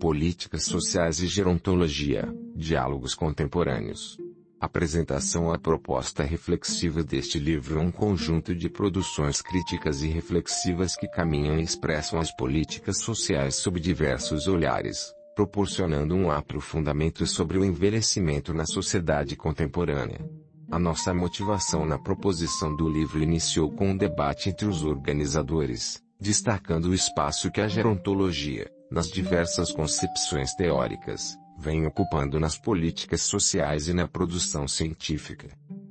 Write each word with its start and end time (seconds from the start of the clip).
Políticas 0.00 0.64
Sociais 0.64 1.20
e 1.20 1.26
Gerontologia, 1.26 2.34
Diálogos 2.56 3.14
Contemporâneos. 3.14 4.16
Apresentação 4.58 5.52
A 5.52 5.58
proposta 5.58 6.22
reflexiva 6.22 7.02
deste 7.02 7.38
livro 7.38 7.78
é 7.78 7.82
um 7.82 7.90
conjunto 7.90 8.54
de 8.54 8.70
produções 8.70 9.42
críticas 9.42 10.02
e 10.02 10.08
reflexivas 10.08 10.96
que 10.96 11.06
caminham 11.06 11.58
e 11.58 11.62
expressam 11.62 12.18
as 12.18 12.34
políticas 12.34 13.02
sociais 13.02 13.56
sob 13.56 13.78
diversos 13.78 14.48
olhares, 14.48 15.12
proporcionando 15.36 16.14
um 16.14 16.30
aprofundamento 16.30 17.26
sobre 17.26 17.58
o 17.58 17.64
envelhecimento 17.64 18.54
na 18.54 18.64
sociedade 18.64 19.36
contemporânea. 19.36 20.26
A 20.70 20.78
nossa 20.78 21.12
motivação 21.12 21.84
na 21.84 21.98
proposição 21.98 22.74
do 22.74 22.88
livro 22.88 23.22
iniciou 23.22 23.70
com 23.70 23.90
um 23.90 23.96
debate 23.98 24.48
entre 24.48 24.66
os 24.66 24.82
organizadores, 24.82 26.02
destacando 26.18 26.86
o 26.86 26.94
espaço 26.94 27.50
que 27.50 27.60
a 27.60 27.68
gerontologia, 27.68 28.70
nas 28.90 29.08
diversas 29.08 29.70
concepções 29.70 30.52
teóricas, 30.54 31.38
vem 31.56 31.86
ocupando 31.86 32.40
nas 32.40 32.58
políticas 32.58 33.22
sociais 33.22 33.86
e 33.86 33.92
na 33.92 34.08
produção 34.08 34.66
científica. 34.66 35.48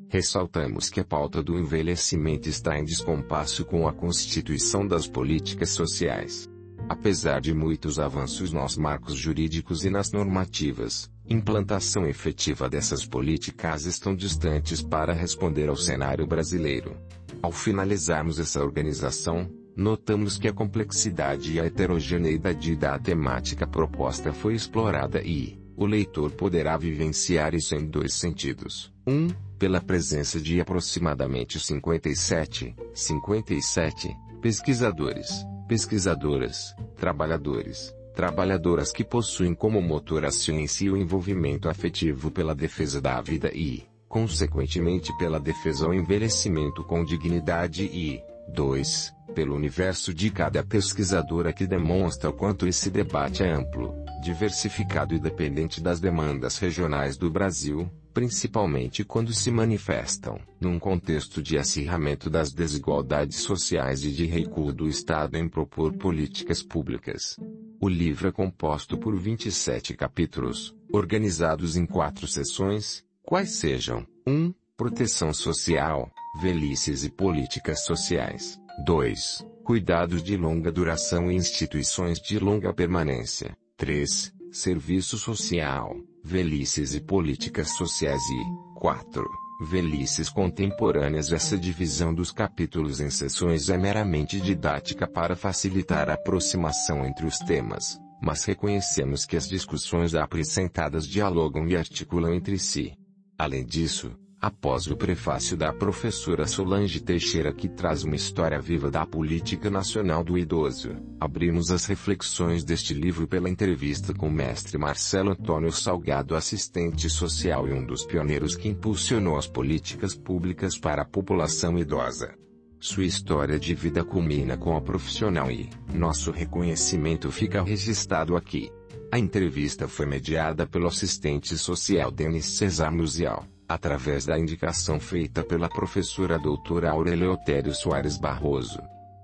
Ressaltamos 0.09 0.89
que 0.89 0.99
a 0.99 1.05
pauta 1.05 1.41
do 1.41 1.57
envelhecimento 1.57 2.49
está 2.49 2.77
em 2.77 2.83
descompasso 2.83 3.63
com 3.63 3.87
a 3.87 3.93
constituição 3.93 4.85
das 4.85 5.07
políticas 5.07 5.69
sociais. 5.69 6.49
Apesar 6.89 7.39
de 7.39 7.53
muitos 7.53 7.99
avanços 7.99 8.51
nos 8.51 8.75
marcos 8.75 9.13
jurídicos 9.13 9.85
e 9.85 9.89
nas 9.91 10.11
normativas, 10.11 11.09
implantação 11.29 12.07
efetiva 12.07 12.67
dessas 12.67 13.05
políticas 13.05 13.85
estão 13.85 14.15
distantes 14.15 14.81
para 14.81 15.13
responder 15.13 15.69
ao 15.69 15.75
cenário 15.75 16.25
brasileiro. 16.25 16.97
Ao 17.41 17.51
finalizarmos 17.51 18.39
essa 18.39 18.63
organização, 18.63 19.47
notamos 19.79 20.37
que 20.37 20.47
a 20.47 20.53
complexidade 20.53 21.53
e 21.53 21.59
a 21.59 21.65
heterogeneidade 21.65 22.75
da 22.75 22.99
temática 22.99 23.65
proposta 23.65 24.33
foi 24.33 24.53
explorada 24.53 25.21
e, 25.21 25.57
o 25.75 25.85
leitor 25.85 26.31
poderá 26.31 26.75
vivenciar 26.77 27.55
isso 27.55 27.73
em 27.73 27.85
dois 27.85 28.13
sentidos. 28.13 28.91
Um, 29.07 29.29
pela 29.57 29.79
presença 29.79 30.39
de 30.39 30.59
aproximadamente 30.59 31.57
57, 31.59 32.75
57 32.93 34.15
pesquisadores, 34.41 35.45
pesquisadoras, 35.67 36.75
trabalhadores, 36.97 37.95
trabalhadoras 38.13 38.91
que 38.91 39.03
possuem 39.05 39.53
como 39.53 39.81
motor 39.81 40.25
a 40.25 40.31
ciência 40.31 40.85
e 40.85 40.89
o 40.89 40.97
envolvimento 40.97 41.69
afetivo 41.69 42.29
pela 42.29 42.53
defesa 42.53 42.99
da 42.99 43.21
vida 43.21 43.49
e, 43.53 43.83
consequentemente 44.09 45.17
pela 45.17 45.39
defesa 45.39 45.85
ao 45.85 45.93
envelhecimento 45.93 46.83
com 46.83 47.05
dignidade 47.05 47.85
e, 47.85 48.21
2 48.53 49.18
pelo 49.39 49.55
universo 49.55 50.13
de 50.13 50.29
cada 50.29 50.61
pesquisadora 50.65 51.53
que 51.53 51.65
demonstra 51.65 52.29
o 52.29 52.33
quanto 52.33 52.67
esse 52.67 52.89
debate 52.89 53.41
é 53.41 53.49
amplo, 53.49 53.95
diversificado 54.21 55.15
e 55.15 55.19
dependente 55.19 55.79
das 55.79 56.01
demandas 56.01 56.57
regionais 56.57 57.15
do 57.15 57.31
Brasil, 57.31 57.89
principalmente 58.13 59.05
quando 59.05 59.31
se 59.31 59.49
manifestam 59.49 60.37
num 60.59 60.77
contexto 60.77 61.41
de 61.41 61.57
acirramento 61.57 62.29
das 62.29 62.51
desigualdades 62.51 63.37
sociais 63.37 64.03
e 64.03 64.11
de 64.11 64.25
recuo 64.25 64.73
do 64.73 64.89
Estado 64.89 65.37
em 65.37 65.47
propor 65.47 65.93
políticas 65.93 66.61
públicas. 66.61 67.37
O 67.79 67.87
livro 67.87 68.27
é 68.27 68.33
composto 68.33 68.97
por 68.97 69.17
27 69.17 69.93
capítulos, 69.93 70.75
organizados 70.91 71.77
em 71.77 71.85
quatro 71.85 72.27
seções, 72.27 73.05
quais 73.23 73.51
sejam 73.51 74.05
1. 74.27 74.53
Proteção 74.75 75.33
social, 75.33 76.11
velhices 76.41 77.05
e 77.05 77.09
políticas 77.09 77.85
sociais. 77.85 78.59
2. 78.83 79.45
Cuidados 79.63 80.23
de 80.23 80.37
longa 80.37 80.71
duração 80.71 81.31
e 81.31 81.35
instituições 81.35 82.19
de 82.19 82.39
longa 82.39 82.73
permanência. 82.73 83.55
3. 83.77 84.33
Serviço 84.51 85.17
social, 85.17 85.95
velhices 86.23 86.95
e 86.95 87.01
políticas 87.01 87.75
sociais 87.75 88.21
e 88.21 88.79
4. 88.79 89.23
Velhices 89.69 90.29
contemporâneas. 90.29 91.31
Essa 91.31 91.57
divisão 91.57 92.13
dos 92.13 92.31
capítulos 92.31 92.99
em 92.99 93.09
seções 93.09 93.69
é 93.69 93.77
meramente 93.77 94.39
didática 94.39 95.05
para 95.07 95.35
facilitar 95.35 96.09
a 96.09 96.13
aproximação 96.13 97.05
entre 97.05 97.25
os 97.25 97.37
temas, 97.39 97.99
mas 98.21 98.45
reconhecemos 98.45 99.25
que 99.25 99.35
as 99.35 99.47
discussões 99.47 100.15
apresentadas 100.15 101.05
dialogam 101.05 101.67
e 101.67 101.75
articulam 101.75 102.33
entre 102.33 102.57
si. 102.57 102.93
Além 103.37 103.65
disso, 103.65 104.11
Após 104.41 104.87
o 104.87 104.95
prefácio 104.95 105.57
da 105.57 105.73
professora 105.73 106.47
Solange 106.47 107.01
Teixeira 107.01 107.51
que 107.51 107.67
traz 107.67 108.05
uma 108.05 108.15
história 108.15 108.57
viva 108.61 108.89
da 108.89 109.05
política 109.05 109.69
nacional 109.69 110.23
do 110.23 110.37
idoso, 110.37 110.95
abrimos 111.19 111.71
as 111.71 111.85
reflexões 111.85 112.63
deste 112.63 112.93
livro 112.93 113.27
pela 113.27 113.49
entrevista 113.49 114.13
com 114.13 114.29
o 114.29 114.31
mestre 114.31 114.77
Marcelo 114.77 115.31
Antônio 115.31 115.73
Salgado 115.73 116.37
assistente 116.37 117.09
social 117.09 117.67
e 117.67 117.73
um 117.73 117.85
dos 117.85 118.05
pioneiros 118.05 118.55
que 118.55 118.69
impulsionou 118.69 119.37
as 119.37 119.45
políticas 119.45 120.15
públicas 120.15 120.77
para 120.77 121.01
a 121.01 121.05
população 121.05 121.77
idosa. 121.77 122.33
Sua 122.79 123.03
história 123.03 123.59
de 123.59 123.75
vida 123.75 124.05
culmina 124.05 124.55
com 124.55 124.73
a 124.73 124.79
profissional 124.79 125.51
e 125.51 125.69
nosso 125.93 126.31
reconhecimento 126.31 127.29
fica 127.29 127.61
registrado 127.61 128.37
aqui. 128.37 128.71
A 129.11 129.19
entrevista 129.19 129.85
foi 129.85 130.05
mediada 130.05 130.65
pelo 130.65 130.87
assistente 130.87 131.57
social 131.57 132.09
Denis 132.09 132.45
Cesar 132.45 132.93
Musial 132.93 133.45
através 133.69 134.25
da 134.25 134.37
indicação 134.37 134.99
feita 134.99 135.43
pela 135.43 135.69
professora 135.69 136.39
doutora 136.39 136.89
Aurelia 136.89 137.31
Otério 137.31 137.73
Soares 137.73 138.17
Barroso. 138.17 138.81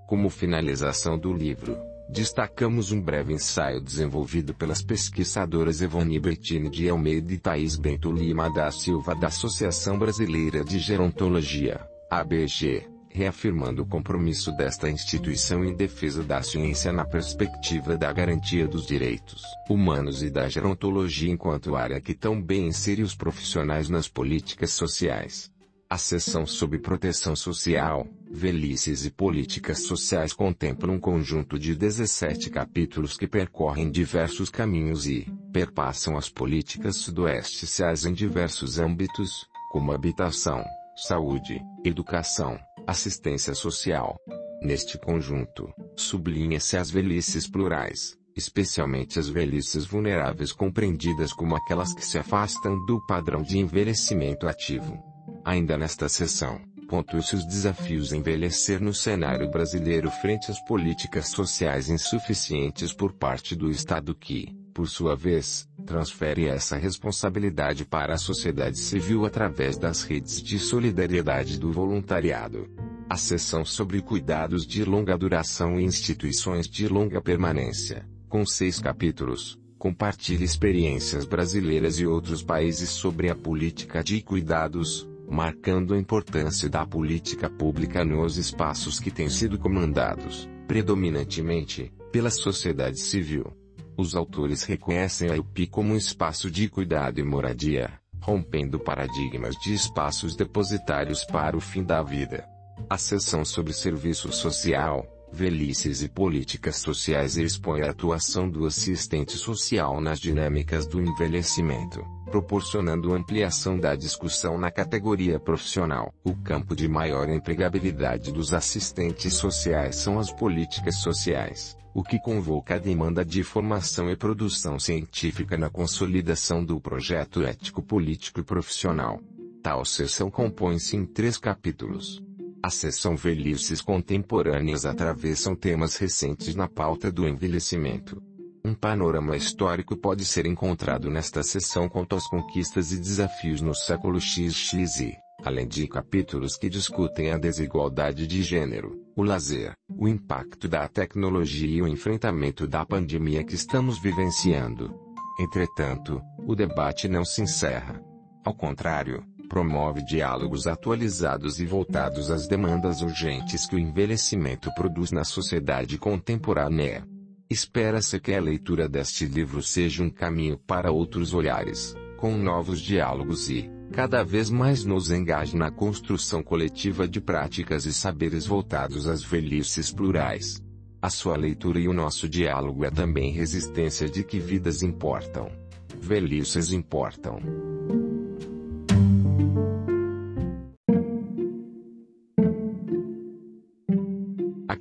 Como 0.08 0.30
finalização 0.30 1.18
do 1.18 1.34
livro, 1.34 1.76
destacamos 2.08 2.92
um 2.92 3.02
breve 3.02 3.34
ensaio 3.34 3.82
desenvolvido 3.82 4.54
pelas 4.54 4.84
pesquisadoras 4.84 5.82
Evone 5.82 6.20
Bettini 6.20 6.70
de 6.70 6.88
Almeida 6.88 7.34
e 7.34 7.40
Thaís 7.40 7.76
Bento 7.76 8.12
Lima 8.12 8.48
da 8.54 8.70
Silva 8.70 9.16
da 9.16 9.28
Associação 9.28 9.98
Brasileira 9.98 10.64
de 10.64 10.78
Gerontologia, 10.78 11.82
ABG, 12.12 12.88
reafirmando 13.16 13.82
o 13.82 13.86
compromisso 13.86 14.52
desta 14.52 14.90
instituição 14.90 15.64
em 15.64 15.74
defesa 15.74 16.22
da 16.22 16.44
ciência 16.44 16.92
na 16.92 17.06
perspectiva 17.06 17.98
da 17.98 18.12
garantia 18.12 18.68
dos 18.68 18.86
direitos 18.86 19.42
humanos 19.70 20.22
e 20.22 20.30
da 20.30 20.50
gerontologia 20.50 21.32
enquanto 21.32 21.78
área 21.78 22.02
que 22.02 22.14
tão 22.14 22.42
bem 22.42 22.68
insere 22.68 23.02
os 23.02 23.16
profissionais 23.16 23.88
nas 23.88 24.10
políticas 24.10 24.72
sociais. 24.72 25.50
A 25.90 25.98
seção 25.98 26.46
sobre 26.46 26.80
proteção 26.80 27.38
social, 27.38 28.06
velhices 28.30 29.06
e 29.06 29.12
políticas 29.12 29.84
sociais 29.84 30.34
contempla 30.34 30.92
um 30.92 31.00
conjunto 31.00 31.58
de 31.58 31.74
17 31.74 32.50
capítulos 32.50 33.16
que 33.16 33.28
percorrem 33.28 33.90
diversos 33.90 34.50
caminhos 34.50 35.08
e 35.08 35.26
perpassam 35.54 36.18
as 36.18 36.28
políticas 36.28 36.98
sudoeste 36.98 37.66
em 38.06 38.14
diversos 38.14 38.78
âmbitos, 38.78 39.48
como 39.72 39.94
habitação, 39.94 40.66
saúde, 40.96 41.62
educação, 41.86 42.60
assistência 42.88 43.54
social. 43.54 44.18
Neste 44.62 44.98
conjunto, 44.98 45.72
sublinha-se 45.96 46.78
as 46.78 46.90
velhices 46.90 47.48
plurais, 47.48 48.18
especialmente 48.36 49.20
as 49.20 49.28
velhices 49.28 49.86
vulneráveis 49.86 50.52
compreendidas 50.52 51.34
como 51.34 51.56
aquelas 51.56 51.94
que 51.94 52.06
se 52.06 52.18
afastam 52.18 52.84
do 52.86 53.00
padrão 53.06 53.42
de 53.42 53.58
envelhecimento 53.58 54.48
ativo. 54.48 54.98
Ainda 55.44 55.78
nesta 55.78 56.10
sessão, 56.10 56.60
pontua-se 56.88 57.36
os 57.36 57.46
desafios 57.46 58.14
envelhecer 58.14 58.82
no 58.82 58.94
cenário 58.94 59.50
brasileiro 59.50 60.10
frente 60.10 60.52
às 60.52 60.60
políticas 60.66 61.30
sociais 61.30 61.90
insuficientes 61.90 62.94
por 62.94 63.14
parte 63.14 63.56
do 63.56 63.70
Estado 63.70 64.16
que, 64.16 64.54
por 64.74 64.88
sua 64.88 65.16
vez, 65.16 65.68
transfere 65.86 66.48
essa 66.48 66.76
responsabilidade 66.76 67.86
para 67.86 68.16
a 68.16 68.18
sociedade 68.18 68.78
civil 68.78 69.26
através 69.26 69.78
das 69.78 70.04
redes 70.04 70.42
de 70.42 70.58
solidariedade 70.60 71.60
do 71.60 71.72
voluntariado. 71.72 72.68
A 73.08 73.16
seção 73.16 73.64
sobre 73.64 74.02
cuidados 74.02 74.66
de 74.66 74.84
longa 74.84 75.16
duração 75.18 75.80
e 75.80 75.84
instituições 75.84 76.68
de 76.68 76.88
longa 76.88 77.22
permanência, 77.22 78.06
com 78.28 78.46
seis 78.46 78.80
capítulos, 78.80 79.60
compartilha 79.78 80.44
experiências 80.44 81.26
brasileiras 81.26 82.00
e 82.00 82.08
outros 82.08 82.42
países 82.42 82.90
sobre 82.90 83.30
a 83.30 83.36
política 83.36 84.04
de 84.04 84.22
cuidados, 84.22 85.08
marcando 85.30 85.94
a 85.94 86.00
importância 86.00 86.68
da 86.68 86.86
política 86.86 87.50
pública 87.50 88.04
nos 88.04 88.38
espaços 88.38 89.00
que 89.00 89.12
têm 89.12 89.30
sido 89.30 89.60
comandados, 89.60 90.50
predominantemente, 90.68 91.94
pela 92.12 92.32
sociedade 92.32 93.00
civil. 93.00 93.54
Os 93.98 94.16
autores 94.16 94.64
reconhecem 94.64 95.30
a 95.30 95.36
UPI 95.36 95.68
como 95.68 95.94
um 95.94 95.98
espaço 95.98 96.52
de 96.52 96.68
cuidado 96.68 97.20
e 97.20 97.24
moradia, 97.24 97.94
rompendo 98.20 98.78
paradigmas 98.78 99.56
de 99.56 99.74
espaços 99.74 100.36
depositários 100.36 101.24
para 101.24 101.56
o 101.56 101.62
fim 101.62 101.84
da 101.84 102.04
vida. 102.04 102.46
A 102.90 102.98
seção 102.98 103.46
sobre 103.46 103.72
serviço 103.72 104.34
social, 104.34 105.08
velhices 105.32 106.02
e 106.02 106.10
políticas 106.10 106.78
sociais 106.78 107.38
expõe 107.38 107.84
a 107.84 107.92
atuação 107.92 108.50
do 108.50 108.66
assistente 108.66 109.38
social 109.38 110.02
nas 110.02 110.20
dinâmicas 110.20 110.86
do 110.86 111.02
envelhecimento, 111.02 112.04
proporcionando 112.30 113.14
ampliação 113.14 113.80
da 113.80 113.96
discussão 113.96 114.58
na 114.58 114.72
categoria 114.72 115.40
profissional. 115.40 116.14
O 116.24 116.36
campo 116.36 116.76
de 116.76 116.88
maior 116.88 117.30
empregabilidade 117.30 118.32
dos 118.32 118.54
assistentes 118.54 119.34
sociais 119.36 119.96
são 119.96 120.20
as 120.20 120.32
políticas 120.32 120.96
sociais, 120.98 121.78
o 121.96 122.04
que 122.04 122.20
convoca 122.20 122.76
a 122.76 122.78
demanda 122.78 123.24
de 123.24 123.42
formação 123.42 124.12
e 124.12 124.18
produção 124.18 124.78
científica 124.78 125.58
na 125.58 125.70
consolidação 125.70 126.62
do 126.62 126.78
projeto 126.78 127.42
ético-político 127.42 128.42
e 128.42 128.44
profissional. 128.44 129.22
Tal 129.64 129.86
sessão 129.86 130.30
compõe-se 130.30 130.98
em 130.98 131.06
três 131.06 131.38
capítulos. 131.38 132.22
A 132.62 132.70
seção 132.70 133.16
Velhices 133.16 133.80
Contemporâneas 133.82 134.86
atravessam 134.86 135.56
temas 135.56 135.96
recentes 135.96 136.54
na 136.54 136.68
pauta 136.68 137.10
do 137.10 137.26
envelhecimento. 137.26 138.22
Um 138.66 138.74
panorama 138.74 139.38
histórico 139.38 139.96
pode 139.96 140.26
ser 140.26 140.46
encontrado 140.46 141.10
nesta 141.10 141.44
seção 141.44 141.88
quanto 141.88 142.18
às 142.18 142.28
conquistas 142.28 142.92
e 142.92 142.98
desafios 143.00 143.62
no 143.62 143.74
século 143.74 144.20
XX, 144.20 145.16
além 145.44 145.68
de 145.68 145.88
capítulos 145.88 146.56
que 146.56 146.70
discutem 146.70 147.32
a 147.32 147.38
desigualdade 147.38 148.26
de 148.28 148.42
gênero, 148.42 149.00
o 149.16 149.24
lazer, 149.24 149.74
o 149.90 150.08
impacto 150.08 150.68
da 150.68 150.88
tecnologia 150.88 151.78
e 151.78 151.82
o 151.82 151.88
enfrentamento 151.88 152.68
da 152.68 152.86
pandemia 152.86 153.44
que 153.44 153.56
estamos 153.56 154.02
vivenciando. 154.02 154.94
Entretanto, 155.40 156.22
o 156.46 156.56
debate 156.56 157.08
não 157.08 157.26
se 157.26 157.42
encerra. 157.42 158.02
Ao 158.44 158.54
contrário, 158.54 159.24
promove 159.50 160.04
diálogos 160.04 160.68
atualizados 160.68 161.60
e 161.60 161.66
voltados 161.66 162.32
às 162.32 162.48
demandas 162.48 163.02
urgentes 163.02 163.68
que 163.68 163.76
o 163.76 163.80
envelhecimento 163.80 164.74
produz 164.76 165.12
na 165.12 165.24
sociedade 165.24 165.98
contemporânea. 165.98 167.06
Espera-se 167.50 168.20
que 168.20 168.34
a 168.34 168.42
leitura 168.42 168.90
deste 168.90 169.26
livro 169.26 169.62
seja 169.62 170.04
um 170.04 170.10
caminho 170.10 170.58
para 170.58 170.92
outros 170.92 171.34
olhares, 171.34 171.96
com 172.18 172.36
novos 172.36 172.80
diálogos 172.82 173.50
e, 173.50 173.70
cada 173.96 174.24
vez 174.24 174.50
mais 174.50 174.84
nos 174.84 175.10
engaje 175.10 175.56
na 175.56 175.72
construção 175.72 176.44
coletiva 176.44 177.08
de 177.08 177.22
práticas 177.22 177.86
e 177.86 177.94
saberes 177.94 178.46
voltados 178.46 179.08
às 179.08 179.24
velhices 179.24 179.90
plurais. 179.90 180.62
A 181.02 181.10
sua 181.10 181.38
leitura 181.38 181.80
e 181.80 181.88
o 181.88 181.94
nosso 181.94 182.28
diálogo 182.28 182.84
é 182.84 182.92
também 182.92 183.32
resistência 183.32 184.10
de 184.10 184.22
que 184.22 184.38
vidas 184.38 184.84
importam. 184.84 185.50
Velhices 185.98 186.74
importam. 186.74 187.40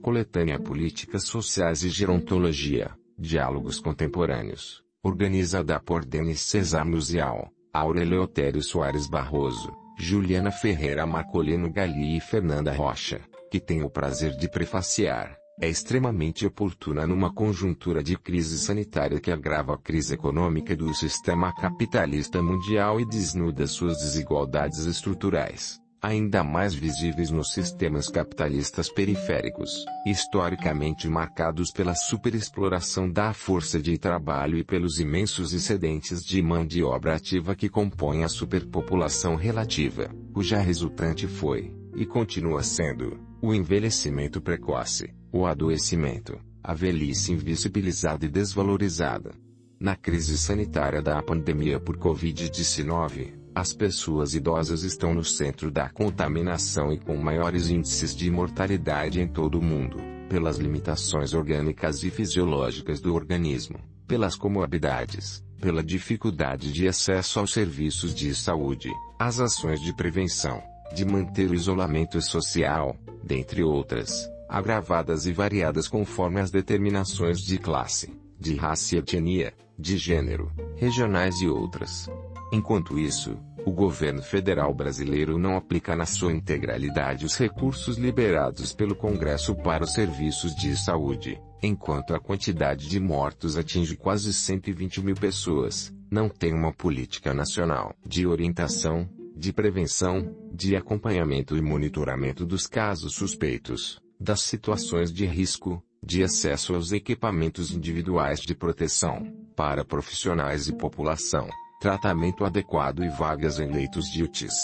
coletânea 0.05 0.61
Políticas 0.61 1.25
Sociais 1.25 1.82
e 1.82 1.88
Gerontologia, 1.88 2.90
Diálogos 3.19 3.81
Contemporâneos, 3.81 4.84
organizada 5.02 5.81
por 5.81 6.05
Denis 6.05 6.43
Cesar 6.43 6.87
Musial, 6.87 7.50
Aurelio 7.75 8.31
Soares 8.62 9.09
Barroso, 9.09 9.73
Juliana 9.99 10.53
Ferreira 10.53 11.05
Marcolino 11.05 11.69
Gali 11.69 12.17
e 12.17 12.21
Fernanda 12.21 12.73
Rocha, 12.73 13.21
que 13.50 13.59
tem 13.59 13.82
o 13.82 13.91
prazer 13.91 14.37
de 14.37 14.49
prefaciar, 14.49 15.37
é 15.61 15.69
extremamente 15.69 16.47
oportuna 16.47 17.05
numa 17.05 17.35
conjuntura 17.35 18.00
de 18.00 18.17
crise 18.17 18.59
sanitária 18.59 19.19
que 19.19 19.29
agrava 19.29 19.75
a 19.75 19.79
crise 19.79 20.15
econômica 20.15 20.76
do 20.76 20.94
sistema 20.94 21.53
capitalista 21.53 22.41
mundial 22.41 23.00
e 23.00 23.05
desnuda 23.05 23.67
suas 23.67 23.99
desigualdades 23.99 24.87
estruturais 24.87 25.82
ainda 26.04 26.44
mais 26.44 26.74
visíveis 26.74 27.30
nos 27.30 27.54
sistemas 27.54 28.10
capitalistas 28.10 28.90
periféricos, 28.90 29.86
historicamente 30.04 31.08
marcados 31.08 31.70
pela 31.70 31.94
superexploração 31.94 33.10
da 33.10 33.32
força 33.32 33.80
de 33.80 33.96
trabalho 33.96 34.58
e 34.58 34.62
pelos 34.62 35.00
imensos 35.00 35.54
excedentes 35.54 36.22
de 36.22 36.42
mão 36.42 36.66
de 36.66 36.84
obra 36.84 37.14
ativa 37.14 37.56
que 37.56 37.70
compõem 37.70 38.22
a 38.22 38.28
superpopulação 38.28 39.34
relativa, 39.34 40.10
cuja 40.34 40.58
resultante 40.58 41.26
foi, 41.26 41.74
e 41.96 42.04
continua 42.04 42.62
sendo, 42.62 43.18
o 43.40 43.54
envelhecimento 43.54 44.42
precoce, 44.42 45.10
o 45.32 45.46
adoecimento, 45.46 46.38
a 46.62 46.74
velhice 46.74 47.32
invisibilizada 47.32 48.26
e 48.26 48.28
desvalorizada. 48.28 49.32
Na 49.80 49.96
crise 49.96 50.36
sanitária 50.36 51.00
da 51.00 51.22
pandemia 51.22 51.80
por 51.80 51.96
Covid-19, 51.96 53.44
as 53.54 53.72
pessoas 53.72 54.34
idosas 54.34 54.82
estão 54.82 55.14
no 55.14 55.22
centro 55.22 55.70
da 55.70 55.88
contaminação 55.88 56.92
e 56.92 56.98
com 56.98 57.16
maiores 57.16 57.68
índices 57.70 58.14
de 58.14 58.28
mortalidade 58.28 59.20
em 59.20 59.28
todo 59.28 59.60
o 59.60 59.62
mundo, 59.62 59.98
pelas 60.28 60.58
limitações 60.58 61.32
orgânicas 61.32 62.02
e 62.02 62.10
fisiológicas 62.10 63.00
do 63.00 63.14
organismo, 63.14 63.78
pelas 64.08 64.34
comorbidades, 64.34 65.44
pela 65.60 65.84
dificuldade 65.84 66.72
de 66.72 66.88
acesso 66.88 67.38
aos 67.38 67.52
serviços 67.52 68.12
de 68.12 68.34
saúde, 68.34 68.90
às 69.20 69.38
ações 69.38 69.80
de 69.80 69.94
prevenção, 69.94 70.60
de 70.92 71.04
manter 71.04 71.48
o 71.48 71.54
isolamento 71.54 72.20
social, 72.20 72.96
dentre 73.22 73.62
outras, 73.62 74.28
agravadas 74.48 75.26
e 75.26 75.32
variadas 75.32 75.86
conforme 75.86 76.40
as 76.40 76.50
determinações 76.50 77.40
de 77.40 77.56
classe, 77.58 78.12
de 78.38 78.56
raça 78.56 78.96
e 78.96 78.98
etnia, 78.98 79.54
de 79.78 79.96
gênero, 79.96 80.50
regionais 80.76 81.40
e 81.40 81.48
outras. 81.48 82.10
Enquanto 82.54 82.96
isso, 82.96 83.36
o 83.66 83.72
governo 83.72 84.22
federal 84.22 84.72
brasileiro 84.72 85.36
não 85.36 85.56
aplica 85.56 85.96
na 85.96 86.06
sua 86.06 86.32
integralidade 86.32 87.26
os 87.26 87.36
recursos 87.36 87.98
liberados 87.98 88.72
pelo 88.72 88.94
Congresso 88.94 89.56
para 89.56 89.82
os 89.82 89.92
serviços 89.92 90.54
de 90.54 90.76
saúde, 90.76 91.42
enquanto 91.60 92.14
a 92.14 92.20
quantidade 92.20 92.88
de 92.88 93.00
mortos 93.00 93.56
atinge 93.56 93.96
quase 93.96 94.32
120 94.32 95.02
mil 95.02 95.16
pessoas, 95.16 95.92
não 96.08 96.28
tem 96.28 96.54
uma 96.54 96.72
política 96.72 97.34
nacional 97.34 97.92
de 98.06 98.24
orientação, 98.24 99.10
de 99.36 99.52
prevenção, 99.52 100.32
de 100.52 100.76
acompanhamento 100.76 101.56
e 101.56 101.60
monitoramento 101.60 102.46
dos 102.46 102.68
casos 102.68 103.16
suspeitos, 103.16 103.98
das 104.20 104.42
situações 104.42 105.12
de 105.12 105.26
risco, 105.26 105.82
de 106.00 106.22
acesso 106.22 106.76
aos 106.76 106.92
equipamentos 106.92 107.72
individuais 107.72 108.38
de 108.38 108.54
proteção, 108.54 109.26
para 109.56 109.84
profissionais 109.84 110.68
e 110.68 110.72
população 110.72 111.48
tratamento 111.84 112.46
adequado 112.46 113.04
e 113.04 113.10
vagas 113.10 113.58
em 113.58 113.66
leitos 113.70 114.06
de 114.06 114.22
UTIs. 114.22 114.54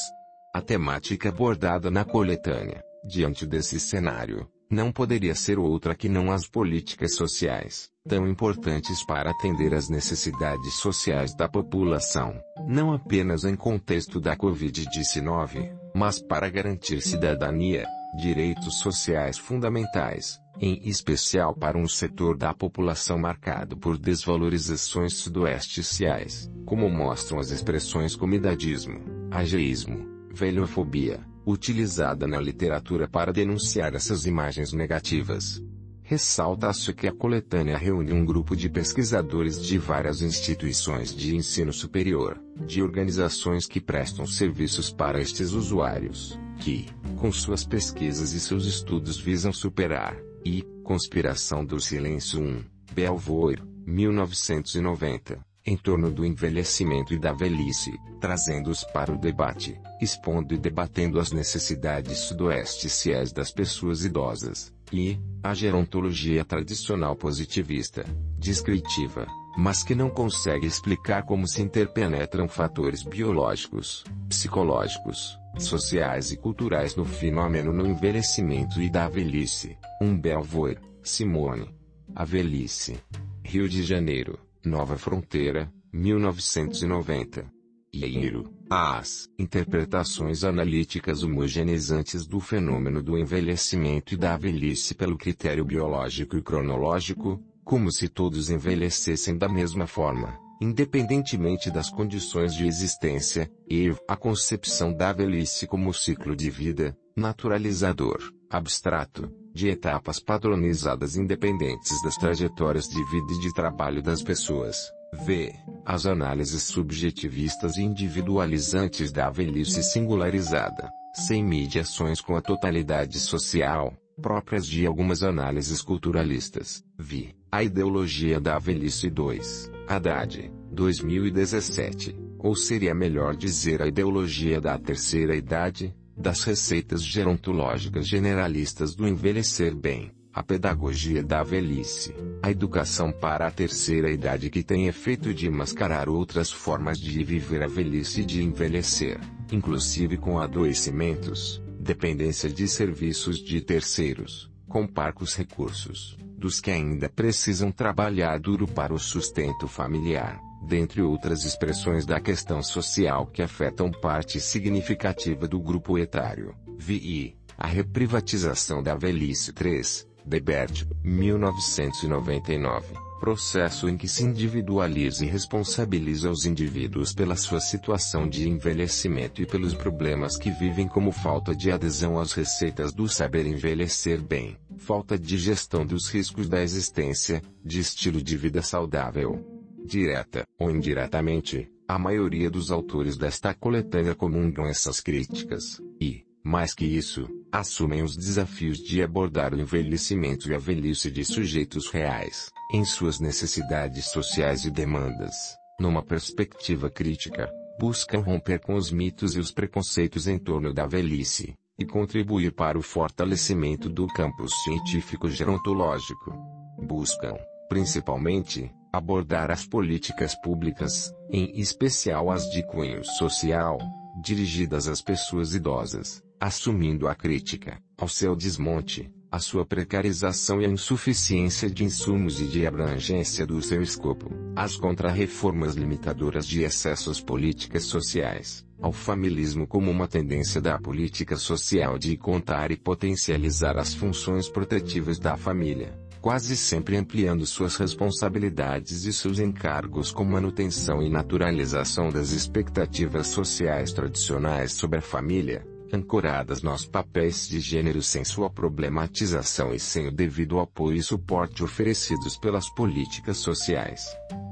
A 0.55 0.62
temática 0.62 1.28
abordada 1.28 1.90
na 1.90 2.02
coletânea, 2.02 2.82
diante 3.05 3.46
desse 3.46 3.78
cenário, 3.78 4.49
não 4.70 4.90
poderia 4.90 5.34
ser 5.34 5.58
outra 5.58 5.94
que 5.94 6.08
não 6.08 6.32
as 6.32 6.49
políticas 6.49 7.17
sociais, 7.17 7.90
tão 8.08 8.26
importantes 8.26 9.05
para 9.05 9.32
atender 9.32 9.75
às 9.75 9.90
necessidades 9.90 10.72
sociais 10.76 11.34
da 11.34 11.46
população, 11.46 12.40
não 12.67 12.90
apenas 12.90 13.44
em 13.44 13.55
contexto 13.55 14.19
da 14.19 14.34
Covid-19, 14.34 15.76
mas 15.94 16.23
para 16.23 16.49
garantir 16.49 17.02
cidadania, 17.02 17.87
direitos 18.17 18.79
sociais 18.79 19.39
fundamentais, 19.39 20.41
em 20.61 20.81
especial 20.89 21.55
para 21.55 21.79
um 21.79 21.89
setor 21.89 22.37
da 22.37 22.53
população 22.53 23.19
marcado 23.19 23.76
por 23.76 23.97
desvalorizações 23.97 25.14
sudoesticiais, 25.14 26.50
como 26.67 26.88
mostram 26.88 27.38
as 27.38 27.50
expressões 27.50 28.17
como 28.17 28.35
idadismo, 28.35 29.00
ageísmo, 29.31 30.07
velhofobia, 30.33 31.21
utilizada 31.47 32.26
na 32.26 32.40
literatura 32.40 33.09
para 33.09 33.33
denunciar 33.33 33.95
essas 33.95 34.26
imagens 34.26 34.73
negativas. 34.73 35.62
Ressalta-se 36.02 36.93
que 36.93 37.07
a 37.07 37.12
coletânea 37.12 37.79
reúne 37.79 38.12
um 38.12 38.25
grupo 38.25 38.57
de 38.57 38.69
pesquisadores 38.69 39.64
de 39.64 39.79
várias 39.79 40.23
instituições 40.23 41.14
de 41.14 41.37
ensino 41.37 41.73
superior, 41.73 42.43
de 42.67 42.83
organizações 42.83 43.67
que 43.67 43.81
prestam 43.81 44.26
serviços 44.26 44.93
para 44.93 45.21
estes 45.21 45.52
usuários, 45.52 46.37
que, 46.61 46.87
com 47.17 47.33
suas 47.33 47.64
pesquisas 47.64 48.33
e 48.33 48.40
seus 48.40 48.67
estudos 48.67 49.19
visam 49.19 49.52
superar, 49.52 50.17
e, 50.45 50.62
Conspiração 50.85 51.64
do 51.64 51.81
Silêncio 51.81 52.40
1, 52.40 52.64
Belvoir, 52.93 53.62
1990, 53.87 55.38
em 55.64 55.76
torno 55.76 56.11
do 56.11 56.25
envelhecimento 56.25 57.14
e 57.14 57.19
da 57.19 57.33
velhice, 57.33 57.93
trazendo-os 58.21 58.85
para 58.85 59.12
o 59.12 59.19
debate, 59.19 59.79
expondo 60.00 60.55
e 60.55 60.59
debatendo 60.59 61.19
as 61.19 61.33
necessidades 61.33 62.19
sudoeste-ciais 62.19 63.33
das 63.33 63.50
pessoas 63.50 64.05
idosas, 64.05 64.73
e, 64.93 65.19
a 65.43 65.55
gerontologia 65.55 66.45
tradicional 66.45 67.14
positivista, 67.17 68.05
descritiva, 68.38 69.26
mas 69.57 69.83
que 69.83 69.95
não 69.95 70.11
consegue 70.11 70.67
explicar 70.67 71.25
como 71.25 71.47
se 71.47 71.62
interpenetram 71.62 72.49
fatores 72.49 73.02
biológicos, 73.02 74.05
psicológicos, 74.29 75.39
sociais 75.59 76.33
e 76.33 76.37
culturais 76.37 76.95
no 76.97 77.04
fenômeno 77.04 77.73
no 77.73 77.87
envelhecimento 77.87 78.80
e 78.80 78.90
da 78.90 79.09
velhice. 79.09 79.76
Um 80.00 80.19
Belvoir, 80.19 80.80
Simone. 81.02 81.75
A 82.14 82.25
velhice. 82.25 82.99
Rio 83.45 83.69
de 83.69 83.83
Janeiro, 83.83 84.38
Nova 84.64 84.97
Fronteira, 84.97 85.73
1990. 85.92 87.50
Ieiro, 87.92 88.52
as 88.71 89.28
interpretações 89.37 90.45
analíticas 90.45 91.25
homogeneizantes 91.25 92.25
do 92.25 92.38
fenômeno 92.38 93.02
do 93.02 93.19
envelhecimento 93.19 94.14
e 94.14 94.16
da 94.16 94.37
velhice 94.37 94.95
pelo 94.95 95.19
critério 95.19 95.64
biológico 95.64 96.37
e 96.37 96.42
cronológico, 96.42 97.42
como 97.64 97.90
se 97.90 98.09
todos 98.09 98.49
envelhecessem 98.49 99.37
da 99.37 99.49
mesma 99.49 99.88
forma, 99.88 100.38
independentemente 100.61 101.71
das 101.71 101.88
condições 101.88 102.55
de 102.55 102.67
existência, 102.67 103.50
e 103.69 103.95
a 104.07 104.17
concepção 104.17 104.93
da 104.93 105.12
velhice 105.12 105.67
como 105.67 105.95
ciclo 105.95 106.37
de 106.37 106.50
vida, 106.50 106.97
naturalizador, 107.17 108.19
abstrato, 108.50 109.31
de 109.55 109.69
etapas 109.69 110.21
padronizadas 110.21 111.17
independentes 111.17 112.02
das 112.02 112.17
trajetórias 112.17 112.88
de 112.88 113.02
vida 113.11 113.33
e 113.33 113.40
de 113.40 113.52
trabalho 113.55 114.02
das 114.02 114.23
pessoas. 114.23 114.76
V. 115.25 115.52
As 115.85 116.07
análises 116.07 116.62
subjetivistas 116.64 117.76
e 117.76 117.83
individualizantes 117.83 119.11
da 119.11 119.29
velhice 119.29 119.83
singularizada, 119.83 120.88
sem 121.14 121.45
mediações 121.45 122.21
com 122.21 122.37
a 122.37 122.40
totalidade 122.40 123.19
social, 123.19 123.93
próprias 124.23 124.67
de 124.67 124.87
algumas 124.87 125.23
análises 125.23 125.83
culturalistas. 125.83 126.85
Vi. 126.99 127.35
A 127.50 127.64
ideologia 127.64 128.38
da 128.38 128.59
velhice 128.59 129.11
2. 129.11 129.79
Haddad, 129.90 130.52
2017. 130.70 132.14
Ou 132.38 132.54
seria 132.54 132.94
melhor 132.94 133.35
dizer 133.35 133.82
a 133.82 133.88
ideologia 133.88 134.61
da 134.61 134.78
terceira 134.78 135.35
idade, 135.35 135.92
das 136.16 136.44
receitas 136.44 137.02
gerontológicas 137.02 138.06
generalistas 138.06 138.94
do 138.94 139.09
envelhecer 139.09 139.75
bem 139.75 140.12
a 140.32 140.44
pedagogia 140.44 141.25
da 141.25 141.42
velhice, 141.42 142.14
a 142.40 142.52
educação 142.52 143.11
para 143.11 143.49
a 143.49 143.50
terceira 143.50 144.12
idade 144.12 144.49
que 144.49 144.62
tem 144.62 144.87
efeito 144.87 145.35
de 145.35 145.50
mascarar 145.50 146.09
outras 146.09 146.52
formas 146.52 147.00
de 147.00 147.25
viver 147.25 147.64
a 147.64 147.66
velhice 147.66 148.20
e 148.20 148.25
de 148.25 148.44
envelhecer, 148.44 149.18
inclusive 149.50 150.16
com 150.16 150.38
adoecimentos, 150.38 151.61
dependência 151.80 152.49
de 152.49 152.68
serviços 152.68 153.38
de 153.38 153.61
terceiros, 153.61 154.50
com 154.71 154.87
parcos 154.87 155.35
recursos, 155.35 156.17
dos 156.39 156.61
que 156.61 156.71
ainda 156.71 157.09
precisam 157.09 157.73
trabalhar 157.73 158.39
duro 158.39 158.69
para 158.69 158.95
o 158.95 158.99
sustento 158.99 159.67
familiar, 159.67 160.39
dentre 160.62 161.03
outras 161.03 161.45
expressões 161.45 162.07
da 162.07 162.21
questão 162.21 162.62
social 162.62 163.27
que 163.27 163.43
afetam 163.43 163.91
parte 163.91 164.41
significativa 164.41 165.49
do 165.49 165.61
grupo 165.61 165.99
etário, 165.99 166.55
VI, 166.79 167.37
a 167.59 167.67
reprivatização 167.67 168.83
da 168.83 168.95
velhice 168.95 169.53
3, 169.53 170.09
Debert, 170.25 170.87
1999. 171.03 173.10
Processo 173.21 173.87
em 173.87 173.99
que 173.99 174.09
se 174.09 174.25
individualiza 174.25 175.27
e 175.27 175.29
responsabiliza 175.29 176.31
os 176.31 176.47
indivíduos 176.47 177.12
pela 177.12 177.37
sua 177.37 177.61
situação 177.61 178.27
de 178.27 178.49
envelhecimento 178.49 179.43
e 179.43 179.47
pelos 179.47 179.75
problemas 179.75 180.39
que 180.39 180.50
vivem 180.50 180.89
como 180.89 181.12
falta 181.12 181.55
de 181.55 181.71
adesão 181.71 182.19
às 182.19 182.33
receitas 182.33 182.95
do 182.95 183.07
saber 183.07 183.45
envelhecer 183.45 184.23
bem, 184.23 184.57
falta 184.79 185.19
de 185.19 185.37
gestão 185.37 185.85
dos 185.85 186.09
riscos 186.09 186.49
da 186.49 186.62
existência, 186.62 187.43
de 187.62 187.81
estilo 187.81 188.23
de 188.23 188.39
vida 188.39 188.62
saudável. 188.62 189.47
Direta 189.85 190.47
ou 190.59 190.71
indiretamente, 190.71 191.71
a 191.87 191.99
maioria 191.99 192.50
dos 192.50 192.73
autores 192.73 193.19
desta 193.19 193.53
coletânea 193.53 194.15
comungam 194.15 194.65
essas 194.65 194.99
críticas, 194.99 195.79
e, 196.00 196.25
mais 196.43 196.73
que 196.73 196.87
isso, 196.87 197.29
assumem 197.53 198.03
os 198.03 198.17
desafios 198.17 198.79
de 198.79 199.03
abordar 199.03 199.53
o 199.53 199.61
envelhecimento 199.61 200.50
e 200.50 200.55
a 200.55 200.59
velhice 200.59 201.11
de 201.11 201.23
sujeitos 201.23 201.91
reais, 201.91 202.50
em 202.73 202.85
suas 202.85 203.19
necessidades 203.19 204.07
sociais 204.07 204.65
e 204.65 204.71
demandas. 204.71 205.57
Numa 205.79 206.03
perspectiva 206.03 206.91
crítica, 206.91 207.50
buscam 207.79 208.21
romper 208.21 208.61
com 208.61 208.75
os 208.75 208.93
mitos 208.93 209.35
e 209.35 209.41
os 209.41 209.50
preconceitos 209.50 210.29
em 210.29 210.39
torno 210.39 210.73
da 210.73 210.87
velhice, 210.87 211.57
e 211.79 211.85
contribuir 211.87 212.53
para 212.53 212.79
o 212.79 212.83
fortalecimento 212.83 213.89
do 213.89 214.07
campo 214.09 214.47
científico 214.49 215.31
gerontológico. 215.31 216.31
Buscam, 216.79 217.35
principalmente, 217.69 218.71
abordar 218.93 219.50
as 219.50 219.65
políticas 219.65 220.35
públicas, 220.43 221.11
em 221.31 221.59
especial 221.59 222.31
as 222.31 222.50
de 222.50 222.62
cunho 222.67 223.03
social, 223.03 223.79
dirigidas 224.23 224.87
às 224.87 225.00
pessoas 225.00 225.55
idosas, 225.55 226.23
assumindo 226.39 227.09
a 227.09 227.15
crítica, 227.15 227.81
ao 227.97 228.09
seu 228.09 228.37
desmonte, 228.37 229.11
a 229.30 229.38
sua 229.38 229.64
precarização 229.64 230.60
e 230.60 230.66
a 230.66 230.68
insuficiência 230.68 231.70
de 231.70 231.84
insumos 231.84 232.40
e 232.40 232.46
de 232.46 232.66
abrangência 232.66 233.46
do 233.46 233.62
seu 233.62 233.80
escopo, 233.80 234.28
as 234.56 234.76
contrarreformas 234.76 235.76
limitadoras 235.76 236.44
de 236.44 236.62
excessos 236.62 237.20
políticas 237.20 237.84
sociais, 237.84 238.66
ao 238.82 238.92
familismo 238.92 239.68
como 239.68 239.88
uma 239.88 240.08
tendência 240.08 240.60
da 240.60 240.78
política 240.80 241.37
social 241.37 241.96
de 241.96 242.16
contar 242.16 242.72
e 242.72 242.76
potencializar 242.76 243.78
as 243.78 243.94
funções 243.94 244.49
protetivas 244.49 245.20
da 245.20 245.37
família, 245.37 245.96
quase 246.20 246.56
sempre 246.56 246.96
ampliando 246.96 247.46
suas 247.46 247.76
responsabilidades 247.76 249.04
e 249.04 249.12
seus 249.12 249.38
encargos 249.38 250.10
com 250.10 250.25
manutenção 250.25 251.00
e 251.02 251.08
naturalização 251.08 252.08
das 252.08 252.32
expectativas 252.32 253.28
sociais 253.28 253.92
tradicionais 253.92 254.72
sobre 254.72 254.99
a 254.99 255.02
família, 255.02 255.64
ancoradas 255.92 256.62
nos 256.62 256.87
papéis 256.87 257.49
de 257.49 257.61
gênero 257.61 258.02
sem 258.02 258.25
sua 258.25 258.49
problematização 258.49 259.75
e 259.75 259.78
sem 259.78 260.09
o 260.09 260.12
devido 260.12 260.59
apoio 260.59 260.97
e 260.97 261.02
suporte 261.02 261.62
oferecidos 261.62 262.37
pelas 262.37 262.68
políticas 262.75 263.38
sociais. 263.38 264.06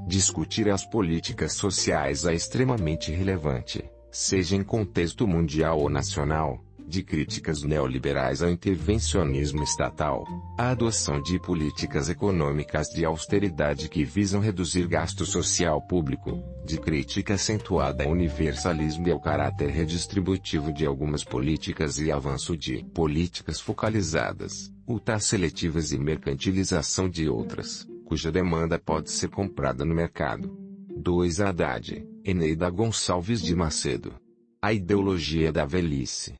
Discutir 0.07 0.69
as 0.69 0.85
políticas 0.85 1.53
sociais 1.53 2.25
é 2.25 2.33
extremamente 2.33 3.11
relevante, 3.11 3.83
seja 4.11 4.55
em 4.55 4.63
contexto 4.63 5.27
mundial 5.27 5.79
ou 5.79 5.89
nacional, 5.89 6.63
de 6.89 7.03
críticas 7.03 7.61
neoliberais 7.61 8.41
ao 8.41 8.49
intervencionismo 8.49 9.63
estatal, 9.63 10.25
a 10.57 10.71
adoção 10.71 11.21
de 11.21 11.39
políticas 11.39 12.09
econômicas 12.09 12.87
de 12.87 13.05
austeridade 13.05 13.87
que 13.87 14.03
visam 14.03 14.41
reduzir 14.41 14.87
gasto 14.87 15.25
social 15.25 15.79
público, 15.81 16.43
de 16.65 16.79
crítica 16.79 17.35
acentuada 17.35 18.03
ao 18.03 18.11
universalismo 18.11 19.07
e 19.07 19.11
ao 19.11 19.21
caráter 19.21 19.69
redistributivo 19.69 20.73
de 20.73 20.85
algumas 20.85 21.23
políticas 21.23 21.99
e 21.99 22.11
avanço 22.11 22.57
de 22.57 22.83
políticas 22.93 23.61
focalizadas, 23.61 24.73
ultrasseletivas 24.87 25.91
e 25.91 25.99
mercantilização 25.99 27.07
de 27.07 27.29
outras, 27.29 27.87
cuja 28.03 28.31
demanda 28.31 28.79
pode 28.79 29.11
ser 29.11 29.29
comprada 29.29 29.85
no 29.85 29.93
mercado. 29.93 30.57
2 30.97 31.39
Haddad, 31.39 32.03
Eneida 32.25 32.69
Gonçalves 32.69 33.41
de 33.41 33.55
Macedo. 33.55 34.15
A 34.61 34.73
ideologia 34.73 35.51
da 35.53 35.65
velhice. 35.65 36.35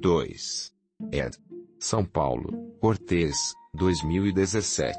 2. 0.00 0.72
Ed. 1.12 1.36
São 1.78 2.02
Paulo, 2.06 2.74
Cortez, 2.80 3.36
2017. 3.74 4.96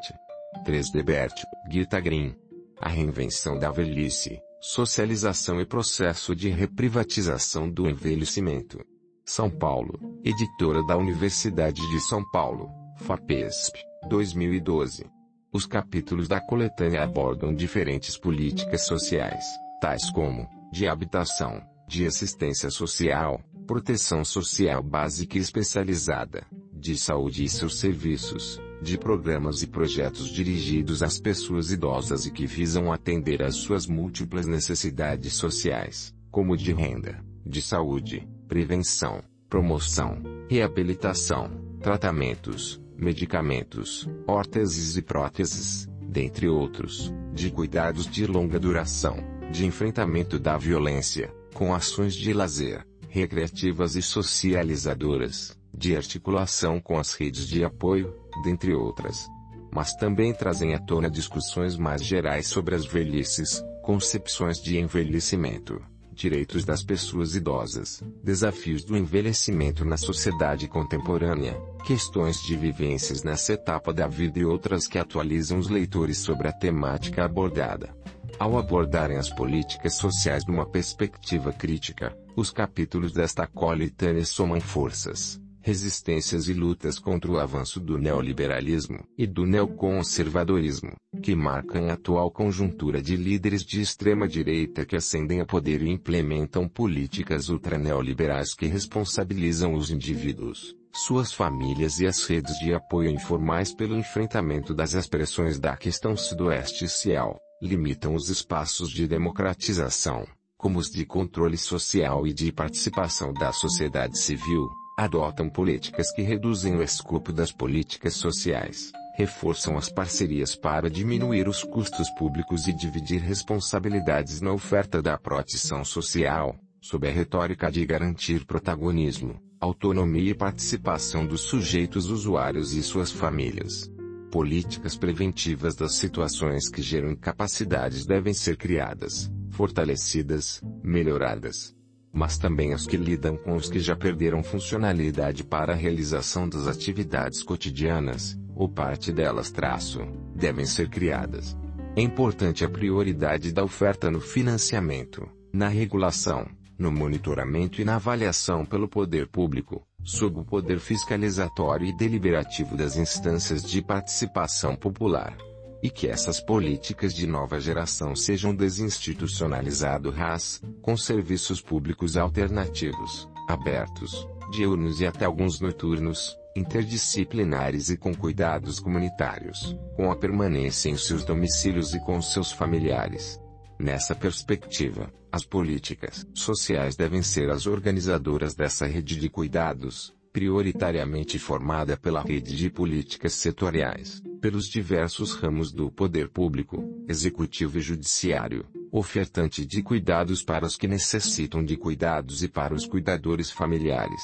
3. 0.64 0.92
Debert, 0.92 1.34
Gita 1.72 2.00
Green. 2.00 2.36
A 2.80 2.88
reinvenção 2.88 3.58
da 3.58 3.72
velhice, 3.72 4.40
socialização 4.62 5.60
e 5.60 5.66
processo 5.66 6.36
de 6.36 6.50
reprivatização 6.50 7.68
do 7.68 7.90
envelhecimento. 7.90 8.80
São 9.26 9.50
Paulo, 9.50 10.20
editora 10.24 10.86
da 10.86 10.96
Universidade 10.96 11.82
de 11.82 12.00
São 12.02 12.24
Paulo, 12.32 12.70
FAPESP, 12.98 13.80
2012. 14.08 15.10
Os 15.52 15.66
capítulos 15.66 16.28
da 16.28 16.40
coletânea 16.40 17.04
abordam 17.04 17.56
diferentes 17.56 18.18
políticas 18.18 18.86
sociais, 18.86 19.46
tais 19.82 20.12
como 20.12 20.48
de 20.72 20.88
habitação, 20.88 21.60
de 21.88 22.06
assistência 22.06 22.70
social, 22.70 23.42
proteção 23.72 24.26
social 24.26 24.84
básica 24.84 25.38
e 25.38 25.42
especializada, 25.42 26.46
de 26.74 26.98
saúde 26.98 27.46
e 27.46 27.48
seus 27.48 27.80
serviços, 27.80 28.60
de 28.82 28.98
programas 28.98 29.62
e 29.62 29.68
projetos 29.68 30.28
dirigidos 30.28 31.02
às 31.02 31.18
pessoas 31.18 31.72
idosas 31.72 32.26
e 32.26 32.32
que 32.32 32.46
visam 32.46 32.92
atender 32.92 33.42
às 33.42 33.56
suas 33.56 33.88
múltiplas 33.88 34.46
necessidades 34.46 35.36
sociais, 35.36 36.14
como 36.30 36.58
de 36.58 36.74
renda, 36.74 37.24
de 37.46 37.62
saúde, 37.62 38.28
prevenção, 38.46 39.24
promoção, 39.48 40.22
reabilitação, 40.50 41.50
tratamentos, 41.80 42.82
medicamentos, 42.98 44.06
órteses 44.28 44.98
e 44.98 45.02
próteses, 45.02 45.88
dentre 46.10 46.50
outros, 46.50 47.10
de 47.34 47.50
cuidados 47.50 48.06
de 48.06 48.28
longa 48.28 48.60
duração, 48.60 49.16
de 49.50 49.66
enfrentamento 49.66 50.38
da 50.38 50.58
violência, 50.58 51.34
com 51.54 51.74
ações 51.74 52.14
de 52.14 52.34
lazer, 52.34 52.86
recreativas 53.12 53.98
e 53.98 54.02
socializadoras, 54.02 55.58
de 55.74 55.98
articulação 55.98 56.80
com 56.80 56.98
as 56.98 57.14
redes 57.14 57.46
de 57.46 57.62
apoio, 57.62 58.16
dentre 58.42 58.74
outras. 58.74 59.28
Mas 59.70 59.94
também 59.96 60.34
trazem 60.34 60.74
à 60.74 60.80
tona 60.80 61.10
discussões 61.10 61.78
mais 61.78 62.04
gerais 62.04 62.48
sobre 62.48 62.74
as 62.74 62.86
velhices, 62.86 63.62
concepções 63.84 64.62
de 64.62 64.78
envelhecimento, 64.78 65.82
direitos 66.14 66.64
das 66.64 66.84
pessoas 66.84 67.36
idosas, 67.36 68.02
desafios 68.24 68.86
do 68.86 68.96
envelhecimento 68.96 69.84
na 69.84 69.98
sociedade 69.98 70.70
contemporânea, 70.70 71.60
questões 71.86 72.42
de 72.42 72.56
vivências 72.56 73.24
nessa 73.24 73.54
etapa 73.54 73.92
da 73.94 74.08
vida 74.08 74.40
e 74.40 74.46
outras 74.46 74.88
que 74.88 74.98
atualizam 74.98 75.60
os 75.60 75.68
leitores 75.68 76.18
sobre 76.18 76.48
a 76.48 76.54
temática 76.54 77.26
abordada. 77.26 78.01
Ao 78.40 78.58
abordarem 78.58 79.18
as 79.18 79.30
políticas 79.30 79.96
sociais 79.96 80.46
numa 80.46 80.66
perspectiva 80.66 81.54
crítica, 81.54 82.16
os 82.36 82.50
capítulos 82.50 83.14
desta 83.14 83.46
coletânea 83.46 84.26
somam 84.26 84.60
forças, 84.60 85.40
resistências 85.62 86.48
e 86.48 86.54
lutas 86.54 86.98
contra 86.98 87.32
o 87.32 87.40
avanço 87.40 87.80
do 87.80 87.98
neoliberalismo 87.98 89.06
e 89.18 89.28
do 89.28 89.46
neoconservadorismo, 89.46 90.94
que 91.22 91.36
marcam 91.36 91.90
a 91.90 91.94
atual 91.94 92.32
conjuntura 92.32 93.02
de 93.02 93.16
líderes 93.16 93.64
de 93.64 93.80
extrema 93.80 94.28
direita 94.28 94.86
que 94.86 94.96
ascendem 94.96 95.40
a 95.40 95.46
poder 95.46 95.84
e 95.84 95.90
implementam 95.90 96.68
políticas 96.68 97.50
ultraneoliberais 97.50 98.56
que 98.56 98.66
responsabilizam 98.66 99.76
os 99.76 99.92
indivíduos, 99.92 100.76
suas 100.94 101.32
famílias 101.32 102.00
e 102.00 102.08
as 102.08 102.26
redes 102.26 102.58
de 102.60 102.74
apoio 102.74 103.12
informais 103.12 103.74
pelo 103.74 103.96
enfrentamento 103.96 104.74
das 104.74 104.94
expressões 104.94 105.60
da 105.60 105.78
questão 105.78 106.18
sudoeste 106.18 106.90
cial, 106.90 107.40
limitam 107.62 108.16
os 108.16 108.30
espaços 108.30 108.90
de 108.90 109.08
democratização, 109.08 110.26
como 110.58 110.80
os 110.80 110.90
de 110.90 111.06
controle 111.06 111.58
social 111.58 112.26
e 112.26 112.34
de 112.34 112.52
participação 112.52 113.34
da 113.34 113.52
sociedade 113.52 114.18
civil, 114.18 114.68
adotam 114.98 115.50
políticas 115.50 116.12
que 116.12 116.22
reduzem 116.22 116.76
o 116.76 116.84
escopo 116.84 117.32
das 117.32 117.52
políticas 117.52 118.16
sociais, 118.16 118.92
reforçam 119.16 119.78
as 119.78 119.90
parcerias 119.90 120.56
para 120.56 120.90
diminuir 120.90 121.48
os 121.48 121.64
custos 121.64 122.10
públicos 122.12 122.68
e 122.68 122.74
dividir 122.74 123.22
responsabilidades 123.22 124.42
na 124.42 124.52
oferta 124.52 125.02
da 125.02 125.18
proteção 125.18 125.86
social, 125.86 126.56
sob 126.82 127.08
a 127.08 127.12
retórica 127.12 127.72
de 127.72 127.86
garantir 127.86 128.46
protagonismo, 128.46 129.40
autonomia 129.60 130.32
e 130.32 130.36
participação 130.36 131.26
dos 131.26 131.42
sujeitos 131.42 132.10
usuários 132.10 132.74
e 132.74 132.82
suas 132.82 133.12
famílias. 133.12 133.90
Políticas 134.32 134.96
preventivas 134.96 135.76
das 135.76 135.96
situações 135.96 136.70
que 136.70 136.82
geram 136.82 137.12
incapacidades 137.12 138.06
devem 138.06 138.34
ser 138.34 138.58
criadas, 138.58 139.30
fortalecidas, 139.52 140.62
melhoradas 140.82 141.76
mas 142.14 142.38
também 142.38 142.74
as 142.74 142.86
que 142.86 142.98
lidam 142.98 143.38
com 143.38 143.56
os 143.56 143.70
que 143.70 143.80
já 143.80 143.96
perderam 143.96 144.44
funcionalidade 144.44 145.44
para 145.44 145.74
a 145.74 145.76
realização 145.76 146.48
das 146.48 146.68
atividades 146.68 147.42
cotidianas, 147.42 148.38
ou 148.56 148.68
parte 148.68 149.12
delas 149.12 149.50
traço, 149.50 150.02
devem 150.36 150.66
ser 150.66 150.90
criadas. 150.90 151.58
É 151.96 152.02
importante 152.02 152.66
a 152.66 152.70
prioridade 152.70 153.52
da 153.52 153.64
oferta 153.64 154.12
no 154.12 154.20
financiamento, 154.20 155.28
na 155.54 155.68
regulação, 155.68 156.48
no 156.78 156.92
monitoramento 156.92 157.82
e 157.82 157.86
na 157.86 157.96
avaliação 157.96 158.66
pelo 158.66 158.88
poder 158.88 159.28
público, 159.28 159.86
sob 160.04 160.40
o 160.40 160.46
poder 160.46 160.80
fiscalizatório 160.80 161.88
e 161.88 161.96
deliberativo 161.96 162.76
das 162.76 162.96
instâncias 162.96 163.64
de 163.64 163.82
participação 163.82 164.76
popular 164.76 165.36
e 165.82 165.90
que 165.90 166.08
essas 166.08 166.40
políticas 166.40 167.14
de 167.14 167.26
nova 167.26 167.60
geração 167.60 168.16
sejam 168.16 168.54
desinstitucionalizadas, 168.54 170.62
com 170.82 170.96
serviços 170.96 171.60
públicos 171.60 172.16
alternativos, 172.16 173.28
abertos, 173.48 174.28
diurnos 174.52 175.02
e 175.02 175.08
até 175.08 175.26
alguns 175.26 175.60
noturnos, 175.60 176.38
interdisciplinares 176.56 177.90
e 177.90 177.98
com 177.98 178.14
cuidados 178.14 178.80
comunitários, 178.80 179.76
com 179.96 180.12
a 180.12 180.16
permanência 180.16 180.90
em 180.90 180.98
seus 180.98 181.26
domicílios 181.26 181.96
e 181.96 182.00
com 182.02 182.22
seus 182.22 182.52
familiares. 182.52 183.41
Nessa 183.82 184.14
perspectiva, 184.14 185.12
as 185.32 185.44
políticas 185.44 186.24
sociais 186.36 186.96
devem 186.96 187.24
ser 187.24 187.50
as 187.50 187.66
organizadoras 187.66 188.54
dessa 188.54 188.86
rede 188.86 189.16
de 189.16 189.28
cuidados, 189.28 190.14
prioritariamente 190.32 191.40
formada 191.40 191.98
pela 191.98 192.22
rede 192.22 192.56
de 192.56 192.70
políticas 192.70 193.34
setoriais, 193.34 194.22
pelos 194.40 194.68
diversos 194.68 195.34
ramos 195.34 195.72
do 195.72 195.90
poder 195.90 196.30
público, 196.30 197.04
executivo 197.10 197.80
e 197.80 197.82
judiciário, 197.82 198.68
ofertante 198.92 199.66
de 199.66 199.82
cuidados 199.82 200.44
para 200.44 200.64
os 200.64 200.76
que 200.76 200.88
necessitam 200.88 201.66
de 201.66 201.76
cuidados 201.76 202.44
e 202.44 202.48
para 202.48 202.76
os 202.76 202.86
cuidadores 202.86 203.50
familiares. 203.50 204.22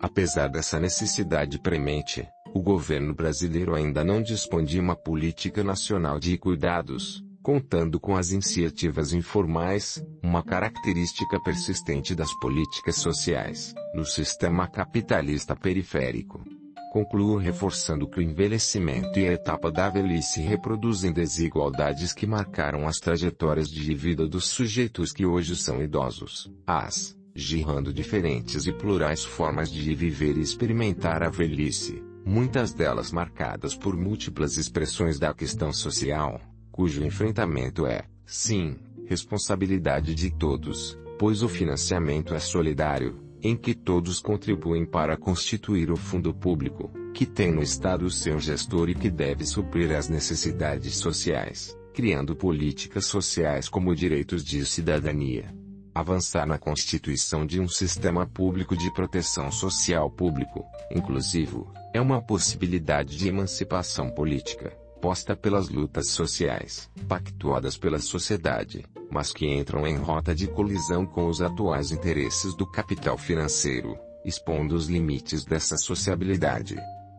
Apesar 0.00 0.46
dessa 0.46 0.78
necessidade 0.78 1.58
premente, 1.58 2.24
o 2.54 2.62
governo 2.62 3.12
brasileiro 3.12 3.74
ainda 3.74 4.04
não 4.04 4.22
dispõe 4.22 4.64
de 4.64 4.78
uma 4.78 4.94
política 4.94 5.64
nacional 5.64 6.20
de 6.20 6.38
cuidados, 6.38 7.24
contando 7.42 7.98
com 7.98 8.16
as 8.16 8.30
iniciativas 8.30 9.12
informais, 9.12 10.02
uma 10.22 10.42
característica 10.42 11.40
persistente 11.40 12.14
das 12.14 12.32
políticas 12.38 12.96
sociais, 12.96 13.74
no 13.94 14.04
sistema 14.04 14.68
capitalista 14.68 15.56
periférico. 15.56 16.44
Concluo 16.92 17.38
reforçando 17.38 18.06
que 18.06 18.20
o 18.20 18.22
envelhecimento 18.22 19.18
e 19.18 19.26
a 19.26 19.32
etapa 19.32 19.72
da 19.72 19.88
velhice 19.88 20.42
reproduzem 20.42 21.10
desigualdades 21.10 22.12
que 22.12 22.26
marcaram 22.26 22.86
as 22.86 22.98
trajetórias 22.98 23.68
de 23.68 23.94
vida 23.94 24.28
dos 24.28 24.44
sujeitos 24.44 25.10
que 25.10 25.24
hoje 25.24 25.56
são 25.56 25.82
idosos. 25.82 26.52
As, 26.66 27.16
girando 27.34 27.94
diferentes 27.94 28.66
e 28.66 28.72
plurais 28.72 29.24
formas 29.24 29.72
de 29.72 29.94
viver 29.94 30.36
e 30.36 30.42
experimentar 30.42 31.22
a 31.22 31.30
velhice, 31.30 32.02
muitas 32.26 32.74
delas 32.74 33.10
marcadas 33.10 33.74
por 33.74 33.96
múltiplas 33.96 34.58
expressões 34.58 35.18
da 35.18 35.32
questão 35.32 35.72
social, 35.72 36.38
cujo 36.72 37.04
enfrentamento 37.04 37.86
é, 37.86 38.06
sim, 38.24 38.78
responsabilidade 39.06 40.14
de 40.14 40.30
todos, 40.30 40.98
pois 41.18 41.42
o 41.42 41.48
financiamento 41.48 42.34
é 42.34 42.40
solidário, 42.40 43.20
em 43.42 43.54
que 43.54 43.74
todos 43.74 44.18
contribuem 44.18 44.86
para 44.86 45.16
constituir 45.16 45.90
o 45.90 45.96
fundo 45.96 46.32
público, 46.32 46.90
que 47.12 47.26
tem 47.26 47.52
no 47.52 47.62
Estado 47.62 48.10
seu 48.10 48.40
gestor 48.40 48.88
e 48.88 48.94
que 48.94 49.10
deve 49.10 49.44
suprir 49.44 49.92
as 49.92 50.08
necessidades 50.08 50.96
sociais, 50.96 51.76
criando 51.92 52.34
políticas 52.34 53.04
sociais 53.04 53.68
como 53.68 53.94
direitos 53.94 54.42
de 54.42 54.64
cidadania. 54.64 55.54
Avançar 55.94 56.46
na 56.46 56.56
constituição 56.56 57.44
de 57.44 57.60
um 57.60 57.68
sistema 57.68 58.26
público 58.26 58.74
de 58.74 58.90
proteção 58.94 59.52
social 59.52 60.10
público, 60.10 60.64
inclusivo, 60.90 61.70
é 61.92 62.00
uma 62.00 62.22
possibilidade 62.22 63.18
de 63.18 63.28
emancipação 63.28 64.08
política 64.10 64.81
imposta 65.02 65.34
pelas 65.34 65.68
lutas 65.68 66.10
sociais, 66.10 66.88
pactuadas 67.08 67.76
pela 67.76 67.98
sociedade, 67.98 68.84
mas 69.10 69.32
que 69.32 69.44
entram 69.44 69.84
em 69.84 69.96
rota 69.96 70.32
de 70.32 70.46
colisão 70.46 71.04
com 71.04 71.26
os 71.26 71.42
atuais 71.42 71.90
interesses 71.90 72.54
do 72.54 72.64
capital 72.64 73.18
financeiro, 73.18 73.98
expondo 74.24 74.76
os 74.76 74.86
limites 74.86 75.44
dessa 75.44 75.76
sociabilidade. 75.76 76.76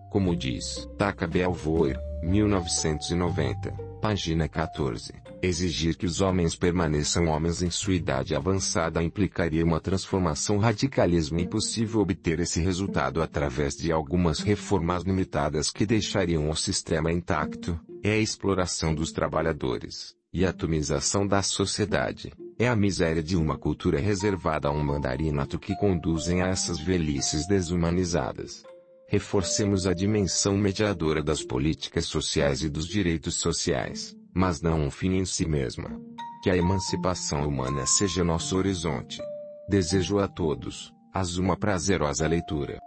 Como 0.09 0.33
diz 0.33 0.87
Taka 0.97 1.27
Belvoir, 1.27 1.99
1990, 2.23 3.73
página 4.01 4.47
14, 4.47 5.13
exigir 5.45 5.97
que 5.97 6.05
os 6.05 6.21
homens 6.21 6.55
permaneçam 6.55 7.27
homens 7.27 7.61
em 7.61 7.69
sua 7.69 7.95
idade 7.95 8.33
avançada 8.33 9.03
implicaria 9.03 9.63
uma 9.63 9.79
transformação 9.79 10.57
radicalismo 10.57 11.39
impossível 11.39 11.99
obter 11.99 12.39
esse 12.39 12.61
resultado 12.61 13.21
através 13.21 13.75
de 13.75 13.91
algumas 13.91 14.39
reformas 14.39 15.03
limitadas 15.03 15.69
que 15.69 15.85
deixariam 15.85 16.49
o 16.49 16.55
sistema 16.55 17.11
intacto, 17.11 17.77
é 18.01 18.11
a 18.11 18.17
exploração 18.17 18.95
dos 18.95 19.11
trabalhadores, 19.11 20.15
e 20.31 20.45
a 20.45 20.49
atomização 20.49 21.27
da 21.27 21.41
sociedade, 21.41 22.31
é 22.57 22.67
a 22.69 22.75
miséria 22.75 23.21
de 23.21 23.35
uma 23.35 23.57
cultura 23.57 23.99
reservada 23.99 24.69
a 24.69 24.71
um 24.71 24.83
mandarinato 24.83 25.59
que 25.59 25.75
conduzem 25.75 26.41
a 26.41 26.47
essas 26.47 26.79
velhices 26.79 27.45
desumanizadas. 27.47 28.63
Reforcemos 29.09 29.85
a 29.85 29.93
dimensão 29.93 30.57
mediadora 30.57 31.21
das 31.21 31.43
políticas 31.43 32.05
sociais 32.05 32.63
e 32.63 32.69
dos 32.69 32.87
direitos 32.87 33.35
sociais, 33.35 34.15
mas 34.33 34.61
não 34.61 34.81
um 34.81 34.91
fim 34.91 35.17
em 35.17 35.25
si 35.25 35.47
mesma. 35.47 35.99
Que 36.41 36.49
a 36.49 36.57
emancipação 36.57 37.47
humana 37.47 37.85
seja 37.85 38.23
nosso 38.23 38.57
horizonte. 38.57 39.21
Desejo 39.69 40.19
a 40.19 40.27
todos, 40.27 40.93
as 41.13 41.37
uma 41.37 41.55
prazerosa 41.55 42.27
leitura. 42.27 42.79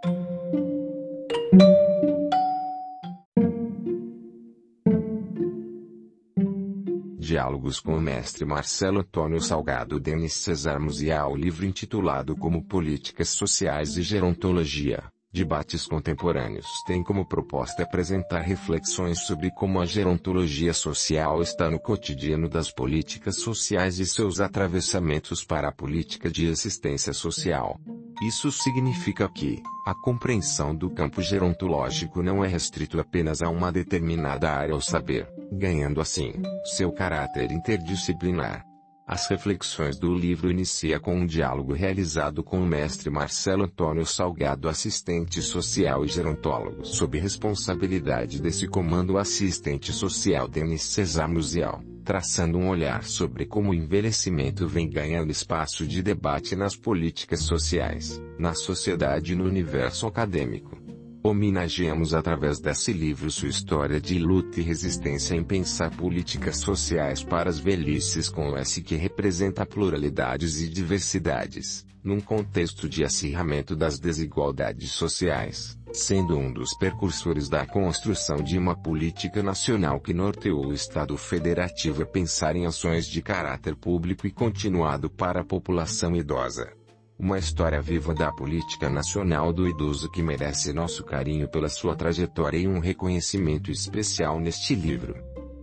Diálogos 7.17 7.79
com 7.79 7.97
o 7.97 7.99
mestre 7.99 8.45
Marcelo 8.45 8.99
Antônio 8.99 9.41
Salgado 9.41 9.99
Denis 9.99 10.33
Cesar 10.33 10.79
Musial 10.79 11.35
livro 11.35 11.65
intitulado 11.65 12.37
Como 12.37 12.63
Políticas 12.63 13.29
Sociais 13.29 13.97
e 13.97 14.01
Gerontologia. 14.01 15.03
Debates 15.31 15.85
contemporâneos 15.85 16.65
têm 16.85 17.03
como 17.03 17.27
proposta 17.27 17.83
apresentar 17.83 18.41
reflexões 18.41 19.19
sobre 19.19 19.51
como 19.51 19.81
a 19.81 19.85
gerontologia 19.85 20.73
social 20.73 21.41
está 21.41 21.69
no 21.69 21.79
cotidiano 21.79 22.47
das 22.47 22.71
políticas 22.71 23.35
sociais 23.41 23.99
e 23.99 24.05
seus 24.05 24.39
atravessamentos 24.39 25.43
para 25.43 25.67
a 25.67 25.71
política 25.71 26.29
de 26.29 26.49
assistência 26.49 27.13
social. 27.13 27.77
Isso 28.21 28.51
significa 28.51 29.29
que, 29.29 29.61
a 29.85 29.93
compreensão 29.93 30.75
do 30.75 30.89
campo 30.89 31.21
gerontológico 31.21 32.23
não 32.23 32.43
é 32.43 32.47
restrito 32.47 32.99
apenas 32.99 33.41
a 33.41 33.49
uma 33.49 33.71
determinada 33.71 34.51
área 34.51 34.73
ou 34.73 34.81
saber, 34.81 35.29
ganhando 35.51 36.01
assim, 36.01 36.33
seu 36.63 36.91
caráter 36.91 37.51
interdisciplinar. 37.51 38.66
As 39.07 39.25
reflexões 39.29 39.97
do 39.97 40.13
livro 40.13 40.51
inicia 40.51 40.99
com 40.99 41.15
um 41.15 41.25
diálogo 41.25 41.71
realizado 41.71 42.43
com 42.43 42.61
o 42.61 42.67
mestre 42.67 43.09
Marcelo 43.09 43.63
Antônio 43.63 44.05
Salgado, 44.05 44.67
assistente 44.67 45.41
social 45.41 46.03
e 46.03 46.09
gerontólogo. 46.09 46.83
Sob 46.83 47.17
responsabilidade 47.17 48.41
desse 48.41 48.67
comando, 48.67 49.17
assistente 49.17 49.93
social 49.93 50.45
Denis 50.45 50.81
Cesar 50.81 51.29
Musial, 51.29 51.81
traçando 52.03 52.57
um 52.57 52.67
olhar 52.67 53.05
sobre 53.05 53.45
como 53.45 53.71
o 53.71 53.73
envelhecimento 53.73 54.67
vem 54.67 54.89
ganhando 54.89 55.31
espaço 55.31 55.87
de 55.87 56.03
debate 56.03 56.53
nas 56.53 56.75
políticas 56.75 57.43
sociais, 57.43 58.21
na 58.37 58.53
sociedade 58.53 59.31
e 59.31 59.35
no 59.37 59.45
universo 59.45 60.05
acadêmico. 60.05 60.86
Homenageamos 61.27 62.13
através 62.13 62.57
desse 62.57 62.93
livro 62.93 63.29
sua 63.29 63.49
história 63.49 63.99
de 63.99 64.17
luta 64.17 64.61
e 64.61 64.63
resistência 64.63 65.35
em 65.35 65.43
pensar 65.43 65.91
políticas 65.91 66.59
sociais 66.59 67.21
para 67.21 67.49
as 67.49 67.59
velhices 67.59 68.29
com 68.29 68.51
o 68.51 68.57
S 68.57 68.81
que 68.81 68.95
representa 68.95 69.65
pluralidades 69.65 70.61
e 70.61 70.69
diversidades, 70.69 71.85
num 72.01 72.21
contexto 72.21 72.87
de 72.87 73.03
acirramento 73.03 73.75
das 73.75 73.99
desigualdades 73.99 74.91
sociais, 74.91 75.77
sendo 75.91 76.37
um 76.37 76.49
dos 76.49 76.73
percursores 76.77 77.49
da 77.49 77.65
construção 77.65 78.37
de 78.37 78.57
uma 78.57 78.81
política 78.81 79.43
nacional 79.43 79.99
que 79.99 80.13
norteou 80.13 80.67
o 80.67 80.73
Estado 80.73 81.17
federativo 81.17 82.03
a 82.03 82.05
pensar 82.05 82.55
em 82.55 82.65
ações 82.65 83.05
de 83.05 83.21
caráter 83.21 83.75
público 83.75 84.25
e 84.25 84.31
continuado 84.31 85.09
para 85.09 85.41
a 85.41 85.45
população 85.45 86.15
idosa. 86.15 86.76
Uma 87.19 87.39
história 87.39 87.81
viva 87.81 88.13
da 88.13 88.31
política 88.31 88.91
nacional 88.91 89.51
do 89.51 89.67
idoso 89.67 90.07
que 90.07 90.21
merece 90.21 90.71
nosso 90.71 91.03
carinho 91.03 91.47
pela 91.47 91.67
sua 91.67 91.95
trajetória 91.95 92.59
e 92.59 92.67
um 92.67 92.77
reconhecimento 92.77 93.71
especial 93.71 94.39
neste 94.39 94.75
livro. 94.75 95.15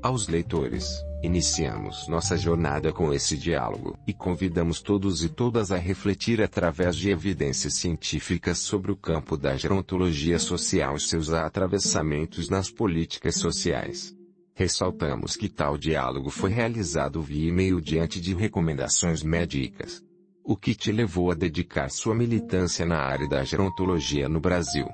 Aos 0.02 0.26
leitores, 0.26 1.00
iniciamos 1.22 2.08
nossa 2.08 2.36
jornada 2.36 2.92
com 2.92 3.12
esse 3.12 3.36
diálogo 3.36 3.96
e 4.04 4.12
convidamos 4.12 4.82
todos 4.82 5.22
e 5.22 5.28
todas 5.28 5.70
a 5.70 5.76
refletir 5.76 6.42
através 6.42 6.96
de 6.96 7.10
evidências 7.10 7.74
científicas 7.74 8.58
sobre 8.58 8.90
o 8.90 8.96
campo 8.96 9.36
da 9.36 9.56
gerontologia 9.56 10.40
social 10.40 10.96
e 10.96 11.00
seus 11.00 11.32
atravessamentos 11.32 12.48
nas 12.48 12.68
políticas 12.68 13.36
sociais. 13.36 14.12
Ressaltamos 14.56 15.36
que 15.36 15.48
tal 15.48 15.78
diálogo 15.78 16.30
foi 16.30 16.50
realizado 16.50 17.22
via 17.22 17.48
e-mail 17.48 17.80
diante 17.80 18.20
de 18.20 18.34
recomendações 18.34 19.22
médicas 19.22 20.02
o 20.46 20.56
que 20.56 20.74
te 20.74 20.92
levou 20.92 21.30
a 21.30 21.34
dedicar 21.34 21.90
sua 21.90 22.14
militância 22.14 22.84
na 22.84 22.98
área 22.98 23.26
da 23.26 23.42
gerontologia 23.42 24.28
no 24.28 24.38
Brasil? 24.38 24.86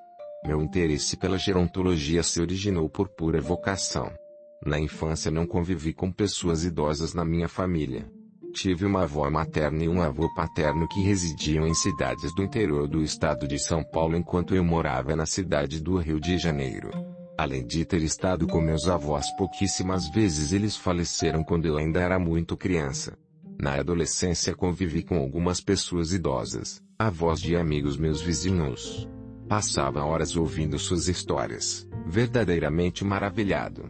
Meu 0.47 0.63
interesse 0.63 1.17
pela 1.17 1.37
gerontologia 1.37 2.23
se 2.23 2.41
originou 2.41 2.89
por 2.89 3.09
pura 3.09 3.41
vocação. 3.41 4.13
Na 4.65 4.79
infância 4.79 5.29
não 5.29 5.47
convivi 5.47 5.93
com 5.93 6.13
pessoas 6.13 6.65
idosas 6.65 7.15
na 7.15 7.25
minha 7.25 7.49
família. 7.49 8.09
Tive 8.55 8.85
uma 8.85 9.03
avó 9.03 9.29
materna 9.29 9.83
e 9.83 9.89
um 9.89 10.01
avô 10.01 10.33
paterno 10.35 10.87
que 10.89 11.03
residiam 11.03 11.67
em 11.67 11.75
cidades 11.75 12.33
do 12.35 12.45
interior 12.45 12.87
do 12.87 13.03
estado 13.03 13.49
de 13.49 13.59
São 13.59 13.83
Paulo 13.83 14.17
enquanto 14.17 14.55
eu 14.55 14.63
morava 14.63 15.17
na 15.17 15.27
cidade 15.27 15.83
do 15.83 15.97
Rio 15.97 16.21
de 16.21 16.39
Janeiro. 16.39 16.91
Além 17.37 17.67
de 17.67 17.85
ter 17.85 18.03
estado 18.03 18.47
com 18.47 18.61
meus 18.61 18.87
avós 18.87 19.27
pouquíssimas 19.37 20.09
vezes, 20.11 20.53
eles 20.53 20.77
faleceram 20.77 21.43
quando 21.43 21.67
eu 21.67 21.77
ainda 21.77 22.01
era 22.01 22.19
muito 22.19 22.57
criança. 22.57 23.17
Na 23.61 23.75
adolescência 23.75 24.55
convivi 24.55 25.03
com 25.03 25.19
algumas 25.19 25.61
pessoas 25.61 26.15
idosas, 26.15 26.83
avós 26.99 27.39
de 27.39 27.55
amigos 27.55 27.99
meus 27.99 28.23
vizinhos. 28.23 29.07
Passava 29.47 30.03
horas 30.03 30.35
ouvindo 30.35 30.79
suas 30.79 31.09
histórias, 31.09 31.87
verdadeiramente 32.07 33.05
maravilhado. 33.05 33.85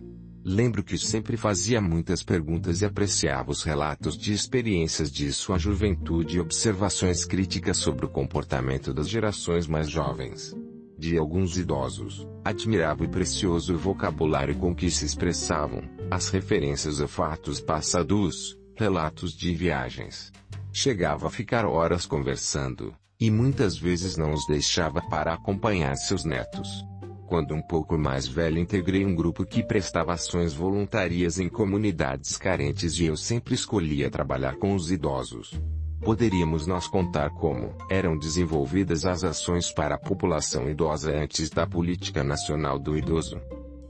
Lembro 0.45 0.83
que 0.83 0.99
sempre 0.99 1.37
fazia 1.37 1.81
muitas 1.81 2.21
perguntas 2.21 2.81
e 2.81 2.85
apreciava 2.85 3.53
os 3.53 3.63
relatos 3.63 4.19
de 4.19 4.33
experiências 4.33 5.09
de 5.09 5.33
sua 5.33 5.57
juventude 5.57 6.39
e 6.39 6.41
observações 6.41 7.25
críticas 7.25 7.77
sobre 7.77 8.07
o 8.07 8.09
comportamento 8.09 8.93
das 8.93 9.09
gerações 9.09 9.69
mais 9.69 9.89
jovens. 9.89 10.53
De 10.99 11.17
alguns 11.17 11.57
idosos, 11.57 12.27
admirava 12.45 13.05
o 13.05 13.09
precioso 13.09 13.77
vocabulário 13.79 14.57
com 14.57 14.75
que 14.75 14.91
se 14.91 15.05
expressavam, 15.05 15.83
as 16.11 16.29
referências 16.29 17.01
a 17.01 17.07
fatos 17.07 17.61
passados, 17.61 18.60
relatos 18.81 19.37
de 19.37 19.55
viagens. 19.55 20.33
Chegava 20.73 21.27
a 21.27 21.31
ficar 21.31 21.67
horas 21.67 22.07
conversando, 22.07 22.95
e 23.21 23.31
muitas 23.31 23.77
vezes 23.77 24.17
não 24.17 24.33
os 24.33 24.47
deixava 24.47 25.03
para 25.03 25.35
acompanhar 25.35 25.95
seus 25.97 26.25
netos. 26.25 26.83
Quando 27.27 27.55
um 27.55 27.61
pouco 27.61 27.99
mais 27.99 28.27
velho 28.27 28.59
integrei 28.59 29.05
um 29.05 29.15
grupo 29.15 29.45
que 29.45 29.63
prestava 29.63 30.15
ações 30.15 30.55
voluntárias 30.55 31.39
em 31.39 31.47
comunidades 31.47 32.39
carentes 32.39 32.99
e 32.99 33.05
eu 33.05 33.19
sempre 33.19 33.55
escolhia 33.55 34.11
trabalhar 34.11 34.57
com 34.57 34.75
os 34.75 34.91
idosos. 34.91 35.61
Poderíamos 36.01 36.67
nós 36.67 36.89
contar 36.89 37.29
como 37.29 37.75
eram 37.91 38.17
desenvolvidas 38.17 39.05
as 39.05 39.23
ações 39.23 39.71
para 39.71 39.97
a 39.97 39.99
população 39.99 40.71
idosa 40.71 41.13
antes 41.15 41.51
da 41.51 41.67
Política 41.67 42.25
Nacional 42.25 42.79
do 42.79 42.97
Idoso. 42.97 43.39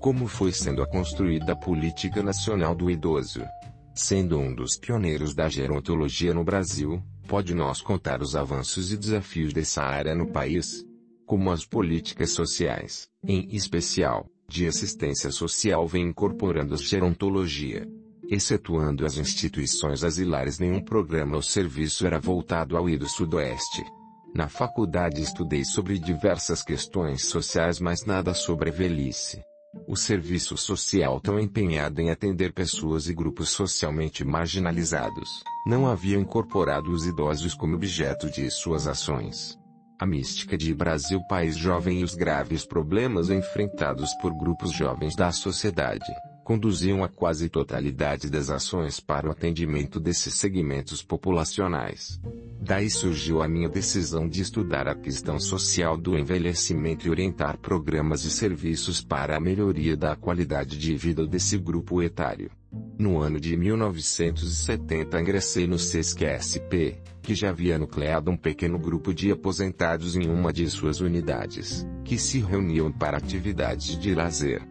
Como 0.00 0.26
foi 0.26 0.50
sendo 0.50 0.84
construída 0.88 1.52
a 1.52 1.56
Política 1.56 2.24
Nacional 2.24 2.74
do 2.74 2.90
Idoso, 2.90 3.44
Sendo 3.94 4.38
um 4.38 4.54
dos 4.54 4.78
pioneiros 4.78 5.34
da 5.34 5.48
gerontologia 5.48 6.32
no 6.32 6.44
Brasil, 6.44 7.02
pode 7.26 7.54
nos 7.54 7.80
contar 7.80 8.22
os 8.22 8.36
avanços 8.36 8.92
e 8.92 8.96
desafios 8.96 9.52
dessa 9.52 9.82
área 9.82 10.14
no 10.14 10.26
país? 10.26 10.84
Como 11.26 11.50
as 11.50 11.64
políticas 11.64 12.30
sociais, 12.30 13.08
em 13.24 13.48
especial, 13.54 14.26
de 14.48 14.66
assistência 14.66 15.30
social 15.30 15.86
vem 15.86 16.08
incorporando 16.08 16.74
a 16.74 16.76
gerontologia. 16.76 17.86
Excetuando 18.28 19.04
as 19.04 19.16
instituições 19.16 20.04
asilares 20.04 20.58
nenhum 20.58 20.80
programa 20.80 21.36
ou 21.36 21.42
serviço 21.42 22.06
era 22.06 22.20
voltado 22.20 22.76
ao 22.76 22.88
IDO 22.88 23.08
Sudoeste. 23.08 23.84
Na 24.34 24.48
faculdade 24.48 25.20
estudei 25.20 25.64
sobre 25.64 25.98
diversas 25.98 26.62
questões 26.62 27.24
sociais 27.24 27.80
mas 27.80 28.04
nada 28.06 28.32
sobre 28.34 28.70
velhice. 28.70 29.40
O 29.86 29.96
serviço 29.96 30.56
social 30.56 31.20
tão 31.20 31.38
empenhado 31.38 32.00
em 32.00 32.10
atender 32.10 32.52
pessoas 32.52 33.08
e 33.08 33.14
grupos 33.14 33.50
socialmente 33.50 34.24
marginalizados, 34.24 35.44
não 35.64 35.86
havia 35.86 36.18
incorporado 36.18 36.90
os 36.90 37.06
idosos 37.06 37.54
como 37.54 37.76
objeto 37.76 38.28
de 38.28 38.50
suas 38.50 38.88
ações. 38.88 39.56
A 39.96 40.04
mística 40.04 40.58
de 40.58 40.74
Brasil 40.74 41.20
País 41.28 41.56
Jovem 41.56 42.00
e 42.00 42.04
os 42.04 42.14
graves 42.14 42.64
problemas 42.64 43.30
enfrentados 43.30 44.12
por 44.14 44.36
grupos 44.36 44.72
jovens 44.72 45.14
da 45.14 45.30
sociedade, 45.30 46.12
conduziam 46.44 47.04
a 47.04 47.08
quase 47.08 47.48
totalidade 47.48 48.28
das 48.30 48.50
ações 48.50 48.98
para 49.00 49.28
o 49.28 49.30
atendimento 49.30 50.00
desses 50.00 50.34
segmentos 50.34 51.02
populacionais. 51.02 52.20
Daí 52.60 52.90
surgiu 52.90 53.42
a 53.42 53.48
minha 53.48 53.68
decisão 53.68 54.28
de 54.28 54.42
estudar 54.42 54.88
a 54.88 54.94
questão 54.94 55.38
social 55.38 55.96
do 55.96 56.18
envelhecimento 56.18 57.06
e 57.06 57.10
orientar 57.10 57.58
programas 57.58 58.24
e 58.24 58.30
serviços 58.30 59.02
para 59.02 59.36
a 59.36 59.40
melhoria 59.40 59.96
da 59.96 60.16
qualidade 60.16 60.76
de 60.78 60.96
vida 60.96 61.26
desse 61.26 61.56
grupo 61.56 62.02
etário. 62.02 62.50
No 62.98 63.18
ano 63.18 63.40
de 63.40 63.56
1970 63.56 65.20
ingressei 65.20 65.66
no 65.66 65.78
SESC-SP, 65.78 66.98
que 67.22 67.34
já 67.34 67.50
havia 67.50 67.78
nucleado 67.78 68.30
um 68.30 68.36
pequeno 68.36 68.78
grupo 68.78 69.12
de 69.12 69.30
aposentados 69.32 70.16
em 70.16 70.28
uma 70.28 70.52
de 70.52 70.68
suas 70.68 71.00
unidades, 71.00 71.86
que 72.04 72.18
se 72.18 72.40
reuniam 72.40 72.92
para 72.92 73.16
atividades 73.16 73.98
de 73.98 74.14
lazer. 74.14 74.62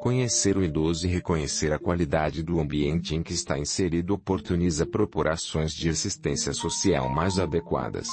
Conhecer 0.00 0.56
o 0.56 0.62
idoso 0.62 1.04
e 1.08 1.10
reconhecer 1.10 1.72
a 1.72 1.80
qualidade 1.80 2.44
do 2.44 2.60
ambiente 2.60 3.16
em 3.16 3.24
que 3.24 3.32
está 3.32 3.58
inserido 3.58 4.14
oportuniza 4.14 4.86
propor 4.86 5.26
ações 5.26 5.72
de 5.72 5.88
assistência 5.88 6.52
social 6.52 7.08
mais 7.08 7.40
adequadas. 7.40 8.06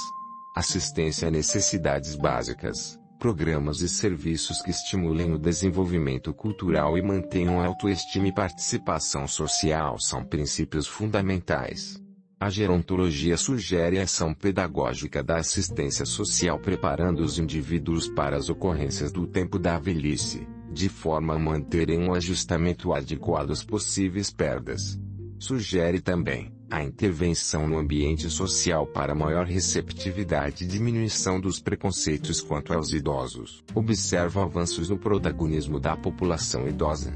Assistência 0.56 1.28
a 1.28 1.30
necessidades 1.30 2.16
básicas, 2.16 2.98
programas 3.20 3.82
e 3.82 3.88
serviços 3.88 4.62
que 4.62 4.70
estimulem 4.70 5.34
o 5.34 5.38
desenvolvimento 5.38 6.32
cultural 6.32 6.96
e 6.96 7.02
mantenham 7.02 7.60
a 7.60 7.66
autoestima 7.66 8.28
e 8.28 8.32
participação 8.32 9.28
social 9.28 9.98
são 10.00 10.24
princípios 10.24 10.86
fundamentais. 10.86 12.02
A 12.40 12.48
gerontologia 12.48 13.36
sugere 13.36 14.00
a 14.00 14.04
ação 14.04 14.32
pedagógica 14.32 15.22
da 15.22 15.36
assistência 15.36 16.06
social 16.06 16.58
preparando 16.58 17.20
os 17.20 17.38
indivíduos 17.38 18.08
para 18.08 18.38
as 18.38 18.48
ocorrências 18.48 19.12
do 19.12 19.26
tempo 19.26 19.58
da 19.58 19.78
velhice, 19.78 20.48
de 20.72 20.88
forma 20.88 21.34
a 21.34 21.38
manterem 21.38 21.98
um 21.98 22.14
ajustamento 22.14 22.94
adequado 22.94 23.50
às 23.50 23.62
possíveis 23.62 24.30
perdas. 24.30 24.98
Sugere 25.38 26.00
também 26.00 26.50
a 26.70 26.84
intervenção 26.84 27.66
no 27.66 27.78
ambiente 27.78 28.30
social 28.30 28.86
para 28.86 29.14
maior 29.14 29.44
receptividade 29.44 30.62
e 30.62 30.66
diminuição 30.66 31.40
dos 31.40 31.58
preconceitos 31.58 32.40
quanto 32.40 32.72
aos 32.72 32.92
idosos. 32.92 33.64
Observa 33.74 34.44
avanços 34.44 34.88
no 34.88 34.96
protagonismo 34.96 35.80
da 35.80 35.96
população 35.96 36.68
idosa. 36.68 37.12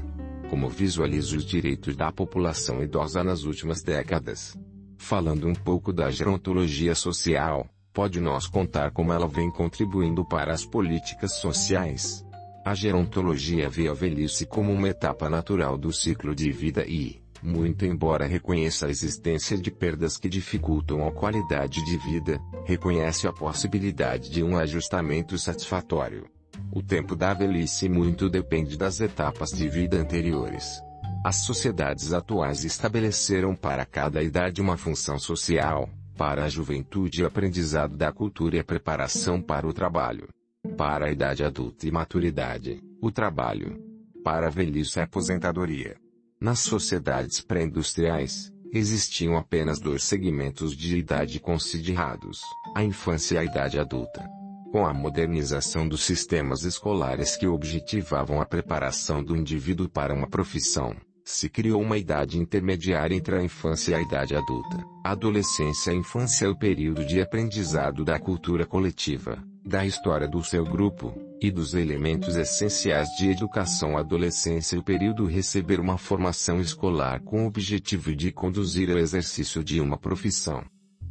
Como 0.49 0.69
visualiza 0.69 1.37
os 1.37 1.45
direitos 1.45 1.95
da 1.95 2.11
população 2.11 2.83
idosa 2.83 3.23
nas 3.23 3.43
últimas 3.43 3.81
décadas. 3.81 4.57
Falando 4.97 5.47
um 5.47 5.55
pouco 5.55 5.93
da 5.93 6.11
gerontologia 6.11 6.93
social, 6.93 7.65
pode 7.93 8.19
nos 8.19 8.47
contar 8.47 8.91
como 8.91 9.13
ela 9.13 9.27
vem 9.27 9.49
contribuindo 9.49 10.25
para 10.25 10.53
as 10.53 10.65
políticas 10.65 11.35
sociais. 11.35 12.25
A 12.65 12.73
gerontologia 12.73 13.69
vê 13.69 13.87
a 13.87 13.93
velhice 13.93 14.45
como 14.45 14.73
uma 14.73 14.89
etapa 14.89 15.29
natural 15.29 15.77
do 15.77 15.93
ciclo 15.93 16.35
de 16.35 16.51
vida 16.51 16.83
e, 16.85 17.21
muito 17.45 17.85
embora 17.85 18.25
reconheça 18.25 18.87
a 18.87 18.89
existência 18.89 19.57
de 19.57 19.69
perdas 19.69 20.17
que 20.17 20.27
dificultam 20.27 21.07
a 21.07 21.11
qualidade 21.11 21.83
de 21.85 21.97
vida, 21.97 22.39
reconhece 22.65 23.27
a 23.27 23.31
possibilidade 23.31 24.29
de 24.29 24.43
um 24.43 24.57
ajustamento 24.57 25.37
satisfatório. 25.37 26.25
O 26.71 26.81
tempo 26.81 27.15
da 27.15 27.33
velhice 27.33 27.87
muito 27.87 28.29
depende 28.29 28.77
das 28.77 28.99
etapas 28.99 29.51
de 29.51 29.69
vida 29.69 29.97
anteriores. 29.97 30.81
As 31.23 31.37
sociedades 31.37 32.13
atuais 32.13 32.63
estabeleceram 32.63 33.55
para 33.55 33.85
cada 33.85 34.21
idade 34.21 34.61
uma 34.61 34.77
função 34.77 35.17
social, 35.17 35.89
para 36.17 36.45
a 36.45 36.49
juventude 36.49 37.25
aprendizado 37.25 37.95
da 37.95 38.11
cultura 38.11 38.57
e 38.57 38.59
a 38.59 38.63
preparação 38.63 39.41
para 39.41 39.67
o 39.67 39.73
trabalho. 39.73 40.29
Para 40.77 41.07
a 41.07 41.11
idade 41.11 41.43
adulta 41.43 41.87
e 41.87 41.91
maturidade, 41.91 42.81
o 43.01 43.11
trabalho. 43.11 43.79
Para 44.23 44.47
a 44.47 44.49
velhice 44.49 44.99
a 44.99 45.03
aposentadoria. 45.03 46.04
Nas 46.39 46.59
sociedades 46.59 47.39
pré-industriais, 47.39 48.51
existiam 48.73 49.37
apenas 49.37 49.79
dois 49.79 50.03
segmentos 50.03 50.75
de 50.75 50.97
idade 50.97 51.39
considerados, 51.39 52.41
a 52.75 52.83
infância 52.83 53.35
e 53.35 53.37
a 53.37 53.43
idade 53.45 53.79
adulta. 53.79 54.27
Com 54.71 54.85
a 54.85 54.93
modernização 54.93 55.87
dos 55.87 56.03
sistemas 56.03 56.63
escolares 56.63 57.37
que 57.37 57.47
objetivavam 57.47 58.41
a 58.41 58.45
preparação 58.45 59.23
do 59.23 59.35
indivíduo 59.35 59.87
para 59.87 60.13
uma 60.13 60.27
profissão, 60.27 60.93
se 61.23 61.49
criou 61.49 61.81
uma 61.81 61.97
idade 61.97 62.37
intermediária 62.37 63.15
entre 63.15 63.37
a 63.37 63.41
infância 63.41 63.91
e 63.91 63.95
a 63.95 64.01
idade 64.01 64.35
adulta. 64.35 64.85
A 65.05 65.11
adolescência 65.11 65.91
e 65.91 65.93
a 65.93 65.97
infância 65.97 66.45
é 66.45 66.49
o 66.49 66.57
período 66.57 67.05
de 67.05 67.21
aprendizado 67.21 68.03
da 68.03 68.19
cultura 68.19 68.65
coletiva, 68.65 69.41
da 69.65 69.85
história 69.85 70.27
do 70.27 70.43
seu 70.43 70.65
grupo, 70.65 71.15
e 71.41 71.51
dos 71.51 71.73
elementos 71.73 72.35
essenciais 72.35 73.07
de 73.17 73.29
educação. 73.29 73.97
Adolescência 73.97 74.75
é 74.75 74.79
o 74.79 74.83
período 74.83 75.25
receber 75.25 75.79
uma 75.79 75.97
formação 75.97 76.59
escolar 76.59 77.21
com 77.21 77.43
o 77.43 77.47
objetivo 77.47 78.15
de 78.15 78.31
conduzir 78.31 78.89
ao 78.89 78.97
exercício 78.97 79.63
de 79.63 79.79
uma 79.79 79.97
profissão. 79.97 80.63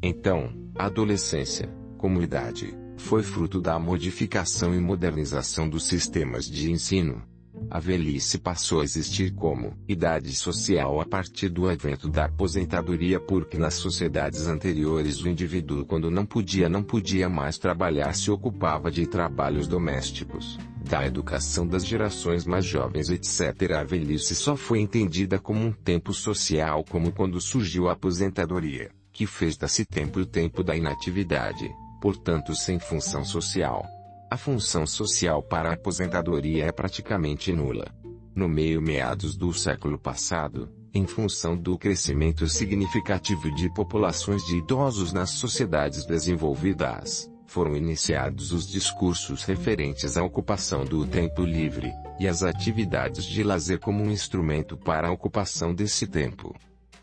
Então, 0.03 0.53
a 0.77 0.87
adolescência, 0.87 1.69
como 1.99 2.23
idade, 2.23 2.75
foi 2.99 3.23
fruto 3.23 3.61
da 3.61 3.79
modificação 3.79 4.75
e 4.75 4.79
modernização 4.79 5.69
dos 5.69 5.85
sistemas 5.85 6.47
de 6.47 6.71
ensino. 6.71 7.23
A 7.71 7.79
velhice 7.79 8.39
passou 8.39 8.81
a 8.81 8.85
existir 8.85 9.33
como 9.33 9.77
idade 9.89 10.35
social 10.35 11.01
a 11.01 11.07
partir 11.07 11.49
do 11.49 11.69
advento 11.69 12.09
da 12.09 12.27
aposentadoria 12.27 13.19
porque 13.19 13.59
nas 13.59 13.75
sociedades 13.75 14.47
anteriores 14.47 15.21
o 15.21 15.29
indivíduo 15.29 15.85
quando 15.85 16.11
não 16.11 16.25
podia 16.25 16.69
não 16.69 16.83
podia 16.83 17.29
mais 17.29 17.59
trabalhar 17.59 18.15
se 18.15 18.31
ocupava 18.31 18.91
de 18.91 19.07
trabalhos 19.07 19.67
domésticos, 19.67 20.59
da 20.89 21.07
educação 21.07 21.67
das 21.67 21.87
gerações 21.87 22.45
mais 22.45 22.65
jovens 22.65 23.09
etc. 23.09 23.73
A 23.73 23.85
velhice 23.85 24.35
só 24.35 24.57
foi 24.57 24.81
entendida 24.81 25.39
como 25.39 25.65
um 25.65 25.73
tempo 25.73 26.13
social 26.13 26.85
como 26.85 27.13
quando 27.13 27.41
surgiu 27.41 27.89
a 27.89 27.93
aposentadoria, 27.93 28.91
que 29.13 29.27
fez 29.27 29.57
desse 29.57 29.85
tempo 29.85 30.21
o 30.21 30.27
tempo 30.27 30.63
da 30.63 30.77
inatividade 30.77 31.71
portanto 32.05 32.55
sem 32.55 32.79
função 32.79 33.25
social. 33.25 33.83
A 34.31 34.37
função 34.37 34.87
social 34.87 35.43
para 35.43 35.71
a 35.71 35.75
aposentadoria 35.75 36.65
é 36.65 36.73
praticamente 36.73 37.53
nula. 37.53 37.87
No 38.35 38.49
meio 38.49 38.83
meados 38.83 39.37
do 39.37 39.53
século 39.53 39.99
passado, 39.99 40.69
em 40.93 41.07
função 41.07 41.57
do 41.57 41.79
crescimento 41.79 42.49
significativo 42.49 43.55
de 43.55 43.73
populações 43.73 44.45
de 44.45 44.57
idosos 44.57 45.13
nas 45.13 45.31
sociedades 45.31 46.05
desenvolvidas, 46.05 47.31
foram 47.47 47.77
iniciados 47.77 48.53
os 48.53 48.67
discursos 48.67 49.45
referentes 49.45 50.17
à 50.17 50.25
ocupação 50.25 50.85
do 50.85 51.07
tempo 51.07 51.43
livre, 51.43 51.93
e 52.19 52.27
as 52.27 52.43
atividades 52.43 53.25
de 53.25 53.43
lazer 53.45 53.79
como 53.79 54.03
um 54.03 54.11
instrumento 54.11 54.77
para 54.77 55.09
a 55.09 55.13
ocupação 55.13 55.75
desse 55.75 56.07
tempo. 56.07 56.55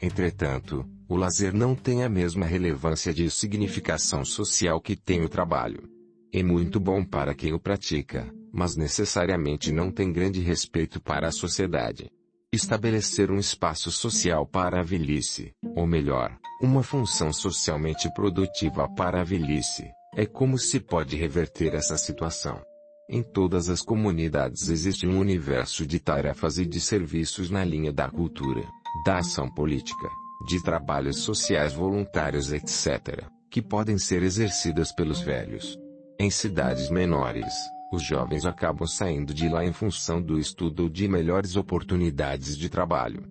Entretanto, 0.01 0.86
o 1.07 1.15
lazer 1.15 1.53
não 1.53 1.75
tem 1.75 2.03
a 2.03 2.10
mesma 2.10 2.45
relevância 2.45 3.13
de 3.13 3.29
significação 3.29 4.25
social 4.25 4.81
que 4.81 4.95
tem 4.95 5.21
o 5.21 5.29
trabalho. 5.29 6.00
É 6.33 6.41
muito 6.41 6.79
bom 6.79 7.03
para 7.03 7.35
quem 7.35 7.51
o 7.51 7.59
pratica, 7.59 8.33
mas 8.53 8.77
necessariamente 8.77 9.69
não 9.69 9.91
tem 9.91 10.13
grande 10.13 10.39
respeito 10.39 11.01
para 11.01 11.27
a 11.27 11.31
sociedade. 11.31 12.09
Estabelecer 12.53 13.29
um 13.29 13.37
espaço 13.37 13.91
social 13.91 14.45
para 14.45 14.79
a 14.79 14.83
velhice, 14.83 15.51
ou 15.75 15.85
melhor, 15.85 16.37
uma 16.61 16.83
função 16.83 17.33
socialmente 17.33 18.09
produtiva 18.13 18.87
para 18.87 19.19
a 19.19 19.23
velhice, 19.25 19.91
é 20.15 20.25
como 20.25 20.57
se 20.57 20.79
pode 20.79 21.17
reverter 21.17 21.73
essa 21.73 21.97
situação. 21.97 22.61
Em 23.09 23.21
todas 23.21 23.67
as 23.67 23.81
comunidades 23.81 24.69
existe 24.69 25.05
um 25.05 25.19
universo 25.19 25.85
de 25.85 25.99
tarefas 25.99 26.57
e 26.57 26.65
de 26.65 26.79
serviços 26.79 27.49
na 27.49 27.65
linha 27.65 27.91
da 27.91 28.09
cultura, 28.09 28.63
da 29.05 29.17
ação 29.17 29.53
política, 29.53 30.07
de 30.47 30.63
trabalhos 30.63 31.17
sociais 31.19 31.73
voluntários 31.73 32.53
etc., 32.53 33.25
que 33.49 33.61
podem 33.61 33.97
ser 33.97 34.23
exercidas 34.23 34.93
pelos 34.93 35.19
velhos. 35.19 35.77
Em 36.21 36.29
cidades 36.29 36.91
menores, 36.91 37.51
os 37.91 38.03
jovens 38.03 38.45
acabam 38.45 38.86
saindo 38.88 39.34
de 39.34 39.49
lá 39.49 39.65
em 39.65 39.73
função 39.73 40.21
do 40.21 40.38
estudo 40.38 40.84
ou 40.84 40.89
de 40.89 41.07
melhores 41.07 41.55
oportunidades 41.55 42.55
de 42.55 42.69
trabalho. 42.69 43.23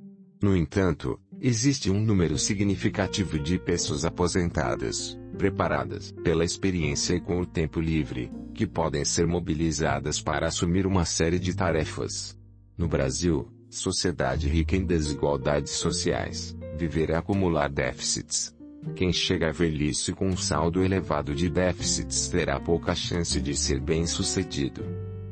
No 0.42 0.57
entanto, 0.57 1.16
existe 1.40 1.88
um 1.88 2.00
número 2.00 2.37
significativo 2.37 3.38
de 3.38 3.61
pessoas 3.61 4.05
aposentadas, 4.05 5.16
preparadas 5.38 6.11
pela 6.24 6.44
experiência 6.44 7.14
e 7.14 7.20
com 7.20 7.40
o 7.40 7.46
tempo 7.46 7.81
livre, 7.81 8.29
que 8.53 8.66
podem 8.66 9.05
ser 9.05 9.24
mobilizadas 9.24 10.20
para 10.20 10.48
assumir 10.48 10.85
uma 10.85 11.05
série 11.05 11.38
de 11.38 11.55
tarefas. 11.55 12.37
No 12.76 12.88
Brasil, 12.88 13.48
sociedade 13.68 14.48
rica 14.48 14.74
em 14.74 14.85
desigualdades 14.85 15.74
sociais, 15.74 16.57
viver 16.76 17.11
é 17.11 17.14
acumular 17.14 17.68
déficits. 17.68 18.53
Quem 18.95 19.12
chega 19.12 19.49
à 19.49 19.53
velhice 19.53 20.12
com 20.12 20.27
um 20.27 20.37
saldo 20.37 20.83
elevado 20.83 21.35
de 21.35 21.49
déficits 21.49 22.29
terá 22.29 22.59
pouca 22.59 22.95
chance 22.95 23.40
de 23.40 23.57
ser 23.57 23.81
bem-sucedido. 23.81 24.85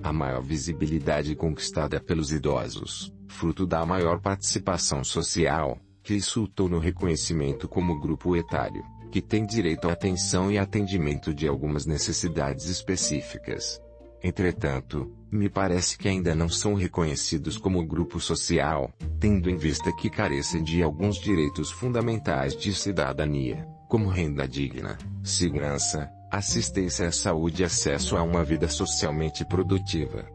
A 0.03 0.13
maior 0.13 0.43
visibilidade 0.43 1.35
conquistada 1.35 2.01
pelos 2.01 2.31
idosos, 2.31 3.13
fruto 3.27 3.67
da 3.67 3.85
maior 3.85 4.21
participação 4.21 5.03
social, 5.03 5.79
resultou 6.03 6.69
no 6.69 6.79
reconhecimento 6.79 7.69
como 7.69 8.01
grupo 8.01 8.37
etário, 8.37 8.83
que 9.11 9.21
tem 9.21 9.45
direito 9.45 9.89
à 9.89 9.93
atenção 9.93 10.51
e 10.51 10.59
atendimento 10.59 11.35
de 11.35 11.49
algumas 11.49 11.85
necessidades 11.85 12.67
específicas. 12.67 13.81
Entretanto, 14.23 15.13
me 15.31 15.49
parece 15.49 15.99
que 15.99 16.09
ainda 16.09 16.35
não 16.35 16.49
são 16.49 16.75
reconhecidos 16.75 17.59
como 17.59 17.85
grupo 17.85 18.19
social, 18.21 18.93
tendo 19.21 19.51
em 19.51 19.57
vista 19.57 19.93
que 19.93 20.09
carecem 20.09 20.62
de 20.62 20.83
alguns 20.83 21.19
direitos 21.19 21.71
fundamentais 21.71 22.57
de 22.57 22.73
cidadania, 22.75 23.67
como 23.88 24.09
renda 24.09 24.47
digna, 24.47 24.97
segurança, 25.23 26.11
assistência 26.31 27.09
à 27.09 27.12
saúde 27.12 27.62
e 27.62 27.64
acesso 27.64 28.17
a 28.17 28.23
uma 28.23 28.45
vida 28.45 28.69
socialmente 28.69 29.45
produtiva. 29.45 30.27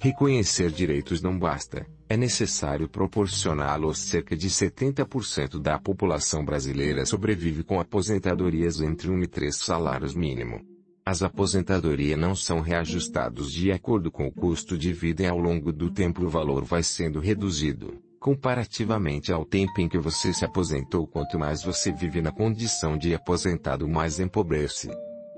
Reconhecer 0.00 0.70
direitos 0.72 1.22
não 1.22 1.38
basta, 1.38 1.86
é 2.08 2.16
necessário 2.16 2.88
proporcioná-los. 2.88 3.98
Cerca 3.98 4.36
de 4.36 4.50
70% 4.50 5.60
da 5.60 5.78
população 5.78 6.44
brasileira 6.44 7.06
sobrevive 7.06 7.62
com 7.62 7.78
aposentadorias 7.78 8.80
entre 8.80 9.08
1 9.08 9.22
e 9.22 9.26
3 9.28 9.56
salários 9.56 10.14
mínimo. 10.14 10.71
As 11.04 11.20
aposentadorias 11.20 12.18
não 12.18 12.34
são 12.34 12.60
reajustados 12.60 13.52
de 13.52 13.72
acordo 13.72 14.08
com 14.10 14.28
o 14.28 14.32
custo 14.32 14.78
de 14.78 14.92
vida 14.92 15.24
e 15.24 15.26
ao 15.26 15.38
longo 15.38 15.72
do 15.72 15.90
tempo 15.90 16.24
o 16.24 16.28
valor 16.28 16.64
vai 16.64 16.84
sendo 16.84 17.18
reduzido, 17.18 18.00
comparativamente 18.20 19.32
ao 19.32 19.44
tempo 19.44 19.80
em 19.80 19.88
que 19.88 19.98
você 19.98 20.32
se 20.32 20.44
aposentou. 20.44 21.08
Quanto 21.08 21.36
mais 21.36 21.64
você 21.64 21.90
vive 21.90 22.22
na 22.22 22.30
condição 22.30 22.96
de 22.96 23.12
aposentado, 23.12 23.88
mais 23.88 24.20
empobrece. 24.20 24.90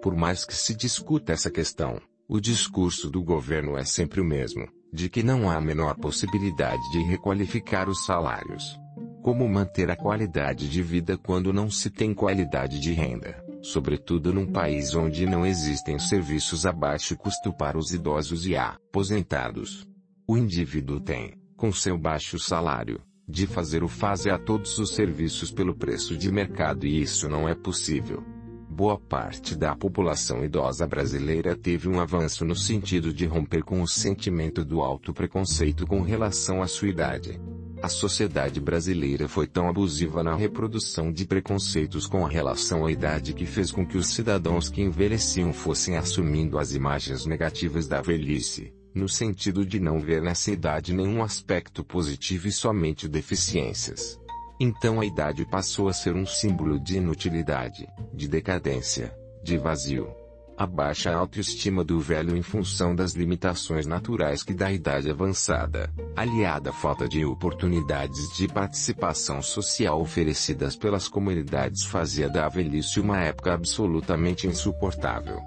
Por 0.03 0.15
mais 0.15 0.45
que 0.45 0.55
se 0.55 0.75
discuta 0.75 1.33
essa 1.33 1.51
questão, 1.51 1.99
o 2.29 2.39
discurso 2.39 3.11
do 3.11 3.23
governo 3.23 3.77
é 3.79 3.85
sempre 3.85 4.21
o 4.21 4.25
mesmo, 4.25 4.69
de 4.93 5.09
que 5.09 5.23
não 5.23 5.51
há 5.51 5.57
a 5.57 5.61
menor 5.63 5.97
possibilidade 5.97 6.83
de 6.93 7.03
requalificar 7.05 7.89
os 7.89 8.05
salários. 8.05 8.79
Como 9.23 9.49
manter 9.49 9.91
a 9.91 9.97
qualidade 9.97 10.69
de 10.69 10.83
vida 10.83 11.17
quando 11.17 11.55
não 11.55 11.71
se 11.71 11.89
tem 11.89 12.13
qualidade 12.13 12.79
de 12.79 12.93
renda? 12.93 13.44
Sobretudo 13.65 14.31
num 14.31 14.47
país 14.47 14.95
onde 14.95 15.25
não 15.25 15.47
existem 15.47 15.99
serviços 15.99 16.67
a 16.67 16.73
baixo 16.73 17.17
custo 17.17 17.51
para 17.51 17.79
os 17.79 17.95
idosos 17.95 18.47
e 18.47 18.55
aposentados. 18.55 19.87
O 20.29 20.37
indivíduo 20.37 21.01
tem, 21.01 21.33
com 21.57 21.73
seu 21.73 21.97
baixo 21.97 22.39
salário, 22.39 23.01
de 23.27 23.47
fazer 23.47 23.83
o 23.83 23.89
fazer 23.89 24.31
a 24.31 24.39
todos 24.39 24.79
os 24.79 24.95
serviços 24.95 25.51
pelo 25.51 25.75
preço 25.75 26.15
de 26.15 26.31
mercado 26.31 26.87
e 26.87 27.01
isso 27.01 27.27
não 27.27 27.49
é 27.49 27.55
possível. 27.55 28.23
Boa 28.69 28.99
parte 28.99 29.57
da 29.57 29.75
população 29.75 30.45
idosa 30.45 30.87
brasileira 30.87 31.57
teve 31.57 31.89
um 31.89 32.01
avanço 32.01 32.45
no 32.45 32.55
sentido 32.55 33.15
de 33.15 33.25
romper 33.25 33.63
com 33.63 33.81
o 33.81 33.89
sentimento 33.89 34.63
do 34.63 34.83
alto 34.83 35.15
preconceito 35.15 35.87
com 35.87 36.03
relação 36.03 36.61
à 36.61 36.67
sua 36.67 36.89
idade. 36.89 37.41
A 37.85 37.89
sociedade 37.91 38.63
brasileira 38.63 39.29
foi 39.29 39.47
tão 39.47 39.69
abusiva 39.69 40.23
na 40.23 40.35
reprodução 40.35 41.13
de 41.13 41.27
preconceitos 41.27 42.07
com 42.07 42.25
relação 42.25 42.87
à 42.87 42.91
idade 42.91 43.35
que 43.35 43.45
fez 43.45 43.71
com 43.71 43.87
que 43.87 43.99
os 43.99 44.07
cidadãos 44.07 44.71
que 44.71 44.81
envelheciam 44.81 45.53
fossem 45.53 45.99
assumindo 45.99 46.59
as 46.59 46.73
imagens 46.73 47.27
negativas 47.27 47.87
da 47.87 48.01
velhice, 48.01 48.73
no 48.95 49.07
sentido 49.07 49.67
de 49.67 49.79
não 49.79 50.01
ver 50.01 50.23
nessa 50.23 50.51
idade 50.51 50.95
nenhum 50.95 51.23
aspecto 51.23 51.85
positivo 51.85 52.49
e 52.49 52.53
somente 52.53 53.07
deficiências. 53.07 54.19
Então 54.59 54.99
a 54.99 55.05
idade 55.05 55.45
passou 55.45 55.87
a 55.87 55.93
ser 55.93 56.15
um 56.15 56.25
símbolo 56.25 56.81
de 56.81 56.97
inutilidade, 56.97 57.87
de 58.15 58.27
decadência, 58.27 59.15
de 59.43 59.59
vazio. 59.59 60.24
A 60.57 60.69
baixa 60.69 61.13
autoestima 61.13 61.83
do 61.83 61.99
velho 61.99 62.37
em 62.37 62.43
função 62.43 62.95
das 62.95 63.13
limitações 63.15 63.87
naturais 63.87 64.45
que 64.45 64.55
da 64.55 64.71
idade 64.71 65.11
avançada, 65.11 65.93
aliada 66.15 66.71
à 66.71 66.73
falta 66.73 67.09
de 67.09 67.25
oportunidades 67.25 68.33
de 68.37 68.47
participação 68.47 69.43
social 69.43 70.01
oferecidas 70.01 70.77
pelas 70.77 71.09
comunidades 71.09 71.83
fazia 71.83 72.29
da 72.29 72.49
velhice 72.49 73.01
uma 73.01 73.19
época 73.19 73.53
absolutamente 73.53 74.47
insuportável. 74.47 75.41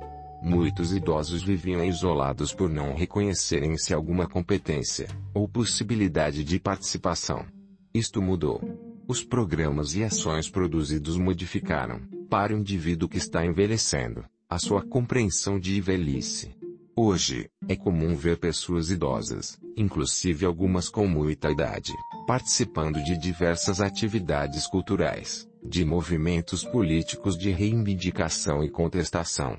Muitos 0.43 0.91
idosos 0.91 1.41
viviam 1.41 1.85
isolados 1.85 2.53
por 2.53 2.69
não 2.69 2.93
reconhecerem 2.93 3.71
em 3.71 3.77
si 3.77 3.93
alguma 3.93 4.27
competência, 4.27 5.07
ou 5.33 5.47
possibilidade 5.47 6.43
de 6.43 6.59
participação. 6.59 7.45
Isto 7.93 8.21
mudou. 8.21 8.61
Os 9.07 9.23
programas 9.23 9.95
e 9.95 10.03
ações 10.03 10.49
produzidos 10.49 11.15
modificaram, 11.15 12.01
para 12.29 12.53
o 12.53 12.59
indivíduo 12.59 13.07
que 13.07 13.17
está 13.17 13.45
envelhecendo, 13.45 14.25
a 14.49 14.57
sua 14.57 14.81
compreensão 14.81 15.59
de 15.59 15.79
velhice. 15.81 16.55
Hoje, 16.95 17.49
é 17.67 17.75
comum 17.75 18.15
ver 18.15 18.39
pessoas 18.39 18.89
idosas, 18.89 19.59
inclusive 19.75 20.45
algumas 20.45 20.87
com 20.87 21.05
muita 21.05 21.51
idade, 21.51 21.91
participando 22.25 23.03
de 23.03 23.17
diversas 23.17 23.81
atividades 23.81 24.65
culturais, 24.65 25.45
de 25.61 25.83
movimentos 25.83 26.63
políticos 26.63 27.37
de 27.37 27.51
reivindicação 27.51 28.63
e 28.63 28.69
contestação. 28.69 29.57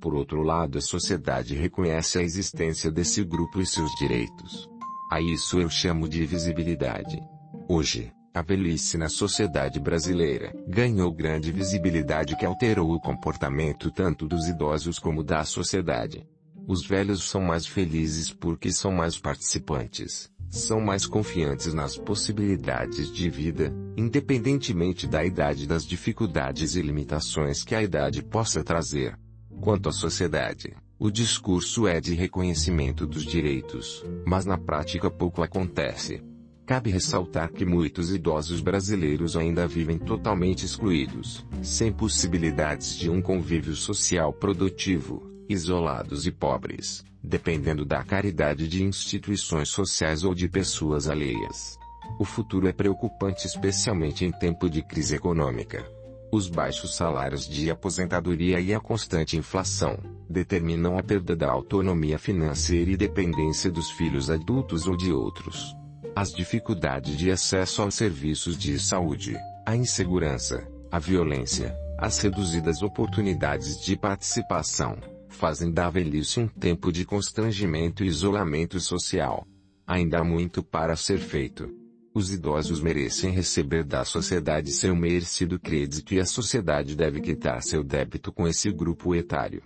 Por 0.00 0.14
outro 0.14 0.40
lado, 0.42 0.78
a 0.78 0.80
sociedade 0.80 1.54
reconhece 1.54 2.18
a 2.18 2.22
existência 2.22 2.92
desse 2.92 3.24
grupo 3.24 3.60
e 3.60 3.66
seus 3.66 3.90
direitos. 3.98 4.68
A 5.10 5.20
isso 5.20 5.60
eu 5.60 5.68
chamo 5.68 6.08
de 6.08 6.24
visibilidade. 6.24 7.20
Hoje, 7.68 8.12
a 8.34 8.42
velhice 8.42 8.96
na 8.96 9.08
sociedade 9.08 9.80
brasileira 9.80 10.52
ganhou 10.66 11.12
grande 11.12 11.50
visibilidade 11.50 12.36
que 12.36 12.44
alterou 12.44 12.92
o 12.92 13.00
comportamento 13.00 13.90
tanto 13.90 14.26
dos 14.26 14.46
idosos 14.46 14.98
como 14.98 15.24
da 15.24 15.44
sociedade. 15.44 16.26
Os 16.66 16.86
velhos 16.86 17.28
são 17.28 17.40
mais 17.40 17.66
felizes 17.66 18.30
porque 18.30 18.70
são 18.70 18.92
mais 18.92 19.18
participantes, 19.18 20.30
são 20.50 20.80
mais 20.80 21.06
confiantes 21.06 21.72
nas 21.72 21.96
possibilidades 21.96 23.10
de 23.10 23.30
vida, 23.30 23.72
independentemente 23.96 25.06
da 25.06 25.24
idade 25.24 25.66
das 25.66 25.84
dificuldades 25.84 26.76
e 26.76 26.82
limitações 26.82 27.64
que 27.64 27.74
a 27.74 27.82
idade 27.82 28.22
possa 28.22 28.62
trazer. 28.62 29.18
Quanto 29.60 29.88
à 29.88 29.92
sociedade, 29.92 30.76
o 30.98 31.10
discurso 31.10 31.86
é 31.86 32.00
de 32.00 32.14
reconhecimento 32.14 33.06
dos 33.06 33.24
direitos, 33.24 34.04
mas 34.26 34.44
na 34.44 34.58
prática 34.58 35.10
pouco 35.10 35.42
acontece. 35.42 36.22
Cabe 36.68 36.90
ressaltar 36.90 37.50
que 37.50 37.64
muitos 37.64 38.12
idosos 38.12 38.60
brasileiros 38.60 39.38
ainda 39.38 39.66
vivem 39.66 39.98
totalmente 39.98 40.66
excluídos, 40.66 41.42
sem 41.62 41.90
possibilidades 41.90 42.94
de 42.94 43.08
um 43.08 43.22
convívio 43.22 43.74
social 43.74 44.34
produtivo, 44.34 45.22
isolados 45.48 46.26
e 46.26 46.30
pobres, 46.30 47.02
dependendo 47.24 47.86
da 47.86 48.04
caridade 48.04 48.68
de 48.68 48.84
instituições 48.84 49.70
sociais 49.70 50.24
ou 50.24 50.34
de 50.34 50.46
pessoas 50.46 51.08
alheias. 51.08 51.78
O 52.20 52.24
futuro 52.26 52.68
é 52.68 52.72
preocupante 52.72 53.46
especialmente 53.46 54.26
em 54.26 54.30
tempo 54.30 54.68
de 54.68 54.82
crise 54.82 55.16
econômica. 55.16 55.90
Os 56.30 56.50
baixos 56.50 56.94
salários 56.94 57.48
de 57.48 57.70
aposentadoria 57.70 58.60
e 58.60 58.74
a 58.74 58.78
constante 58.78 59.38
inflação 59.38 59.96
determinam 60.28 60.98
a 60.98 61.02
perda 61.02 61.34
da 61.34 61.50
autonomia 61.50 62.18
financeira 62.18 62.90
e 62.90 62.96
dependência 62.96 63.70
dos 63.70 63.90
filhos 63.90 64.28
adultos 64.28 64.86
ou 64.86 64.98
de 64.98 65.10
outros. 65.10 65.77
As 66.18 66.32
dificuldades 66.32 67.16
de 67.16 67.30
acesso 67.30 67.80
aos 67.80 67.94
serviços 67.94 68.58
de 68.58 68.76
saúde, 68.76 69.36
a 69.64 69.76
insegurança, 69.76 70.66
a 70.90 70.98
violência, 70.98 71.72
as 71.96 72.18
reduzidas 72.18 72.82
oportunidades 72.82 73.80
de 73.80 73.96
participação, 73.96 74.98
fazem 75.28 75.70
da 75.70 75.88
velhice 75.88 76.40
um 76.40 76.48
tempo 76.48 76.90
de 76.90 77.04
constrangimento 77.04 78.02
e 78.02 78.08
isolamento 78.08 78.80
social. 78.80 79.46
Ainda 79.86 80.18
há 80.18 80.24
muito 80.24 80.60
para 80.60 80.96
ser 80.96 81.18
feito. 81.18 81.72
Os 82.12 82.32
idosos 82.32 82.80
merecem 82.80 83.30
receber 83.30 83.84
da 83.84 84.04
sociedade 84.04 84.72
seu 84.72 84.96
merecido 84.96 85.56
crédito 85.56 86.14
e 86.14 86.18
a 86.18 86.26
sociedade 86.26 86.96
deve 86.96 87.20
quitar 87.20 87.62
seu 87.62 87.84
débito 87.84 88.32
com 88.32 88.48
esse 88.48 88.72
grupo 88.72 89.14
etário. 89.14 89.62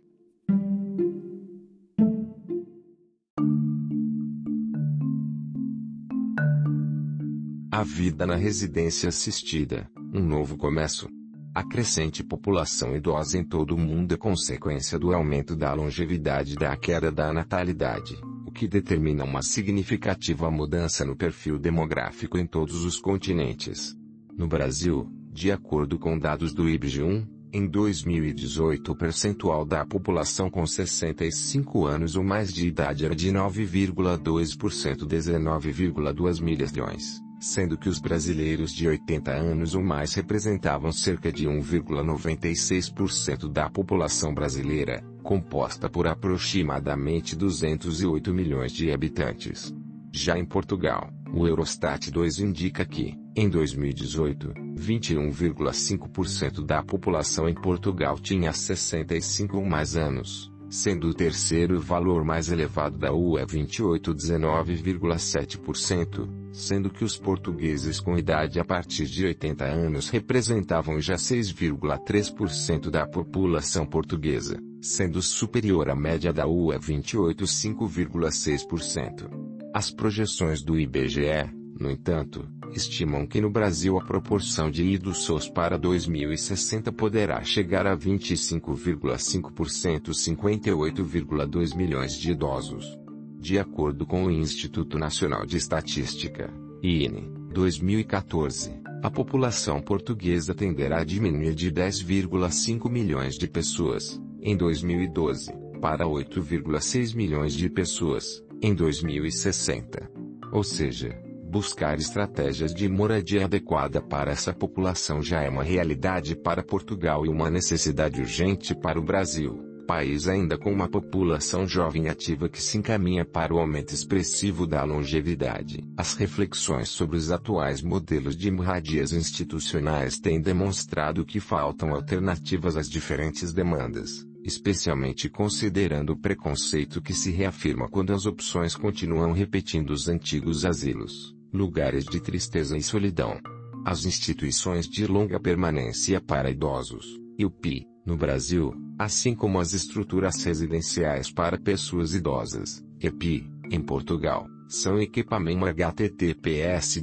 A 7.72 7.82
vida 7.82 8.26
na 8.26 8.36
residência 8.36 9.08
assistida, 9.08 9.90
um 10.14 10.20
novo 10.20 10.56
começo. 10.56 11.08
A 11.54 11.64
crescente 11.64 12.22
população 12.22 12.94
idosa 12.94 13.38
em 13.38 13.44
todo 13.44 13.74
o 13.74 13.78
mundo 13.78 14.12
é 14.12 14.16
consequência 14.16 14.98
do 14.98 15.12
aumento 15.12 15.56
da 15.56 15.72
longevidade 15.72 16.52
e 16.52 16.56
da 16.56 16.76
queda 16.76 17.10
da 17.10 17.32
natalidade 17.32 18.16
que 18.52 18.68
determina 18.68 19.24
uma 19.24 19.42
significativa 19.42 20.50
mudança 20.50 21.04
no 21.04 21.16
perfil 21.16 21.58
demográfico 21.58 22.38
em 22.38 22.46
todos 22.46 22.84
os 22.84 22.98
continentes. 22.98 23.96
No 24.36 24.46
Brasil, 24.46 25.08
de 25.32 25.50
acordo 25.50 25.98
com 25.98 26.18
dados 26.18 26.52
do 26.52 26.68
IBGE, 26.68 27.26
em 27.52 27.66
2018 27.66 28.92
o 28.92 28.96
percentual 28.96 29.64
da 29.64 29.84
população 29.84 30.50
com 30.50 30.66
65 30.66 31.84
anos 31.84 32.16
ou 32.16 32.24
mais 32.24 32.52
de 32.52 32.66
idade 32.66 33.04
era 33.04 33.14
de 33.14 33.30
9,2% 33.30 35.06
19,2 35.06 36.40
milhões, 36.40 37.20
sendo 37.42 37.76
que 37.76 37.88
os 37.88 37.98
brasileiros 37.98 38.72
de 38.72 38.86
80 38.86 39.32
anos 39.32 39.74
ou 39.74 39.82
mais 39.82 40.14
representavam 40.14 40.92
cerca 40.92 41.32
de 41.32 41.48
1,96% 41.48 43.50
da 43.50 43.68
população 43.68 44.32
brasileira, 44.32 45.02
composta 45.24 45.90
por 45.90 46.06
aproximadamente 46.06 47.34
208 47.34 48.32
milhões 48.32 48.70
de 48.70 48.92
habitantes. 48.92 49.74
Já 50.12 50.38
em 50.38 50.44
Portugal, 50.44 51.10
o 51.34 51.48
Eurostat 51.48 52.12
2 52.12 52.38
indica 52.38 52.84
que, 52.84 53.18
em 53.34 53.48
2018, 53.48 54.54
21,5% 54.76 56.64
da 56.64 56.80
população 56.80 57.48
em 57.48 57.54
Portugal 57.54 58.20
tinha 58.20 58.52
65 58.52 59.56
ou 59.56 59.64
mais 59.64 59.96
anos, 59.96 60.51
sendo 60.72 61.08
o 61.08 61.14
terceiro 61.14 61.78
valor 61.78 62.24
mais 62.24 62.50
elevado 62.50 62.96
da 62.96 63.12
UE 63.12 63.44
28 63.44 64.14
19,7%, 64.14 66.26
sendo 66.50 66.88
que 66.88 67.04
os 67.04 67.16
portugueses 67.16 68.00
com 68.00 68.16
idade 68.16 68.58
a 68.58 68.64
partir 68.64 69.06
de 69.06 69.26
80 69.26 69.64
anos 69.64 70.08
representavam 70.08 70.98
já 70.98 71.16
6,3% 71.16 72.90
da 72.90 73.06
população 73.06 73.84
portuguesa 73.84 74.58
sendo 74.82 75.22
superior 75.22 75.88
à 75.88 75.94
média 75.94 76.32
da 76.32 76.46
UE 76.46 76.76
28 76.76 77.44
5,6%. 77.44 79.30
As 79.72 79.92
projeções 79.92 80.60
do 80.60 80.78
IBGE, 80.78 81.48
no 81.78 81.88
entanto, 81.88 82.44
estimam 82.74 83.26
que 83.26 83.40
no 83.40 83.50
Brasil 83.50 83.98
a 83.98 84.04
proporção 84.04 84.70
de 84.70 84.84
idosos 84.84 85.48
para 85.48 85.78
2060 85.78 86.92
poderá 86.92 87.42
chegar 87.42 87.86
a 87.86 87.96
25,5% 87.96 90.10
58,2 90.10 91.76
milhões 91.76 92.18
de 92.18 92.32
idosos. 92.32 92.98
De 93.38 93.58
acordo 93.58 94.06
com 94.06 94.26
o 94.26 94.30
Instituto 94.30 94.98
Nacional 94.98 95.44
de 95.44 95.56
Estatística, 95.56 96.52
INE, 96.82 97.28
2014, 97.52 98.80
a 99.02 99.10
população 99.10 99.80
portuguesa 99.80 100.54
tenderá 100.54 101.00
a 101.00 101.04
diminuir 101.04 101.54
de 101.54 101.72
10,5 101.72 102.88
milhões 102.88 103.34
de 103.34 103.48
pessoas, 103.48 104.20
em 104.40 104.56
2012, 104.56 105.52
para 105.80 106.06
8,6 106.06 107.16
milhões 107.16 107.52
de 107.52 107.68
pessoas, 107.68 108.40
em 108.62 108.72
2060. 108.72 110.08
Ou 110.52 110.62
seja, 110.62 111.20
buscar 111.52 111.98
estratégias 111.98 112.72
de 112.72 112.88
moradia 112.88 113.44
adequada 113.44 114.00
para 114.00 114.32
essa 114.32 114.54
população 114.54 115.22
já 115.22 115.42
é 115.42 115.50
uma 115.50 115.62
realidade 115.62 116.34
para 116.34 116.62
Portugal 116.62 117.26
e 117.26 117.28
uma 117.28 117.50
necessidade 117.50 118.22
urgente 118.22 118.74
para 118.74 118.98
o 118.98 119.02
Brasil, 119.02 119.62
país 119.86 120.28
ainda 120.28 120.56
com 120.56 120.72
uma 120.72 120.88
população 120.88 121.66
jovem 121.66 122.08
ativa 122.08 122.48
que 122.48 122.62
se 122.62 122.78
encaminha 122.78 123.22
para 123.22 123.52
o 123.52 123.58
aumento 123.58 123.92
expressivo 123.92 124.66
da 124.66 124.82
longevidade. 124.82 125.84
As 125.94 126.14
reflexões 126.14 126.88
sobre 126.88 127.18
os 127.18 127.30
atuais 127.30 127.82
modelos 127.82 128.34
de 128.34 128.50
moradias 128.50 129.12
institucionais 129.12 130.18
têm 130.18 130.40
demonstrado 130.40 131.22
que 131.22 131.38
faltam 131.38 131.94
alternativas 131.94 132.78
às 132.78 132.88
diferentes 132.88 133.52
demandas 133.52 134.26
especialmente 134.44 135.28
considerando 135.28 136.14
o 136.14 136.16
preconceito 136.16 137.00
que 137.00 137.14
se 137.14 137.30
reafirma 137.30 137.88
quando 137.88 138.12
as 138.12 138.26
opções 138.26 138.74
continuam 138.74 139.32
repetindo 139.32 139.90
os 139.90 140.08
antigos 140.08 140.64
asilos, 140.64 141.34
lugares 141.52 142.04
de 142.04 142.20
tristeza 142.20 142.76
e 142.76 142.82
solidão. 142.82 143.38
As 143.84 144.04
instituições 144.04 144.88
de 144.88 145.06
longa 145.06 145.38
permanência 145.38 146.20
para 146.20 146.50
idosos, 146.50 147.20
IUP, 147.38 147.86
no 148.06 148.16
Brasil, 148.16 148.72
assim 148.98 149.34
como 149.34 149.58
as 149.58 149.72
estruturas 149.72 150.42
residenciais 150.44 151.30
para 151.30 151.58
pessoas 151.58 152.14
idosas, 152.14 152.82
EPI, 153.00 153.48
em 153.70 153.80
Portugal, 153.80 154.46
são 154.68 155.00
equipamento 155.00 155.64
https 155.66 157.02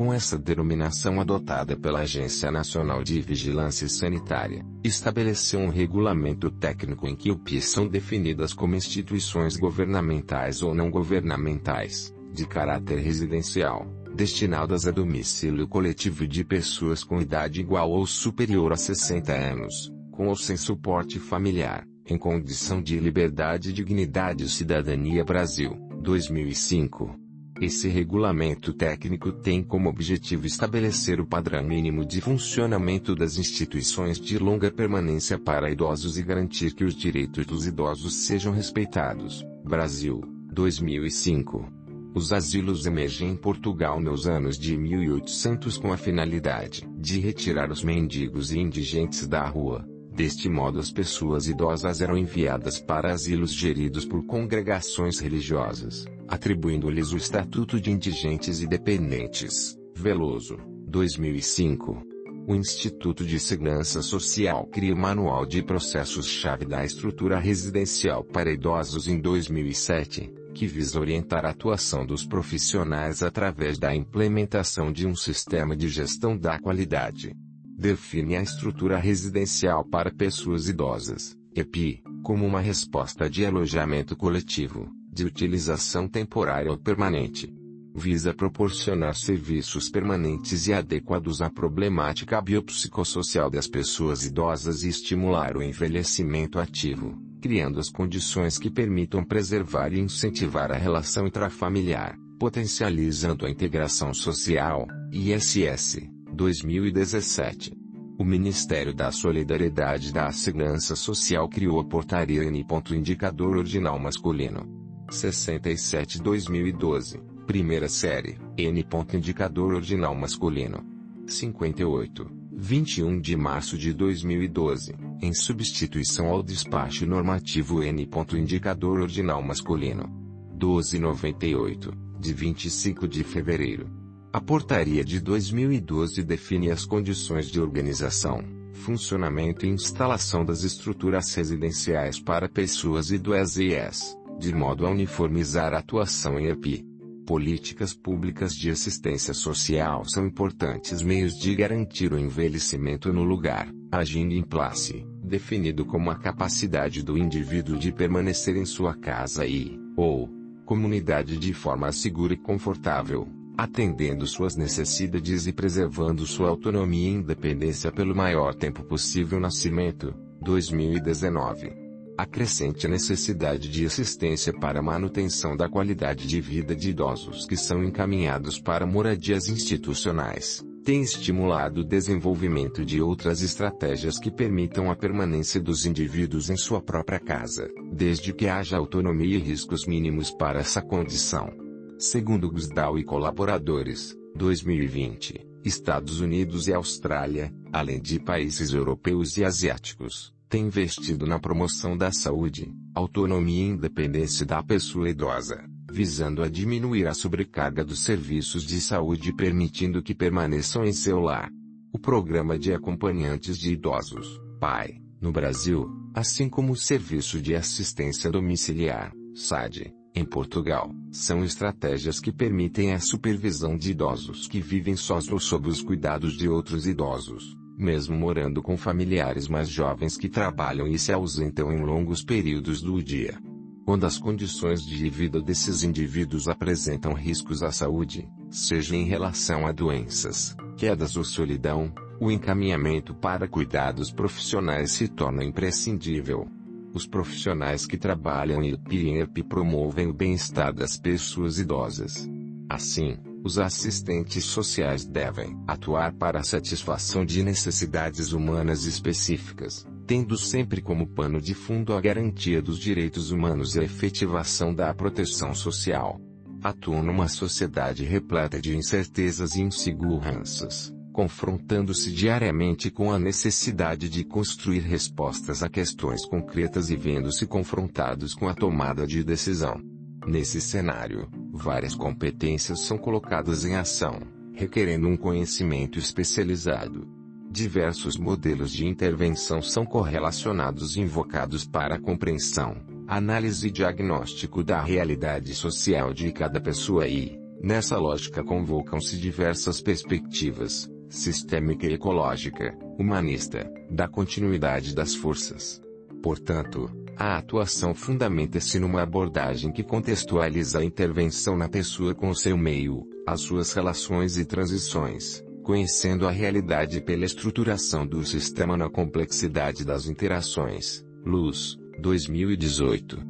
Com 0.00 0.14
essa 0.14 0.38
denominação 0.38 1.20
adotada 1.20 1.76
pela 1.76 2.00
Agência 2.00 2.50
Nacional 2.50 3.04
de 3.04 3.20
Vigilância 3.20 3.86
Sanitária, 3.86 4.64
estabeleceu 4.82 5.60
um 5.60 5.68
regulamento 5.68 6.50
técnico 6.50 7.06
em 7.06 7.14
que 7.14 7.30
UPIs 7.30 7.66
são 7.66 7.86
definidas 7.86 8.54
como 8.54 8.74
instituições 8.74 9.58
governamentais 9.58 10.62
ou 10.62 10.74
não 10.74 10.90
governamentais, 10.90 12.14
de 12.32 12.46
caráter 12.46 12.98
residencial, 12.98 13.86
destinadas 14.14 14.86
a 14.86 14.90
domicílio 14.90 15.68
coletivo 15.68 16.26
de 16.26 16.44
pessoas 16.44 17.04
com 17.04 17.20
idade 17.20 17.60
igual 17.60 17.90
ou 17.90 18.06
superior 18.06 18.72
a 18.72 18.78
60 18.78 19.32
anos, 19.34 19.92
com 20.10 20.28
ou 20.28 20.34
sem 20.36 20.56
suporte 20.56 21.18
familiar, 21.18 21.86
em 22.06 22.16
condição 22.16 22.80
de 22.80 22.98
liberdade, 22.98 23.70
dignidade 23.70 24.44
e 24.44 24.48
cidadania 24.48 25.22
Brasil, 25.26 25.76
2005. 26.00 27.19
Esse 27.60 27.88
regulamento 27.88 28.72
técnico 28.72 29.30
tem 29.30 29.62
como 29.62 29.90
objetivo 29.90 30.46
estabelecer 30.46 31.20
o 31.20 31.26
padrão 31.26 31.62
mínimo 31.62 32.06
de 32.06 32.18
funcionamento 32.18 33.14
das 33.14 33.36
instituições 33.36 34.18
de 34.18 34.38
longa 34.38 34.70
permanência 34.70 35.38
para 35.38 35.70
idosos 35.70 36.16
e 36.16 36.22
garantir 36.22 36.72
que 36.72 36.84
os 36.84 36.94
direitos 36.94 37.44
dos 37.44 37.66
idosos 37.66 38.14
sejam 38.14 38.50
respeitados. 38.50 39.44
Brasil, 39.62 40.22
2005. 40.50 41.70
Os 42.14 42.32
asilos 42.32 42.86
emergem 42.86 43.32
em 43.32 43.36
Portugal 43.36 44.00
nos 44.00 44.26
anos 44.26 44.58
de 44.58 44.74
1800 44.78 45.76
com 45.76 45.92
a 45.92 45.98
finalidade 45.98 46.88
de 46.96 47.20
retirar 47.20 47.70
os 47.70 47.84
mendigos 47.84 48.52
e 48.52 48.58
indigentes 48.58 49.28
da 49.28 49.46
rua. 49.46 49.86
Deste 50.14 50.48
modo 50.48 50.78
as 50.78 50.90
pessoas 50.90 51.46
idosas 51.46 52.00
eram 52.00 52.16
enviadas 52.16 52.80
para 52.80 53.12
asilos 53.12 53.52
geridos 53.52 54.06
por 54.06 54.24
congregações 54.24 55.20
religiosas, 55.20 56.04
atribuindo-lhes 56.30 57.12
o 57.12 57.16
estatuto 57.16 57.80
de 57.80 57.90
indigentes 57.90 58.60
e 58.60 58.66
dependentes. 58.66 59.76
Veloso, 59.94 60.56
2005. 60.86 62.02
O 62.46 62.54
Instituto 62.54 63.24
de 63.24 63.38
Segurança 63.38 64.00
Social 64.00 64.66
cria 64.68 64.94
o 64.94 64.98
Manual 64.98 65.44
de 65.44 65.62
Processos-Chave 65.62 66.64
da 66.64 66.84
Estrutura 66.84 67.38
Residencial 67.38 68.24
para 68.24 68.52
Idosos 68.52 69.08
em 69.08 69.20
2007 69.20 70.32
que 70.54 70.66
visa 70.66 70.98
orientar 71.00 71.44
a 71.44 71.50
atuação 71.50 72.04
dos 72.04 72.26
profissionais 72.26 73.22
através 73.22 73.78
da 73.78 73.94
implementação 73.94 74.92
de 74.92 75.06
um 75.06 75.14
sistema 75.14 75.76
de 75.76 75.88
gestão 75.88 76.36
da 76.36 76.58
qualidade. 76.58 77.34
Define 77.78 78.36
a 78.36 78.42
estrutura 78.42 78.98
residencial 78.98 79.84
para 79.84 80.12
pessoas 80.12 80.68
idosas, 80.68 81.36
EPI, 81.54 82.02
como 82.22 82.44
uma 82.44 82.60
resposta 82.60 83.30
de 83.30 83.46
alojamento 83.46 84.16
coletivo, 84.16 84.90
de 85.12 85.24
utilização 85.24 86.08
temporária 86.08 86.70
ou 86.70 86.78
permanente. 86.78 87.52
Visa 87.94 88.32
proporcionar 88.32 89.14
serviços 89.16 89.88
permanentes 89.88 90.66
e 90.66 90.72
adequados 90.72 91.42
à 91.42 91.50
problemática 91.50 92.40
biopsicossocial 92.40 93.50
das 93.50 93.66
pessoas 93.66 94.24
idosas 94.24 94.84
e 94.84 94.88
estimular 94.88 95.56
o 95.56 95.62
envelhecimento 95.62 96.58
ativo 96.58 97.30
criando 97.40 97.80
as 97.80 97.88
condições 97.88 98.58
que 98.58 98.70
permitam 98.70 99.24
preservar 99.24 99.92
e 99.92 99.98
incentivar 99.98 100.70
a 100.70 100.76
relação 100.76 101.26
intrafamiliar, 101.26 102.16
potencializando 102.38 103.46
a 103.46 103.50
integração 103.50 104.12
social, 104.12 104.86
ISS, 105.10 106.00
2017. 106.32 107.72
O 108.18 108.24
Ministério 108.24 108.92
da 108.92 109.10
Solidariedade 109.10 110.10
e 110.10 110.12
da 110.12 110.30
Segurança 110.30 110.94
Social 110.94 111.48
criou 111.48 111.80
a 111.80 111.84
portaria 111.84 112.44
N. 112.44 112.66
Indicador 112.90 113.56
Ordinal 113.56 113.98
Masculino. 113.98 114.79
67-2012, 115.10 117.20
primeira 117.46 117.88
série, 117.88 118.38
N. 118.56 118.86
Indicador 119.14 119.74
Ordinal 119.74 120.14
Masculino. 120.14 120.82
58 121.26 122.40
21 122.52 123.20
de 123.20 123.36
março 123.36 123.78
de 123.78 123.94
2012, 123.94 124.92
em 125.22 125.32
substituição 125.32 126.26
ao 126.26 126.42
despacho 126.42 127.06
normativo 127.06 127.82
N. 127.82 128.06
Indicador 128.34 129.00
Ordinal 129.00 129.42
Masculino. 129.42 130.10
1298, 130.52 131.90
de 132.18 132.34
25 132.34 133.08
de 133.08 133.24
fevereiro. 133.24 133.88
A 134.30 134.40
portaria 134.40 135.02
de 135.02 135.20
2012 135.20 136.22
define 136.22 136.70
as 136.70 136.84
condições 136.84 137.46
de 137.46 137.58
organização, 137.58 138.44
funcionamento 138.74 139.64
e 139.64 139.70
instalação 139.70 140.44
das 140.44 140.62
estruturas 140.62 141.34
residenciais 141.34 142.20
para 142.20 142.48
pessoas 142.48 143.10
idoesas, 143.10 144.14
de 144.40 144.52
modo 144.52 144.86
a 144.86 144.90
uniformizar 144.90 145.74
a 145.74 145.78
atuação 145.78 146.40
em 146.40 146.48
EPI 146.48 146.90
políticas 147.30 147.94
públicas 147.94 148.52
de 148.52 148.70
assistência 148.70 149.32
social 149.32 150.04
são 150.04 150.26
importantes 150.26 151.00
meios 151.00 151.38
de 151.38 151.54
garantir 151.54 152.12
o 152.12 152.18
envelhecimento 152.18 153.12
no 153.12 153.22
lugar, 153.22 153.72
agindo 153.92 154.34
em 154.34 154.42
place, 154.42 155.06
definido 155.22 155.84
como 155.84 156.10
a 156.10 156.16
capacidade 156.16 157.04
do 157.04 157.16
indivíduo 157.16 157.78
de 157.78 157.92
permanecer 157.92 158.56
em 158.56 158.64
sua 158.64 158.96
casa 158.96 159.46
e, 159.46 159.78
ou, 159.96 160.28
comunidade 160.66 161.38
de 161.38 161.54
forma 161.54 161.92
segura 161.92 162.34
e 162.34 162.36
confortável, 162.36 163.28
atendendo 163.56 164.26
suas 164.26 164.56
necessidades 164.56 165.46
e 165.46 165.52
preservando 165.52 166.26
sua 166.26 166.48
autonomia 166.48 167.10
e 167.10 167.14
independência 167.14 167.92
pelo 167.92 168.12
maior 168.12 168.56
tempo 168.56 168.82
possível. 168.82 169.38
Nascimento, 169.38 170.12
2019 170.42 171.79
a 172.20 172.26
crescente 172.26 172.86
necessidade 172.86 173.66
de 173.70 173.86
assistência 173.86 174.52
para 174.52 174.80
a 174.80 174.82
manutenção 174.82 175.56
da 175.56 175.70
qualidade 175.70 176.26
de 176.26 176.38
vida 176.38 176.76
de 176.76 176.90
idosos 176.90 177.46
que 177.46 177.56
são 177.56 177.82
encaminhados 177.82 178.60
para 178.60 178.84
moradias 178.84 179.48
institucionais, 179.48 180.62
tem 180.84 181.00
estimulado 181.00 181.80
o 181.80 181.84
desenvolvimento 181.84 182.84
de 182.84 183.00
outras 183.00 183.40
estratégias 183.40 184.18
que 184.18 184.30
permitam 184.30 184.90
a 184.90 184.96
permanência 184.96 185.58
dos 185.58 185.86
indivíduos 185.86 186.50
em 186.50 186.58
sua 186.58 186.82
própria 186.82 187.18
casa, 187.18 187.70
desde 187.90 188.34
que 188.34 188.46
haja 188.46 188.76
autonomia 188.76 189.36
e 189.36 189.40
riscos 189.40 189.86
mínimos 189.86 190.30
para 190.30 190.60
essa 190.60 190.82
condição. 190.82 191.50
Segundo 191.98 192.50
Gusdal 192.50 192.98
e 192.98 193.04
colaboradores, 193.04 194.14
2020, 194.36 195.40
Estados 195.64 196.20
Unidos 196.20 196.68
e 196.68 196.74
Austrália, 196.74 197.50
além 197.72 197.98
de 197.98 198.20
países 198.20 198.74
europeus 198.74 199.38
e 199.38 199.44
asiáticos, 199.44 200.34
têm 200.50 200.66
investido 200.66 201.26
na 201.26 201.38
promoção 201.38 201.96
da 201.96 202.10
saúde, 202.10 202.74
autonomia 202.92 203.62
e 203.62 203.68
independência 203.68 204.44
da 204.44 204.60
pessoa 204.60 205.08
idosa, 205.08 205.64
visando 205.88 206.42
a 206.42 206.48
diminuir 206.48 207.06
a 207.06 207.14
sobrecarga 207.14 207.84
dos 207.84 208.00
serviços 208.00 208.64
de 208.64 208.80
saúde 208.80 209.32
permitindo 209.32 210.02
que 210.02 210.12
permaneçam 210.12 210.84
em 210.84 210.92
seu 210.92 211.20
lar. 211.20 211.48
O 211.92 211.98
Programa 211.98 212.58
de 212.58 212.72
Acompanhantes 212.72 213.56
de 213.56 213.72
Idosos, 213.72 214.40
PAI, 214.58 215.00
no 215.20 215.30
Brasil, 215.30 215.88
assim 216.12 216.48
como 216.48 216.72
o 216.72 216.76
Serviço 216.76 217.40
de 217.40 217.54
Assistência 217.54 218.28
Domiciliar, 218.28 219.12
SAD, 219.34 219.94
em 220.14 220.24
Portugal, 220.24 220.90
são 221.12 221.44
estratégias 221.44 222.18
que 222.18 222.32
permitem 222.32 222.92
a 222.92 222.98
supervisão 222.98 223.76
de 223.76 223.92
idosos 223.92 224.48
que 224.48 224.60
vivem 224.60 224.96
sós 224.96 225.28
ou 225.28 225.38
sob 225.38 225.68
os 225.68 225.80
cuidados 225.80 226.36
de 226.36 226.48
outros 226.48 226.88
idosos, 226.88 227.56
mesmo 227.80 228.16
morando 228.16 228.62
com 228.62 228.76
familiares 228.76 229.48
mais 229.48 229.68
jovens 229.68 230.16
que 230.16 230.28
trabalham 230.28 230.86
e 230.86 230.98
se 230.98 231.12
ausentam 231.12 231.72
em 231.72 231.82
longos 231.82 232.22
períodos 232.22 232.82
do 232.82 233.02
dia. 233.02 233.38
Quando 233.86 234.04
as 234.04 234.18
condições 234.18 234.84
de 234.84 235.08
vida 235.08 235.40
desses 235.40 235.82
indivíduos 235.82 236.46
apresentam 236.46 237.14
riscos 237.14 237.62
à 237.62 237.72
saúde, 237.72 238.28
seja 238.50 238.94
em 238.94 239.04
relação 239.04 239.66
a 239.66 239.72
doenças, 239.72 240.54
quedas 240.76 241.16
ou 241.16 241.24
solidão, 241.24 241.92
o 242.20 242.30
encaminhamento 242.30 243.14
para 243.14 243.48
cuidados 243.48 244.12
profissionais 244.12 244.92
se 244.92 245.08
torna 245.08 245.42
imprescindível. 245.42 246.46
Os 246.92 247.06
profissionais 247.06 247.86
que 247.86 247.96
trabalham 247.96 248.62
em 248.62 248.72
IPINEP 248.74 249.42
promovem 249.44 250.06
o 250.08 250.12
bem-estar 250.12 250.74
das 250.74 250.98
pessoas 250.98 251.58
idosas. 251.58 252.28
Assim, 252.68 253.16
os 253.42 253.58
assistentes 253.58 254.44
sociais 254.44 255.04
devem 255.04 255.56
atuar 255.66 256.12
para 256.12 256.40
a 256.40 256.44
satisfação 256.44 257.24
de 257.24 257.42
necessidades 257.42 258.32
humanas 258.32 258.84
específicas, 258.84 259.86
tendo 260.06 260.36
sempre 260.36 260.82
como 260.82 261.06
pano 261.06 261.40
de 261.40 261.54
fundo 261.54 261.94
a 261.94 262.00
garantia 262.00 262.60
dos 262.60 262.78
direitos 262.78 263.30
humanos 263.30 263.74
e 263.74 263.80
a 263.80 263.84
efetivação 263.84 264.74
da 264.74 264.92
proteção 264.92 265.54
social. 265.54 266.20
Atuam 266.62 267.02
numa 267.02 267.28
sociedade 267.28 268.04
repleta 268.04 268.60
de 268.60 268.76
incertezas 268.76 269.54
e 269.54 269.62
inseguranças, 269.62 270.92
confrontando-se 271.10 272.12
diariamente 272.12 272.90
com 272.90 273.10
a 273.10 273.18
necessidade 273.18 274.10
de 274.10 274.22
construir 274.24 274.80
respostas 274.80 275.62
a 275.62 275.68
questões 275.70 276.26
concretas 276.26 276.90
e 276.90 276.96
vendo-se 276.96 277.46
confrontados 277.46 278.34
com 278.34 278.46
a 278.46 278.54
tomada 278.54 279.06
de 279.06 279.24
decisão. 279.24 279.89
Nesse 280.26 280.60
cenário, 280.60 281.28
várias 281.52 281.94
competências 281.94 282.80
são 282.80 282.98
colocadas 282.98 283.64
em 283.64 283.76
ação, 283.76 284.20
requerendo 284.54 285.08
um 285.08 285.16
conhecimento 285.16 285.98
especializado 285.98 287.20
Diversos 287.52 288.16
modelos 288.16 288.70
de 288.70 288.86
intervenção 288.86 289.60
são 289.60 289.84
correlacionados 289.84 290.94
e 290.94 291.00
invocados 291.00 291.64
para 291.64 291.96
a 291.96 292.00
compreensão, 292.00 292.76
análise 293.08 293.66
e 293.66 293.70
diagnóstico 293.72 294.62
da 294.62 294.80
realidade 294.80 295.52
social 295.52 296.14
de 296.14 296.30
cada 296.30 296.60
pessoa 296.60 297.08
e, 297.08 297.36
nessa 297.60 297.98
lógica 297.98 298.44
convocam-se 298.44 299.18
diversas 299.18 299.80
perspectivas, 299.80 300.88
sistêmica 301.08 301.88
e 301.88 301.94
ecológica, 301.94 302.72
humanista, 302.96 303.68
da 303.90 304.06
continuidade 304.06 304.94
das 304.94 305.12
forças. 305.12 305.82
Portanto, 306.22 306.88
a 307.16 307.36
atuação 307.36 307.94
fundamenta-se 307.94 308.78
numa 308.78 309.02
abordagem 309.02 309.70
que 309.70 309.82
contextualiza 309.82 310.78
a 310.78 310.84
intervenção 310.84 311.56
na 311.56 311.68
pessoa 311.68 312.14
com 312.14 312.32
seu 312.34 312.56
meio, 312.56 313.06
as 313.26 313.42
suas 313.42 313.72
relações 313.72 314.38
e 314.38 314.44
transições, 314.44 315.44
conhecendo 315.62 316.26
a 316.26 316.30
realidade 316.30 317.00
pela 317.00 317.24
estruturação 317.24 318.06
do 318.06 318.24
sistema 318.24 318.76
na 318.76 318.88
complexidade 318.88 319.84
das 319.84 320.06
interações. 320.06 321.04
Luz, 321.24 321.76
2018. 322.00 323.22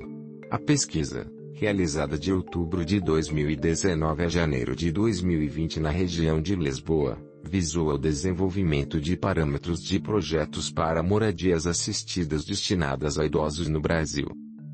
A 0.51 0.59
pesquisa, 0.59 1.25
realizada 1.53 2.17
de 2.17 2.33
outubro 2.33 2.83
de 2.83 2.99
2019 2.99 4.23
a 4.23 4.27
janeiro 4.27 4.75
de 4.75 4.91
2020 4.91 5.79
na 5.79 5.89
região 5.89 6.41
de 6.41 6.55
Lisboa, 6.55 7.17
visou 7.53 7.91
ao 7.91 7.99
desenvolvimento 7.99 8.99
de 8.99 9.15
parâmetros 9.15 9.83
de 9.83 9.99
projetos 9.99 10.71
para 10.71 11.03
moradias 11.03 11.67
assistidas 11.67 12.43
destinadas 12.43 13.19
a 13.19 13.25
idosos 13.25 13.67
no 13.67 13.79
Brasil. 13.79 14.25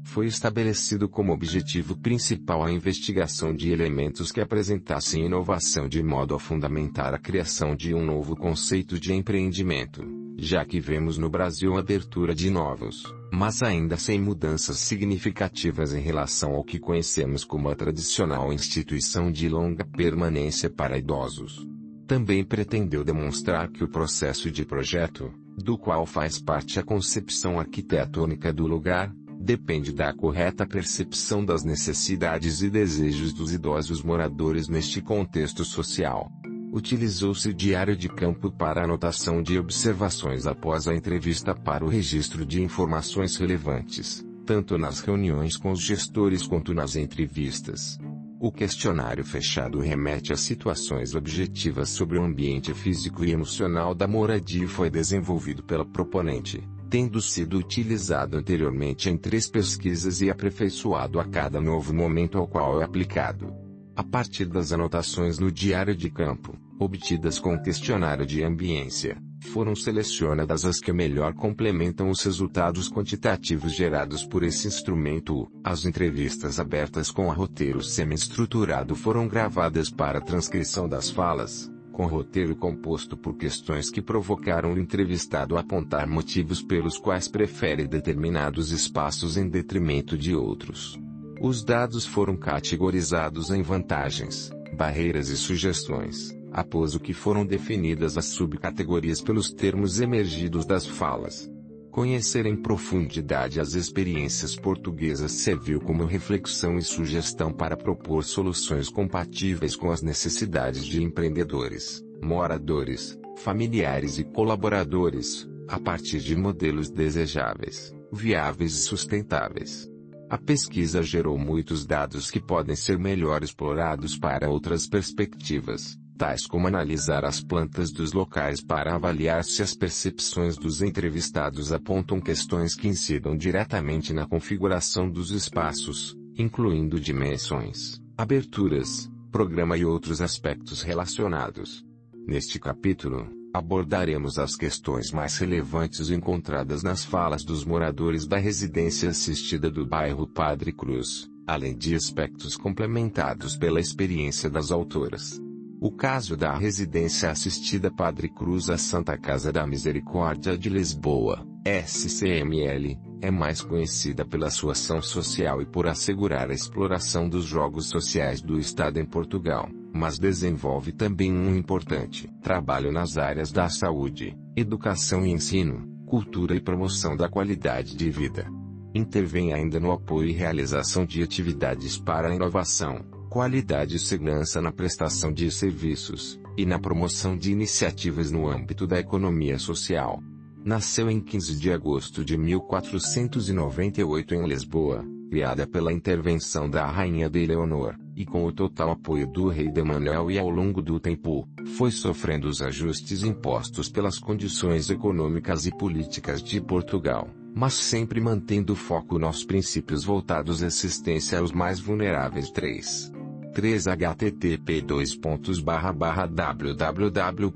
Foi 0.05 0.27
estabelecido 0.27 1.09
como 1.09 1.34
objetivo 1.34 1.97
principal 1.97 2.63
a 2.63 2.71
investigação 2.71 3.53
de 3.53 3.69
elementos 3.69 4.32
que 4.32 4.39
apresentassem 4.39 5.25
inovação 5.25 5.89
de 5.89 6.01
modo 6.01 6.34
a 6.34 6.39
fundamentar 6.39 7.13
a 7.13 7.19
criação 7.19 7.75
de 7.75 7.93
um 7.93 8.05
novo 8.05 8.34
conceito 8.34 8.97
de 8.97 9.11
empreendimento, 9.11 10.01
já 10.38 10.63
que 10.63 10.80
vemos 10.80 11.17
no 11.17 11.30
Brasil 11.30 11.75
a 11.75 11.82
abertura 11.82 12.34
de 12.34 12.49
novos, 12.49 13.03
mas 13.30 13.61
ainda 13.61 13.97
sem 13.97 14.21
mudanças 14.21 14.77
significativas 14.77 15.93
em 15.93 15.99
relação 15.99 16.55
ao 16.55 16.63
que 16.63 16.80
conhecemos 16.80 17.43
como 17.43 17.67
a 17.67 17.75
tradicional 17.75 18.53
instituição 18.53 19.30
de 19.30 19.49
longa 19.49 19.84
permanência 19.84 20.69
para 20.69 20.97
idosos. 20.97 21.67
Também 22.10 22.43
pretendeu 22.43 23.03
demonstrar 23.03 23.70
que 23.70 23.84
o 23.84 23.88
processo 23.88 24.49
de 24.49 24.66
projeto, 24.66 25.32
do 25.55 25.78
qual 25.78 26.07
faz 26.07 26.41
parte 26.41 26.80
a 26.80 26.84
concepção 26.84 27.60
arquitetônica 27.60 28.51
do 28.51 28.66
lugar, 28.66 29.14
depende 29.39 29.93
da 29.93 30.12
correta 30.12 30.66
percepção 30.66 31.45
das 31.45 31.64
necessidades 31.64 32.64
e 32.64 32.70
desejos 32.72 33.32
dos 33.32 33.53
idosos 33.53 34.01
moradores 34.01 34.68
neste 34.68 35.03
contexto 35.03 35.64
social. 35.64 36.32
Utilizou-se 36.74 37.47
o 37.47 37.53
diário 37.53 37.95
de 37.95 38.10
campo 38.10 38.51
para 38.51 38.84
anotação 38.84 39.43
de 39.43 39.60
observações 39.60 40.47
após 40.47 40.88
a 40.88 40.95
entrevista 40.95 41.53
para 41.53 41.86
o 41.86 41.89
registro 41.89 42.43
de 42.43 42.60
informações 42.60 43.38
relevantes, 43.38 44.26
tanto 44.47 44.80
nas 44.80 44.99
reuniões 44.99 45.55
com 45.55 45.72
os 45.72 45.80
gestores 45.80 46.47
quanto 46.47 46.74
nas 46.74 46.95
entrevistas. 46.95 47.99
O 48.41 48.53
questionário 48.53 49.25
fechado 49.25 49.81
remete 49.81 50.31
a 50.31 50.37
situações 50.37 51.13
objetivas 51.13 51.89
sobre 51.89 52.17
o 52.17 52.23
ambiente 52.23 52.73
físico 52.73 53.25
e 53.25 53.31
emocional 53.31 53.93
da 53.93 54.07
moradia 54.07 54.63
e 54.63 54.67
foi 54.67 54.89
desenvolvido 54.89 55.61
pela 55.61 55.83
proponente, 55.83 56.63
tendo 56.89 57.19
sido 57.19 57.57
utilizado 57.57 58.37
anteriormente 58.37 59.09
em 59.09 59.17
três 59.17 59.49
pesquisas 59.49 60.21
e 60.21 60.29
aperfeiçoado 60.29 61.19
a 61.19 61.25
cada 61.25 61.59
novo 61.59 61.93
momento 61.93 62.37
ao 62.37 62.47
qual 62.47 62.81
é 62.81 62.85
aplicado. 62.85 63.53
A 63.93 64.05
partir 64.05 64.45
das 64.45 64.71
anotações 64.71 65.37
no 65.37 65.51
diário 65.51 65.93
de 65.93 66.09
campo, 66.09 66.57
obtidas 66.79 67.39
com 67.39 67.55
o 67.55 67.61
questionário 67.61 68.25
de 68.25 68.41
ambiência, 68.41 69.17
foram 69.39 69.75
selecionadas 69.75 70.65
as 70.65 70.79
que 70.79 70.91
melhor 70.91 71.33
complementam 71.33 72.09
os 72.09 72.23
resultados 72.23 72.89
quantitativos 72.89 73.73
gerados 73.73 74.25
por 74.25 74.43
esse 74.43 74.67
instrumento. 74.67 75.49
As 75.63 75.85
entrevistas 75.85 76.59
abertas 76.59 77.09
com 77.09 77.31
a 77.31 77.33
roteiro 77.33 77.81
semi-estruturado 77.81 78.95
foram 78.95 79.27
gravadas 79.27 79.89
para 79.89 80.21
transcrição 80.21 80.87
das 80.87 81.09
falas, 81.09 81.71
com 81.91 82.05
roteiro 82.05 82.55
composto 82.55 83.17
por 83.17 83.35
questões 83.35 83.89
que 83.89 84.01
provocaram 84.01 84.73
o 84.73 84.79
entrevistado 84.79 85.57
a 85.57 85.61
apontar 85.61 86.07
motivos 86.07 86.61
pelos 86.61 86.97
quais 86.97 87.27
prefere 87.27 87.87
determinados 87.87 88.71
espaços 88.71 89.37
em 89.37 89.47
detrimento 89.47 90.17
de 90.17 90.35
outros. 90.35 90.99
Os 91.41 91.63
dados 91.63 92.05
foram 92.05 92.35
categorizados 92.35 93.49
em 93.49 93.61
vantagens, 93.61 94.51
barreiras 94.77 95.29
e 95.29 95.37
sugestões, 95.37 96.37
após 96.51 96.95
o 96.95 96.99
que 96.99 97.13
foram 97.13 97.45
definidas 97.45 98.17
as 98.17 98.25
subcategorias 98.25 99.21
pelos 99.21 99.51
termos 99.51 99.99
emergidos 99.99 100.65
das 100.65 100.85
falas. 100.85 101.49
Conhecer 101.91 102.45
em 102.45 102.55
profundidade 102.55 103.59
as 103.59 103.73
experiências 103.73 104.55
portuguesas 104.55 105.31
serviu 105.31 105.81
como 105.81 106.05
reflexão 106.05 106.77
e 106.77 106.83
sugestão 106.83 107.51
para 107.51 107.75
propor 107.75 108.23
soluções 108.23 108.89
compatíveis 108.89 109.75
com 109.75 109.91
as 109.91 110.01
necessidades 110.01 110.85
de 110.85 111.03
empreendedores, 111.03 112.03
moradores, 112.21 113.17
familiares 113.37 114.19
e 114.19 114.23
colaboradores, 114.23 115.49
a 115.67 115.79
partir 115.79 116.19
de 116.19 116.35
modelos 116.35 116.89
desejáveis, 116.89 117.93
viáveis 118.11 118.73
e 118.73 118.81
sustentáveis. 118.81 119.89
A 120.29 120.37
pesquisa 120.37 121.01
gerou 121.01 121.39
muitos 121.39 121.87
dados 121.87 122.29
que 122.29 122.39
podem 122.39 122.75
ser 122.75 122.99
melhor 122.99 123.43
explorados 123.43 124.15
para 124.15 124.47
outras 124.47 124.85
perspectivas, 124.87 125.97
tais 126.20 126.45
como 126.45 126.67
analisar 126.67 127.24
as 127.24 127.41
plantas 127.41 127.93
dos 127.93 128.11
locais 128.11 128.61
para 128.61 128.93
avaliar 128.93 129.41
se 129.45 129.63
as 129.63 129.74
percepções 129.74 130.57
dos 130.57 130.82
entrevistados 130.82 131.72
apontam 131.72 132.20
questões 132.20 132.76
que 132.76 132.89
incidam 132.89 133.38
diretamente 133.38 134.11
na 134.11 134.28
configuração 134.28 135.09
dos 135.09 135.32
espaços, 135.32 136.17
incluindo 136.38 136.99
dimensões, 136.99 138.01
aberturas, 138.17 139.09
programa 139.32 139.78
e 139.78 139.86
outros 139.86 140.20
aspectos 140.20 140.82
relacionados. 140.82 141.86
Neste 142.28 142.59
capítulo, 142.59 143.30
abordaremos 143.53 144.38
as 144.38 144.57
questões 144.57 145.13
mais 145.13 145.38
relevantes 145.38 146.09
encontradas 146.09 146.84
nas 146.84 147.05
falas 147.05 147.45
dos 147.45 147.63
moradores 147.63 148.28
da 148.28 148.38
residência 148.38 149.09
assistida 149.11 149.72
do 149.72 149.86
bairro 149.86 150.28
Padre 150.28 150.74
Cruz, 150.74 151.30
além 151.47 151.78
de 151.78 151.95
aspectos 151.95 152.57
complementados 152.57 153.55
pela 153.55 153.80
experiência 153.80 154.49
das 154.49 154.70
autoras. 154.70 155.39
O 155.82 155.89
caso 155.89 156.36
da 156.36 156.53
residência 156.57 157.32
assistida 157.32 157.89
Padre 157.89 158.27
Cruz 158.27 158.69
a 158.69 158.77
Santa 158.77 159.17
Casa 159.17 159.49
da 159.49 159.65
Misericórdia 159.65 160.57
de 160.57 160.67
Lisboa, 160.67 161.47
SCML, 161.63 162.99
é 163.21 163.32
mais 163.32 163.61
conhecida 163.61 164.25
pela 164.25 164.49
sua 164.49 164.73
ação 164.73 165.01
social 165.01 165.61
e 165.61 165.65
por 165.65 165.88
assegurar 165.88 166.49
a 166.49 166.53
exploração 166.53 167.30
dos 167.30 167.45
jogos 167.45 167.88
sociais 167.88 168.41
do 168.41 168.59
Estado 168.59 168.99
em 168.99 169.05
Portugal, 169.05 169.69
mas 169.93 170.19
desenvolve 170.19 170.91
também 170.91 171.32
um 171.32 171.55
importante 171.55 172.30
trabalho 172.41 172.91
nas 172.91 173.17
áreas 173.17 173.49
da 173.49 173.69
saúde, 173.69 174.38
educação 174.57 175.25
e 175.25 175.32
ensino, 175.32 175.88
cultura 176.05 176.57
e 176.57 176.59
promoção 176.59 177.15
da 177.15 177.30
qualidade 177.30 177.95
de 177.95 178.09
vida. 178.09 178.45
Intervém 178.93 179.53
ainda 179.53 179.80
no 179.80 179.93
apoio 179.93 180.27
e 180.27 180.34
realização 180.34 181.05
de 181.05 181.23
atividades 181.23 181.97
para 181.97 182.27
a 182.27 182.36
inovação, 182.36 183.01
qualidade 183.30 183.95
e 183.95 183.99
segurança 183.99 184.59
na 184.59 184.71
prestação 184.71 185.32
de 185.32 185.51
serviços, 185.51 186.39
e 186.57 186.65
na 186.65 186.80
promoção 186.80 187.38
de 187.38 187.51
iniciativas 187.51 188.32
no 188.32 188.49
âmbito 188.49 188.88
da 188.88 188.99
economia 188.99 189.59
social. 189.59 190.21
Nasceu 190.65 191.09
em 191.09 191.21
15 191.21 191.55
de 191.55 191.71
agosto 191.71 192.25
de 192.25 192.38
1498 192.38 194.36
em 194.36 194.45
Lisboa, 194.45 195.05
criada 195.30 195.67
pela 195.67 195.93
intervenção 195.93 196.69
da 196.69 196.86
Rainha 196.88 197.30
de 197.30 197.43
Eleonor, 197.43 197.95
e 198.15 198.25
com 198.25 198.43
o 198.45 198.51
total 198.51 198.91
apoio 198.91 199.27
do 199.27 199.47
rei 199.47 199.71
de 199.71 199.82
Manuel 199.84 200.30
e 200.30 200.38
ao 200.38 200.49
longo 200.49 200.82
do 200.82 200.99
tempo, 200.99 201.47
foi 201.77 201.91
sofrendo 201.91 202.49
os 202.49 202.61
ajustes 202.61 203.23
impostos 203.23 203.89
pelas 203.89 204.17
condições 204.17 204.89
econômicas 204.89 205.65
e 205.67 205.71
políticas 205.71 206.43
de 206.43 206.59
Portugal, 206.59 207.30
mas 207.55 207.75
sempre 207.75 208.19
mantendo 208.19 208.75
foco 208.75 209.17
nos 209.17 209.45
princípios 209.45 210.03
voltados 210.03 210.63
à 210.63 210.67
assistência 210.67 211.39
aos 211.39 211.51
mais 211.51 211.80
vulneráveis. 211.80 212.49
3. 212.51 213.18
3 213.60 213.88
http 213.88 214.82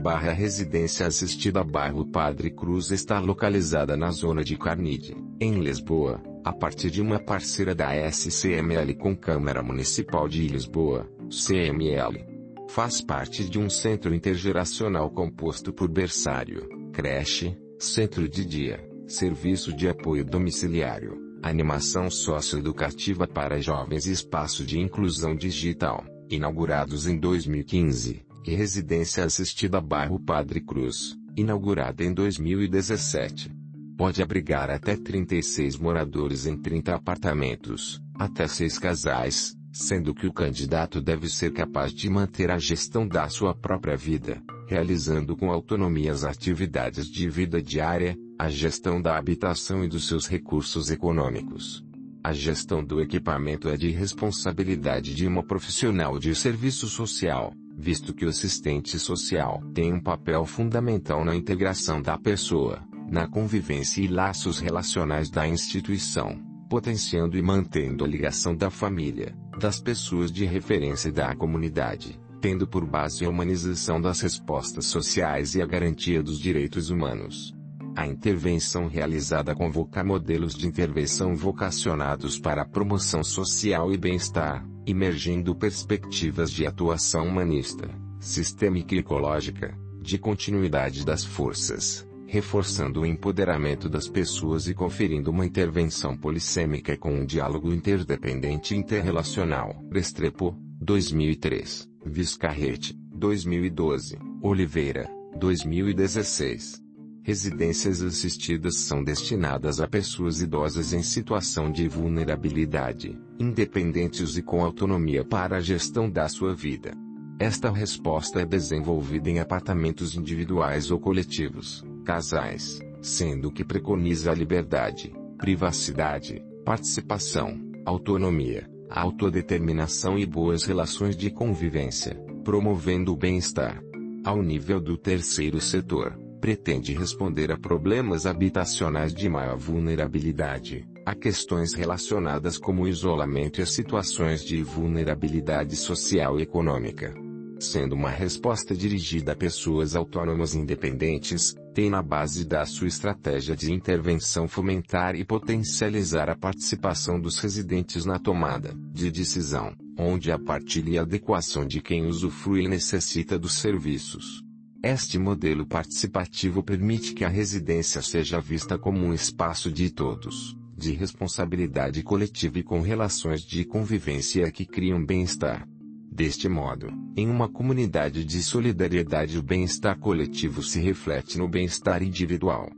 barra 0.00 0.32
residência 0.32 1.06
assistida 1.06 1.62
bairro 1.62 2.04
Padre 2.04 2.50
Cruz 2.50 2.90
está 2.90 3.20
localizada 3.20 3.96
na 3.96 4.10
zona 4.10 4.42
de 4.42 4.58
Carnide, 4.58 5.16
em 5.40 5.60
Lisboa, 5.60 6.20
a 6.44 6.52
partir 6.52 6.90
de 6.90 7.00
uma 7.00 7.20
parceira 7.20 7.76
da 7.76 7.94
SCML 8.10 8.92
com 8.96 9.14
Câmara 9.16 9.62
Municipal 9.62 10.26
de 10.28 10.48
Lisboa, 10.48 11.08
CML. 11.30 12.26
Faz 12.70 13.00
parte 13.00 13.48
de 13.48 13.60
um 13.60 13.70
centro 13.70 14.12
intergeracional 14.12 15.08
composto 15.10 15.72
por 15.72 15.88
berçário, 15.88 16.68
creche, 16.92 17.56
centro 17.78 18.28
de 18.28 18.44
dia, 18.44 18.84
serviço 19.06 19.72
de 19.72 19.88
apoio 19.88 20.24
domiciliário, 20.24 21.21
animação 21.42 22.08
socioeducativa 22.08 23.26
para 23.26 23.60
jovens 23.60 24.06
e 24.06 24.12
espaço 24.12 24.64
de 24.64 24.78
inclusão 24.78 25.34
digital, 25.34 26.04
inaugurados 26.30 27.06
em 27.06 27.18
2015, 27.18 28.24
e 28.46 28.54
residência 28.54 29.24
assistida 29.24 29.80
bairro 29.80 30.20
Padre 30.20 30.60
Cruz, 30.60 31.16
inaugurada 31.36 32.04
em 32.04 32.14
2017. 32.14 33.50
Pode 33.96 34.22
abrigar 34.22 34.70
até 34.70 34.96
36 34.96 35.76
moradores 35.76 36.46
em 36.46 36.56
30 36.56 36.94
apartamentos, 36.94 38.00
até 38.14 38.46
6 38.46 38.78
casais, 38.78 39.56
sendo 39.72 40.14
que 40.14 40.26
o 40.26 40.32
candidato 40.32 41.00
deve 41.00 41.28
ser 41.28 41.52
capaz 41.52 41.92
de 41.92 42.08
manter 42.08 42.50
a 42.50 42.58
gestão 42.58 43.06
da 43.06 43.28
sua 43.28 43.54
própria 43.54 43.96
vida, 43.96 44.42
realizando 44.68 45.36
com 45.36 45.50
autonomia 45.50 46.12
as 46.12 46.24
atividades 46.24 47.06
de 47.06 47.28
vida 47.28 47.60
diária, 47.60 48.16
a 48.42 48.48
gestão 48.48 49.00
da 49.00 49.16
habitação 49.16 49.84
e 49.84 49.88
dos 49.88 50.08
seus 50.08 50.26
recursos 50.26 50.90
econômicos. 50.90 51.86
A 52.24 52.32
gestão 52.32 52.82
do 52.82 53.00
equipamento 53.00 53.68
é 53.68 53.76
de 53.76 53.88
responsabilidade 53.90 55.14
de 55.14 55.28
uma 55.28 55.44
profissional 55.44 56.18
de 56.18 56.34
serviço 56.34 56.88
social, 56.88 57.52
visto 57.78 58.12
que 58.12 58.26
o 58.26 58.28
assistente 58.28 58.98
social 58.98 59.62
tem 59.72 59.92
um 59.92 60.00
papel 60.00 60.44
fundamental 60.44 61.24
na 61.24 61.36
integração 61.36 62.02
da 62.02 62.18
pessoa, 62.18 62.82
na 63.08 63.28
convivência 63.28 64.02
e 64.02 64.08
laços 64.08 64.58
relacionais 64.58 65.30
da 65.30 65.46
instituição, 65.46 66.36
potenciando 66.68 67.38
e 67.38 67.42
mantendo 67.42 68.04
a 68.04 68.08
ligação 68.08 68.56
da 68.56 68.70
família, 68.70 69.36
das 69.56 69.80
pessoas 69.80 70.32
de 70.32 70.44
referência 70.44 71.12
da 71.12 71.32
comunidade, 71.36 72.18
tendo 72.40 72.66
por 72.66 72.84
base 72.84 73.24
a 73.24 73.28
humanização 73.28 74.00
das 74.00 74.20
respostas 74.20 74.86
sociais 74.86 75.54
e 75.54 75.62
a 75.62 75.66
garantia 75.66 76.20
dos 76.20 76.40
direitos 76.40 76.90
humanos. 76.90 77.54
A 77.94 78.06
intervenção 78.06 78.86
realizada 78.86 79.54
convoca 79.54 80.02
modelos 80.02 80.54
de 80.54 80.66
intervenção 80.66 81.36
vocacionados 81.36 82.38
para 82.38 82.62
a 82.62 82.64
promoção 82.64 83.22
social 83.22 83.92
e 83.92 83.98
bem-estar, 83.98 84.66
emergindo 84.86 85.54
perspectivas 85.54 86.50
de 86.50 86.66
atuação 86.66 87.28
humanista, 87.28 87.88
sistêmica 88.18 88.94
e 88.94 88.98
ecológica, 88.98 89.76
de 90.00 90.18
continuidade 90.18 91.04
das 91.04 91.22
forças, 91.22 92.06
reforçando 92.26 93.02
o 93.02 93.06
empoderamento 93.06 93.90
das 93.90 94.08
pessoas 94.08 94.66
e 94.66 94.74
conferindo 94.74 95.30
uma 95.30 95.44
intervenção 95.44 96.16
polissêmica 96.16 96.96
com 96.96 97.12
um 97.12 97.26
diálogo 97.26 97.72
interdependente 97.74 98.74
e 98.74 98.78
interrelacional. 98.78 99.84
Restrepo, 99.92 100.56
2003, 100.80 101.88
Viscarrete, 102.06 102.98
2012, 103.14 104.18
Oliveira, 104.42 105.10
2016. 105.38 106.81
Residências 107.24 108.02
assistidas 108.02 108.78
são 108.78 109.02
destinadas 109.04 109.80
a 109.80 109.86
pessoas 109.86 110.40
idosas 110.40 110.92
em 110.92 111.04
situação 111.04 111.70
de 111.70 111.86
vulnerabilidade, 111.86 113.16
independentes 113.38 114.36
e 114.36 114.42
com 114.42 114.64
autonomia 114.64 115.24
para 115.24 115.58
a 115.58 115.60
gestão 115.60 116.10
da 116.10 116.28
sua 116.28 116.52
vida. 116.52 116.92
Esta 117.38 117.70
resposta 117.70 118.40
é 118.40 118.44
desenvolvida 118.44 119.30
em 119.30 119.38
apartamentos 119.38 120.16
individuais 120.16 120.90
ou 120.90 120.98
coletivos, 120.98 121.84
casais, 122.04 122.80
sendo 123.00 123.52
que 123.52 123.64
preconiza 123.64 124.32
a 124.32 124.34
liberdade, 124.34 125.12
privacidade, 125.38 126.44
participação, 126.64 127.56
autonomia, 127.86 128.68
autodeterminação 128.90 130.18
e 130.18 130.26
boas 130.26 130.64
relações 130.64 131.16
de 131.16 131.30
convivência, 131.30 132.16
promovendo 132.42 133.12
o 133.12 133.16
bem-estar. 133.16 133.80
Ao 134.24 134.42
nível 134.42 134.80
do 134.80 134.96
terceiro 134.96 135.60
setor, 135.60 136.16
pretende 136.42 136.92
responder 136.92 137.52
a 137.52 137.56
problemas 137.56 138.26
habitacionais 138.26 139.14
de 139.14 139.28
maior 139.28 139.56
vulnerabilidade, 139.56 140.84
a 141.06 141.14
questões 141.14 141.72
relacionadas 141.72 142.58
como 142.58 142.82
o 142.82 142.88
isolamento 142.88 143.60
e 143.60 143.62
a 143.62 143.66
situações 143.66 144.44
de 144.44 144.60
vulnerabilidade 144.60 145.76
social 145.76 146.40
e 146.40 146.42
econômica. 146.42 147.14
Sendo 147.60 147.92
uma 147.94 148.10
resposta 148.10 148.74
dirigida 148.74 149.30
a 149.30 149.36
pessoas 149.36 149.94
autônomas 149.94 150.56
independentes, 150.56 151.54
tem 151.72 151.88
na 151.88 152.02
base 152.02 152.44
da 152.44 152.66
sua 152.66 152.88
estratégia 152.88 153.54
de 153.54 153.72
intervenção 153.72 154.48
fomentar 154.48 155.14
e 155.14 155.24
potencializar 155.24 156.28
a 156.28 156.34
participação 156.34 157.20
dos 157.20 157.38
residentes 157.38 158.04
na 158.04 158.18
tomada 158.18 158.74
de 158.92 159.12
decisão, 159.12 159.76
onde 159.96 160.32
a 160.32 160.40
partilha 160.40 160.90
e 160.90 160.98
adequação 160.98 161.64
de 161.64 161.80
quem 161.80 162.04
usufrui 162.04 162.64
e 162.64 162.68
necessita 162.68 163.38
dos 163.38 163.54
serviços. 163.60 164.41
Este 164.84 165.16
modelo 165.16 165.64
participativo 165.64 166.60
permite 166.60 167.14
que 167.14 167.24
a 167.24 167.28
residência 167.28 168.02
seja 168.02 168.40
vista 168.40 168.76
como 168.76 168.98
um 168.98 169.14
espaço 169.14 169.70
de 169.70 169.88
todos, 169.90 170.56
de 170.76 170.90
responsabilidade 170.90 172.02
coletiva 172.02 172.58
e 172.58 172.64
com 172.64 172.80
relações 172.80 173.42
de 173.42 173.64
convivência 173.64 174.50
que 174.50 174.66
criam 174.66 175.04
bem-estar. 175.04 175.68
Deste 176.10 176.48
modo, 176.48 176.88
em 177.16 177.28
uma 177.28 177.48
comunidade 177.48 178.24
de 178.24 178.42
solidariedade 178.42 179.38
o 179.38 179.42
bem-estar 179.42 179.96
coletivo 180.00 180.64
se 180.64 180.80
reflete 180.80 181.38
no 181.38 181.46
bem-estar 181.46 182.02
individual. 182.02 182.68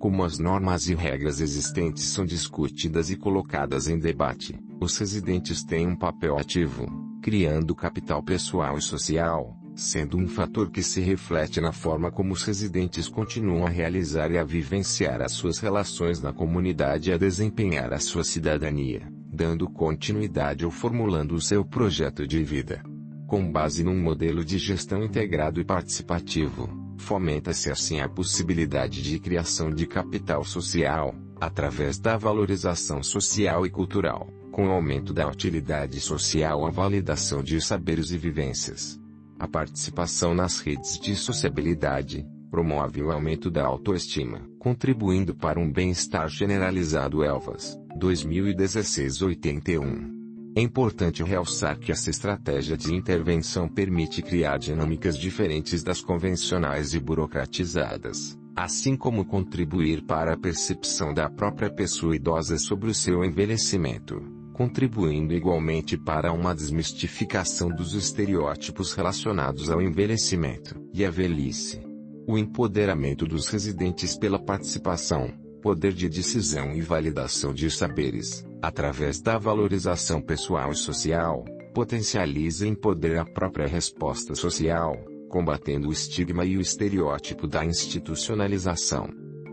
Como 0.00 0.24
as 0.24 0.40
normas 0.40 0.88
e 0.88 0.96
regras 0.96 1.38
existentes 1.38 2.02
são 2.06 2.26
discutidas 2.26 3.08
e 3.08 3.14
colocadas 3.14 3.86
em 3.86 4.00
debate, 4.00 4.58
os 4.80 4.98
residentes 4.98 5.62
têm 5.62 5.86
um 5.86 5.94
papel 5.94 6.36
ativo, 6.36 6.88
criando 7.22 7.72
capital 7.72 8.20
pessoal 8.20 8.76
e 8.76 8.82
social, 8.82 9.61
sendo 9.74 10.18
um 10.18 10.28
fator 10.28 10.70
que 10.70 10.82
se 10.82 11.00
reflete 11.00 11.60
na 11.60 11.72
forma 11.72 12.10
como 12.10 12.32
os 12.32 12.42
residentes 12.44 13.08
continuam 13.08 13.66
a 13.66 13.70
realizar 13.70 14.30
e 14.30 14.38
a 14.38 14.44
vivenciar 14.44 15.22
as 15.22 15.32
suas 15.32 15.58
relações 15.58 16.20
na 16.20 16.32
comunidade 16.32 17.10
e 17.10 17.12
a 17.12 17.16
desempenhar 17.16 17.92
a 17.92 17.98
sua 17.98 18.22
cidadania, 18.22 19.08
dando 19.26 19.68
continuidade 19.68 20.64
ou 20.64 20.70
formulando 20.70 21.34
o 21.34 21.40
seu 21.40 21.64
projeto 21.64 22.26
de 22.26 22.42
vida. 22.42 22.82
Com 23.26 23.50
base 23.50 23.82
num 23.82 23.98
modelo 23.98 24.44
de 24.44 24.58
gestão 24.58 25.02
integrado 25.02 25.58
e 25.58 25.64
participativo, 25.64 26.68
fomenta-se 26.98 27.70
assim 27.70 28.00
a 28.00 28.08
possibilidade 28.08 29.02
de 29.02 29.18
criação 29.18 29.70
de 29.70 29.86
capital 29.86 30.44
social, 30.44 31.14
através 31.40 31.98
da 31.98 32.18
valorização 32.18 33.02
social 33.02 33.64
e 33.64 33.70
cultural, 33.70 34.28
com 34.52 34.68
o 34.68 34.70
aumento 34.70 35.14
da 35.14 35.26
utilidade 35.26 35.98
social 35.98 36.66
a 36.66 36.70
validação 36.70 37.42
de 37.42 37.58
saberes 37.58 38.10
e 38.10 38.18
vivências 38.18 39.01
a 39.42 39.48
participação 39.48 40.34
nas 40.36 40.60
redes 40.60 41.00
de 41.00 41.16
sociabilidade 41.16 42.24
promove 42.48 43.02
o 43.02 43.10
aumento 43.10 43.50
da 43.50 43.64
autoestima, 43.64 44.48
contribuindo 44.56 45.34
para 45.34 45.58
um 45.58 45.68
bem-estar 45.68 46.28
generalizado. 46.28 47.24
Elvas, 47.24 47.76
2016-81. 47.98 50.12
É 50.54 50.60
importante 50.60 51.24
realçar 51.24 51.76
que 51.76 51.90
essa 51.90 52.08
estratégia 52.08 52.76
de 52.76 52.94
intervenção 52.94 53.68
permite 53.68 54.22
criar 54.22 54.58
dinâmicas 54.58 55.18
diferentes 55.18 55.82
das 55.82 56.00
convencionais 56.00 56.94
e 56.94 57.00
burocratizadas, 57.00 58.38
assim 58.54 58.94
como 58.94 59.24
contribuir 59.24 60.04
para 60.04 60.34
a 60.34 60.38
percepção 60.38 61.12
da 61.12 61.28
própria 61.28 61.68
pessoa 61.68 62.14
idosa 62.14 62.58
sobre 62.58 62.88
o 62.88 62.94
seu 62.94 63.24
envelhecimento 63.24 64.31
contribuindo 64.52 65.32
igualmente 65.32 65.96
para 65.96 66.32
uma 66.32 66.54
desmistificação 66.54 67.68
dos 67.68 67.94
estereótipos 67.94 68.92
relacionados 68.92 69.70
ao 69.70 69.80
envelhecimento 69.80 70.80
e 70.92 71.04
à 71.04 71.10
velhice. 71.10 71.80
O 72.26 72.38
empoderamento 72.38 73.26
dos 73.26 73.48
residentes 73.48 74.16
pela 74.16 74.38
participação, 74.38 75.32
poder 75.60 75.92
de 75.92 76.08
decisão 76.08 76.72
e 76.72 76.80
validação 76.80 77.52
de 77.52 77.70
saberes, 77.70 78.46
através 78.60 79.20
da 79.20 79.38
valorização 79.38 80.20
pessoal 80.20 80.70
e 80.70 80.76
social, 80.76 81.44
potencializa 81.74 82.66
e 82.66 82.70
empodera 82.70 83.22
a 83.22 83.24
própria 83.24 83.66
resposta 83.66 84.34
social, 84.34 84.96
combatendo 85.28 85.88
o 85.88 85.92
estigma 85.92 86.44
e 86.44 86.56
o 86.56 86.60
estereótipo 86.60 87.46
da 87.46 87.64
institucionalização. 87.64 89.08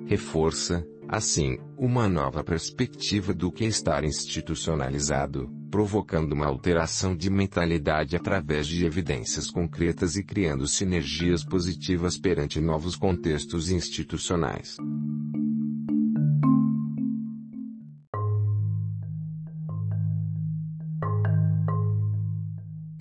Reforça, 0.05 0.85
Assim, 1.11 1.57
uma 1.75 2.07
nova 2.07 2.43
perspectiva 2.43 3.33
do 3.33 3.51
que 3.51 3.65
estar 3.65 4.03
institucionalizado, 4.03 5.49
provocando 5.71 6.33
uma 6.33 6.45
alteração 6.45 7.15
de 7.15 7.31
mentalidade 7.31 8.15
através 8.15 8.67
de 8.67 8.85
evidências 8.85 9.49
concretas 9.49 10.15
e 10.15 10.23
criando 10.23 10.67
sinergias 10.67 11.43
positivas 11.43 12.15
perante 12.15 12.61
novos 12.61 12.95
contextos 12.95 13.71
institucionais. 13.71 14.77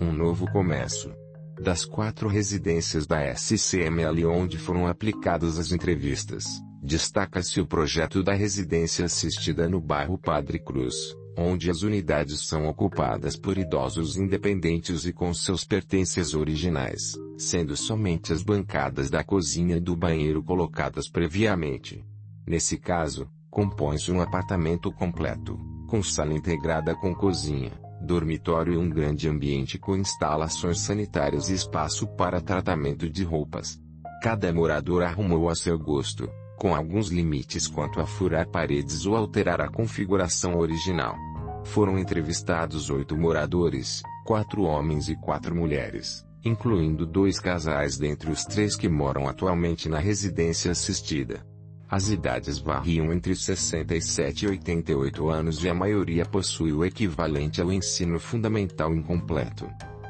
Um 0.01 0.11
novo 0.11 0.51
começo. 0.51 1.13
Das 1.61 1.85
quatro 1.85 2.27
residências 2.27 3.05
da 3.05 3.21
SCML 3.35 4.25
onde 4.25 4.57
foram 4.57 4.87
aplicadas 4.87 5.59
as 5.59 5.71
entrevistas, 5.71 6.45
Destaca-se 6.81 7.59
o 7.59 7.67
projeto 7.67 8.23
da 8.23 8.33
residência 8.33 9.05
assistida 9.05 9.67
no 9.67 9.81
bairro 9.81 10.17
Padre 10.17 10.59
Cruz, 10.59 10.95
onde 11.37 11.69
as 11.69 11.83
unidades 11.83 12.47
são 12.47 12.67
ocupadas 12.67 13.35
por 13.35 13.57
idosos 13.57 14.15
independentes 14.15 15.05
e 15.05 15.11
com 15.11 15.33
seus 15.33 15.65
pertences 15.65 16.33
originais, 16.33 17.13
sendo 17.37 17.75
somente 17.75 18.31
as 18.31 18.41
bancadas 18.41 19.09
da 19.09 19.23
cozinha 19.23 19.75
e 19.77 19.81
do 19.81 19.95
banheiro 19.95 20.41
colocadas 20.41 21.09
previamente. 21.09 22.03
Nesse 22.47 22.77
caso, 22.77 23.29
compõe-se 23.49 24.11
um 24.11 24.21
apartamento 24.21 24.89
completo, 24.89 25.59
com 25.87 26.01
sala 26.01 26.33
integrada 26.33 26.95
com 26.95 27.13
cozinha, 27.13 27.71
dormitório 28.01 28.73
e 28.73 28.77
um 28.77 28.89
grande 28.89 29.27
ambiente 29.27 29.77
com 29.77 29.97
instalações 29.97 30.79
sanitárias 30.79 31.49
e 31.49 31.53
espaço 31.53 32.07
para 32.07 32.39
tratamento 32.39 33.09
de 33.09 33.23
roupas. 33.23 33.77
Cada 34.21 34.51
morador 34.53 35.03
arrumou 35.03 35.49
a 35.49 35.55
seu 35.55 35.77
gosto, 35.77 36.29
com 36.59 36.75
alguns 36.75 37.07
limites 37.07 37.67
quanto 37.67 38.01
a 38.01 38.05
furar 38.05 38.47
paredes 38.49 39.05
ou 39.05 39.15
alterar 39.15 39.61
a 39.61 39.69
configuração 39.69 40.57
original. 40.57 41.15
Foram 41.63 41.97
entrevistados 41.97 42.89
oito 42.89 43.17
moradores, 43.17 44.03
quatro 44.25 44.63
homens 44.63 45.07
e 45.07 45.15
quatro 45.15 45.55
mulheres, 45.55 46.25
incluindo 46.43 47.05
dois 47.05 47.39
casais 47.39 47.97
dentre 47.97 48.29
os 48.29 48.43
três 48.43 48.75
que 48.75 48.89
moram 48.89 49.27
atualmente 49.27 49.87
na 49.87 49.99
residência 49.99 50.71
assistida. 50.71 51.45
As 51.89 52.09
idades 52.09 52.59
variam 52.59 53.11
entre 53.11 53.35
67 53.35 54.45
e 54.45 54.49
88 54.49 55.29
anos 55.29 55.63
e 55.63 55.69
a 55.69 55.73
maioria 55.73 56.25
possui 56.25 56.71
o 56.71 56.85
equivalente 56.85 57.61
ao 57.61 57.71
ensino 57.71 58.19
fundamental 58.19 58.93
incompleto. 58.93 59.67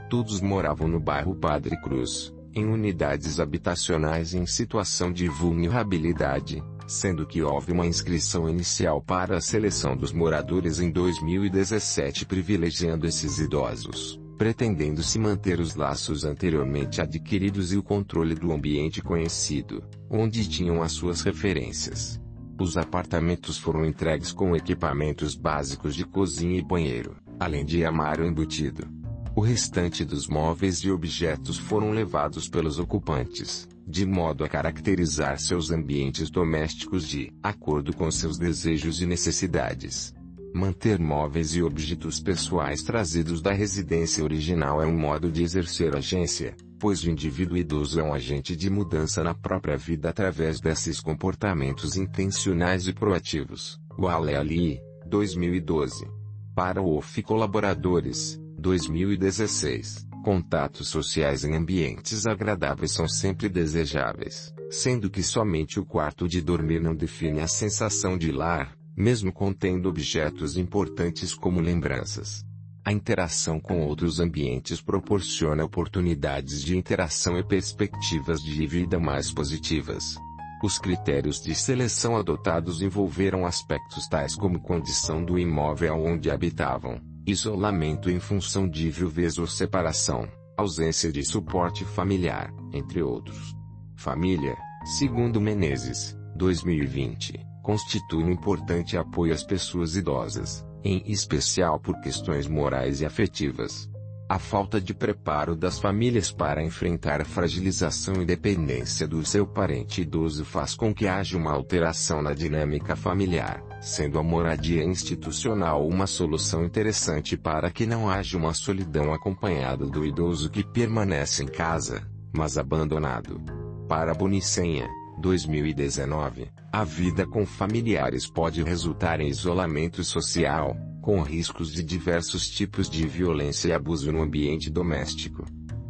Todos 0.09 0.41
moravam 0.41 0.87
no 0.87 0.99
bairro 0.99 1.35
Padre 1.35 1.79
Cruz, 1.81 2.33
em 2.53 2.65
unidades 2.65 3.39
habitacionais 3.39 4.33
em 4.33 4.45
situação 4.45 5.11
de 5.11 5.27
vulnerabilidade, 5.27 6.63
sendo 6.87 7.25
que 7.25 7.41
houve 7.41 7.71
uma 7.71 7.85
inscrição 7.85 8.49
inicial 8.49 9.01
para 9.01 9.37
a 9.37 9.41
seleção 9.41 9.95
dos 9.95 10.11
moradores 10.11 10.79
em 10.79 10.89
2017 10.89 12.25
privilegiando 12.25 13.05
esses 13.05 13.39
idosos, 13.39 14.19
pretendendo-se 14.37 15.19
manter 15.19 15.59
os 15.59 15.75
laços 15.75 16.23
anteriormente 16.23 17.01
adquiridos 17.01 17.71
e 17.71 17.77
o 17.77 17.83
controle 17.83 18.35
do 18.35 18.51
ambiente 18.51 19.01
conhecido, 19.01 19.83
onde 20.09 20.47
tinham 20.47 20.81
as 20.81 20.91
suas 20.91 21.21
referências. 21.21 22.19
Os 22.59 22.75
apartamentos 22.75 23.57
foram 23.57 23.85
entregues 23.85 24.33
com 24.33 24.55
equipamentos 24.55 25.35
básicos 25.35 25.95
de 25.95 26.05
cozinha 26.05 26.59
e 26.59 26.63
banheiro, 26.63 27.15
além 27.39 27.63
de 27.63 27.85
armário 27.85 28.25
embutido 28.25 28.98
o 29.39 29.41
restante 29.41 30.03
dos 30.03 30.27
móveis 30.27 30.79
e 30.79 30.91
objetos 30.91 31.57
foram 31.57 31.91
levados 31.91 32.49
pelos 32.49 32.77
ocupantes, 32.77 33.69
de 33.87 34.05
modo 34.05 34.43
a 34.43 34.49
caracterizar 34.49 35.39
seus 35.39 35.71
ambientes 35.71 36.29
domésticos 36.29 37.07
de 37.07 37.31
acordo 37.41 37.95
com 37.95 38.11
seus 38.11 38.37
desejos 38.37 39.01
e 39.01 39.05
necessidades. 39.05 40.13
Manter 40.53 40.99
móveis 40.99 41.55
e 41.55 41.63
objetos 41.63 42.19
pessoais 42.19 42.83
trazidos 42.83 43.41
da 43.41 43.53
residência 43.53 44.21
original 44.25 44.81
é 44.81 44.85
um 44.85 44.99
modo 44.99 45.31
de 45.31 45.41
exercer 45.41 45.95
agência, 45.95 46.53
pois 46.77 47.01
o 47.05 47.09
indivíduo 47.09 47.55
idoso 47.55 47.97
é 47.97 48.03
um 48.03 48.13
agente 48.13 48.57
de 48.57 48.69
mudança 48.69 49.23
na 49.23 49.33
própria 49.33 49.77
vida 49.77 50.09
através 50.09 50.59
desses 50.59 50.99
comportamentos 50.99 51.95
intencionais 51.95 52.89
e 52.89 52.93
proativos. 52.93 53.79
Wale 53.97 54.35
Ali, 54.35 54.81
2012. 55.05 56.05
Para 56.53 56.81
o 56.81 56.97
OFI 56.97 57.23
Colaboradores, 57.23 58.37
2016. 58.59 60.07
Contatos 60.23 60.89
sociais 60.89 61.43
em 61.45 61.55
ambientes 61.55 62.27
agradáveis 62.27 62.91
são 62.91 63.07
sempre 63.07 63.49
desejáveis, 63.49 64.53
sendo 64.69 65.09
que 65.09 65.23
somente 65.23 65.79
o 65.79 65.85
quarto 65.85 66.27
de 66.27 66.41
dormir 66.41 66.81
não 66.81 66.93
define 66.93 67.39
a 67.39 67.47
sensação 67.47 68.17
de 68.17 68.31
lar, 68.31 68.77
mesmo 68.95 69.31
contendo 69.31 69.87
objetos 69.87 70.57
importantes 70.57 71.33
como 71.33 71.61
lembranças. 71.61 72.43
A 72.83 72.91
interação 72.91 73.59
com 73.59 73.81
outros 73.81 74.19
ambientes 74.19 74.81
proporciona 74.81 75.63
oportunidades 75.63 76.61
de 76.61 76.77
interação 76.77 77.37
e 77.37 77.43
perspectivas 77.43 78.41
de 78.41 78.67
vida 78.67 78.99
mais 78.99 79.31
positivas. 79.31 80.15
Os 80.61 80.77
critérios 80.77 81.41
de 81.41 81.55
seleção 81.55 82.17
adotados 82.17 82.81
envolveram 82.81 83.45
aspectos 83.45 84.07
tais 84.07 84.35
como 84.35 84.59
condição 84.59 85.23
do 85.23 85.39
imóvel 85.39 85.95
onde 85.95 86.29
habitavam, 86.29 86.99
isolamento 87.29 88.09
em 88.09 88.19
função 88.19 88.67
de 88.67 88.89
viuvez 88.89 89.37
ou 89.37 89.47
separação, 89.47 90.27
ausência 90.57 91.11
de 91.11 91.23
suporte 91.23 91.85
familiar, 91.85 92.53
entre 92.73 93.01
outros. 93.01 93.55
Família, 93.95 94.55
segundo 94.97 95.41
Menezes, 95.41 96.17
2020, 96.35 97.39
constitui 97.63 98.23
um 98.23 98.31
importante 98.31 98.97
apoio 98.97 99.33
às 99.33 99.43
pessoas 99.43 99.95
idosas, 99.95 100.65
em 100.83 101.03
especial 101.05 101.79
por 101.79 101.99
questões 102.01 102.47
morais 102.47 103.01
e 103.01 103.05
afetivas. 103.05 103.88
A 104.29 104.37
falta 104.37 104.79
de 104.79 104.93
preparo 104.93 105.55
das 105.55 105.79
famílias 105.79 106.31
para 106.31 106.63
enfrentar 106.63 107.19
a 107.19 107.25
fragilização 107.25 108.21
e 108.21 108.25
dependência 108.25 109.07
do 109.07 109.25
seu 109.25 109.47
parente 109.47 110.01
idoso 110.01 110.45
faz 110.45 110.75
com 110.75 110.93
que 110.93 111.07
haja 111.07 111.35
uma 111.35 111.51
alteração 111.51 112.21
na 112.21 112.31
dinâmica 112.31 112.95
familiar, 112.95 113.63
sendo 113.81 114.19
a 114.19 114.23
moradia 114.23 114.83
institucional 114.83 115.87
uma 115.87 116.05
solução 116.05 116.63
interessante 116.63 117.35
para 117.35 117.71
que 117.71 117.87
não 117.87 118.07
haja 118.07 118.37
uma 118.37 118.53
solidão 118.53 119.11
acompanhada 119.11 119.87
do 119.87 120.05
idoso 120.05 120.51
que 120.51 120.63
permanece 120.63 121.41
em 121.41 121.47
casa, 121.47 122.07
mas 122.31 122.55
abandonado. 122.55 123.41
Para 123.87 124.13
Bonicenha, 124.13 124.87
2019, 125.17 126.51
a 126.71 126.83
vida 126.83 127.25
com 127.25 127.47
familiares 127.47 128.29
pode 128.29 128.61
resultar 128.61 129.19
em 129.21 129.27
isolamento 129.27 130.03
social, 130.03 130.77
com 131.09 131.23
riscos 131.23 131.73
de 131.73 131.81
diversos 131.81 132.47
tipos 132.47 132.87
de 132.87 133.07
violência 133.07 133.69
e 133.69 133.73
abuso 133.73 134.11
no 134.11 134.21
ambiente 134.21 134.69
doméstico. 134.69 135.43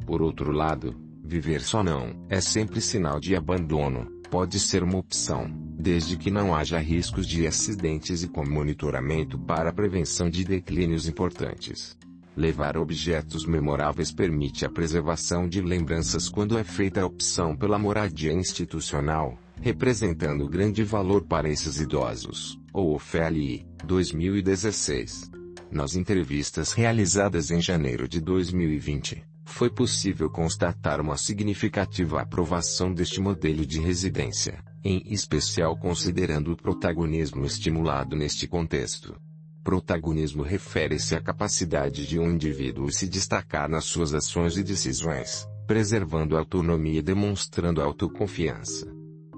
Por 0.05 0.21
outro 0.21 0.49
lado, 0.53 0.95
viver 1.21 1.59
só 1.59 1.83
não 1.83 2.25
é 2.29 2.39
sempre 2.39 2.79
sinal 2.79 3.19
de 3.19 3.35
abandono, 3.35 4.09
pode 4.31 4.57
ser 4.57 4.81
uma 4.81 4.97
opção, 4.97 5.51
desde 5.77 6.15
que 6.15 6.31
não 6.31 6.55
haja 6.55 6.79
riscos 6.79 7.27
de 7.27 7.45
acidentes 7.45 8.23
e 8.23 8.29
com 8.29 8.49
monitoramento 8.49 9.37
para 9.37 9.73
prevenção 9.73 10.29
de 10.29 10.45
declínios 10.45 11.05
importantes. 11.05 11.97
Levar 12.33 12.77
objetos 12.77 13.45
memoráveis 13.45 14.13
permite 14.13 14.65
a 14.65 14.69
preservação 14.69 15.49
de 15.49 15.59
lembranças 15.59 16.29
quando 16.29 16.57
é 16.57 16.63
feita 16.63 17.01
a 17.01 17.05
opção 17.05 17.57
pela 17.57 17.77
moradia 17.77 18.31
institucional, 18.31 19.37
representando 19.59 20.47
grande 20.47 20.81
valor 20.81 21.25
para 21.25 21.49
esses 21.49 21.81
idosos 21.81 22.57
ou 22.71 22.95
OFLI, 22.95 23.67
2016. 23.83 25.31
Nas 25.71 25.95
entrevistas 25.95 26.71
realizadas 26.71 27.51
em 27.51 27.61
janeiro 27.61 28.07
de 28.07 28.19
2020, 28.19 29.23
foi 29.45 29.69
possível 29.69 30.29
constatar 30.29 31.01
uma 31.01 31.17
significativa 31.17 32.21
aprovação 32.21 32.93
deste 32.93 33.19
modelo 33.19 33.65
de 33.65 33.79
residência, 33.79 34.63
em 34.83 35.01
especial 35.07 35.77
considerando 35.77 36.51
o 36.51 36.55
protagonismo 36.55 37.45
estimulado 37.45 38.15
neste 38.15 38.47
contexto. 38.47 39.15
Protagonismo 39.63 40.43
refere-se 40.43 41.15
à 41.15 41.21
capacidade 41.21 42.07
de 42.07 42.17
um 42.17 42.31
indivíduo 42.31 42.91
se 42.91 43.07
destacar 43.07 43.69
nas 43.69 43.85
suas 43.85 44.13
ações 44.13 44.55
e 44.57 44.63
decisões, 44.63 45.47
preservando 45.67 46.35
a 46.35 46.39
autonomia 46.39 46.99
e 46.99 47.03
demonstrando 47.03 47.81
autoconfiança. 47.81 48.87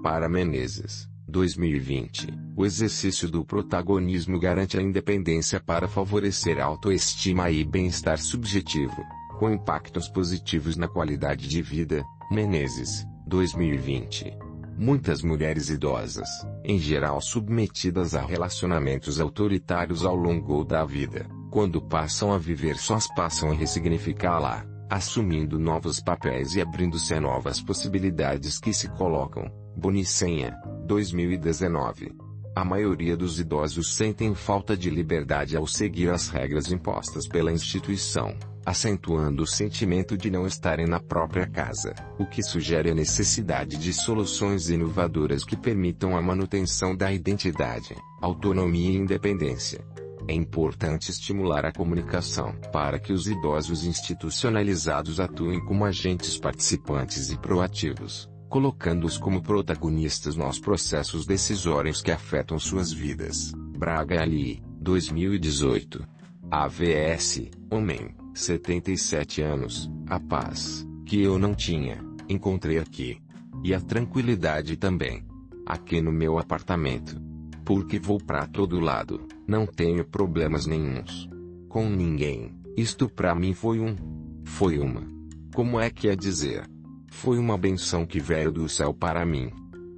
Para 0.02 0.28
Menezes, 0.28 1.08
2020, 1.32 2.28
o 2.54 2.64
exercício 2.66 3.28
do 3.28 3.42
protagonismo 3.42 4.38
garante 4.38 4.78
a 4.78 4.82
independência 4.82 5.58
para 5.58 5.88
favorecer 5.88 6.60
a 6.60 6.64
autoestima 6.64 7.50
e 7.50 7.64
bem-estar 7.64 8.18
subjetivo, 8.18 9.02
com 9.38 9.50
impactos 9.50 10.08
positivos 10.08 10.76
na 10.76 10.86
qualidade 10.86 11.48
de 11.48 11.62
vida. 11.62 12.04
Menezes, 12.30 13.04
2020. 13.26 14.30
Muitas 14.76 15.22
mulheres 15.22 15.70
idosas, 15.70 16.28
em 16.64 16.78
geral 16.78 17.20
submetidas 17.20 18.14
a 18.14 18.20
relacionamentos 18.24 19.20
autoritários 19.20 20.04
ao 20.04 20.14
longo 20.14 20.64
da 20.64 20.84
vida, 20.84 21.26
quando 21.50 21.80
passam 21.80 22.32
a 22.32 22.38
viver 22.38 22.76
sós 22.76 23.06
passam 23.14 23.50
a 23.50 23.54
ressignificá-la, 23.54 24.66
assumindo 24.90 25.58
novos 25.58 26.00
papéis 26.00 26.54
e 26.54 26.60
abrindo-se 26.60 27.14
a 27.14 27.20
novas 27.20 27.60
possibilidades 27.60 28.58
que 28.58 28.72
se 28.72 28.88
colocam. 28.88 29.61
Bonicenha, 29.76 30.56
2019. 30.86 32.12
A 32.54 32.64
maioria 32.64 33.16
dos 33.16 33.40
idosos 33.40 33.94
sentem 33.94 34.34
falta 34.34 34.76
de 34.76 34.90
liberdade 34.90 35.56
ao 35.56 35.66
seguir 35.66 36.10
as 36.10 36.28
regras 36.28 36.70
impostas 36.70 37.26
pela 37.26 37.50
instituição, 37.50 38.36
acentuando 38.64 39.42
o 39.42 39.46
sentimento 39.46 40.16
de 40.16 40.30
não 40.30 40.46
estarem 40.46 40.86
na 40.86 41.00
própria 41.00 41.46
casa, 41.46 41.94
o 42.18 42.26
que 42.26 42.42
sugere 42.42 42.90
a 42.90 42.94
necessidade 42.94 43.78
de 43.78 43.92
soluções 43.92 44.68
inovadoras 44.68 45.44
que 45.44 45.56
permitam 45.56 46.14
a 46.14 46.20
manutenção 46.20 46.94
da 46.94 47.10
identidade, 47.10 47.96
autonomia 48.20 48.90
e 48.90 48.96
independência. 48.96 49.82
É 50.28 50.34
importante 50.34 51.10
estimular 51.10 51.64
a 51.64 51.72
comunicação 51.72 52.54
para 52.70 52.98
que 52.98 53.12
os 53.12 53.26
idosos 53.26 53.84
institucionalizados 53.84 55.18
atuem 55.18 55.58
como 55.64 55.84
agentes 55.84 56.38
participantes 56.38 57.30
e 57.30 57.38
proativos, 57.38 58.30
colocando-os 58.52 59.16
como 59.16 59.40
protagonistas 59.40 60.36
nos 60.36 60.58
processos 60.58 61.24
decisórios 61.24 62.02
que 62.02 62.10
afetam 62.10 62.58
suas 62.58 62.92
vidas. 62.92 63.50
Braga 63.78 64.20
Ali, 64.20 64.62
2018. 64.78 66.06
AVS, 66.50 67.48
Homem, 67.70 68.14
77 68.34 69.40
anos, 69.40 69.90
a 70.06 70.20
paz, 70.20 70.86
que 71.06 71.22
eu 71.22 71.38
não 71.38 71.54
tinha, 71.54 72.04
encontrei 72.28 72.78
aqui. 72.78 73.22
E 73.64 73.72
a 73.72 73.80
tranquilidade 73.80 74.76
também. 74.76 75.24
Aqui 75.64 76.02
no 76.02 76.12
meu 76.12 76.38
apartamento. 76.38 77.18
Porque 77.64 77.98
vou 77.98 78.18
para 78.18 78.46
todo 78.46 78.80
lado, 78.80 79.26
não 79.48 79.64
tenho 79.64 80.04
problemas 80.04 80.66
nenhums. 80.66 81.26
Com 81.70 81.88
ninguém. 81.88 82.54
Isto 82.76 83.08
para 83.08 83.34
mim 83.34 83.54
foi 83.54 83.80
um. 83.80 83.96
Foi 84.44 84.78
uma. 84.78 85.10
Como 85.54 85.80
é 85.80 85.88
que 85.88 86.06
é 86.06 86.14
dizer? 86.14 86.70
Foi 87.12 87.38
uma 87.38 87.56
benção 87.56 88.04
que 88.04 88.18
veio 88.18 88.50
do 88.50 88.68
céu 88.68 88.92
para 88.92 89.24
mim. 89.24 89.52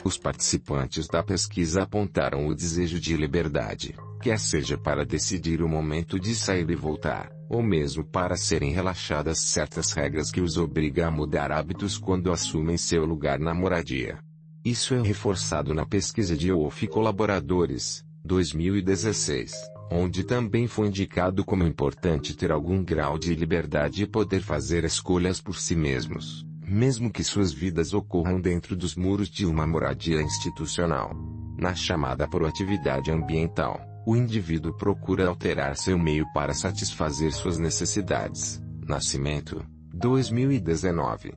Os 0.05 0.19
participantes 0.19 1.07
da 1.07 1.23
pesquisa 1.23 1.85
apontaram 1.85 2.47
o 2.47 2.55
desejo 2.55 3.01
de 3.01 3.17
liberdade, 3.17 3.95
quer 4.21 4.39
seja 4.39 4.77
para 4.77 5.07
decidir 5.07 5.63
o 5.63 5.69
momento 5.69 6.21
de 6.21 6.35
sair 6.35 6.69
e 6.69 6.75
voltar, 6.75 7.31
ou 7.49 7.63
mesmo 7.63 8.05
para 8.05 8.37
serem 8.37 8.73
relaxadas 8.73 9.39
certas 9.39 9.93
regras 9.93 10.31
que 10.31 10.43
os 10.43 10.59
obrigam 10.59 11.09
a 11.09 11.11
mudar 11.11 11.51
hábitos 11.51 11.97
quando 11.97 12.31
assumem 12.31 12.77
seu 12.77 13.07
lugar 13.07 13.39
na 13.39 13.55
moradia. 13.55 14.19
Isso 14.63 14.93
é 14.93 15.01
reforçado 15.01 15.73
na 15.73 15.87
pesquisa 15.87 16.37
de 16.37 16.51
e 16.51 16.87
colaboradores, 16.87 18.05
2016, 18.23 19.53
onde 19.91 20.25
também 20.25 20.67
foi 20.67 20.89
indicado 20.89 21.43
como 21.43 21.65
importante 21.65 22.37
ter 22.37 22.53
algum 22.53 22.85
grau 22.85 23.17
de 23.17 23.35
liberdade 23.35 24.03
e 24.03 24.07
poder 24.07 24.41
fazer 24.41 24.85
escolhas 24.85 25.41
por 25.41 25.57
si 25.57 25.75
mesmos, 25.75 26.45
mesmo 26.75 27.09
que 27.09 27.23
suas 27.23 27.53
vidas 27.53 27.95
ocorram 27.95 28.41
dentro 28.41 28.75
dos 28.75 28.97
muros 28.97 29.31
de 29.31 29.47
uma 29.47 29.65
moradia 29.65 30.21
institucional. 30.21 31.15
Na 31.57 31.73
chamada 31.73 32.27
proatividade 32.27 33.13
ambiental, 33.13 33.81
o 34.05 34.17
indivíduo 34.17 34.77
procura 34.77 35.29
alterar 35.29 35.77
seu 35.77 35.97
meio 35.97 36.27
para 36.35 36.53
satisfazer 36.53 37.33
suas 37.33 37.59
necessidades. 37.59 38.61
Nascimento, 38.87 39.65
2019. 39.95 41.33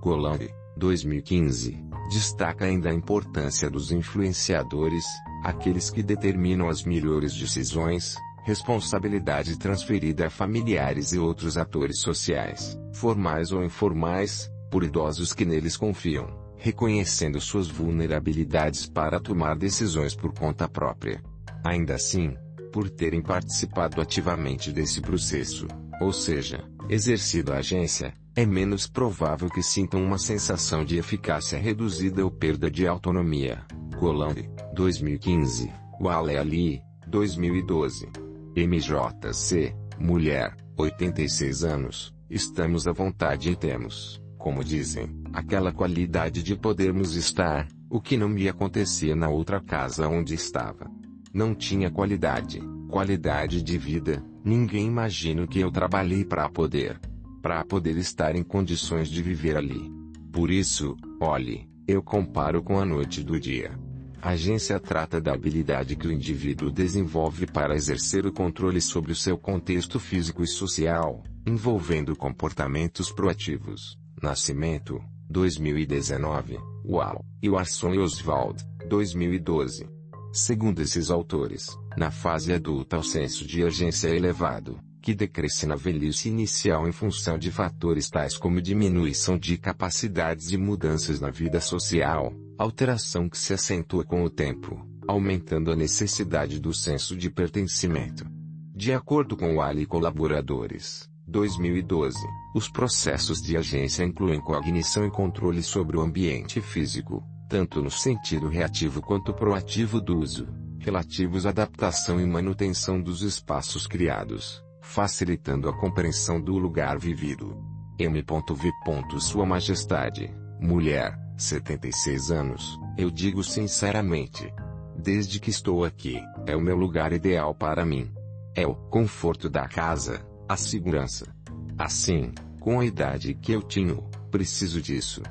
Colombo, 0.00 0.48
2015 0.76 1.84
destaca 2.10 2.64
ainda 2.64 2.90
a 2.90 2.94
importância 2.94 3.70
dos 3.70 3.92
influenciadores, 3.92 5.04
aqueles 5.44 5.88
que 5.88 6.02
determinam 6.02 6.68
as 6.68 6.82
melhores 6.82 7.32
decisões, 7.32 8.16
responsabilidade 8.44 9.56
transferida 9.56 10.26
a 10.26 10.30
familiares 10.30 11.12
e 11.12 11.18
outros 11.20 11.56
atores 11.56 12.00
sociais, 12.00 12.76
formais 12.92 13.52
ou 13.52 13.62
informais, 13.62 14.50
por 14.70 14.84
idosos 14.84 15.32
que 15.32 15.44
neles 15.44 15.76
confiam, 15.76 16.28
reconhecendo 16.56 17.40
suas 17.40 17.68
vulnerabilidades 17.68 18.86
para 18.86 19.18
tomar 19.18 19.56
decisões 19.56 20.14
por 20.14 20.32
conta 20.32 20.68
própria. 20.68 21.22
Ainda 21.64 21.94
assim, 21.94 22.36
por 22.72 22.88
terem 22.88 23.20
participado 23.20 24.00
ativamente 24.00 24.72
desse 24.72 25.00
processo, 25.00 25.66
ou 26.00 26.12
seja, 26.12 26.64
exercido 26.88 27.52
a 27.52 27.56
agência, 27.56 28.14
é 28.34 28.46
menos 28.46 28.86
provável 28.86 29.48
que 29.48 29.62
sintam 29.62 30.02
uma 30.02 30.18
sensação 30.18 30.84
de 30.84 30.96
eficácia 30.96 31.58
reduzida 31.58 32.24
ou 32.24 32.30
perda 32.30 32.70
de 32.70 32.86
autonomia. 32.86 33.64
Colombo, 33.98 34.40
2015. 34.74 35.70
Wale 36.00 36.36
Ali, 36.36 36.80
2012. 37.06 38.08
MJC, 38.56 39.74
mulher, 39.98 40.56
86 40.76 41.64
anos. 41.64 42.14
Estamos 42.30 42.86
à 42.86 42.92
vontade 42.92 43.50
e 43.50 43.56
temos, 43.56 44.19
como 44.40 44.64
dizem, 44.64 45.06
aquela 45.32 45.70
qualidade 45.70 46.42
de 46.42 46.56
podermos 46.56 47.14
estar, 47.14 47.68
o 47.90 48.00
que 48.00 48.16
não 48.16 48.28
me 48.28 48.48
acontecia 48.48 49.14
na 49.14 49.28
outra 49.28 49.60
casa 49.60 50.08
onde 50.08 50.34
estava. 50.34 50.90
Não 51.32 51.54
tinha 51.54 51.90
qualidade, 51.90 52.60
qualidade 52.88 53.62
de 53.62 53.78
vida, 53.78 54.24
ninguém 54.42 54.86
imagina 54.86 55.46
que 55.46 55.60
eu 55.60 55.70
trabalhei 55.70 56.24
para 56.24 56.48
poder 56.48 56.98
para 57.42 57.64
poder 57.64 57.96
estar 57.96 58.36
em 58.36 58.42
condições 58.42 59.08
de 59.08 59.22
viver 59.22 59.56
ali. 59.56 59.90
Por 60.30 60.50
isso, 60.50 60.96
olhe, 61.20 61.68
eu 61.86 62.02
comparo 62.02 62.62
com 62.62 62.78
a 62.78 62.84
noite 62.84 63.22
do 63.22 63.40
dia. 63.40 63.78
A 64.22 64.30
agência 64.30 64.78
trata 64.78 65.20
da 65.20 65.32
habilidade 65.32 65.96
que 65.96 66.06
o 66.06 66.12
indivíduo 66.12 66.70
desenvolve 66.70 67.46
para 67.46 67.74
exercer 67.74 68.26
o 68.26 68.32
controle 68.32 68.80
sobre 68.80 69.12
o 69.12 69.16
seu 69.16 69.38
contexto 69.38 69.98
físico 69.98 70.42
e 70.42 70.46
social, 70.46 71.22
envolvendo 71.46 72.14
comportamentos 72.14 73.10
proativos. 73.10 73.99
Nascimento, 74.22 75.02
2019, 75.30 76.58
Uau, 76.84 77.24
e 77.42 77.48
Warson 77.48 77.94
e 77.94 77.98
Oswald, 77.98 78.62
2012. 78.86 79.88
Segundo 80.32 80.82
esses 80.82 81.10
autores, 81.10 81.78
na 81.96 82.10
fase 82.10 82.52
adulta 82.52 82.98
o 82.98 83.02
senso 83.02 83.46
de 83.46 83.64
urgência 83.64 84.08
é 84.08 84.16
elevado, 84.16 84.78
que 85.00 85.14
decresce 85.14 85.66
na 85.66 85.74
velhice 85.74 86.28
inicial 86.28 86.86
em 86.86 86.92
função 86.92 87.38
de 87.38 87.50
fatores 87.50 88.10
tais 88.10 88.36
como 88.36 88.60
diminuição 88.60 89.38
de 89.38 89.56
capacidades 89.56 90.52
e 90.52 90.58
mudanças 90.58 91.18
na 91.18 91.30
vida 91.30 91.60
social, 91.60 92.34
alteração 92.58 93.26
que 93.26 93.38
se 93.38 93.54
acentua 93.54 94.04
com 94.04 94.22
o 94.22 94.28
tempo, 94.28 94.86
aumentando 95.08 95.72
a 95.72 95.76
necessidade 95.76 96.60
do 96.60 96.74
senso 96.74 97.16
de 97.16 97.30
pertencimento. 97.30 98.26
De 98.74 98.92
acordo 98.92 99.36
com 99.36 99.56
o 99.56 99.62
Ali 99.62 99.86
colaboradores, 99.86 101.09
2012, 101.30 102.18
os 102.54 102.68
processos 102.68 103.40
de 103.40 103.56
agência 103.56 104.04
incluem 104.04 104.40
cognição 104.40 105.06
e 105.06 105.10
controle 105.10 105.62
sobre 105.62 105.96
o 105.96 106.00
ambiente 106.00 106.60
físico, 106.60 107.22
tanto 107.48 107.80
no 107.80 107.90
sentido 107.90 108.48
reativo 108.48 109.00
quanto 109.00 109.32
proativo 109.32 110.00
do 110.00 110.18
uso, 110.18 110.48
relativos 110.78 111.46
à 111.46 111.50
adaptação 111.50 112.20
e 112.20 112.26
manutenção 112.26 113.00
dos 113.00 113.22
espaços 113.22 113.86
criados, 113.86 114.62
facilitando 114.82 115.68
a 115.68 115.72
compreensão 115.72 116.40
do 116.40 116.58
lugar 116.58 116.98
vivido. 116.98 117.56
M.V. 117.98 118.72
Sua 119.20 119.46
Majestade, 119.46 120.34
mulher, 120.60 121.16
76 121.36 122.30
anos, 122.30 122.78
eu 122.96 123.10
digo 123.10 123.44
sinceramente. 123.44 124.52
Desde 124.96 125.38
que 125.38 125.50
estou 125.50 125.84
aqui, 125.84 126.20
é 126.46 126.56
o 126.56 126.60
meu 126.60 126.76
lugar 126.76 127.12
ideal 127.12 127.54
para 127.54 127.84
mim. 127.84 128.10
É 128.54 128.66
o 128.66 128.74
conforto 128.74 129.48
da 129.48 129.68
casa, 129.68 130.26
a 130.50 130.56
segurança. 130.56 131.32
Assim, 131.78 132.32
com 132.58 132.80
a 132.80 132.84
idade 132.84 133.34
que 133.34 133.52
eu 133.52 133.62
tinha, 133.62 133.94
preciso 134.32 134.82
disso. 134.82 135.22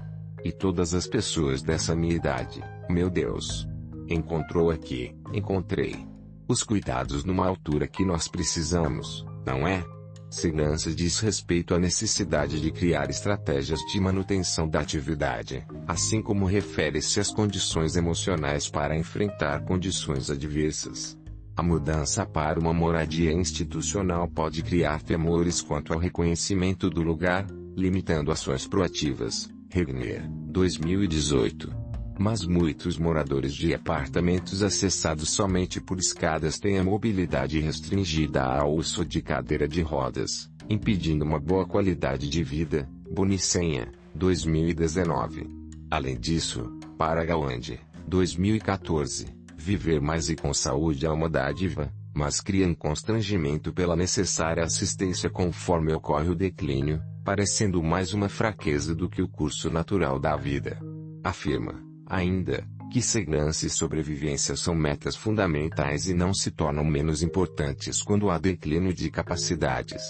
E 0.45 0.49
todas 0.49 0.93
as 0.93 1.07
pessoas 1.07 1.61
dessa 1.61 1.93
minha 1.93 2.15
idade, 2.15 2.63
meu 2.89 3.09
Deus. 3.09 3.67
Encontrou 4.07 4.71
aqui, 4.71 5.13
encontrei. 5.33 6.07
Os 6.47 6.63
cuidados 6.63 7.25
numa 7.25 7.45
altura 7.45 7.85
que 7.85 8.05
nós 8.05 8.29
precisamos 8.29 9.25
não 9.45 9.67
é? 9.67 9.83
Segurança 10.29 10.89
diz 10.89 11.19
respeito 11.19 11.75
à 11.75 11.79
necessidade 11.79 12.61
de 12.61 12.71
criar 12.71 13.09
estratégias 13.09 13.79
de 13.91 13.99
manutenção 13.99 14.69
da 14.69 14.79
atividade, 14.79 15.65
assim 15.85 16.21
como 16.21 16.45
refere-se 16.45 17.19
às 17.19 17.29
condições 17.29 17.97
emocionais 17.97 18.69
para 18.69 18.95
enfrentar 18.95 19.65
condições 19.65 20.29
adversas. 20.29 21.18
A 21.59 21.61
mudança 21.61 22.25
para 22.25 22.57
uma 22.57 22.73
moradia 22.73 23.33
institucional 23.33 24.29
pode 24.29 24.63
criar 24.63 25.01
temores 25.01 25.61
quanto 25.61 25.91
ao 25.91 25.99
reconhecimento 25.99 26.89
do 26.89 27.01
lugar, 27.01 27.45
limitando 27.75 28.31
ações 28.31 28.65
proativas. 28.65 29.49
Regner, 29.69 30.25
2018 30.29 31.69
mas 32.17 32.45
muitos 32.45 32.97
moradores 32.97 33.53
de 33.53 33.73
apartamentos 33.73 34.63
acessados 34.63 35.31
somente 35.31 35.81
por 35.81 35.99
escadas 35.99 36.59
têm 36.59 36.77
a 36.77 36.83
mobilidade 36.83 37.59
restringida 37.59 38.41
ao 38.41 38.73
uso 38.75 39.05
de 39.05 39.21
cadeira 39.21 39.67
de 39.67 39.81
rodas, 39.81 40.49
impedindo 40.69 41.25
uma 41.25 41.39
boa 41.39 41.65
qualidade 41.65 42.29
de 42.29 42.41
vida. 42.41 42.89
Bonicenha, 43.11 43.91
2019. 44.15 45.49
Além 45.91 46.17
disso, 46.17 46.77
para 46.97 47.25
Gawande, 47.25 47.79
2014, 48.07 49.38
viver 49.59 49.99
mais 49.99 50.29
e 50.29 50.35
com 50.35 50.53
saúde 50.53 51.05
é 51.05 51.09
uma 51.09 51.29
dádiva, 51.29 51.93
mas 52.15 52.39
cria 52.39 52.65
um 52.65 52.73
constrangimento 52.73 53.73
pela 53.73 53.95
necessária 53.95 54.63
assistência 54.63 55.29
conforme 55.29 55.93
ocorre 55.93 56.29
o 56.29 56.35
declínio, 56.35 57.01
parecendo 57.25 57.83
mais 57.83 58.13
uma 58.13 58.29
fraqueza 58.29 58.95
do 58.95 59.09
que 59.09 59.21
o 59.21 59.27
curso 59.27 59.69
natural 59.69 60.17
da 60.17 60.35
vida. 60.35 60.79
Afirma. 61.23 61.83
Ainda, 62.07 62.65
que 62.91 63.01
segurança 63.01 63.67
e 63.67 63.69
sobrevivência 63.69 64.55
são 64.55 64.73
metas 64.73 65.15
fundamentais 65.15 66.07
e 66.07 66.13
não 66.13 66.33
se 66.33 66.49
tornam 66.49 66.85
menos 66.85 67.21
importantes 67.21 68.01
quando 68.01 68.29
há 68.29 68.39
declínio 68.39 68.93
de 68.93 69.11
capacidades. 69.11 70.01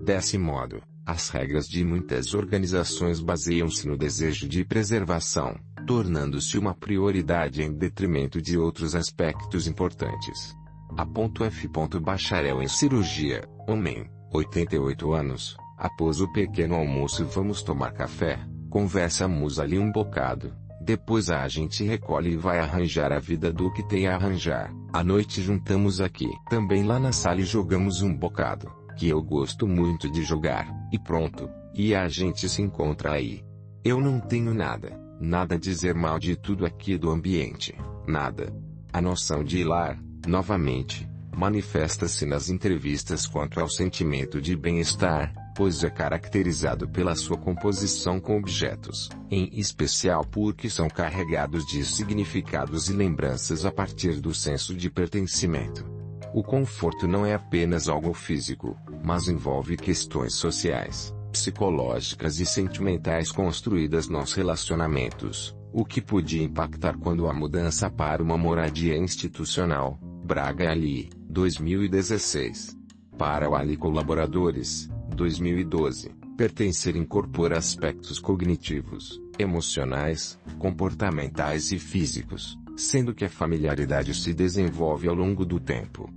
Desse 0.00 0.38
modo, 0.38 0.80
as 1.04 1.28
regras 1.28 1.66
de 1.68 1.84
muitas 1.84 2.34
organizações 2.34 3.20
baseiam-se 3.20 3.86
no 3.86 3.96
desejo 3.96 4.48
de 4.48 4.64
preservação, 4.64 5.58
tornando-se 5.86 6.58
uma 6.58 6.74
prioridade 6.74 7.62
em 7.62 7.72
detrimento 7.72 8.40
de 8.40 8.56
outros 8.56 8.94
aspectos 8.94 9.66
importantes. 9.66 10.56
A 10.96 11.06
F. 11.46 11.68
Bacharel 12.00 12.62
em 12.62 12.68
cirurgia, 12.68 13.48
homem, 13.68 14.10
88 14.32 15.12
anos, 15.12 15.56
após 15.76 16.20
o 16.20 16.32
pequeno 16.32 16.74
almoço 16.74 17.24
vamos 17.24 17.62
tomar 17.62 17.92
café, 17.92 18.38
conversamos 18.68 19.58
ali 19.58 19.78
um 19.78 19.90
bocado, 19.90 20.52
depois 20.80 21.28
a 21.30 21.46
gente 21.46 21.84
recolhe 21.84 22.32
e 22.32 22.36
vai 22.36 22.58
arranjar 22.58 23.12
a 23.12 23.18
vida 23.18 23.52
do 23.52 23.70
que 23.70 23.82
tem 23.86 24.08
a 24.08 24.14
arranjar. 24.14 24.74
À 24.92 25.04
noite 25.04 25.42
juntamos 25.42 26.00
aqui. 26.00 26.28
Também 26.48 26.82
lá 26.82 26.98
na 26.98 27.12
sala 27.12 27.40
e 27.40 27.44
jogamos 27.44 28.00
um 28.00 28.16
bocado, 28.16 28.72
que 28.96 29.08
eu 29.08 29.22
gosto 29.22 29.66
muito 29.66 30.10
de 30.10 30.22
jogar, 30.22 30.66
e 30.92 30.98
pronto, 30.98 31.48
e 31.74 31.94
a 31.94 32.08
gente 32.08 32.48
se 32.48 32.62
encontra 32.62 33.12
aí. 33.12 33.44
Eu 33.84 34.00
não 34.00 34.20
tenho 34.20 34.52
nada, 34.52 34.98
nada 35.20 35.54
a 35.54 35.58
dizer 35.58 35.94
mal 35.94 36.18
de 36.18 36.36
tudo 36.36 36.66
aqui 36.66 36.98
do 36.98 37.10
ambiente, 37.10 37.74
nada. 38.06 38.52
A 38.92 39.00
noção 39.00 39.44
de 39.44 39.62
lar, 39.64 39.98
novamente, 40.26 41.08
manifesta-se 41.34 42.26
nas 42.26 42.50
entrevistas 42.50 43.26
quanto 43.26 43.60
ao 43.60 43.68
sentimento 43.68 44.40
de 44.40 44.56
bem-estar, 44.56 45.32
pois 45.56 45.84
é 45.84 45.90
caracterizado 45.90 46.88
pela 46.88 47.14
sua 47.14 47.36
composição 47.36 48.20
com 48.20 48.36
objetos, 48.36 49.08
em 49.30 49.48
especial 49.52 50.24
porque 50.24 50.68
são 50.68 50.88
carregados 50.88 51.64
de 51.66 51.84
significados 51.84 52.88
e 52.88 52.92
lembranças 52.92 53.64
a 53.64 53.72
partir 53.72 54.20
do 54.20 54.34
senso 54.34 54.74
de 54.74 54.90
pertencimento. 54.90 55.84
O 56.32 56.44
conforto 56.44 57.08
não 57.08 57.26
é 57.26 57.34
apenas 57.34 57.88
algo 57.88 58.14
físico, 58.14 58.76
mas 59.02 59.26
envolve 59.26 59.76
questões 59.76 60.34
sociais, 60.34 61.12
psicológicas 61.32 62.38
e 62.38 62.46
sentimentais 62.46 63.32
construídas 63.32 64.08
nos 64.08 64.32
relacionamentos, 64.32 65.56
o 65.72 65.84
que 65.84 66.00
podia 66.00 66.44
impactar 66.44 66.96
quando 66.98 67.28
a 67.28 67.32
mudança 67.32 67.90
para 67.90 68.22
uma 68.22 68.38
moradia 68.38 68.96
institucional. 68.96 69.98
Braga 70.24 70.70
Ali, 70.70 71.10
2016. 71.28 72.78
Para 73.18 73.50
o 73.50 73.56
Ali 73.56 73.76
Colaboradores, 73.76 74.88
2012, 75.16 76.14
pertencer 76.36 76.94
incorpora 76.94 77.58
aspectos 77.58 78.20
cognitivos, 78.20 79.20
emocionais, 79.36 80.38
comportamentais 80.60 81.72
e 81.72 81.78
físicos, 81.78 82.56
sendo 82.76 83.12
que 83.12 83.24
a 83.24 83.28
familiaridade 83.28 84.14
se 84.14 84.32
desenvolve 84.32 85.08
ao 85.08 85.14
longo 85.14 85.44
do 85.44 85.58
tempo. 85.58 86.08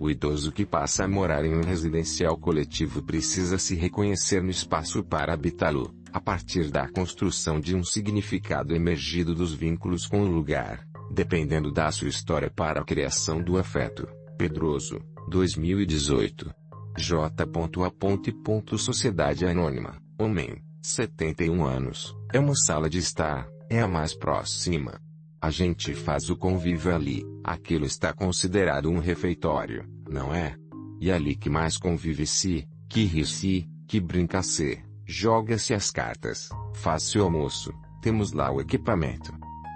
O 0.00 0.08
idoso 0.08 0.50
que 0.50 0.64
passa 0.64 1.04
a 1.04 1.08
morar 1.08 1.44
em 1.44 1.54
um 1.54 1.60
residencial 1.60 2.34
coletivo 2.38 3.02
precisa 3.02 3.58
se 3.58 3.74
reconhecer 3.74 4.42
no 4.42 4.48
espaço 4.48 5.04
para 5.04 5.34
habitá-lo, 5.34 5.94
a 6.10 6.18
partir 6.18 6.70
da 6.70 6.88
construção 6.88 7.60
de 7.60 7.76
um 7.76 7.84
significado 7.84 8.74
emergido 8.74 9.34
dos 9.34 9.52
vínculos 9.52 10.06
com 10.06 10.22
o 10.22 10.26
lugar, 10.26 10.88
dependendo 11.12 11.70
da 11.70 11.92
sua 11.92 12.08
história 12.08 12.50
para 12.50 12.80
a 12.80 12.84
criação 12.84 13.42
do 13.42 13.58
afeto. 13.58 14.08
Pedroso, 14.38 14.98
2018. 15.28 16.50
J.A. 16.96 18.78
Sociedade 18.78 19.44
Anônima, 19.44 20.00
homem, 20.18 20.62
71 20.80 21.62
anos, 21.62 22.16
é 22.32 22.40
uma 22.40 22.54
sala 22.54 22.88
de 22.88 22.96
estar, 22.96 23.46
é 23.68 23.82
a 23.82 23.86
mais 23.86 24.14
próxima. 24.14 24.98
A 25.42 25.50
gente 25.50 25.94
faz 25.94 26.28
o 26.28 26.36
convívio 26.36 26.94
ali, 26.94 27.24
aquilo 27.42 27.86
está 27.86 28.12
considerado 28.12 28.90
um 28.90 28.98
refeitório, 28.98 29.88
não 30.06 30.34
é? 30.34 30.54
E 31.00 31.10
ali 31.10 31.34
que 31.34 31.48
mais 31.48 31.78
convive-se, 31.78 32.68
que 32.86 33.04
ri-se, 33.04 33.66
que 33.88 33.98
brinca-se, 33.98 34.84
joga-se 35.06 35.72
as 35.72 35.90
cartas, 35.90 36.50
faz-se 36.74 37.18
o 37.18 37.22
almoço, 37.22 37.72
temos 38.02 38.32
lá 38.32 38.52
o 38.52 38.60
equipamento. 38.60 39.32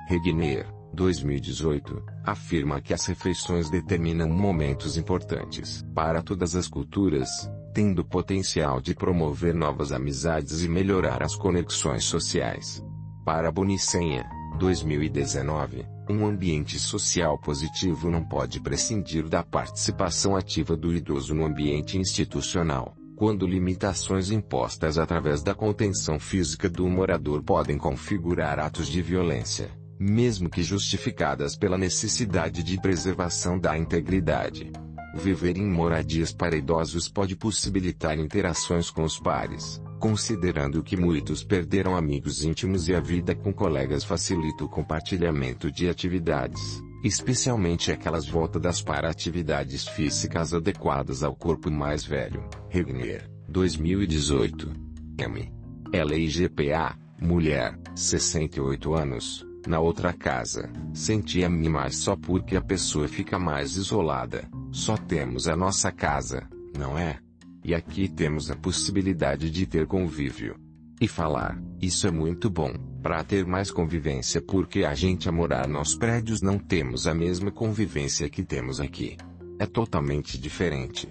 Regner, 0.07 0.67
2018, 0.93 2.05
afirma 2.23 2.83
que 2.83 2.93
as 2.93 3.07
refeições 3.07 3.71
determinam 3.71 4.29
momentos 4.29 4.99
importantes 4.99 5.83
para 5.95 6.23
todas 6.23 6.55
as 6.55 6.69
culturas, 6.69 7.51
tendo 7.73 8.05
potencial 8.05 8.83
de 8.83 8.95
promover 8.95 9.55
novas 9.55 9.93
amizades 9.93 10.63
e 10.63 10.69
melhorar 10.69 11.23
as 11.23 11.35
conexões 11.35 12.05
sociais. 12.05 12.85
Para 13.25 13.51
Bonicenha, 13.51 14.29
2019, 14.59 15.87
um 16.09 16.27
ambiente 16.27 16.79
social 16.79 17.39
positivo 17.39 18.11
não 18.11 18.25
pode 18.25 18.61
prescindir 18.61 19.29
da 19.29 19.43
participação 19.43 20.37
ativa 20.37 20.77
do 20.77 20.95
idoso 20.95 21.35
no 21.35 21.45
ambiente 21.45 21.99
institucional, 21.99 22.97
quando 23.17 23.47
limitações 23.47 24.31
impostas 24.31 24.99
através 24.99 25.43
da 25.43 25.55
contenção 25.55 26.19
física 26.19 26.69
do 26.69 26.89
morador 26.89 27.43
podem 27.43 27.79
configurar 27.79 28.59
atos 28.59 28.89
de 28.89 29.03
violência 29.03 29.71
mesmo 29.99 30.51
que 30.51 30.63
justificadas 30.63 31.57
pela 31.57 31.79
necessidade 31.79 32.63
de 32.63 32.81
preservação 32.81 33.59
da 33.59 33.77
integridade. 33.79 34.71
Viver 35.15 35.57
em 35.57 35.67
moradias 35.67 36.33
para 36.33 36.57
idosos 36.57 37.09
pode 37.09 37.37
possibilitar 37.37 38.19
interações 38.19 38.91
com 38.91 39.05
os 39.05 39.19
pares, 39.19 39.81
considerando 40.05 40.83
que 40.83 40.99
muitos 40.99 41.43
perderam 41.43 41.97
amigos 41.97 42.45
íntimos 42.45 42.91
e 42.91 42.95
a 42.95 43.01
vida 43.01 43.35
com 43.35 43.55
colegas 43.55 44.05
facilita 44.05 44.63
o 44.63 44.69
compartilhamento 44.69 45.73
de 45.73 45.89
atividades, 45.89 46.61
especialmente 47.03 47.91
aquelas 47.91 48.29
voltadas 48.29 48.83
para 48.83 49.09
atividades 49.09 49.89
físicas 49.89 50.53
adequadas 50.53 51.23
ao 51.23 51.35
corpo 51.35 51.71
mais 51.71 52.05
velho. 52.05 52.47
Regner, 52.69 53.31
2018. 53.49 54.73
M. 55.21 55.51
LIGPA, 55.91 56.99
mulher, 57.19 57.75
68 57.95 58.93
anos, 58.93 59.47
na 59.67 59.81
outra 59.81 60.13
casa, 60.13 60.71
sentia-me 60.93 61.67
mais 61.71 61.97
só 61.97 62.15
porque 62.15 62.57
a 62.57 62.61
pessoa 62.61 63.09
fica 63.09 63.39
mais 63.39 63.79
isolada. 63.79 64.47
Só 64.71 64.99
temos 64.99 65.49
a 65.49 65.57
nossa 65.57 65.91
casa, 65.91 66.47
não 66.79 66.99
é? 66.99 67.24
E 67.65 67.75
aqui 67.75 68.09
temos 68.09 68.51
a 68.51 68.57
possibilidade 68.57 69.51
de 69.51 69.65
ter 69.65 69.87
convívio. 69.87 70.55
E 71.01 71.09
falar, 71.09 71.59
isso 71.81 72.07
é 72.07 72.11
muito 72.11 72.51
bom, 72.51 72.73
para 73.03 73.25
ter 73.25 73.47
mais 73.47 73.71
convivência 73.71 74.43
porque 74.43 74.85
a 74.85 74.95
gente 74.95 75.29
a 75.29 75.33
morar 75.33 75.67
nos 75.67 75.97
prédios 75.97 76.43
não 76.43 76.59
temos 76.59 77.07
a 77.07 77.15
mesma 77.15 77.51
convivência 77.51 78.29
que 78.29 78.45
temos 78.45 78.81
aqui. 78.81 79.17
É 79.59 79.65
totalmente 79.65 80.39
diferente. 80.39 81.09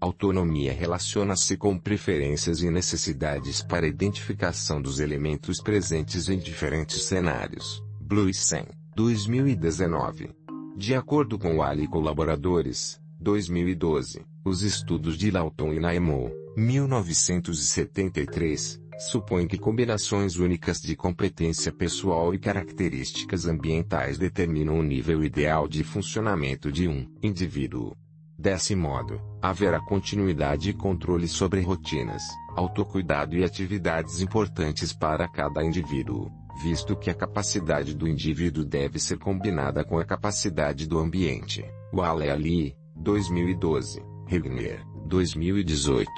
Autonomia 0.00 0.72
relaciona-se 0.72 1.56
com 1.56 1.76
preferências 1.76 2.62
e 2.62 2.70
necessidades 2.70 3.60
para 3.62 3.88
identificação 3.88 4.80
dos 4.80 5.00
elementos 5.00 5.60
presentes 5.60 6.28
em 6.28 6.38
diferentes 6.38 7.02
cenários. 7.02 7.82
Blue 8.00 8.32
100, 8.32 8.66
2019. 8.94 10.30
De 10.76 10.94
acordo 10.94 11.38
com 11.38 11.56
o 11.56 11.62
Ali 11.62 11.88
Colaboradores, 11.88 13.00
2012, 13.18 14.24
os 14.46 14.62
estudos 14.62 15.18
de 15.18 15.30
Lawton 15.30 15.72
e 15.72 15.80
Naemo, 15.80 16.30
1973, 16.56 18.80
supõem 19.10 19.48
que 19.48 19.58
combinações 19.58 20.36
únicas 20.36 20.80
de 20.80 20.94
competência 20.94 21.72
pessoal 21.72 22.32
e 22.32 22.38
características 22.38 23.46
ambientais 23.46 24.18
determinam 24.18 24.78
o 24.78 24.84
nível 24.84 25.24
ideal 25.24 25.66
de 25.66 25.82
funcionamento 25.82 26.70
de 26.70 26.86
um 26.86 27.04
indivíduo. 27.20 27.96
Desse 28.38 28.76
modo, 28.76 29.20
haverá 29.42 29.80
continuidade 29.80 30.70
e 30.70 30.72
controle 30.72 31.26
sobre 31.26 31.60
rotinas, 31.60 32.22
autocuidado 32.54 33.36
e 33.36 33.42
atividades 33.42 34.20
importantes 34.20 34.92
para 34.92 35.26
cada 35.26 35.64
indivíduo 35.64 36.30
visto 36.62 36.96
que 36.96 37.10
a 37.10 37.14
capacidade 37.14 37.94
do 37.94 38.08
indivíduo 38.08 38.64
deve 38.64 38.98
ser 38.98 39.18
combinada 39.18 39.84
com 39.84 39.98
a 39.98 40.06
capacidade 40.06 40.88
do 40.88 40.98
ambiente. 40.98 41.62
Wale 41.92 42.30
Ali, 42.30 42.74
2012, 42.96 44.15
Regner, 44.26 44.84
2018. 45.06 46.10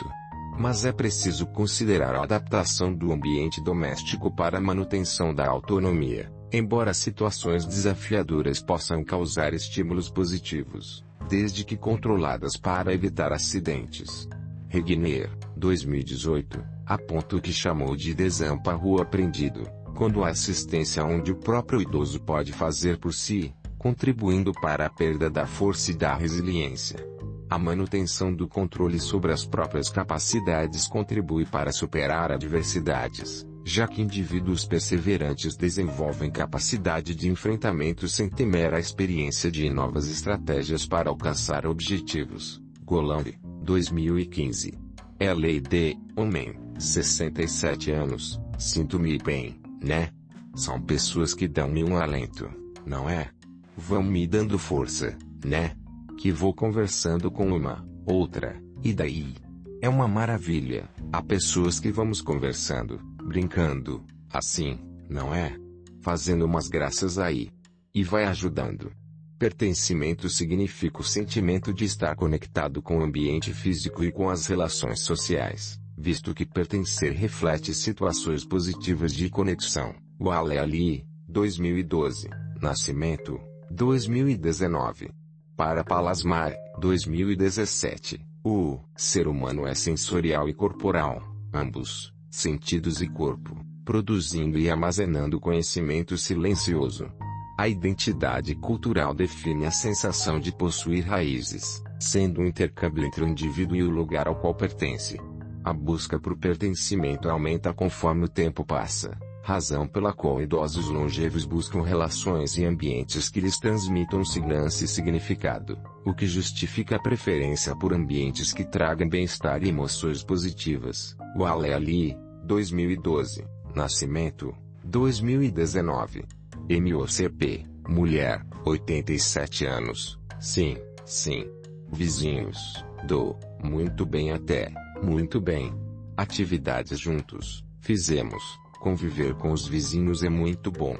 Mas 0.58 0.86
é 0.86 0.92
preciso 0.92 1.46
considerar 1.46 2.14
a 2.14 2.22
adaptação 2.22 2.92
do 2.92 3.12
ambiente 3.12 3.62
doméstico 3.62 4.34
para 4.34 4.56
a 4.56 4.60
manutenção 4.60 5.34
da 5.34 5.46
autonomia, 5.46 6.32
embora 6.50 6.94
situações 6.94 7.66
desafiadoras 7.66 8.62
possam 8.62 9.04
causar 9.04 9.52
estímulos 9.52 10.08
positivos, 10.08 11.04
desde 11.28 11.64
que 11.64 11.76
controladas 11.76 12.56
para 12.56 12.94
evitar 12.94 13.30
acidentes. 13.30 14.26
Regner, 14.68 15.30
2018, 15.54 16.64
aponta 16.86 17.36
o 17.36 17.40
que 17.42 17.52
chamou 17.52 17.94
de 17.94 18.14
desamparo 18.14 19.02
aprendido 19.02 19.70
quando 19.94 20.24
a 20.24 20.28
assistência 20.28 21.04
onde 21.04 21.32
o 21.32 21.36
próprio 21.36 21.82
idoso 21.82 22.20
pode 22.20 22.52
fazer 22.52 22.98
por 22.98 23.12
si, 23.12 23.52
contribuindo 23.76 24.52
para 24.52 24.86
a 24.86 24.90
perda 24.90 25.28
da 25.28 25.46
força 25.46 25.90
e 25.90 25.94
da 25.94 26.14
resiliência. 26.14 27.17
A 27.50 27.58
manutenção 27.58 28.32
do 28.32 28.46
controle 28.46 29.00
sobre 29.00 29.32
as 29.32 29.46
próprias 29.46 29.88
capacidades 29.88 30.86
contribui 30.86 31.46
para 31.46 31.72
superar 31.72 32.30
adversidades, 32.30 33.46
já 33.64 33.88
que 33.88 34.02
indivíduos 34.02 34.66
perseverantes 34.66 35.56
desenvolvem 35.56 36.30
capacidade 36.30 37.14
de 37.14 37.26
enfrentamento 37.28 38.06
sem 38.06 38.28
temer 38.28 38.74
a 38.74 38.78
experiência 38.78 39.50
de 39.50 39.70
novas 39.70 40.10
estratégias 40.10 40.86
para 40.86 41.08
alcançar 41.08 41.66
objetivos. 41.66 42.62
Golambi, 42.84 43.38
2015. 43.62 44.74
É 45.18 45.28
a 45.28 45.34
lei 45.34 45.58
de, 45.58 45.96
homem, 46.16 46.54
67 46.78 47.90
anos, 47.90 48.38
sinto-me 48.58 49.16
bem, 49.16 49.58
né? 49.82 50.10
São 50.54 50.80
pessoas 50.80 51.32
que 51.32 51.48
dão-me 51.48 51.82
um 51.82 51.96
alento, 51.96 52.50
não 52.84 53.08
é? 53.08 53.30
Vão 53.74 54.02
me 54.02 54.26
dando 54.26 54.58
força, 54.58 55.16
né? 55.42 55.72
Que 56.18 56.32
vou 56.32 56.52
conversando 56.52 57.30
com 57.30 57.46
uma, 57.46 57.86
outra, 58.04 58.60
e 58.82 58.92
daí? 58.92 59.36
É 59.80 59.88
uma 59.88 60.08
maravilha. 60.08 60.88
Há 61.12 61.22
pessoas 61.22 61.78
que 61.78 61.92
vamos 61.92 62.20
conversando, 62.20 63.00
brincando, 63.22 64.04
assim, 64.28 64.80
não 65.08 65.32
é? 65.32 65.56
Fazendo 66.02 66.44
umas 66.44 66.66
graças 66.66 67.20
aí. 67.20 67.50
E 67.94 68.02
vai 68.02 68.24
ajudando. 68.24 68.90
Pertencimento 69.38 70.28
significa 70.28 71.00
o 71.00 71.04
sentimento 71.04 71.72
de 71.72 71.84
estar 71.84 72.16
conectado 72.16 72.82
com 72.82 72.98
o 72.98 73.02
ambiente 73.04 73.54
físico 73.54 74.02
e 74.02 74.10
com 74.10 74.28
as 74.28 74.48
relações 74.48 74.98
sociais, 75.02 75.78
visto 75.96 76.34
que 76.34 76.44
pertencer 76.44 77.12
reflete 77.12 77.72
situações 77.72 78.44
positivas 78.44 79.14
de 79.14 79.30
conexão. 79.30 79.94
Wale 80.20 80.58
Ali, 80.58 81.06
2012. 81.28 82.28
Nascimento, 82.60 83.38
2019. 83.70 85.17
Para 85.58 85.82
Palasmar, 85.82 86.54
2017. 86.78 88.24
O 88.44 88.78
ser 88.94 89.26
humano 89.26 89.66
é 89.66 89.74
sensorial 89.74 90.48
e 90.48 90.54
corporal, 90.54 91.20
ambos, 91.52 92.14
sentidos 92.30 93.02
e 93.02 93.08
corpo, 93.08 93.56
produzindo 93.84 94.56
e 94.56 94.70
armazenando 94.70 95.40
conhecimento 95.40 96.16
silencioso. 96.16 97.10
A 97.58 97.66
identidade 97.66 98.54
cultural 98.54 99.12
define 99.12 99.66
a 99.66 99.72
sensação 99.72 100.38
de 100.38 100.52
possuir 100.52 101.04
raízes, 101.04 101.82
sendo 101.98 102.40
um 102.40 102.46
intercâmbio 102.46 103.04
entre 103.04 103.24
o 103.24 103.28
indivíduo 103.28 103.76
e 103.76 103.82
o 103.82 103.90
lugar 103.90 104.28
ao 104.28 104.36
qual 104.36 104.54
pertence. 104.54 105.18
A 105.64 105.72
busca 105.72 106.20
por 106.20 106.38
pertencimento 106.38 107.28
aumenta 107.28 107.74
conforme 107.74 108.26
o 108.26 108.28
tempo 108.28 108.64
passa, 108.64 109.18
razão 109.48 109.88
pela 109.88 110.12
qual 110.12 110.42
idosos 110.42 110.88
longevos 110.88 111.46
buscam 111.46 111.80
relações 111.80 112.58
e 112.58 112.66
ambientes 112.66 113.30
que 113.30 113.40
lhes 113.40 113.58
transmitam 113.58 114.22
segurança 114.22 114.84
e 114.84 114.86
significado, 114.86 115.78
o 116.04 116.12
que 116.12 116.26
justifica 116.26 116.96
a 116.96 117.02
preferência 117.02 117.74
por 117.74 117.94
ambientes 117.94 118.52
que 118.52 118.62
tragam 118.62 119.08
bem-estar 119.08 119.62
e 119.64 119.70
emoções 119.70 120.22
positivas. 120.22 121.16
Wale 121.34 121.72
Ali, 121.72 122.14
2012. 122.44 123.42
Nascimento, 123.74 124.54
2019. 124.84 126.26
MOCP, 126.68 127.64
mulher, 127.88 128.44
87 128.66 129.64
anos. 129.64 130.20
Sim, 130.38 130.76
sim. 131.06 131.46
Vizinhos, 131.90 132.84
do, 133.06 133.34
muito 133.64 134.04
bem 134.04 134.30
até, 134.30 134.70
muito 135.02 135.40
bem. 135.40 135.72
Atividades 136.18 136.98
juntos, 137.00 137.64
fizemos, 137.80 138.42
conviver 138.80 139.34
com 139.34 139.52
os 139.52 139.66
vizinhos 139.66 140.22
é 140.22 140.28
muito 140.28 140.70
bom. 140.70 140.96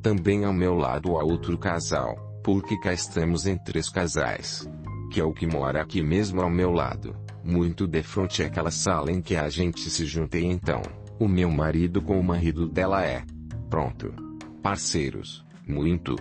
Também 0.00 0.44
ao 0.44 0.52
meu 0.52 0.74
lado 0.74 1.16
há 1.16 1.24
outro 1.24 1.56
casal, 1.58 2.16
porque 2.42 2.78
cá 2.78 2.92
estamos 2.92 3.46
em 3.46 3.56
três 3.56 3.88
casais. 3.88 4.68
Que 5.12 5.20
é 5.20 5.24
o 5.24 5.32
que 5.32 5.46
mora 5.46 5.82
aqui 5.82 6.02
mesmo 6.02 6.40
ao 6.40 6.50
meu 6.50 6.70
lado 6.70 7.14
muito 7.44 7.86
de 7.86 8.02
frente 8.02 8.42
àquela 8.42 8.70
sala 8.70 9.10
em 9.10 9.20
que 9.20 9.36
a 9.36 9.48
gente 9.48 9.90
se 9.90 10.06
junta 10.06 10.38
e 10.38 10.44
então, 10.44 10.80
o 11.18 11.26
meu 11.26 11.50
marido 11.50 12.00
com 12.00 12.18
o 12.18 12.24
marido 12.24 12.68
dela 12.68 13.04
é. 13.04 13.24
Pronto. 13.68 14.12
Parceiros. 14.62 15.44
Muito. 15.66 16.16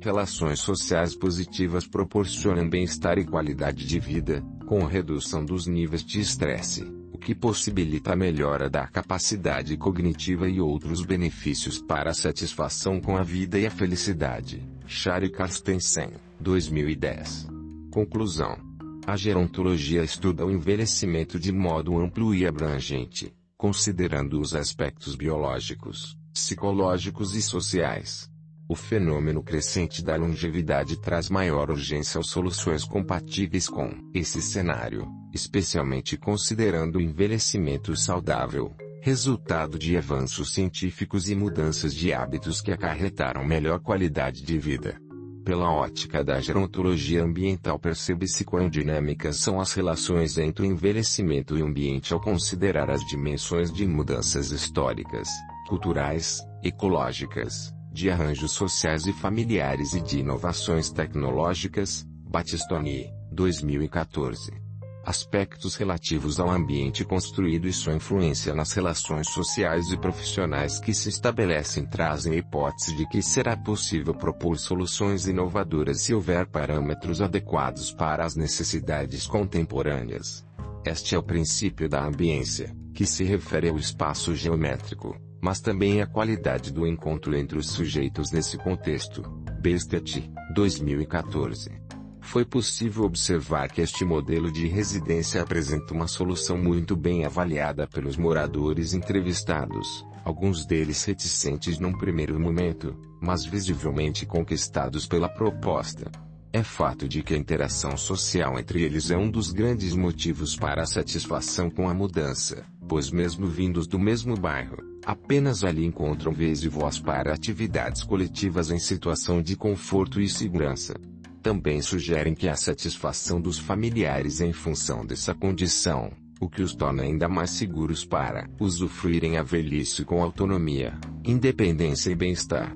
Relações 0.00 0.60
sociais 0.60 1.14
positivas 1.14 1.86
proporcionam 1.86 2.68
bem-estar 2.68 3.18
e 3.18 3.24
qualidade 3.24 3.86
de 3.86 4.00
vida, 4.00 4.42
com 4.66 4.84
redução 4.84 5.44
dos 5.44 5.66
níveis 5.66 6.04
de 6.04 6.20
estresse, 6.20 6.84
que 7.22 7.34
possibilita 7.34 8.12
a 8.12 8.16
melhora 8.16 8.68
da 8.68 8.86
capacidade 8.86 9.76
cognitiva 9.76 10.48
e 10.48 10.60
outros 10.60 11.04
benefícios 11.04 11.80
para 11.80 12.10
a 12.10 12.14
satisfação 12.14 13.00
com 13.00 13.16
a 13.16 13.22
vida 13.22 13.58
e 13.58 13.66
a 13.66 13.70
felicidade. 13.70 14.62
Shari 14.86 15.30
Carstensen, 15.30 16.10
2010. 16.40 17.48
Conclusão. 17.90 18.58
A 19.06 19.16
gerontologia 19.16 20.02
estuda 20.02 20.44
o 20.44 20.50
envelhecimento 20.50 21.38
de 21.38 21.52
modo 21.52 21.98
amplo 21.98 22.34
e 22.34 22.46
abrangente, 22.46 23.32
considerando 23.56 24.40
os 24.40 24.54
aspectos 24.54 25.14
biológicos, 25.14 26.16
psicológicos 26.32 27.34
e 27.34 27.42
sociais. 27.42 28.28
O 28.68 28.74
fenômeno 28.74 29.42
crescente 29.42 30.04
da 30.04 30.16
longevidade 30.16 31.00
traz 31.00 31.28
maior 31.28 31.70
urgência 31.70 32.20
às 32.20 32.28
soluções 32.28 32.84
compatíveis 32.84 33.68
com 33.68 33.90
esse 34.14 34.40
cenário, 34.40 35.21
especialmente 35.32 36.16
considerando 36.16 36.96
o 36.96 37.00
envelhecimento 37.00 37.96
saudável, 37.96 38.74
resultado 39.00 39.78
de 39.78 39.96
avanços 39.96 40.52
científicos 40.52 41.28
e 41.28 41.34
mudanças 41.34 41.94
de 41.94 42.12
hábitos 42.12 42.60
que 42.60 42.70
acarretaram 42.70 43.44
melhor 43.44 43.80
qualidade 43.80 44.42
de 44.42 44.58
vida. 44.58 44.96
Pela 45.44 45.72
ótica 45.72 46.22
da 46.22 46.40
gerontologia 46.40 47.24
ambiental 47.24 47.76
percebe-se 47.76 48.44
quão 48.44 48.70
dinâmicas 48.70 49.38
são 49.38 49.60
as 49.60 49.72
relações 49.72 50.38
entre 50.38 50.64
o 50.64 50.70
envelhecimento 50.70 51.58
e 51.58 51.62
o 51.62 51.66
ambiente 51.66 52.12
ao 52.12 52.20
considerar 52.20 52.88
as 52.88 53.04
dimensões 53.06 53.72
de 53.72 53.84
mudanças 53.84 54.52
históricas, 54.52 55.28
culturais, 55.68 56.40
ecológicas, 56.62 57.74
de 57.92 58.08
arranjos 58.08 58.52
sociais 58.52 59.06
e 59.06 59.12
familiares 59.12 59.94
e 59.94 60.00
de 60.00 60.20
inovações 60.20 60.90
tecnológicas, 60.90 62.06
Battistoni, 62.30 63.10
2014 63.32 64.61
aspectos 65.04 65.74
relativos 65.74 66.38
ao 66.38 66.48
ambiente 66.48 67.04
construído 67.04 67.66
e 67.66 67.72
sua 67.72 67.94
influência 67.94 68.54
nas 68.54 68.72
relações 68.72 69.28
sociais 69.28 69.90
e 69.90 69.96
profissionais 69.96 70.78
que 70.78 70.94
se 70.94 71.08
estabelecem 71.08 71.84
trazem 71.84 72.34
a 72.34 72.36
hipótese 72.36 72.96
de 72.96 73.06
que 73.08 73.20
será 73.20 73.56
possível 73.56 74.14
propor 74.14 74.56
soluções 74.58 75.26
inovadoras 75.26 76.00
se 76.00 76.14
houver 76.14 76.46
parâmetros 76.46 77.20
adequados 77.20 77.92
para 77.92 78.24
as 78.24 78.36
necessidades 78.36 79.26
contemporâneas. 79.26 80.46
Este 80.84 81.14
é 81.14 81.18
o 81.18 81.22
princípio 81.22 81.88
da 81.88 82.04
ambiência, 82.04 82.74
que 82.94 83.06
se 83.06 83.24
refere 83.24 83.68
ao 83.68 83.76
espaço 83.76 84.34
geométrico, 84.34 85.16
mas 85.40 85.60
também 85.60 86.00
à 86.00 86.06
qualidade 86.06 86.72
do 86.72 86.86
encontro 86.86 87.36
entre 87.36 87.58
os 87.58 87.68
sujeitos 87.68 88.30
nesse 88.30 88.56
contexto. 88.56 89.22
Bestet, 89.60 90.30
2014 90.54 91.81
foi 92.22 92.44
possível 92.44 93.04
observar 93.04 93.68
que 93.68 93.80
este 93.80 94.04
modelo 94.04 94.50
de 94.50 94.66
residência 94.66 95.42
apresenta 95.42 95.92
uma 95.92 96.06
solução 96.06 96.56
muito 96.56 96.96
bem 96.96 97.26
avaliada 97.26 97.86
pelos 97.86 98.16
moradores 98.16 98.94
entrevistados, 98.94 100.06
alguns 100.24 100.64
deles 100.64 101.04
reticentes 101.04 101.78
num 101.78 101.92
primeiro 101.92 102.38
momento, 102.38 102.96
mas 103.20 103.44
visivelmente 103.44 104.24
conquistados 104.24 105.06
pela 105.06 105.28
proposta. 105.28 106.10
É 106.52 106.62
fato 106.62 107.08
de 107.08 107.22
que 107.22 107.34
a 107.34 107.36
interação 107.36 107.96
social 107.96 108.58
entre 108.58 108.82
eles 108.82 109.10
é 109.10 109.16
um 109.16 109.30
dos 109.30 109.50
grandes 109.50 109.94
motivos 109.94 110.54
para 110.54 110.82
a 110.82 110.86
satisfação 110.86 111.68
com 111.68 111.88
a 111.88 111.94
mudança, 111.94 112.64
pois 112.88 113.10
mesmo 113.10 113.46
vindos 113.46 113.86
do 113.86 113.98
mesmo 113.98 114.38
bairro, 114.38 114.76
apenas 115.04 115.64
ali 115.64 115.84
encontram 115.84 116.32
vez 116.32 116.62
e 116.62 116.68
voz 116.68 116.98
para 116.98 117.34
atividades 117.34 118.04
coletivas 118.04 118.70
em 118.70 118.78
situação 118.78 119.42
de 119.42 119.56
conforto 119.56 120.20
e 120.20 120.28
segurança 120.28 120.94
também 121.42 121.82
sugerem 121.82 122.34
que 122.34 122.48
a 122.48 122.54
satisfação 122.54 123.40
dos 123.40 123.58
familiares 123.58 124.40
em 124.40 124.52
função 124.52 125.04
dessa 125.04 125.34
condição, 125.34 126.12
o 126.40 126.48
que 126.48 126.62
os 126.62 126.74
torna 126.74 127.02
ainda 127.02 127.28
mais 127.28 127.50
seguros 127.50 128.04
para 128.04 128.48
usufruírem 128.60 129.36
a 129.36 129.42
velhice 129.42 130.04
com 130.04 130.22
autonomia, 130.22 130.96
independência 131.24 132.10
e 132.10 132.14
bem-estar. 132.14 132.72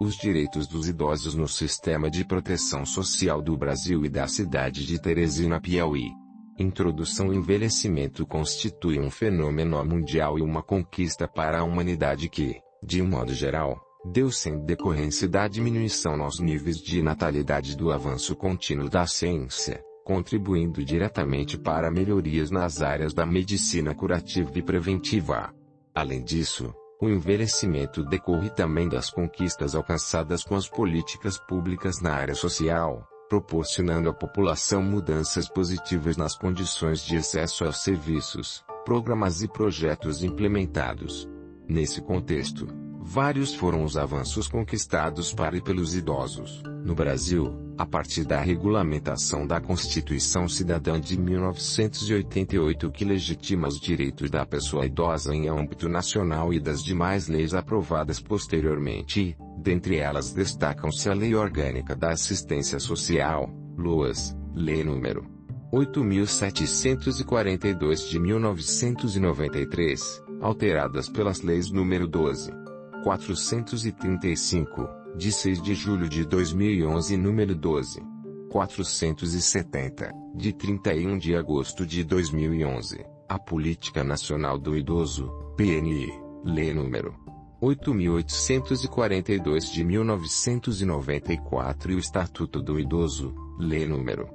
Os 0.00 0.16
direitos 0.16 0.66
dos 0.66 0.88
idosos 0.88 1.34
no 1.34 1.48
sistema 1.48 2.10
de 2.10 2.24
proteção 2.24 2.84
social 2.84 3.40
do 3.40 3.56
Brasil 3.56 4.04
e 4.04 4.08
da 4.08 4.28
cidade 4.28 4.86
de 4.86 5.00
Teresina, 5.00 5.60
Piauí. 5.60 6.23
Introdução 6.56 7.26
ao 7.26 7.34
envelhecimento 7.34 8.24
constitui 8.24 9.00
um 9.00 9.10
fenômeno 9.10 9.84
mundial 9.84 10.38
e 10.38 10.42
uma 10.42 10.62
conquista 10.62 11.26
para 11.26 11.58
a 11.58 11.64
humanidade 11.64 12.28
que, 12.28 12.60
de 12.80 13.02
um 13.02 13.08
modo 13.08 13.34
geral, 13.34 13.80
deu-se 14.04 14.50
decorrência 14.58 15.26
da 15.28 15.48
diminuição 15.48 16.16
nos 16.16 16.38
níveis 16.38 16.78
de 16.78 17.02
natalidade 17.02 17.76
do 17.76 17.90
avanço 17.90 18.36
contínuo 18.36 18.88
da 18.88 19.04
ciência, 19.04 19.82
contribuindo 20.04 20.84
diretamente 20.84 21.58
para 21.58 21.90
melhorias 21.90 22.52
nas 22.52 22.82
áreas 22.82 23.12
da 23.12 23.26
medicina 23.26 23.92
curativa 23.92 24.52
e 24.54 24.62
preventiva. 24.62 25.52
Além 25.92 26.22
disso, 26.22 26.72
o 27.00 27.08
envelhecimento 27.08 28.04
decorre 28.04 28.50
também 28.50 28.88
das 28.88 29.10
conquistas 29.10 29.74
alcançadas 29.74 30.44
com 30.44 30.54
as 30.54 30.68
políticas 30.68 31.36
públicas 31.36 32.00
na 32.00 32.12
área 32.12 32.34
social, 32.34 33.04
proporcionando 33.28 34.08
à 34.08 34.12
população 34.12 34.82
mudanças 34.82 35.48
positivas 35.48 36.16
nas 36.16 36.36
condições 36.36 37.04
de 37.04 37.16
acesso 37.16 37.64
aos 37.64 37.82
serviços, 37.82 38.64
programas 38.84 39.42
e 39.42 39.48
projetos 39.48 40.22
implementados. 40.22 41.28
Nesse 41.68 42.02
contexto, 42.02 42.66
vários 43.04 43.54
foram 43.54 43.84
os 43.84 43.98
avanços 43.98 44.48
conquistados 44.48 45.34
para 45.34 45.56
e 45.56 45.60
pelos 45.60 45.94
idosos. 45.94 46.62
No 46.82 46.94
Brasil, 46.94 47.52
a 47.76 47.84
partir 47.84 48.24
da 48.24 48.40
regulamentação 48.40 49.46
da 49.46 49.60
Constituição 49.60 50.48
Cidadã 50.48 50.98
de 50.98 51.20
1988 51.20 52.90
que 52.90 53.04
legitima 53.04 53.68
os 53.68 53.78
direitos 53.78 54.30
da 54.30 54.46
pessoa 54.46 54.86
idosa 54.86 55.34
em 55.34 55.48
âmbito 55.48 55.86
nacional 55.88 56.50
e 56.52 56.58
das 56.58 56.82
demais 56.82 57.28
leis 57.28 57.52
aprovadas 57.52 58.18
posteriormente, 58.20 59.36
dentre 59.58 59.96
elas 59.96 60.32
destacam-se 60.32 61.10
a 61.10 61.14
Lei 61.14 61.34
Orgânica 61.34 61.94
da 61.94 62.12
Assistência 62.12 62.80
Social, 62.80 63.50
LOAS, 63.76 64.34
Lei 64.54 64.82
número 64.82 65.26
8.742 65.72 68.08
de 68.08 68.18
1993, 68.20 70.22
alteradas 70.40 71.08
pelas 71.08 71.42
leis 71.42 71.70
número 71.70 72.06
12. 72.06 72.63
435, 73.04 74.88
de 75.14 75.30
6 75.30 75.62
de 75.62 75.74
julho 75.74 76.08
de 76.08 76.24
2011 76.24 77.18
número 77.18 77.54
12. 77.54 78.02
470, 78.50 80.10
de 80.34 80.54
31 80.54 81.18
de 81.18 81.36
agosto 81.36 81.84
de 81.84 82.02
2011, 82.02 83.04
a 83.28 83.38
Política 83.38 84.02
Nacional 84.02 84.58
do 84.58 84.74
Idoso, 84.74 85.30
PNI, 85.56 86.10
Lei 86.44 86.72
número 86.72 87.14
8.842 87.60 89.70
de 89.72 89.84
1994 89.84 91.92
e 91.92 91.96
o 91.96 91.98
Estatuto 91.98 92.62
do 92.62 92.80
Idoso, 92.80 93.34
Lei 93.58 93.86
número 93.86 94.30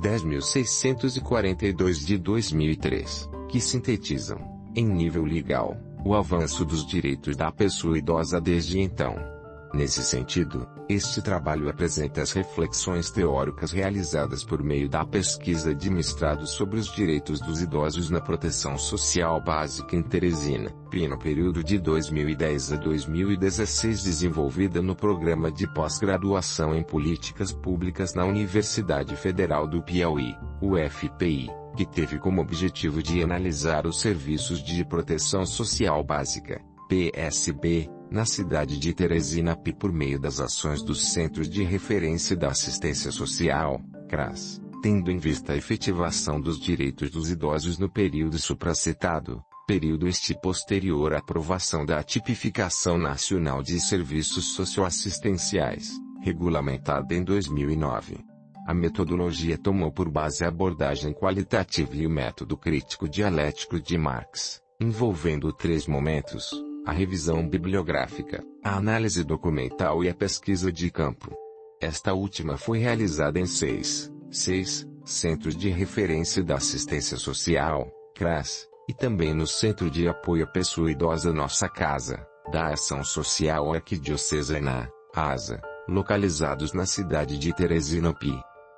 10.642 0.00 2.04
de 2.04 2.18
2003, 2.18 3.28
que 3.48 3.60
sintetizam, 3.60 4.38
em 4.76 4.86
nível 4.86 5.24
legal, 5.24 5.76
o 6.04 6.14
avanço 6.14 6.64
dos 6.64 6.84
direitos 6.86 7.36
da 7.36 7.50
pessoa 7.52 7.98
idosa 7.98 8.40
desde 8.40 8.80
então. 8.80 9.16
Nesse 9.72 10.02
sentido, 10.02 10.68
este 10.86 11.22
trabalho 11.22 11.70
apresenta 11.70 12.20
as 12.20 12.32
reflexões 12.32 13.10
teóricas 13.10 13.72
realizadas 13.72 14.44
por 14.44 14.62
meio 14.62 14.86
da 14.86 15.02
pesquisa 15.02 15.74
de 15.74 15.88
mestrado 15.88 16.46
sobre 16.46 16.78
os 16.78 16.92
direitos 16.92 17.40
dos 17.40 17.62
idosos 17.62 18.10
na 18.10 18.20
proteção 18.20 18.76
social 18.76 19.40
básica 19.40 19.96
em 19.96 20.02
Teresina, 20.02 20.70
no 21.08 21.18
período 21.18 21.64
de 21.64 21.78
2010 21.78 22.72
a 22.72 22.76
2016 22.76 24.02
desenvolvida 24.02 24.82
no 24.82 24.94
programa 24.94 25.50
de 25.50 25.66
pós-graduação 25.72 26.74
em 26.74 26.82
políticas 26.82 27.50
públicas 27.50 28.12
na 28.12 28.26
Universidade 28.26 29.16
Federal 29.16 29.66
do 29.66 29.80
Piauí, 29.80 30.36
UFPI, 30.60 31.50
que 31.76 31.86
teve 31.86 32.18
como 32.18 32.40
objetivo 32.40 33.02
de 33.02 33.22
analisar 33.22 33.86
os 33.86 34.00
serviços 34.00 34.62
de 34.62 34.84
proteção 34.84 35.46
social 35.46 36.02
básica, 36.04 36.60
PSB, 36.88 37.88
na 38.10 38.26
cidade 38.26 38.78
de 38.78 38.92
Teresina 38.92 39.56
P 39.56 39.72
por 39.72 39.90
meio 39.90 40.20
das 40.20 40.38
ações 40.38 40.82
dos 40.82 41.12
Centros 41.12 41.48
de 41.48 41.62
Referência 41.62 42.36
da 42.36 42.48
Assistência 42.48 43.10
Social, 43.10 43.80
CRAS, 44.08 44.60
tendo 44.82 45.10
em 45.10 45.16
vista 45.16 45.54
a 45.54 45.56
efetivação 45.56 46.38
dos 46.38 46.60
direitos 46.60 47.10
dos 47.10 47.30
idosos 47.30 47.78
no 47.78 47.90
período 47.90 48.38
supracitado, 48.38 49.42
período 49.66 50.06
este 50.06 50.38
posterior 50.38 51.14
à 51.14 51.18
aprovação 51.18 51.86
da 51.86 52.02
Tipificação 52.02 52.98
Nacional 52.98 53.62
de 53.62 53.80
Serviços 53.80 54.54
Socioassistenciais, 54.54 55.92
regulamentada 56.20 57.14
em 57.14 57.24
2009. 57.24 58.31
A 58.66 58.72
metodologia 58.72 59.58
tomou 59.58 59.90
por 59.90 60.08
base 60.08 60.44
a 60.44 60.48
abordagem 60.48 61.12
qualitativa 61.12 61.96
e 61.96 62.06
o 62.06 62.10
método 62.10 62.56
crítico 62.56 63.08
dialético 63.08 63.80
de 63.80 63.98
Marx, 63.98 64.62
envolvendo 64.80 65.52
três 65.52 65.86
momentos 65.86 66.50
a 66.84 66.92
revisão 66.92 67.48
bibliográfica, 67.48 68.44
a 68.62 68.76
análise 68.76 69.22
documental 69.22 70.02
e 70.02 70.08
a 70.08 70.14
pesquisa 70.14 70.72
de 70.72 70.90
campo. 70.90 71.32
Esta 71.80 72.12
última 72.12 72.56
foi 72.56 72.78
realizada 72.78 73.38
em 73.38 73.46
seis, 73.46 74.12
seis 74.30 74.86
Centros 75.04 75.56
de 75.56 75.68
Referência 75.68 76.44
da 76.44 76.56
Assistência 76.56 77.16
Social, 77.16 77.90
CRAS, 78.14 78.68
e 78.88 78.94
também 78.94 79.34
no 79.34 79.46
Centro 79.46 79.90
de 79.90 80.06
Apoio 80.08 80.44
à 80.44 80.46
Pessoa 80.46 80.90
Idosa 80.90 81.32
Nossa 81.32 81.68
Casa, 81.68 82.24
da 82.52 82.68
Ação 82.68 83.02
Social 83.02 83.72
Arquidiocesana, 83.72 84.88
ASA, 85.14 85.60
localizados 85.88 86.72
na 86.72 86.86
cidade 86.86 87.38
de 87.38 87.52
Teresinopi. 87.52 88.32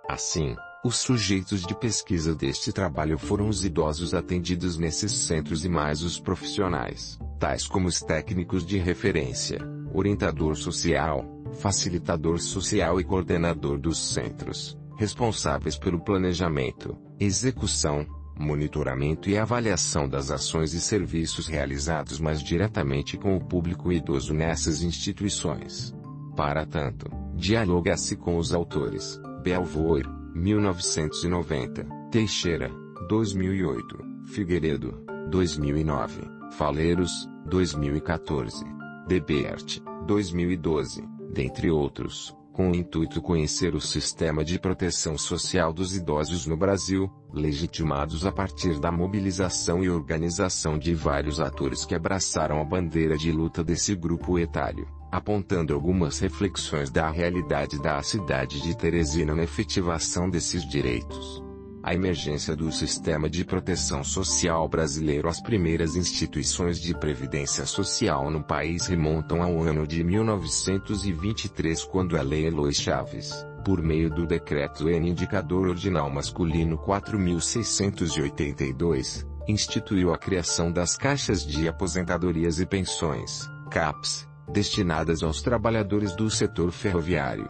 Assim, 0.08 0.54
os 0.84 0.98
sujeitos 0.98 1.62
de 1.62 1.74
pesquisa 1.74 2.34
deste 2.34 2.70
trabalho 2.72 3.16
foram 3.16 3.48
os 3.48 3.64
idosos 3.64 4.12
atendidos 4.12 4.76
nesses 4.76 5.12
centros 5.12 5.64
e 5.64 5.68
mais 5.68 6.02
os 6.02 6.20
profissionais, 6.20 7.18
tais 7.38 7.66
como 7.66 7.88
os 7.88 8.02
técnicos 8.02 8.66
de 8.66 8.76
referência, 8.76 9.58
orientador 9.94 10.56
social, 10.56 11.24
facilitador 11.54 12.38
social 12.38 13.00
e 13.00 13.04
coordenador 13.04 13.78
dos 13.78 14.12
centros, 14.12 14.76
responsáveis 14.98 15.78
pelo 15.78 15.98
planejamento, 15.98 16.98
execução, 17.18 18.06
monitoramento 18.38 19.30
e 19.30 19.38
avaliação 19.38 20.06
das 20.06 20.30
ações 20.30 20.74
e 20.74 20.80
serviços 20.82 21.46
realizados 21.46 22.20
mais 22.20 22.42
diretamente 22.42 23.16
com 23.16 23.34
o 23.34 23.42
público 23.42 23.90
idoso 23.90 24.34
nessas 24.34 24.82
instituições. 24.82 25.94
Para 26.36 26.66
tanto, 26.66 27.06
dialoga-se 27.36 28.16
com 28.16 28.36
os 28.36 28.52
autores, 28.52 29.20
Belvoir, 29.44 30.04
1990, 30.34 31.86
Teixeira, 32.10 32.70
2008, 33.10 33.98
Figueiredo, 34.28 35.04
2009, 35.28 36.22
Faleiros, 36.56 37.28
2014, 37.44 38.64
Debert, 39.06 39.82
2012, 40.06 41.06
dentre 41.30 41.70
outros, 41.70 42.34
com 42.54 42.70
o 42.70 42.74
intuito 42.74 43.20
conhecer 43.20 43.74
o 43.74 43.82
sistema 43.82 44.42
de 44.42 44.58
proteção 44.58 45.18
social 45.18 45.74
dos 45.74 45.94
idosos 45.94 46.46
no 46.46 46.56
Brasil, 46.56 47.12
legitimados 47.30 48.24
a 48.24 48.32
partir 48.32 48.80
da 48.80 48.90
mobilização 48.90 49.84
e 49.84 49.90
organização 49.90 50.78
de 50.78 50.94
vários 50.94 51.38
atores 51.38 51.84
que 51.84 51.94
abraçaram 51.94 52.62
a 52.62 52.64
bandeira 52.64 53.18
de 53.18 53.30
luta 53.30 53.62
desse 53.62 53.94
grupo 53.94 54.38
etário 54.38 54.88
apontando 55.14 55.72
algumas 55.72 56.18
reflexões 56.18 56.90
da 56.90 57.08
realidade 57.08 57.80
da 57.80 58.02
cidade 58.02 58.60
de 58.60 58.76
Teresina 58.76 59.32
na 59.32 59.44
efetivação 59.44 60.28
desses 60.28 60.68
direitos. 60.68 61.40
A 61.84 61.94
emergência 61.94 62.56
do 62.56 62.72
sistema 62.72 63.30
de 63.30 63.44
proteção 63.44 64.02
social 64.02 64.68
brasileiro 64.68 65.28
As 65.28 65.40
primeiras 65.40 65.94
instituições 65.94 66.80
de 66.80 66.98
previdência 66.98 67.64
social 67.64 68.28
no 68.28 68.42
país 68.42 68.88
remontam 68.88 69.40
ao 69.40 69.62
ano 69.62 69.86
de 69.86 70.02
1923 70.02 71.84
quando 71.84 72.16
a 72.16 72.22
Lei 72.22 72.46
Eloy 72.46 72.74
Chaves, 72.74 73.46
por 73.64 73.80
meio 73.80 74.10
do 74.10 74.26
Decreto 74.26 74.88
N 74.88 75.10
Indicador 75.10 75.68
Ordinal 75.68 76.10
Masculino 76.10 76.76
4682, 76.78 79.24
instituiu 79.46 80.12
a 80.12 80.18
criação 80.18 80.72
das 80.72 80.96
Caixas 80.96 81.46
de 81.46 81.68
Aposentadorias 81.68 82.58
e 82.58 82.66
Pensões, 82.66 83.48
CAPS, 83.70 84.26
destinadas 84.52 85.22
aos 85.22 85.42
trabalhadores 85.42 86.14
do 86.14 86.30
setor 86.30 86.70
ferroviário. 86.70 87.48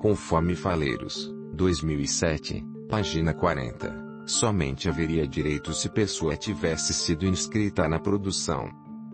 Conforme 0.00 0.56
Faleiros, 0.56 1.32
2007, 1.54 2.64
página 2.88 3.32
40, 3.32 4.24
somente 4.26 4.88
haveria 4.88 5.28
direito 5.28 5.72
se 5.72 5.88
pessoa 5.88 6.36
tivesse 6.36 6.92
sido 6.92 7.26
inscrita 7.26 7.88
na 7.88 8.00
produção. 8.00 8.68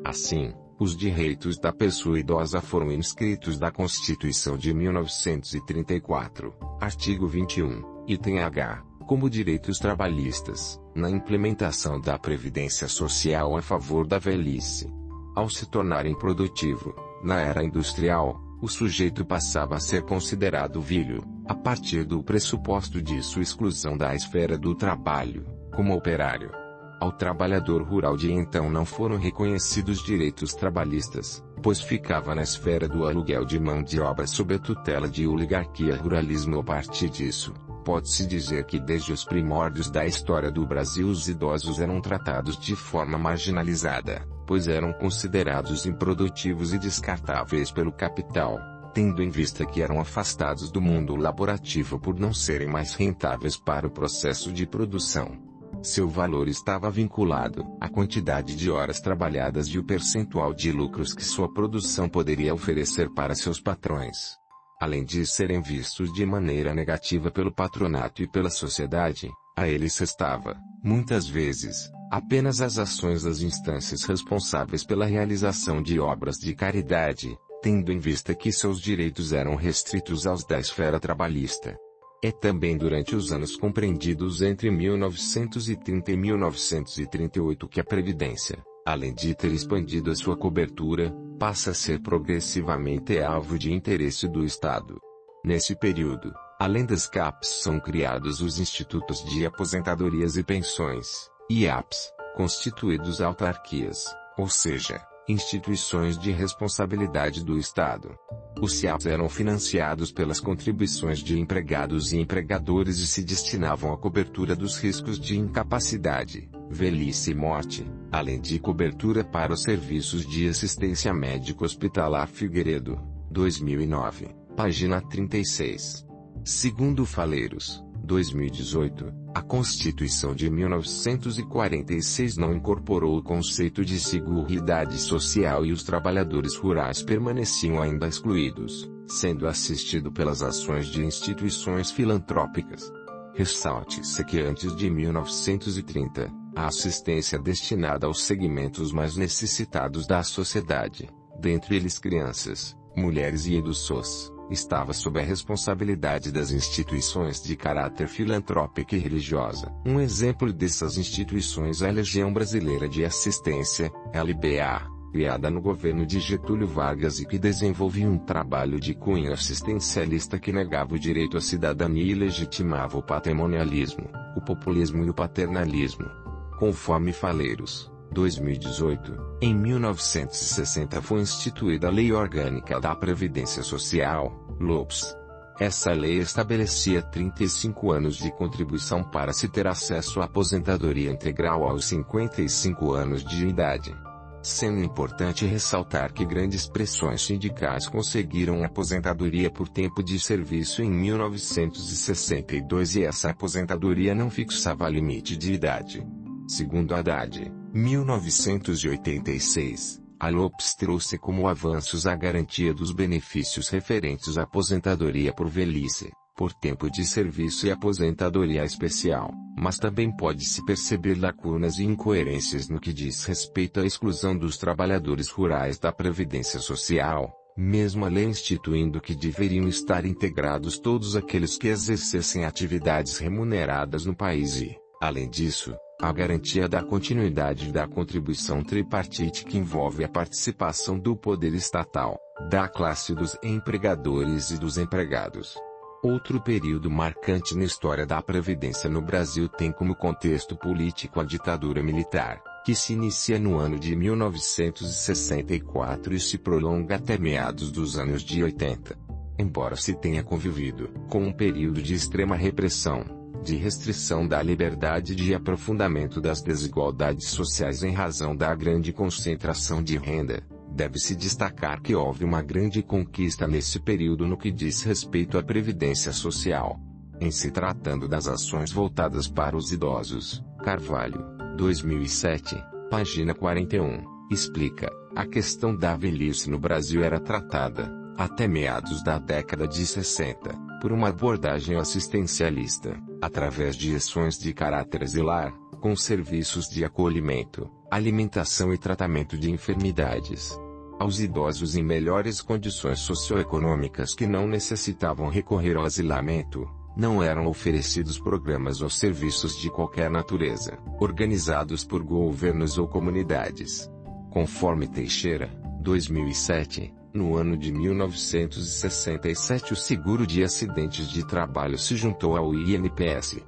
Assim, 0.05 0.55
os 0.81 0.97
direitos 0.97 1.59
da 1.59 1.73
pessoa 1.73 2.20
idosa 2.20 2.60
foram 2.60 2.93
inscritos 2.93 3.59
da 3.59 3.70
Constituição 3.70 4.56
de 4.56 4.73
1934, 4.73 6.55
artigo 6.81 7.27
21, 7.27 7.97
item 8.09 8.40
H, 8.40 8.82
como 9.06 9.28
direitos 9.28 9.78
trabalhistas, 9.78 10.80
na 10.94 11.10
implementação 11.10 12.01
da 12.01 12.18
Previdência 12.18 12.89
Social 12.89 13.55
a 13.55 13.60
favor 13.60 14.06
da 14.06 14.18
velhice. 14.18 14.90
Ao 15.36 15.48
se 15.51 15.66
tornar 15.66 16.06
improdutivo, 16.06 16.94
na 17.22 17.39
era 17.39 17.62
industrial, 17.62 18.40
o 18.62 18.68
sujeito 18.68 19.26
passava 19.26 19.76
a 19.76 19.80
ser 19.80 20.02
considerado 20.02 20.80
vilho, 20.80 21.22
a 21.47 21.55
partir 21.55 22.05
do 22.05 22.22
pressuposto 22.22 23.02
de 23.02 23.22
sua 23.22 23.43
exclusão 23.43 23.97
da 23.97 24.14
esfera 24.14 24.56
do 24.56 24.74
trabalho, 24.74 25.44
como 25.76 25.94
operário. 25.94 26.51
Ao 26.98 27.12
trabalhador 27.12 27.82
rural 27.82 28.16
de 28.16 28.32
então 28.32 28.70
não 28.70 28.86
foram 28.86 29.18
reconhecidos 29.18 30.02
direitos 30.02 30.55
trabalhistas, 30.55 31.44
pois 31.62 31.80
ficava 31.80 32.35
na 32.35 32.43
esfera 32.43 32.89
do 32.89 33.06
aluguel 33.06 33.44
de 33.44 33.60
mão 33.60 33.82
de 33.82 34.01
obra 34.01 34.26
sob 34.26 34.55
a 34.55 34.59
tutela 34.59 35.09
de 35.09 35.26
oligarquia 35.26 35.94
ruralismo 35.94 36.59
a 36.59 36.64
partir 36.64 37.10
disso. 37.10 37.52
Pode-se 37.89 38.27
dizer 38.27 38.66
que 38.66 38.78
desde 38.78 39.12
os 39.12 39.24
primórdios 39.24 39.90
da 39.90 40.06
história 40.06 40.51
do 40.51 40.66
Brasil 40.66 41.09
os 41.09 41.27
idosos 41.27 41.81
eram 41.81 42.01
tratados 42.02 42.59
de 42.59 42.77
forma 42.77 43.16
marginalizada 43.16 44.23
pois 44.48 44.66
eram 44.66 44.94
considerados 44.94 45.85
improdutivos 45.85 46.73
e 46.73 46.78
descartáveis 46.78 47.70
pelo 47.70 47.93
capital, 47.93 48.59
tendo 48.94 49.23
em 49.23 49.28
vista 49.28 49.66
que 49.66 49.82
eram 49.82 50.01
afastados 50.01 50.70
do 50.70 50.81
mundo 50.81 51.15
laborativo 51.15 52.01
por 52.01 52.19
não 52.19 52.32
serem 52.32 52.66
mais 52.66 52.94
rentáveis 52.94 53.59
para 53.59 53.86
o 53.86 53.90
processo 53.90 54.51
de 54.51 54.66
produção. 54.66 55.39
Seu 55.82 56.09
valor 56.09 56.48
estava 56.48 56.90
vinculado 56.90 57.62
à 57.78 57.90
quantidade 57.90 58.56
de 58.56 58.70
horas 58.70 59.01
trabalhadas 59.01 59.66
e 59.69 59.78
o 59.78 59.85
percentual 59.85 60.55
de 60.55 60.73
lucros 60.73 61.12
que 61.12 61.24
sua 61.24 61.52
produção 61.52 62.09
poderia 62.09 62.55
oferecer 62.55 63.10
para 63.10 63.35
seus 63.35 63.60
patrões. 63.60 64.47
Além 64.80 65.05
de 65.05 65.26
serem 65.26 65.60
vistos 65.60 66.12
de 66.12 66.24
maneira 66.24 66.72
negativa 66.72 67.32
pelo 67.32 67.52
patronato 67.52 68.22
e 68.22 68.28
pela 68.28 68.48
sociedade, 68.48 69.28
a 69.56 69.66
eles 69.66 69.98
restava, 69.98 70.56
muitas 70.84 71.26
vezes, 71.26 71.90
apenas 72.12 72.60
as 72.60 72.78
ações 72.78 73.24
das 73.24 73.40
instâncias 73.40 74.05
responsáveis 74.05 74.84
pela 74.84 75.05
realização 75.05 75.82
de 75.82 75.98
obras 75.98 76.36
de 76.36 76.55
caridade, 76.55 77.36
tendo 77.60 77.90
em 77.90 77.98
vista 77.98 78.36
que 78.36 78.52
seus 78.52 78.80
direitos 78.80 79.32
eram 79.32 79.56
restritos 79.56 80.28
aos 80.28 80.44
da 80.44 80.60
esfera 80.60 81.00
trabalhista. 81.00 81.76
É 82.22 82.30
também 82.30 82.76
durante 82.76 83.16
os 83.16 83.32
anos 83.32 83.56
compreendidos 83.56 84.42
entre 84.42 84.70
1930 84.70 86.12
e 86.12 86.16
1938 86.16 87.68
que 87.68 87.80
a 87.80 87.84
Previdência, 87.84 88.59
além 88.86 89.12
de 89.12 89.34
ter 89.34 89.52
expandido 89.52 90.10
a 90.10 90.14
sua 90.14 90.36
cobertura, 90.36 91.12
passa 91.39 91.70
a 91.70 91.74
ser 91.74 92.01
progressivamente 92.01 93.19
alvo 93.20 93.56
de 93.56 93.73
interesse 93.73 94.27
do 94.27 94.44
Estado. 94.44 95.01
Nesse 95.44 95.77
período, 95.77 96.35
além 96.59 96.85
das 96.85 97.06
CAPs 97.06 97.48
são 97.62 97.78
criados 97.78 98.40
os 98.40 98.59
Institutos 98.59 99.24
de 99.24 99.47
Aposentadorias 99.47 100.36
e 100.36 100.43
Pensões, 100.43 101.31
IAPs, 101.48 102.12
constituídos 102.35 103.20
autarquias, 103.20 104.05
ou 104.36 104.48
seja, 104.48 105.01
instituições 105.28 106.19
de 106.19 106.32
responsabilidade 106.32 107.44
do 107.44 107.56
Estado. 107.56 108.16
Os 108.60 108.74
CIAPs 108.74 109.06
eram 109.06 109.28
financiados 109.28 110.10
pelas 110.10 110.40
contribuições 110.40 111.20
de 111.20 111.39
empregados 111.39 112.12
e 112.12 112.19
empregadores 112.19 112.98
e 112.98 113.06
se 113.06 113.23
destinavam 113.23 113.93
à 113.93 113.97
cobertura 113.97 114.56
dos 114.56 114.77
riscos 114.77 115.20
de 115.20 115.39
incapacidade, 115.39 116.51
velhice 116.70 117.30
e 117.30 117.34
morte, 117.34 117.86
além 118.10 118.40
de 118.40 118.58
cobertura 118.58 119.24
para 119.24 119.52
os 119.52 119.62
serviços 119.62 120.26
de 120.26 120.48
assistência 120.48 121.12
médico 121.12 121.64
hospitalar 121.64 122.28
Figueiredo, 122.28 123.00
2009, 123.30 124.28
página 124.56 125.00
36. 125.00 126.06
Segundo 126.44 127.04
Faleiros, 127.04 127.84
2018, 128.04 129.12
a 129.34 129.42
Constituição 129.42 130.34
de 130.34 130.48
1946 130.48 132.36
não 132.36 132.54
incorporou 132.54 133.18
o 133.18 133.22
conceito 133.22 133.84
de 133.84 134.00
seguridade 134.00 134.98
social 134.98 135.66
e 135.66 135.72
os 135.72 135.82
trabalhadores 135.82 136.56
rurais 136.56 137.02
permaneciam 137.02 137.80
ainda 137.80 138.08
excluídos, 138.08 138.90
sendo 139.06 139.46
assistido 139.46 140.10
pelas 140.10 140.42
ações 140.42 140.86
de 140.86 141.04
instituições 141.04 141.90
filantrópicas. 141.90 142.90
Ressalte-se 143.34 144.24
que 144.24 144.40
antes 144.40 144.74
de 144.74 144.90
1930, 144.90 146.32
a 146.59 146.66
assistência 146.66 147.39
destinada 147.39 148.09
aos 148.09 148.24
segmentos 148.24 148.90
mais 148.90 149.16
necessitados 149.16 150.09
da 150.09 150.24
sociedade, 150.24 151.09
dentre 151.39 151.76
eles 151.76 152.01
crianças, 152.01 152.76
mulheres 152.97 153.47
e 153.47 153.55
idosos, 153.55 154.32
estava 154.51 154.93
sob 154.93 155.20
a 155.20 155.22
responsabilidade 155.22 156.32
das 156.32 156.51
instituições 156.51 157.40
de 157.40 157.55
caráter 157.55 158.09
filantrópico 158.09 158.97
e 158.97 158.98
religiosa. 158.98 159.72
Um 159.86 160.01
exemplo 160.01 160.52
dessas 160.52 160.98
instituições 160.98 161.80
é 161.80 161.90
a 161.90 161.93
Legião 161.93 162.32
Brasileira 162.32 162.89
de 162.89 163.05
Assistência, 163.05 163.93
LBA, 164.12 164.85
criada 165.12 165.48
no 165.51 165.60
governo 165.60 166.05
de 166.05 166.18
Getúlio 166.18 166.66
Vargas 166.66 167.20
e 167.20 167.26
que 167.26 167.39
desenvolvia 167.39 168.09
um 168.09 168.18
trabalho 168.18 168.80
de 168.80 168.94
cunho 168.94 169.32
assistencialista 169.32 170.40
que 170.40 170.51
negava 170.51 170.94
o 170.94 170.98
direito 170.98 171.36
à 171.36 171.40
cidadania 171.40 172.10
e 172.10 172.14
legitimava 172.14 172.98
o 172.98 173.02
patrimonialismo, 173.02 174.10
o 174.36 174.40
populismo 174.40 175.05
e 175.05 175.10
o 175.10 175.14
paternalismo. 175.14 176.27
Conforme 176.59 177.12
Faleiros, 177.12 177.93
2018, 178.10 179.39
em 179.40 179.55
1960 179.55 181.01
foi 181.01 181.20
instituída 181.20 181.86
a 181.86 181.90
Lei 181.90 182.12
Orgânica 182.12 182.80
da 182.80 182.97
Previdência 182.97 183.62
Social, 183.62 184.56
LOPS. 184.59 185.16
Essa 185.60 185.93
lei 185.93 186.18
estabelecia 186.18 187.01
35 187.01 187.93
anos 187.93 188.16
de 188.16 188.32
contribuição 188.32 189.05
para 189.05 189.32
se 189.32 189.48
ter 189.48 189.68
acesso 189.68 190.20
à 190.20 190.24
aposentadoria 190.24 191.12
integral 191.12 191.62
aos 191.62 191.85
55 191.85 192.93
anos 192.93 193.24
de 193.24 193.47
idade. 193.47 193.97
Sendo 194.43 194.82
importante 194.82 195.47
ressaltar 195.47 196.12
que 196.12 196.24
grandes 196.24 196.68
pressões 196.68 197.22
sindicais 197.22 197.86
conseguiram 197.86 198.64
aposentadoria 198.64 199.48
por 199.48 199.68
tempo 199.68 200.02
de 200.02 200.18
serviço 200.18 200.82
em 200.82 200.90
1962 200.90 202.97
e 202.97 203.05
essa 203.05 203.30
aposentadoria 203.30 204.12
não 204.12 204.28
fixava 204.28 204.89
limite 204.89 205.36
de 205.36 205.52
idade. 205.52 206.05
Segundo 206.48 206.94
Haddad, 206.94 207.52
1986, 207.74 210.00
a 210.18 210.30
Lopes 210.30 210.74
trouxe 210.74 211.18
como 211.18 211.46
avanços 211.46 212.06
a 212.06 212.16
garantia 212.16 212.72
dos 212.72 212.90
benefícios 212.90 213.68
referentes 213.68 214.38
à 214.38 214.44
aposentadoria 214.44 215.30
por 215.30 215.46
velhice, 215.46 216.10
por 216.34 216.54
tempo 216.54 216.90
de 216.90 217.04
serviço 217.04 217.66
e 217.66 217.70
aposentadoria 217.70 218.64
especial, 218.64 219.30
mas 219.58 219.76
também 219.76 220.10
pode-se 220.10 220.64
perceber 220.64 221.20
lacunas 221.20 221.78
e 221.78 221.84
incoerências 221.84 222.70
no 222.70 222.80
que 222.80 222.94
diz 222.94 223.26
respeito 223.26 223.80
à 223.80 223.84
exclusão 223.84 224.34
dos 224.34 224.56
trabalhadores 224.56 225.28
rurais 225.28 225.78
da 225.78 225.92
Previdência 225.92 226.60
Social, 226.60 227.30
mesmo 227.58 228.06
a 228.06 228.08
lei 228.08 228.24
instituindo 228.24 229.02
que 229.02 229.14
deveriam 229.14 229.68
estar 229.68 230.06
integrados 230.06 230.78
todos 230.78 231.14
aqueles 231.14 231.58
que 231.58 231.68
exercessem 231.68 232.46
atividades 232.46 233.18
remuneradas 233.18 234.06
no 234.06 234.16
país 234.16 234.62
e, 234.62 234.74
além 234.98 235.28
disso, 235.28 235.76
a 236.00 236.12
garantia 236.12 236.68
da 236.68 236.80
continuidade 236.80 237.72
da 237.72 237.88
contribuição 237.88 238.62
tripartite 238.62 239.44
que 239.44 239.58
envolve 239.58 240.04
a 240.04 240.08
participação 240.08 240.96
do 240.96 241.16
poder 241.16 241.52
estatal, 241.54 242.20
da 242.48 242.68
classe 242.68 243.12
dos 243.12 243.36
empregadores 243.42 244.52
e 244.52 244.58
dos 244.58 244.78
empregados. 244.78 245.56
Outro 246.00 246.40
período 246.40 246.88
marcante 246.88 247.56
na 247.56 247.64
história 247.64 248.06
da 248.06 248.22
Previdência 248.22 248.88
no 248.88 249.02
Brasil 249.02 249.48
tem 249.48 249.72
como 249.72 249.96
contexto 249.96 250.56
político 250.56 251.18
a 251.18 251.24
ditadura 251.24 251.82
militar, 251.82 252.40
que 252.64 252.76
se 252.76 252.92
inicia 252.92 253.40
no 253.40 253.58
ano 253.58 253.76
de 253.76 253.96
1964 253.96 256.14
e 256.14 256.20
se 256.20 256.38
prolonga 256.38 256.94
até 256.94 257.18
meados 257.18 257.72
dos 257.72 257.98
anos 257.98 258.22
de 258.22 258.44
80. 258.44 258.96
embora 259.36 259.74
se 259.74 259.94
tenha 259.94 260.22
convivido 260.22 260.90
com 261.08 261.24
um 261.24 261.32
período 261.32 261.82
de 261.82 261.94
extrema 261.94 262.36
repressão, 262.36 263.17
de 263.42 263.56
restrição 263.56 264.26
da 264.26 264.42
liberdade 264.42 265.12
e 265.12 265.16
de 265.16 265.34
aprofundamento 265.34 266.20
das 266.20 266.42
desigualdades 266.42 267.28
sociais 267.28 267.82
em 267.82 267.92
razão 267.92 268.36
da 268.36 268.55
grande 268.55 268.92
concentração 268.92 269.82
de 269.82 269.96
renda, 269.96 270.42
deve-se 270.70 271.16
destacar 271.16 271.80
que 271.80 271.94
houve 271.94 272.24
uma 272.24 272.42
grande 272.42 272.82
conquista 272.82 273.46
nesse 273.46 273.80
período 273.80 274.26
no 274.26 274.36
que 274.36 274.50
diz 274.50 274.82
respeito 274.82 275.38
à 275.38 275.42
previdência 275.42 276.12
social. 276.12 276.78
Em 277.20 277.30
se 277.30 277.50
tratando 277.50 278.06
das 278.06 278.28
ações 278.28 278.70
voltadas 278.70 279.26
para 279.26 279.56
os 279.56 279.72
idosos, 279.72 280.44
Carvalho, 280.62 281.24
2007, 281.56 282.56
página 282.90 283.34
41, 283.34 284.05
explica: 284.30 284.88
a 285.16 285.26
questão 285.26 285.74
da 285.74 285.96
velhice 285.96 286.48
no 286.48 286.59
Brasil 286.59 287.02
era 287.02 287.18
tratada, 287.18 287.90
até 288.16 288.46
meados 288.46 289.02
da 289.02 289.18
década 289.18 289.66
de 289.66 289.84
60, 289.84 290.50
por 290.80 290.92
uma 290.92 291.09
abordagem 291.09 291.76
assistencialista, 291.76 292.96
através 293.20 293.76
de 293.76 293.94
ações 293.94 294.38
de 294.38 294.52
caráter 294.52 295.02
asilar, 295.02 295.52
com 295.80 295.94
serviços 295.94 296.68
de 296.68 296.84
acolhimento, 296.84 297.70
alimentação 297.90 298.72
e 298.72 298.78
tratamento 298.78 299.36
de 299.36 299.50
enfermidades. 299.50 300.58
Aos 300.98 301.20
idosos 301.20 301.76
em 301.76 301.82
melhores 301.82 302.42
condições 302.42 302.98
socioeconômicas 302.98 304.14
que 304.14 304.26
não 304.26 304.48
necessitavam 304.48 305.28
recorrer 305.28 305.76
ao 305.76 305.84
asilamento, 305.84 306.68
não 306.96 307.22
eram 307.22 307.46
oferecidos 307.46 308.18
programas 308.18 308.82
ou 308.82 308.90
serviços 308.90 309.56
de 309.56 309.70
qualquer 309.70 310.10
natureza, 310.10 310.76
organizados 310.98 311.84
por 311.84 312.02
governos 312.02 312.76
ou 312.76 312.88
comunidades. 312.88 313.88
Conforme 314.30 314.88
Teixeira, 314.88 315.48
2007, 315.80 316.92
no 317.12 317.36
ano 317.36 317.56
de 317.56 317.72
1967 317.72 319.72
o 319.72 319.76
seguro 319.76 320.26
de 320.26 320.44
acidentes 320.44 321.09
de 321.09 321.26
trabalho 321.26 321.78
se 321.78 321.97
juntou 321.97 322.36
ao 322.36 322.55
INPS. 322.55 323.39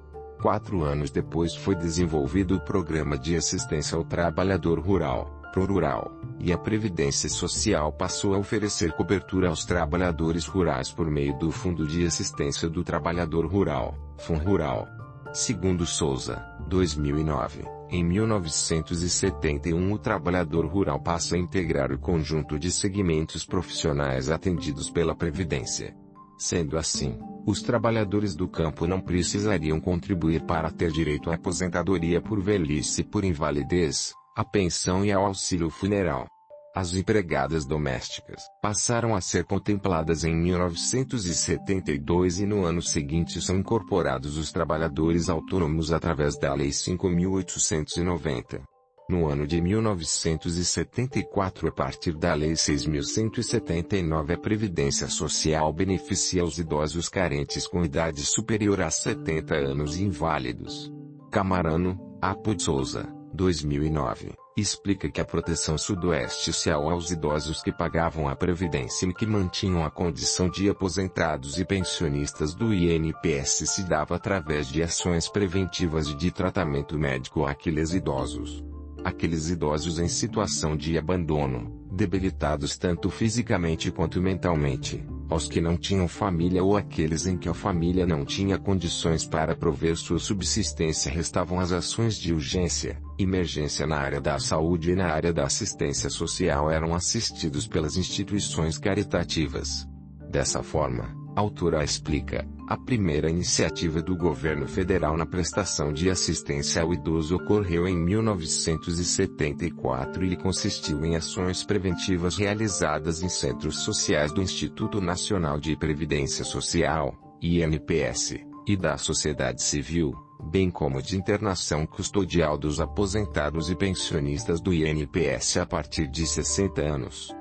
Quatro 0.40 0.82
anos 0.82 1.10
depois 1.10 1.54
foi 1.54 1.74
desenvolvido 1.74 2.56
o 2.56 2.60
Programa 2.60 3.18
de 3.18 3.36
Assistência 3.36 3.96
ao 3.96 4.04
Trabalhador 4.04 4.80
Rural, 4.80 5.30
ProRural, 5.52 6.12
e 6.38 6.52
a 6.52 6.58
Previdência 6.58 7.28
Social 7.28 7.92
passou 7.92 8.34
a 8.34 8.38
oferecer 8.38 8.92
cobertura 8.92 9.48
aos 9.48 9.66
trabalhadores 9.66 10.46
rurais 10.46 10.90
por 10.90 11.10
meio 11.10 11.36
do 11.38 11.50
Fundo 11.50 11.86
de 11.86 12.06
Assistência 12.06 12.68
do 12.68 12.82
Trabalhador 12.82 13.46
Rural, 13.46 13.94
FUNRural. 14.18 14.88
Segundo 15.32 15.84
Souza, 15.84 16.42
2009, 16.66 17.79
em 17.90 18.04
1971 18.04 19.92
o 19.92 19.98
trabalhador 19.98 20.64
rural 20.64 21.00
passa 21.00 21.34
a 21.34 21.38
integrar 21.38 21.92
o 21.92 21.98
conjunto 21.98 22.58
de 22.58 22.70
segmentos 22.70 23.44
profissionais 23.44 24.30
atendidos 24.30 24.88
pela 24.88 25.14
Previdência. 25.14 25.94
Sendo 26.38 26.78
assim, 26.78 27.18
os 27.44 27.60
trabalhadores 27.60 28.34
do 28.36 28.48
campo 28.48 28.86
não 28.86 29.00
precisariam 29.00 29.80
contribuir 29.80 30.42
para 30.42 30.70
ter 30.70 30.90
direito 30.90 31.30
à 31.30 31.34
aposentadoria 31.34 32.20
por 32.20 32.40
velhice 32.40 33.00
e 33.00 33.04
por 33.04 33.24
invalidez, 33.24 34.14
a 34.36 34.44
pensão 34.44 35.04
e 35.04 35.12
ao 35.12 35.26
auxílio 35.26 35.68
funeral. 35.68 36.26
As 36.72 36.94
empregadas 36.94 37.66
domésticas 37.66 38.44
passaram 38.62 39.16
a 39.16 39.20
ser 39.20 39.44
contempladas 39.44 40.22
em 40.22 40.32
1972 40.32 42.38
e 42.38 42.46
no 42.46 42.64
ano 42.64 42.80
seguinte 42.80 43.42
são 43.42 43.58
incorporados 43.58 44.36
os 44.36 44.52
trabalhadores 44.52 45.28
autônomos 45.28 45.92
através 45.92 46.38
da 46.38 46.54
Lei 46.54 46.68
5.890. 46.68 48.62
No 49.08 49.28
ano 49.28 49.48
de 49.48 49.60
1974 49.60 51.66
a 51.66 51.72
partir 51.72 52.16
da 52.16 52.34
Lei 52.34 52.52
6.179 52.52 54.32
a 54.32 54.38
Previdência 54.38 55.08
Social 55.08 55.72
beneficia 55.72 56.44
os 56.44 56.60
idosos 56.60 57.08
carentes 57.08 57.66
com 57.66 57.84
idade 57.84 58.24
superior 58.24 58.80
a 58.80 58.92
70 58.92 59.56
anos 59.56 59.96
e 59.96 60.04
inválidos. 60.04 60.88
Camarano, 61.32 61.98
Apo 62.22 62.54
de 62.54 62.62
Souza 62.62 63.12
2009, 63.34 64.38
explica 64.56 65.08
que 65.08 65.20
a 65.20 65.24
proteção 65.24 65.78
sudoeste 65.78 66.52
social 66.52 66.88
aos 66.90 67.10
idosos 67.10 67.62
que 67.62 67.72
pagavam 67.72 68.28
a 68.28 68.34
previdência 68.34 69.06
e 69.06 69.14
que 69.14 69.26
mantinham 69.26 69.84
a 69.84 69.90
condição 69.90 70.48
de 70.48 70.68
aposentados 70.68 71.58
e 71.58 71.64
pensionistas 71.64 72.54
do 72.54 72.74
INPS 72.74 73.70
se 73.70 73.84
dava 73.84 74.16
através 74.16 74.68
de 74.68 74.82
ações 74.82 75.28
preventivas 75.28 76.08
e 76.08 76.14
de 76.14 76.30
tratamento 76.30 76.98
médico 76.98 77.46
àqueles 77.46 77.92
idosos. 77.92 78.64
Aqueles 79.04 79.48
idosos 79.48 79.98
em 79.98 80.08
situação 80.08 80.76
de 80.76 80.98
abandono, 80.98 81.80
debilitados 81.90 82.76
tanto 82.76 83.08
fisicamente 83.08 83.90
quanto 83.90 84.20
mentalmente, 84.20 85.02
aos 85.30 85.46
que 85.48 85.60
não 85.60 85.76
tinham 85.76 86.08
família 86.08 86.62
ou 86.62 86.76
aqueles 86.76 87.24
em 87.24 87.38
que 87.38 87.48
a 87.48 87.54
família 87.54 88.04
não 88.04 88.24
tinha 88.24 88.58
condições 88.58 89.24
para 89.24 89.54
prover 89.54 89.96
sua 89.96 90.18
subsistência 90.18 91.10
restavam 91.10 91.60
as 91.60 91.70
ações 91.70 92.16
de 92.16 92.34
urgência, 92.34 93.00
emergência 93.16 93.86
na 93.86 93.96
área 93.96 94.20
da 94.20 94.38
saúde 94.40 94.90
e 94.90 94.96
na 94.96 95.06
área 95.06 95.32
da 95.32 95.44
assistência 95.44 96.10
social 96.10 96.68
eram 96.68 96.94
assistidos 96.94 97.68
pelas 97.68 97.96
instituições 97.96 98.76
caritativas. 98.76 99.86
Dessa 100.28 100.62
forma, 100.62 101.19
autora 101.34 101.82
explica, 101.84 102.48
a 102.68 102.76
primeira 102.76 103.30
iniciativa 103.30 104.02
do 104.02 104.16
governo 104.16 104.68
federal 104.68 105.16
na 105.16 105.24
prestação 105.26 105.92
de 105.92 106.10
assistência 106.10 106.82
ao 106.82 106.92
idoso 106.92 107.36
ocorreu 107.36 107.88
em 107.88 107.96
1974 107.96 110.24
e 110.24 110.36
consistiu 110.36 111.04
em 111.04 111.16
ações 111.16 111.64
preventivas 111.64 112.36
realizadas 112.36 113.22
em 113.22 113.28
centros 113.28 113.80
sociais 113.80 114.32
do 114.32 114.42
Instituto 114.42 115.00
Nacional 115.00 115.58
de 115.58 115.76
Previdência 115.76 116.44
Social, 116.44 117.16
INPS, 117.42 118.34
e 118.66 118.76
da 118.76 118.98
sociedade 118.98 119.62
civil, 119.62 120.14
bem 120.50 120.70
como 120.70 121.02
de 121.02 121.16
internação 121.16 121.86
custodial 121.86 122.56
dos 122.56 122.80
aposentados 122.80 123.68
e 123.70 123.74
pensionistas 123.74 124.60
do 124.60 124.72
INPS 124.72 125.56
a 125.56 125.66
partir 125.66 126.06
de 126.06 126.24
60 126.26 126.80
anos 126.80 127.39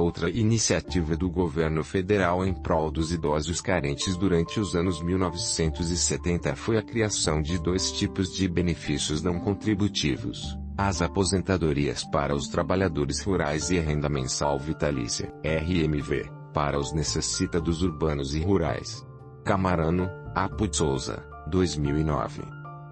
outra 0.00 0.30
iniciativa 0.30 1.16
do 1.16 1.30
governo 1.30 1.84
federal 1.84 2.44
em 2.46 2.54
prol 2.54 2.90
dos 2.90 3.12
idosos 3.12 3.60
carentes 3.60 4.16
durante 4.16 4.58
os 4.58 4.74
anos 4.74 5.02
1970 5.02 6.54
foi 6.56 6.78
a 6.78 6.82
criação 6.82 7.42
de 7.42 7.58
dois 7.58 7.92
tipos 7.92 8.32
de 8.32 8.48
benefícios 8.48 9.22
não 9.22 9.38
contributivos. 9.38 10.56
As 10.76 11.02
aposentadorias 11.02 12.02
para 12.04 12.34
os 12.34 12.48
trabalhadores 12.48 13.22
rurais 13.22 13.70
e 13.70 13.78
a 13.78 13.82
renda 13.82 14.08
mensal 14.08 14.58
vitalícia, 14.58 15.32
RMV, 15.44 16.30
para 16.52 16.78
os 16.78 16.92
necessitados 16.92 17.82
urbanos 17.82 18.34
e 18.34 18.40
rurais. 18.40 19.06
Camarano, 19.44 20.08
Apo 20.34 20.66
Souza, 20.74 21.22
2009. 21.48 22.42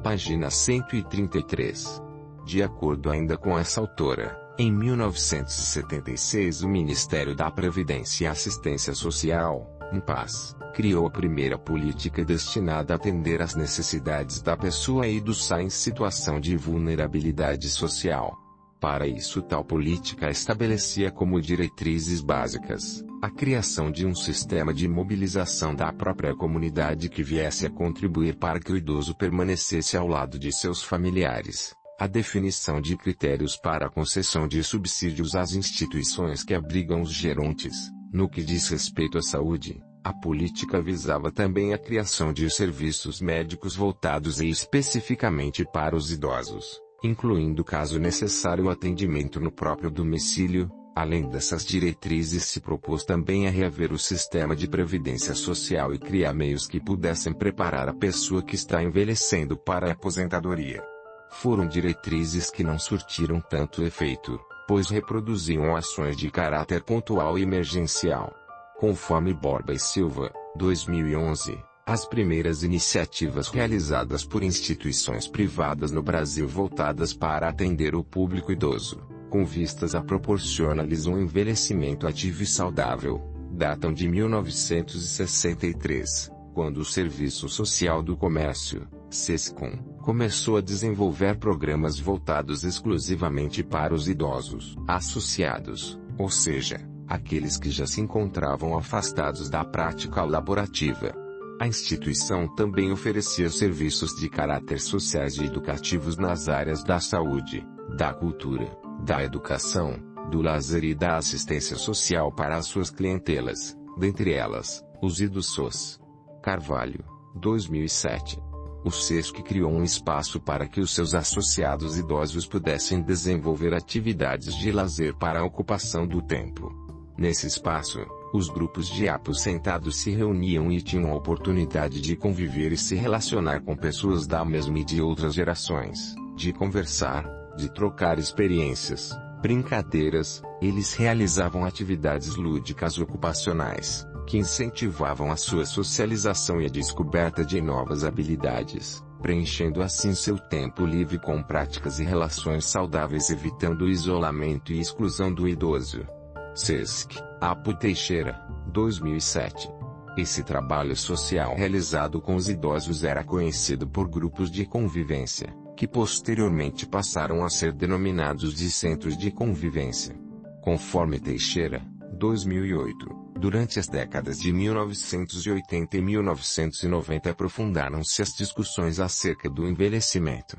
Página 0.03 0.51
133. 0.51 2.03
De 2.45 2.63
acordo 2.63 3.11
ainda 3.11 3.37
com 3.37 3.59
essa 3.59 3.81
autora, 3.81 4.40
em 4.59 4.71
1976 4.73 6.63
o 6.63 6.69
Ministério 6.69 7.35
da 7.35 7.51
Previdência 7.51 8.25
e 8.25 8.27
Assistência 8.27 8.95
Social, 8.95 9.67
MPAS, 9.93 10.57
criou 10.75 11.07
a 11.07 11.11
primeira 11.11 11.59
política 11.59 12.25
destinada 12.25 12.95
a 12.95 12.97
atender 12.97 13.43
às 13.43 13.55
necessidades 13.55 14.41
da 14.41 14.57
pessoa 14.57 15.07
idosa 15.07 15.63
em 15.63 15.71
situação 15.71 16.39
de 16.41 16.57
vulnerabilidade 16.57 17.69
social. 17.69 18.37
Para 18.81 19.07
isso 19.07 19.43
tal 19.43 19.65
política 19.65 20.31
estabelecia 20.31 21.11
como 21.11 21.41
diretrizes 21.41 22.21
básicas, 22.23 23.05
a 23.21 23.29
criação 23.29 23.91
de 23.91 24.07
um 24.07 24.15
sistema 24.15 24.73
de 24.73 24.89
mobilização 24.89 25.75
da 25.75 25.93
própria 25.93 26.35
comunidade 26.35 27.11
que 27.11 27.23
viesse 27.23 27.67
a 27.67 27.71
contribuir 27.71 28.37
para 28.37 28.59
que 28.59 28.73
o 28.73 28.77
idoso 28.77 29.15
permanecesse 29.15 29.97
ao 29.97 30.07
lado 30.07 30.39
de 30.39 30.51
seus 30.51 30.83
familiares 30.83 31.79
a 32.01 32.07
definição 32.07 32.81
de 32.81 32.97
critérios 32.97 33.59
para 33.59 33.85
a 33.85 33.91
concessão 33.91 34.49
de 34.49 34.65
subsídios 34.65 35.35
às 35.35 35.53
instituições 35.53 36.43
que 36.43 36.55
abrigam 36.55 37.03
os 37.03 37.13
gerontes. 37.13 37.77
No 38.11 38.27
que 38.27 38.43
diz 38.43 38.71
respeito 38.71 39.19
à 39.19 39.23
saúde, 39.23 39.83
a 40.03 40.11
política 40.11 40.81
visava 40.81 41.31
também 41.31 41.75
a 41.75 41.79
criação 41.79 42.33
de 42.33 42.49
serviços 42.49 43.21
médicos 43.21 43.77
voltados 43.77 44.41
e 44.41 44.49
especificamente 44.49 45.63
para 45.63 45.95
os 45.95 46.11
idosos, 46.11 46.81
incluindo 47.05 47.63
caso 47.63 47.99
necessário 47.99 48.65
o 48.65 48.71
atendimento 48.71 49.39
no 49.39 49.53
próprio 49.53 49.91
domicílio. 49.91 50.71
Além 50.97 51.29
dessas 51.29 51.67
diretrizes, 51.67 52.45
se 52.45 52.61
propôs 52.61 53.05
também 53.05 53.47
a 53.47 53.51
reaver 53.51 53.93
o 53.93 53.99
sistema 53.99 54.57
de 54.57 54.67
previdência 54.67 55.35
social 55.35 55.93
e 55.93 55.99
criar 55.99 56.33
meios 56.33 56.67
que 56.67 56.81
pudessem 56.81 57.35
preparar 57.35 57.91
a 57.91 57.95
pessoa 57.95 58.43
que 58.43 58.55
está 58.55 58.83
envelhecendo 58.83 59.55
para 59.55 59.89
a 59.89 59.93
aposentadoria 59.93 60.83
foram 61.31 61.67
diretrizes 61.67 62.51
que 62.51 62.65
não 62.65 62.79
surtiram 62.79 63.41
tanto 63.41 63.83
efeito, 63.83 64.39
pois 64.67 64.89
reproduziam 64.89 65.75
ações 65.75 66.17
de 66.17 66.31
caráter 66.31 66.83
pontual 66.83 67.39
e 67.39 67.43
emergencial. 67.43 68.35
Conforme 68.79 69.35
Borba 69.35 69.73
e 69.73 69.79
Silva, 69.79 70.33
2011, 70.57 71.59
as 71.87 72.05
primeiras 72.05 72.63
iniciativas 72.63 73.49
realizadas 73.49 74.25
por 74.25 74.43
instituições 74.43 75.27
privadas 75.27 75.91
no 75.91 76.03
Brasil 76.03 76.47
voltadas 76.47 77.13
para 77.13 77.49
atender 77.49 77.95
o 77.95 78.05
público 78.05 78.53
idoso, 78.53 79.03
com 79.29 79.45
vistas 79.45 79.95
a 79.95 80.01
proporcionar-lhes 80.01 81.07
um 81.07 81.19
envelhecimento 81.19 82.07
ativo 82.07 82.43
e 82.43 82.47
saudável, 82.47 83.21
datam 83.51 83.93
de 83.93 84.09
1963, 84.09 86.31
quando 86.55 86.79
o 86.79 86.85
Serviço 86.85 87.49
Social 87.49 88.03
do 88.03 88.17
Comércio, 88.17 88.89
SESCOM, 89.11 89.77
começou 90.03 90.57
a 90.57 90.61
desenvolver 90.61 91.39
programas 91.39 91.99
voltados 91.99 92.65
exclusivamente 92.65 93.63
para 93.63 93.93
os 93.93 94.09
idosos 94.09 94.77
associados, 94.87 96.01
ou 96.17 96.31
seja, 96.31 96.81
aqueles 97.09 97.57
que 97.57 97.71
já 97.71 97.87
se 97.87 98.01
encontravam 98.01 98.79
afastados 98.79 99.51
da 99.51 99.65
prática 99.65 100.23
laborativa. 100.23 101.13
A 101.61 101.67
instituição 101.67 102.49
também 102.55 102.93
oferecia 102.93 103.51
serviços 103.51 104.15
de 104.15 104.31
caráter 104.31 104.81
sociais 104.81 105.37
e 105.37 105.45
educativos 105.45 106.17
nas 106.17 106.49
áreas 106.49 106.85
da 106.85 107.01
saúde, 107.01 107.67
da 107.97 108.15
cultura, 108.15 108.71
da 109.05 109.23
educação, 109.23 109.99
do 110.31 110.41
lazer 110.41 110.85
e 110.85 110.95
da 110.95 111.17
assistência 111.17 111.77
social 111.77 112.33
para 112.33 112.57
as 112.57 112.67
suas 112.67 112.91
clientelas, 112.91 113.77
dentre 113.99 114.33
elas, 114.33 114.83
os 115.03 115.21
idosos. 115.21 115.99
Carvalho, 116.43 117.05
2007. 117.35 118.50
O 118.83 118.91
SESC 118.91 119.43
criou 119.43 119.71
um 119.71 119.85
espaço 119.85 120.41
para 120.41 120.67
que 120.67 120.81
os 120.81 120.95
seus 120.95 121.15
associados 121.15 121.99
idosos 121.99 122.47
pudessem 122.47 123.03
desenvolver 123.03 123.75
atividades 123.75 124.55
de 124.57 124.73
lazer 124.73 125.15
para 125.17 125.41
a 125.41 125.45
ocupação 125.45 126.07
do 126.07 126.23
tempo. 126.23 126.73
Nesse 127.19 127.47
espaço, 127.47 128.01
os 128.33 128.49
grupos 128.49 128.89
de 128.89 129.09
aposentados 129.09 129.97
se 129.97 130.11
reuniam 130.11 130.73
e 130.73 130.81
tinham 130.81 131.11
a 131.11 131.15
oportunidade 131.15 132.01
de 132.01 132.17
conviver 132.17 132.73
e 132.73 132.77
se 132.77 132.95
relacionar 132.95 133.61
com 133.61 133.77
pessoas 133.77 134.27
da 134.27 134.43
mesma 134.45 134.79
e 134.79 134.85
de 134.85 135.03
outras 135.03 135.35
gerações, 135.35 136.15
de 136.35 136.51
conversar, 136.53 137.29
de 137.59 137.69
trocar 137.75 138.19
experiências, 138.19 139.11
brincadeiras, 139.43 140.43
eles 140.63 140.95
realizavam 140.95 141.65
atividades 141.65 142.37
lúdicas 142.37 142.99
ocupacionais, 142.99 144.07
que 144.31 144.39
incentivavam 144.39 145.33
a 145.33 145.37
sua 145.37 145.67
socialização 145.67 146.61
e 146.61 146.67
a 146.67 146.69
descoberta 146.69 147.45
de 147.45 147.61
novas 147.61 148.05
habilidades, 148.05 149.05
preenchendo 149.21 149.83
assim 149.83 150.15
seu 150.15 150.39
tempo 150.39 150.87
livre 150.87 151.19
com 151.19 151.43
práticas 151.43 151.99
e 151.99 152.05
relações 152.05 152.65
saudáveis 152.65 153.29
evitando 153.29 153.83
o 153.83 153.89
isolamento 153.89 154.73
e 154.73 154.79
exclusão 154.79 155.35
do 155.35 155.49
idoso. 155.49 156.07
SESC, 156.55 157.21
Apo 157.41 157.75
Teixeira, 157.75 158.41
2007. 158.69 159.69
Esse 160.17 160.45
trabalho 160.45 160.95
social 160.95 161.57
realizado 161.57 162.21
com 162.21 162.37
os 162.37 162.49
idosos 162.49 163.03
era 163.03 163.25
conhecido 163.25 163.89
por 163.89 164.09
grupos 164.09 164.49
de 164.49 164.65
convivência, 164.65 165.53
que 165.77 165.89
posteriormente 165.89 166.87
passaram 166.87 167.45
a 167.45 167.51
ser 167.51 167.73
denominados 167.73 168.55
de 168.55 168.71
centros 168.71 169.19
de 169.19 169.33
convivência. 169.33 170.17
Conforme 170.63 171.19
Teixeira, 171.19 171.85
2008. 172.17 173.20
Durante 173.41 173.79
as 173.81 173.89
décadas 173.89 174.39
de 174.39 174.53
1980 174.53 175.97
e 175.97 176.03
1990 176.03 177.31
aprofundaram-se 177.31 178.21
as 178.21 178.35
discussões 178.37 179.01
acerca 179.01 179.49
do 179.49 179.67
envelhecimento. 179.67 180.59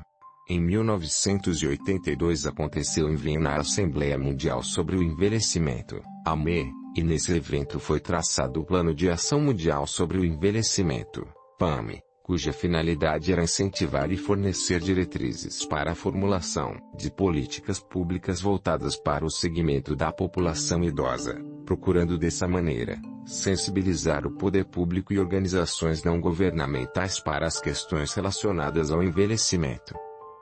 Em 0.50 0.60
1982 0.60 2.44
aconteceu 2.44 3.08
em 3.08 3.14
Viena 3.14 3.50
a 3.50 3.60
Assembleia 3.60 4.18
Mundial 4.18 4.64
sobre 4.64 4.96
o 4.96 5.02
Envelhecimento, 5.02 6.02
AME, 6.26 6.72
e 6.96 7.04
nesse 7.04 7.32
evento 7.32 7.78
foi 7.78 8.00
traçado 8.00 8.60
o 8.60 8.66
Plano 8.66 8.92
de 8.92 9.08
Ação 9.08 9.40
Mundial 9.40 9.86
sobre 9.86 10.18
o 10.18 10.24
Envelhecimento, 10.24 11.24
PAME, 11.60 12.02
cuja 12.22 12.52
finalidade 12.52 13.32
era 13.32 13.42
incentivar 13.42 14.10
e 14.12 14.16
fornecer 14.16 14.80
diretrizes 14.80 15.64
para 15.64 15.92
a 15.92 15.94
formulação 15.94 16.76
de 16.96 17.10
políticas 17.10 17.80
públicas 17.80 18.40
voltadas 18.40 18.96
para 18.96 19.24
o 19.24 19.30
segmento 19.30 19.96
da 19.96 20.12
população 20.12 20.84
idosa, 20.84 21.34
procurando 21.66 22.16
dessa 22.16 22.46
maneira 22.46 23.00
sensibilizar 23.24 24.26
o 24.26 24.32
poder 24.32 24.64
público 24.64 25.12
e 25.12 25.18
organizações 25.18 26.02
não 26.02 26.20
governamentais 26.20 27.20
para 27.20 27.46
as 27.46 27.60
questões 27.60 28.12
relacionadas 28.14 28.90
ao 28.90 29.02
envelhecimento. 29.02 29.94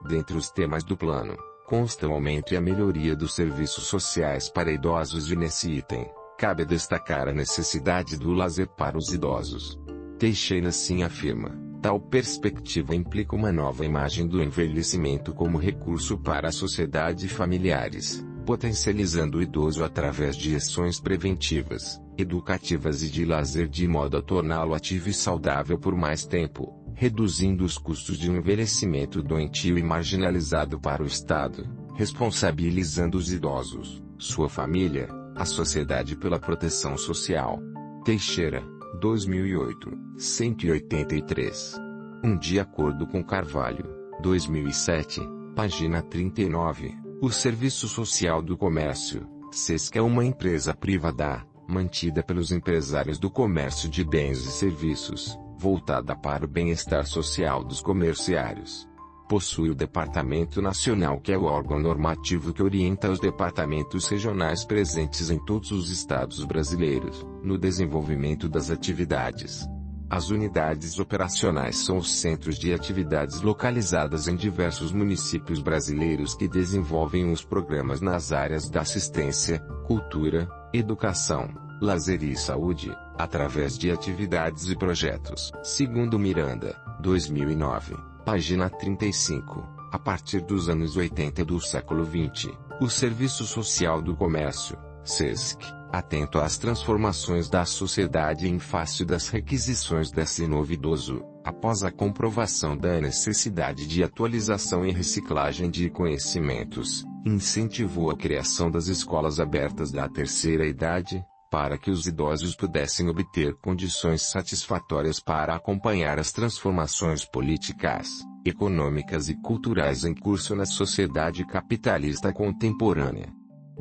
Dentre 0.09 0.37
os 0.37 0.51
temas 0.51 0.83
do 0.83 0.97
plano, 0.97 1.37
consta 1.67 2.09
o 2.09 2.13
aumento 2.13 2.55
e 2.55 2.57
a 2.57 2.61
melhoria 2.61 3.15
dos 3.15 3.35
serviços 3.35 3.85
sociais 3.85 4.49
para 4.49 4.73
idosos 4.73 5.31
e 5.31 5.37
nesse 5.37 5.71
item, 5.71 6.11
cabe 6.39 6.65
destacar 6.65 7.29
a 7.29 7.33
necessidade 7.33 8.17
do 8.17 8.33
lazer 8.33 8.67
para 8.69 8.97
os 8.97 9.13
idosos. 9.13 9.79
Teixeira 10.19 10.69
assim 10.69 11.03
afirma, 11.03 11.70
tal 11.81 11.99
perspectiva 11.99 12.95
implica 12.95 13.35
uma 13.35 13.51
nova 13.51 13.85
imagem 13.85 14.27
do 14.27 14.43
envelhecimento 14.43 15.33
como 15.33 15.59
recurso 15.59 16.19
para 16.19 16.49
a 16.49 16.53
sociedade 16.53 17.27
e 17.27 17.29
familiares, 17.29 18.25
potencializando 18.45 19.39
o 19.39 19.43
idoso 19.43 19.83
através 19.83 20.37
de 20.37 20.55
ações 20.55 21.01
preventivas, 21.01 22.01
educativas 22.19 23.03
e 23.03 23.11
de 23.11 23.25
lazer 23.25 23.67
de 23.69 23.89
modo 23.89 24.17
a 24.17 24.23
torná-lo 24.23 24.75
ativo 24.75 25.09
e 25.09 25.15
saudável 25.15 25.79
por 25.79 25.97
mais 25.97 26.27
tempo, 26.27 26.75
reduzindo 26.95 27.65
os 27.65 27.79
custos 27.79 28.19
de 28.19 28.31
um 28.31 28.37
envelhecimento 28.37 29.23
doentio 29.23 29.79
e 29.79 29.83
marginalizado 29.83 30.79
para 30.79 31.03
o 31.03 31.07
Estado, 31.07 31.67
responsabilizando 31.97 33.17
os 33.17 33.33
idosos, 33.33 34.03
sua 34.19 34.51
família, 34.51 35.09
a 35.35 35.47
sociedade 35.47 36.15
pela 36.15 36.39
proteção 36.39 36.99
social. 36.99 37.59
Teixeira, 38.05 38.63
2008, 38.99 39.99
183. 40.19 41.77
Um 42.25 42.37
de 42.37 42.59
acordo 42.59 43.07
com 43.07 43.23
Carvalho, 43.23 43.85
2007, 44.21 45.21
página 45.55 46.03
39. 46.03 46.95
O 47.23 47.31
Serviço 47.31 47.87
Social 47.87 48.43
do 48.43 48.57
Comércio, 48.57 49.27
SESC 49.53 49.97
é 49.97 50.03
uma 50.03 50.25
empresa 50.25 50.75
privada, 50.75 51.47
mantida 51.69 52.23
pelos 52.23 52.51
empresários 52.51 53.19
do 53.19 53.31
comércio 53.31 53.89
de 53.89 54.05
bens 54.05 54.39
e 54.39 54.51
serviços, 54.51 55.39
voltada 55.57 56.17
para 56.17 56.45
o 56.45 56.49
bem-estar 56.49 57.07
social 57.07 57.63
dos 57.63 57.81
comerciários. 57.81 58.90
Possui 59.31 59.71
o 59.71 59.77
Departamento 59.77 60.61
Nacional 60.61 61.21
que 61.21 61.31
é 61.31 61.39
o 61.39 61.45
órgão 61.45 61.79
normativo 61.79 62.53
que 62.53 62.61
orienta 62.61 63.09
os 63.09 63.21
departamentos 63.21 64.09
regionais 64.09 64.65
presentes 64.65 65.31
em 65.31 65.39
todos 65.45 65.71
os 65.71 65.89
estados 65.89 66.45
brasileiros, 66.45 67.25
no 67.41 67.57
desenvolvimento 67.57 68.49
das 68.49 68.73
atividades, 68.73 69.65
as 70.11 70.31
unidades 70.31 70.99
operacionais 70.99 71.77
são 71.77 71.99
os 71.99 72.13
centros 72.13 72.59
de 72.59 72.75
atividades 72.75 73.41
localizadas 73.43 74.27
em 74.27 74.35
diversos 74.35 74.91
municípios 74.91 75.63
brasileiros 75.63 76.35
que 76.35 76.49
desenvolvem 76.49 77.31
os 77.31 77.45
programas 77.45 78.01
nas 78.01 78.33
áreas 78.33 78.69
da 78.69 78.81
assistência, 78.81 79.61
cultura, 79.87 80.49
educação, 80.75 81.49
lazer 81.81 82.25
e 82.25 82.35
saúde, 82.35 82.93
através 83.17 83.79
de 83.79 83.93
atividades 83.93 84.69
e 84.69 84.77
projetos. 84.77 85.53
Segundo 85.63 86.19
Miranda, 86.19 86.77
2009, 87.01 88.10
página 88.25 88.69
35, 88.69 89.67
a 89.91 89.99
partir 89.99 90.41
dos 90.41 90.69
anos 90.69 90.97
80 90.97 91.45
do 91.45 91.61
século 91.61 92.05
20, 92.05 92.51
o 92.81 92.89
Serviço 92.89 93.45
Social 93.45 94.01
do 94.01 94.15
Comércio, 94.15 94.77
SESC, 95.03 95.59
atento 95.91 96.39
às 96.39 96.57
transformações 96.59 97.49
da 97.49 97.65
sociedade 97.65 98.49
em 98.49 98.59
face 98.59 99.05
das 99.05 99.29
requisições 99.29 100.11
desse 100.11 100.47
novo 100.47 100.73
idoso, 100.73 101.25
após 101.45 101.83
a 101.83 101.91
comprovação 101.91 102.77
da 102.77 103.01
necessidade 103.01 103.87
de 103.87 104.05
atualização 104.05 104.85
e 104.85 104.93
reciclagem 104.93 105.71
de 105.71 105.91
conhecimentos, 105.91 107.05
incentivou 107.27 108.11
a 108.11 108.17
criação 108.17 108.71
das 108.71 108.87
escolas 108.87 109.41
abertas 109.41 109.91
da 109.91 110.09
terceira 110.09 110.67
idade, 110.67 111.25
para 111.51 111.77
que 111.77 111.91
os 111.91 112.07
idosos 112.07 112.55
pudessem 112.55 113.09
obter 113.09 113.55
condições 113.57 114.23
satisfatórias 114.23 115.19
para 115.19 115.55
acompanhar 115.55 116.19
as 116.19 116.31
transformações 116.31 117.25
políticas, 117.25 118.09
econômicas 118.47 119.29
e 119.29 119.35
culturais 119.35 120.05
em 120.05 120.15
curso 120.15 120.55
na 120.55 120.65
sociedade 120.65 121.45
capitalista 121.45 122.33
contemporânea. 122.33 123.33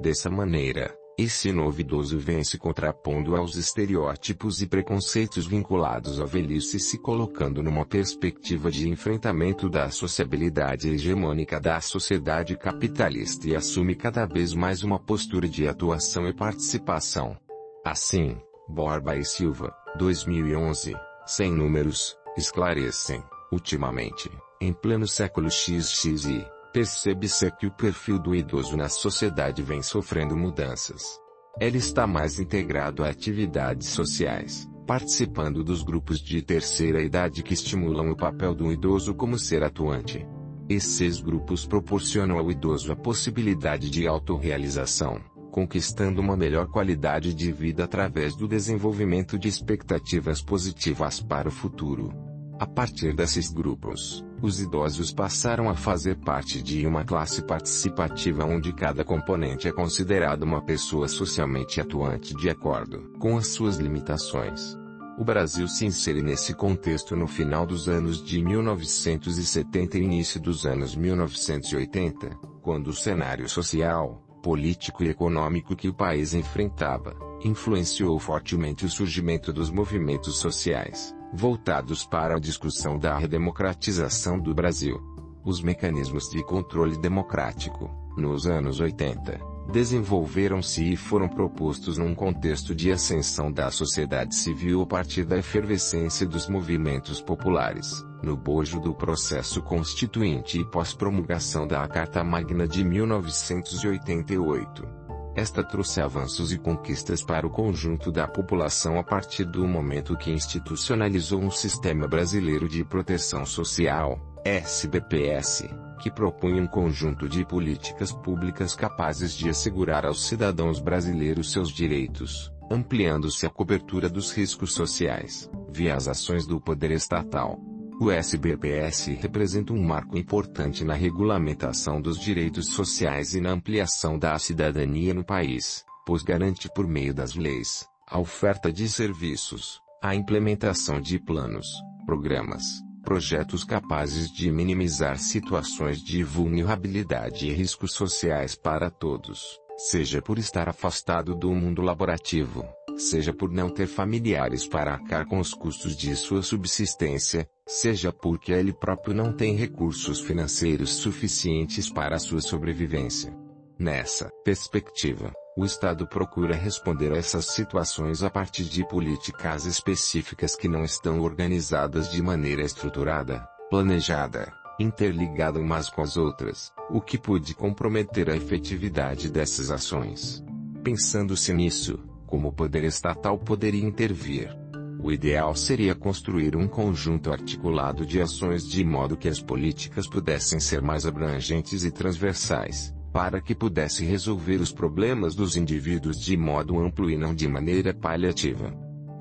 Dessa 0.01 0.29
maneira, 0.29 0.97
esse 1.21 1.51
novo 1.51 1.81
idoso 1.81 2.17
vem 2.17 2.45
se 2.45 2.57
contrapondo 2.57 3.35
aos 3.35 3.55
estereótipos 3.55 4.61
e 4.61 4.67
preconceitos 4.67 5.45
vinculados 5.45 6.19
à 6.21 6.25
velhice 6.25 6.79
se 6.79 6.97
colocando 6.97 7.61
numa 7.61 7.85
perspectiva 7.85 8.71
de 8.71 8.87
enfrentamento 8.87 9.69
da 9.69 9.91
sociabilidade 9.91 10.89
hegemônica 10.89 11.59
da 11.59 11.81
sociedade 11.81 12.57
capitalista 12.57 13.49
e 13.49 13.55
assume 13.55 13.95
cada 13.95 14.25
vez 14.25 14.53
mais 14.53 14.81
uma 14.81 14.97
postura 14.97 15.47
de 15.47 15.67
atuação 15.67 16.25
e 16.25 16.33
participação. 16.33 17.37
Assim, 17.85 18.37
Borba 18.67 19.15
e 19.15 19.25
Silva, 19.25 19.73
2011, 19.97 20.93
sem 21.25 21.51
números, 21.51 22.17
esclarecem, 22.37 23.23
ultimamente, 23.51 24.29
em 24.61 24.73
pleno 24.73 25.07
século 25.07 25.49
XXI, 25.49 26.45
Percebe-se 26.71 27.49
que 27.51 27.65
o 27.65 27.71
perfil 27.71 28.19
do 28.19 28.35
idoso 28.35 28.77
na 28.77 28.87
sociedade 28.87 29.63
vem 29.63 29.81
sofrendo 29.81 30.37
mudanças. 30.37 31.19
Ele 31.59 31.79
está 31.79 32.05
mais 32.05 32.39
integrado 32.39 33.03
a 33.03 33.09
atividades 33.09 33.87
sociais, 33.87 34.69
participando 34.85 35.63
dos 35.63 35.81
grupos 35.81 36.19
de 36.19 36.43
terceira 36.43 37.01
idade 37.01 37.41
que 37.41 37.55
estimulam 37.55 38.11
o 38.11 38.15
papel 38.15 38.53
do 38.53 38.71
idoso 38.71 39.15
como 39.15 39.37
ser 39.39 39.63
atuante. 39.63 40.27
Esses 40.69 41.19
grupos 41.19 41.65
proporcionam 41.65 42.37
ao 42.37 42.51
idoso 42.51 42.91
a 42.91 42.95
possibilidade 42.95 43.89
de 43.89 44.05
autorrealização, 44.05 45.19
conquistando 45.59 46.21
uma 46.21 46.37
melhor 46.37 46.67
qualidade 46.67 47.33
de 47.33 47.51
vida 47.51 47.83
através 47.83 48.33
do 48.33 48.47
desenvolvimento 48.47 49.37
de 49.37 49.49
expectativas 49.49 50.41
positivas 50.41 51.19
para 51.19 51.49
o 51.49 51.51
futuro. 51.51 52.13
A 52.57 52.65
partir 52.65 53.13
desses 53.13 53.51
grupos, 53.51 54.23
os 54.41 54.61
idosos 54.61 55.11
passaram 55.11 55.69
a 55.69 55.75
fazer 55.75 56.15
parte 56.15 56.61
de 56.61 56.87
uma 56.87 57.03
classe 57.03 57.41
participativa 57.41 58.45
onde 58.45 58.71
cada 58.71 59.03
componente 59.03 59.67
é 59.67 59.71
considerado 59.73 60.43
uma 60.43 60.61
pessoa 60.61 61.09
socialmente 61.09 61.81
atuante 61.81 62.33
de 62.35 62.49
acordo 62.49 63.11
com 63.19 63.37
as 63.37 63.47
suas 63.47 63.75
limitações. 63.75 64.77
O 65.17 65.25
Brasil 65.25 65.67
se 65.67 65.85
insere 65.85 66.21
nesse 66.21 66.53
contexto 66.53 67.17
no 67.17 67.27
final 67.27 67.65
dos 67.65 67.89
anos 67.89 68.23
de 68.23 68.41
1970 68.41 69.97
e 69.97 70.03
início 70.03 70.39
dos 70.39 70.65
anos 70.65 70.95
1980, 70.95 72.29
quando 72.61 72.87
o 72.87 72.93
cenário 72.93 73.49
social, 73.49 74.23
político 74.41 75.03
e 75.03 75.09
econômico 75.09 75.75
que 75.75 75.87
o 75.87 75.93
país 75.93 76.33
enfrentava, 76.33 77.15
influenciou 77.43 78.17
fortemente 78.19 78.85
o 78.85 78.89
surgimento 78.89 79.53
dos 79.53 79.69
movimentos 79.69 80.37
sociais, 80.37 81.15
voltados 81.33 82.05
para 82.05 82.35
a 82.35 82.39
discussão 82.39 82.97
da 82.97 83.17
redemocratização 83.17 84.39
do 84.39 84.53
Brasil. 84.53 85.01
Os 85.43 85.61
mecanismos 85.61 86.29
de 86.29 86.43
controle 86.43 86.97
democrático, 86.97 87.89
nos 88.17 88.45
anos 88.45 88.79
80, 88.79 89.39
desenvolveram-se 89.71 90.93
e 90.93 90.97
foram 90.97 91.27
propostos 91.27 91.97
num 91.97 92.15
contexto 92.15 92.73
de 92.73 92.91
ascensão 92.91 93.51
da 93.51 93.69
sociedade 93.71 94.35
civil 94.35 94.81
a 94.81 94.85
partir 94.85 95.23
da 95.23 95.37
efervescência 95.37 96.25
dos 96.25 96.49
movimentos 96.49 97.21
populares, 97.21 98.03
no 98.21 98.35
bojo 98.35 98.79
do 98.79 98.93
processo 98.93 99.61
constituinte 99.61 100.59
e 100.59 100.65
pós-promulgação 100.65 101.67
da 101.67 101.87
Carta 101.87 102.23
Magna 102.23 102.67
de 102.67 102.83
1988. 102.83 104.99
Esta 105.35 105.63
trouxe 105.63 106.01
avanços 106.01 106.51
e 106.51 106.57
conquistas 106.57 107.23
para 107.23 107.47
o 107.47 107.49
conjunto 107.49 108.11
da 108.11 108.27
população 108.27 108.99
a 108.99 109.03
partir 109.03 109.45
do 109.45 109.65
momento 109.65 110.17
que 110.17 110.31
institucionalizou 110.31 111.39
um 111.39 111.51
sistema 111.51 112.07
brasileiro 112.07 112.67
de 112.67 112.83
proteção 112.83 113.45
social, 113.45 114.19
SBPS, 114.43 115.69
que 115.99 116.11
propunha 116.11 116.61
um 116.61 116.67
conjunto 116.67 117.29
de 117.29 117.45
políticas 117.45 118.11
públicas 118.11 118.75
capazes 118.75 119.33
de 119.33 119.49
assegurar 119.49 120.05
aos 120.05 120.27
cidadãos 120.27 120.79
brasileiros 120.79 121.51
seus 121.51 121.69
direitos, 121.69 122.51
ampliando-se 122.69 123.45
a 123.45 123.49
cobertura 123.49 124.09
dos 124.09 124.31
riscos 124.31 124.73
sociais, 124.73 125.49
via 125.69 125.95
as 125.95 126.07
ações 126.07 126.45
do 126.45 126.59
poder 126.59 126.91
estatal. 126.91 127.68
O 128.01 128.09
SBPS 128.09 129.11
representa 129.19 129.73
um 129.73 129.83
marco 129.83 130.17
importante 130.17 130.85
na 130.85 130.93
regulamentação 130.93 132.01
dos 132.01 132.17
direitos 132.17 132.67
sociais 132.67 133.35
e 133.35 133.41
na 133.41 133.51
ampliação 133.51 134.17
da 134.17 134.39
cidadania 134.39 135.13
no 135.13 135.21
país, 135.21 135.83
pois 136.05 136.23
garante 136.23 136.69
por 136.73 136.87
meio 136.87 137.13
das 137.13 137.35
leis, 137.35 137.85
a 138.07 138.17
oferta 138.17 138.71
de 138.71 138.87
serviços, 138.87 139.81
a 140.01 140.15
implementação 140.15 141.01
de 141.01 141.19
planos, 141.19 141.67
programas, 142.05 142.63
projetos 143.03 143.65
capazes 143.65 144.31
de 144.31 144.49
minimizar 144.49 145.17
situações 145.19 146.01
de 146.01 146.23
vulnerabilidade 146.23 147.47
e 147.47 147.53
riscos 147.53 147.91
sociais 147.91 148.55
para 148.55 148.89
todos, 148.89 149.59
seja 149.77 150.21
por 150.21 150.39
estar 150.39 150.69
afastado 150.69 151.35
do 151.35 151.53
mundo 151.53 151.81
laborativo, 151.81 152.65
seja 152.97 153.33
por 153.33 153.51
não 153.51 153.69
ter 153.69 153.87
familiares 153.87 154.65
para 154.65 154.93
arcar 154.93 155.25
com 155.25 155.37
os 155.37 155.53
custos 155.53 155.97
de 155.97 156.15
sua 156.15 156.41
subsistência, 156.41 157.45
seja 157.69 158.11
porque 158.11 158.51
ele 158.51 158.73
próprio 158.73 159.13
não 159.13 159.31
tem 159.31 159.55
recursos 159.55 160.19
financeiros 160.19 160.89
suficientes 160.89 161.87
para 161.87 162.15
a 162.15 162.19
sua 162.19 162.41
sobrevivência. 162.41 163.31
Nessa 163.77 164.27
perspectiva, 164.43 165.31
o 165.55 165.63
Estado 165.63 166.07
procura 166.07 166.55
responder 166.55 167.13
a 167.13 167.17
essas 167.17 167.45
situações 167.53 168.23
a 168.23 168.29
partir 168.29 168.63
de 168.63 168.83
políticas 168.87 169.65
específicas 169.67 170.55
que 170.55 170.67
não 170.67 170.83
estão 170.83 171.21
organizadas 171.21 172.11
de 172.11 172.23
maneira 172.23 172.63
estruturada, 172.63 173.47
planejada, 173.69 174.51
interligada 174.79 175.59
umas 175.59 175.91
com 175.91 176.01
as 176.01 176.17
outras, 176.17 176.73
o 176.89 176.99
que 176.99 177.19
pode 177.19 177.53
comprometer 177.53 178.31
a 178.31 178.35
efetividade 178.35 179.29
dessas 179.29 179.69
ações. 179.69 180.43
Pensando-se 180.83 181.53
nisso, 181.53 181.99
como 182.25 182.47
o 182.47 182.53
poder 182.53 182.83
estatal 182.83 183.37
poderia 183.37 183.85
intervir? 183.85 184.57
O 185.01 185.13
ideal 185.13 185.55
seria 185.55 185.95
construir 185.95 186.57
um 186.57 186.67
conjunto 186.67 187.31
articulado 187.31 188.05
de 188.05 188.21
ações 188.21 188.67
de 188.67 188.83
modo 188.83 189.15
que 189.15 189.29
as 189.29 189.41
políticas 189.41 190.05
pudessem 190.05 190.59
ser 190.59 190.81
mais 190.81 191.05
abrangentes 191.05 191.85
e 191.85 191.91
transversais, 191.91 192.93
para 193.13 193.39
que 193.39 193.55
pudesse 193.55 194.03
resolver 194.03 194.57
os 194.57 194.73
problemas 194.73 195.35
dos 195.35 195.55
indivíduos 195.55 196.19
de 196.19 196.35
modo 196.35 196.77
amplo 196.77 197.09
e 197.09 197.17
não 197.17 197.33
de 197.33 197.47
maneira 197.47 197.93
paliativa. 197.93 198.71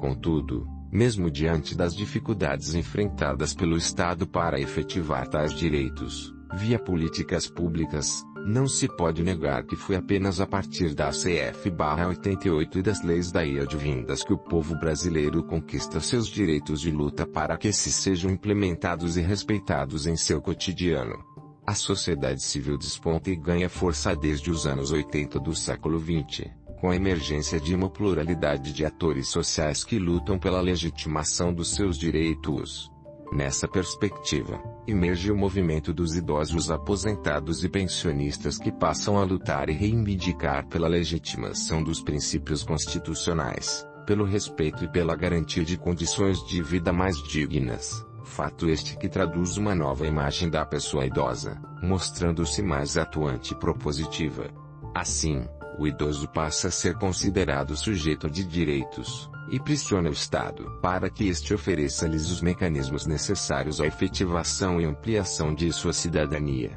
Contudo, 0.01 0.67
mesmo 0.91 1.31
diante 1.31 1.77
das 1.77 1.95
dificuldades 1.95 2.75
enfrentadas 2.75 3.55
pelo 3.55 3.77
Estado 3.77 4.27
para 4.27 4.61
efetivar 4.61 5.29
tais 5.29 5.55
direitos, 5.55 6.35
via 6.57 6.79
políticas 6.79 7.47
públicas, 7.47 8.25
não 8.45 8.67
se 8.67 8.89
pode 8.89 9.23
negar 9.23 9.65
que 9.65 9.77
foi 9.77 9.97
apenas 9.97 10.41
a 10.41 10.47
partir 10.47 10.95
da 10.95 11.11
CF-88 11.11 12.77
e 12.77 12.83
das 12.83 13.03
leis 13.03 13.31
daí 13.31 13.59
advindas 13.59 14.23
que 14.23 14.33
o 14.33 14.39
povo 14.39 14.75
brasileiro 14.79 15.43
conquista 15.43 16.01
seus 16.01 16.29
direitos 16.29 16.81
de 16.81 16.91
luta 16.91 17.27
para 17.27 17.57
que 17.57 17.69
esses 17.69 17.95
sejam 17.95 18.31
implementados 18.31 19.17
e 19.17 19.21
respeitados 19.21 20.07
em 20.07 20.17
seu 20.17 20.41
cotidiano. 20.41 21.23
A 21.67 21.75
sociedade 21.75 22.43
civil 22.43 22.79
desponta 22.79 23.31
e 23.31 23.37
ganha 23.37 23.69
força 23.69 24.17
desde 24.17 24.51
os 24.51 24.67
anos 24.67 24.91
80 24.91 25.39
do 25.39 25.55
século 25.55 26.01
XX, 26.01 26.49
com 26.81 26.91
a 26.91 26.97
emergência 26.97 27.61
de 27.61 27.75
uma 27.75 27.91
pluralidade 27.91 28.73
de 28.73 28.85
atores 28.87 29.29
sociais 29.29 29.85
que 29.85 29.99
lutam 29.99 30.39
pela 30.39 30.61
legitimação 30.61 31.53
dos 31.53 31.75
seus 31.75 31.99
direitos. 31.99 32.91
Nessa 33.31 33.69
perspectiva, 33.69 34.59
emerge 34.87 35.31
o 35.31 35.37
movimento 35.37 35.93
dos 35.93 36.17
idosos 36.17 36.71
aposentados 36.71 37.63
e 37.63 37.69
pensionistas 37.69 38.59
que 38.59 38.73
passam 38.73 39.19
a 39.19 39.25
lutar 39.25 39.69
e 39.69 39.73
reivindicar 39.73 40.67
pela 40.67 40.89
legitimação 40.89 41.83
dos 41.83 42.01
princípios 42.03 42.63
constitucionais, 42.63 43.87
pelo 44.07 44.25
respeito 44.25 44.85
e 44.85 44.89
pela 44.89 45.15
garantia 45.15 45.63
de 45.63 45.77
condições 45.77 46.43
de 46.47 46.63
vida 46.63 46.91
mais 46.93 47.23
dignas. 47.23 48.05
Fato 48.25 48.69
este 48.69 48.97
que 48.97 49.09
traduz 49.09 49.59
uma 49.59 49.75
nova 49.75 50.07
imagem 50.07 50.49
da 50.49 50.65
pessoa 50.65 51.05
idosa, 51.05 51.61
mostrando-se 51.83 52.63
mais 52.63 52.97
atuante 52.97 53.53
e 53.53 53.57
propositiva. 53.57 54.51
Assim, 54.95 55.47
o 55.79 55.87
idoso 55.87 56.29
passa 56.29 56.69
a 56.69 56.71
ser 56.71 56.95
considerado 56.95 57.77
sujeito 57.77 58.29
de 58.29 58.45
direitos, 58.45 59.31
e 59.51 59.61
pressiona 59.61 60.11
o 60.11 60.13
Estado 60.13 60.79
para 60.83 61.09
que 61.09 61.29
este 61.29 61.55
ofereça-lhes 61.55 62.31
os 62.31 62.43
mecanismos 62.43 63.07
necessários 63.07 63.81
à 63.81 63.87
efetivação 63.87 64.81
e 64.81 64.85
ampliação 64.85 65.55
de 65.55 65.73
sua 65.73 65.93
cidadania. 65.93 66.73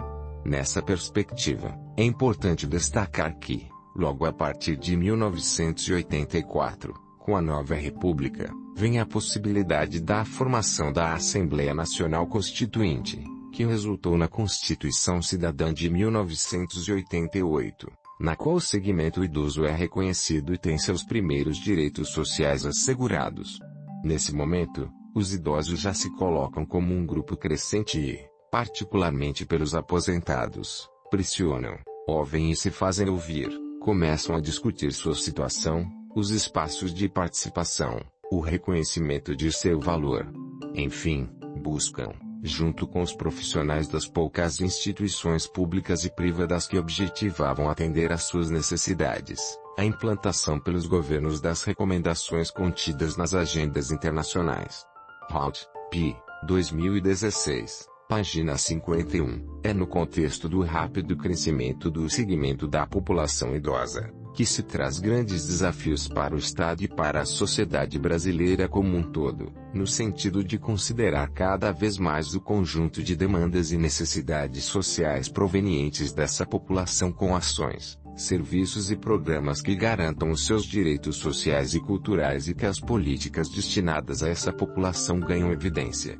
Nessa 0.45 0.81
perspectiva, 0.81 1.77
é 1.97 2.03
importante 2.03 2.65
destacar 2.65 3.37
que, 3.37 3.67
logo 3.95 4.25
a 4.25 4.33
partir 4.33 4.77
de 4.77 4.95
1984, 4.95 6.93
com 7.19 7.35
a 7.35 7.41
nova 7.41 7.75
República, 7.75 8.51
vem 8.75 8.99
a 8.99 9.05
possibilidade 9.05 10.01
da 10.01 10.23
formação 10.23 10.93
da 10.93 11.13
Assembleia 11.13 11.73
Nacional 11.73 12.25
Constituinte, 12.27 13.21
que 13.51 13.65
resultou 13.65 14.17
na 14.17 14.27
Constituição 14.27 15.21
Cidadã 15.21 15.73
de 15.73 15.89
1988 15.89 18.00
na 18.21 18.35
qual 18.35 18.55
o 18.55 18.61
segmento 18.61 19.23
idoso 19.23 19.65
é 19.65 19.71
reconhecido 19.71 20.53
e 20.53 20.57
tem 20.57 20.77
seus 20.77 21.03
primeiros 21.03 21.57
direitos 21.57 22.09
sociais 22.09 22.65
assegurados. 22.65 23.59
Nesse 24.03 24.33
momento, 24.33 24.87
os 25.15 25.33
idosos 25.33 25.79
já 25.79 25.91
se 25.91 26.09
colocam 26.15 26.63
como 26.63 26.93
um 26.93 27.03
grupo 27.03 27.35
crescente 27.35 27.99
e, 27.99 28.19
particularmente 28.51 29.43
pelos 29.43 29.73
aposentados, 29.73 30.87
pressionam, 31.09 31.77
ouvem 32.07 32.51
e 32.51 32.55
se 32.55 32.69
fazem 32.69 33.09
ouvir, 33.09 33.49
começam 33.81 34.35
a 34.35 34.39
discutir 34.39 34.93
sua 34.93 35.15
situação, 35.15 35.83
os 36.15 36.29
espaços 36.29 36.93
de 36.93 37.09
participação, 37.09 37.99
o 38.31 38.39
reconhecimento 38.39 39.35
de 39.35 39.51
seu 39.51 39.79
valor. 39.79 40.31
Enfim, 40.75 41.27
buscam, 41.59 42.11
junto 42.43 42.87
com 42.87 43.01
os 43.01 43.13
profissionais 43.13 43.87
das 43.87 44.07
poucas 44.07 44.59
instituições 44.61 45.45
públicas 45.45 46.03
e 46.05 46.09
privadas 46.09 46.67
que 46.67 46.77
objetivavam 46.77 47.69
atender 47.69 48.11
às 48.11 48.23
suas 48.23 48.49
necessidades, 48.49 49.39
a 49.77 49.85
implantação 49.85 50.59
pelos 50.59 50.85
governos 50.85 51.39
das 51.39 51.63
recomendações 51.63 52.49
contidas 52.49 53.15
nas 53.15 53.33
agendas 53.33 53.91
internacionais. 53.91 54.85
Halt, 55.29 55.65
P. 55.89 56.15
2016, 56.43 57.87
página 58.09 58.57
51, 58.57 59.59
é 59.63 59.73
no 59.73 59.85
contexto 59.85 60.49
do 60.49 60.61
rápido 60.61 61.15
crescimento 61.15 61.91
do 61.91 62.09
segmento 62.09 62.67
da 62.67 62.87
população 62.87 63.55
idosa 63.55 64.11
que 64.33 64.45
se 64.45 64.63
traz 64.63 64.99
grandes 64.99 65.45
desafios 65.45 66.07
para 66.07 66.35
o 66.35 66.37
Estado 66.37 66.83
e 66.83 66.87
para 66.87 67.21
a 67.21 67.25
sociedade 67.25 67.99
brasileira 67.99 68.67
como 68.67 68.95
um 68.95 69.03
todo, 69.03 69.51
no 69.73 69.85
sentido 69.85 70.43
de 70.43 70.57
considerar 70.57 71.29
cada 71.29 71.71
vez 71.71 71.97
mais 71.97 72.33
o 72.33 72.41
conjunto 72.41 73.03
de 73.03 73.15
demandas 73.15 73.71
e 73.71 73.77
necessidades 73.77 74.63
sociais 74.63 75.27
provenientes 75.27 76.13
dessa 76.13 76.45
população 76.45 77.11
com 77.11 77.35
ações, 77.35 77.99
serviços 78.15 78.91
e 78.91 78.95
programas 78.95 79.61
que 79.61 79.75
garantam 79.75 80.31
os 80.31 80.45
seus 80.45 80.65
direitos 80.65 81.17
sociais 81.17 81.73
e 81.73 81.79
culturais 81.79 82.47
e 82.47 82.53
que 82.53 82.65
as 82.65 82.79
políticas 82.79 83.49
destinadas 83.49 84.23
a 84.23 84.29
essa 84.29 84.53
população 84.53 85.19
ganham 85.19 85.51
evidência. 85.51 86.17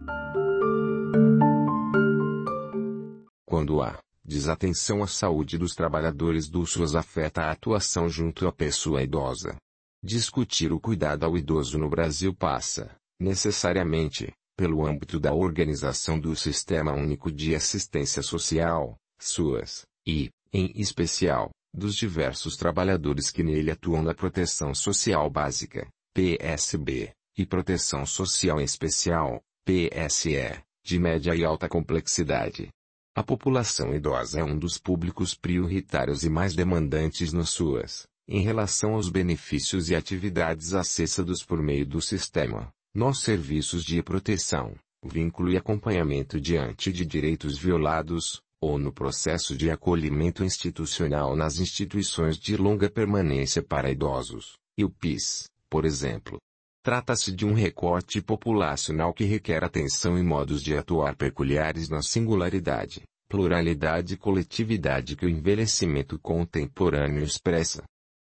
Quando 3.45 3.81
há 3.81 3.97
desatenção 4.23 5.03
à 5.03 5.07
saúde 5.07 5.57
dos 5.57 5.73
trabalhadores 5.73 6.49
do 6.49 6.65
SUS 6.65 6.95
afeta 6.95 7.43
a 7.43 7.51
atuação 7.51 8.07
junto 8.07 8.47
à 8.47 8.51
pessoa 8.51 9.03
idosa. 9.03 9.55
Discutir 10.03 10.71
o 10.71 10.79
cuidado 10.79 11.25
ao 11.25 11.37
idoso 11.37 11.77
no 11.77 11.89
Brasil 11.89 12.33
passa, 12.33 12.95
necessariamente, 13.19 14.31
pelo 14.57 14.85
âmbito 14.85 15.19
da 15.19 15.33
organização 15.33 16.19
do 16.19 16.35
Sistema 16.35 16.93
Único 16.93 17.31
de 17.31 17.55
Assistência 17.55 18.21
Social, 18.21 18.95
SUAS, 19.19 19.83
e, 20.05 20.29
em 20.51 20.71
especial, 20.75 21.51
dos 21.73 21.95
diversos 21.95 22.57
trabalhadores 22.57 23.31
que 23.31 23.43
nele 23.43 23.71
atuam 23.71 24.03
na 24.03 24.13
Proteção 24.13 24.73
Social 24.73 25.29
Básica, 25.29 25.87
PSB, 26.13 27.11
e 27.37 27.45
Proteção 27.45 28.05
Social 28.05 28.59
Especial, 28.59 29.41
PSE, 29.65 30.61
de 30.83 30.99
média 30.99 31.35
e 31.35 31.45
alta 31.45 31.69
complexidade. 31.69 32.69
A 33.13 33.21
população 33.21 33.93
idosa 33.93 34.39
é 34.39 34.43
um 34.43 34.57
dos 34.57 34.77
públicos 34.77 35.35
prioritários 35.35 36.23
e 36.23 36.29
mais 36.29 36.55
demandantes 36.55 37.33
no 37.33 37.45
SUAS, 37.45 38.07
em 38.25 38.41
relação 38.41 38.93
aos 38.93 39.09
benefícios 39.09 39.89
e 39.89 39.95
atividades 39.95 40.73
acessados 40.73 41.43
por 41.43 41.61
meio 41.61 41.85
do 41.85 42.01
sistema, 42.01 42.71
nos 42.95 43.21
serviços 43.21 43.83
de 43.83 44.01
proteção, 44.01 44.75
vínculo 45.03 45.51
e 45.51 45.57
acompanhamento 45.57 46.39
diante 46.39 46.89
de 46.89 47.05
direitos 47.05 47.57
violados, 47.57 48.41
ou 48.61 48.79
no 48.79 48.93
processo 48.93 49.57
de 49.57 49.69
acolhimento 49.69 50.41
institucional 50.41 51.35
nas 51.35 51.59
instituições 51.59 52.37
de 52.37 52.55
longa 52.55 52.89
permanência 52.89 53.61
para 53.61 53.91
idosos, 53.91 54.53
e 54.77 54.85
o 54.85 54.89
PIS, 54.89 55.49
por 55.69 55.83
exemplo. 55.83 56.37
Trata-se 56.83 57.31
de 57.31 57.45
um 57.45 57.53
recorte 57.53 58.19
populacional 58.23 59.13
que 59.13 59.23
requer 59.23 59.63
atenção 59.63 60.17
e 60.17 60.23
modos 60.23 60.63
de 60.63 60.75
atuar 60.75 61.15
peculiares 61.15 61.89
na 61.89 62.01
singularidade, 62.01 63.03
pluralidade 63.29 64.15
e 64.15 64.17
coletividade 64.17 65.15
que 65.15 65.23
o 65.23 65.29
envelhecimento 65.29 66.17
contemporâneo 66.17 67.23
expressa. 67.23 67.83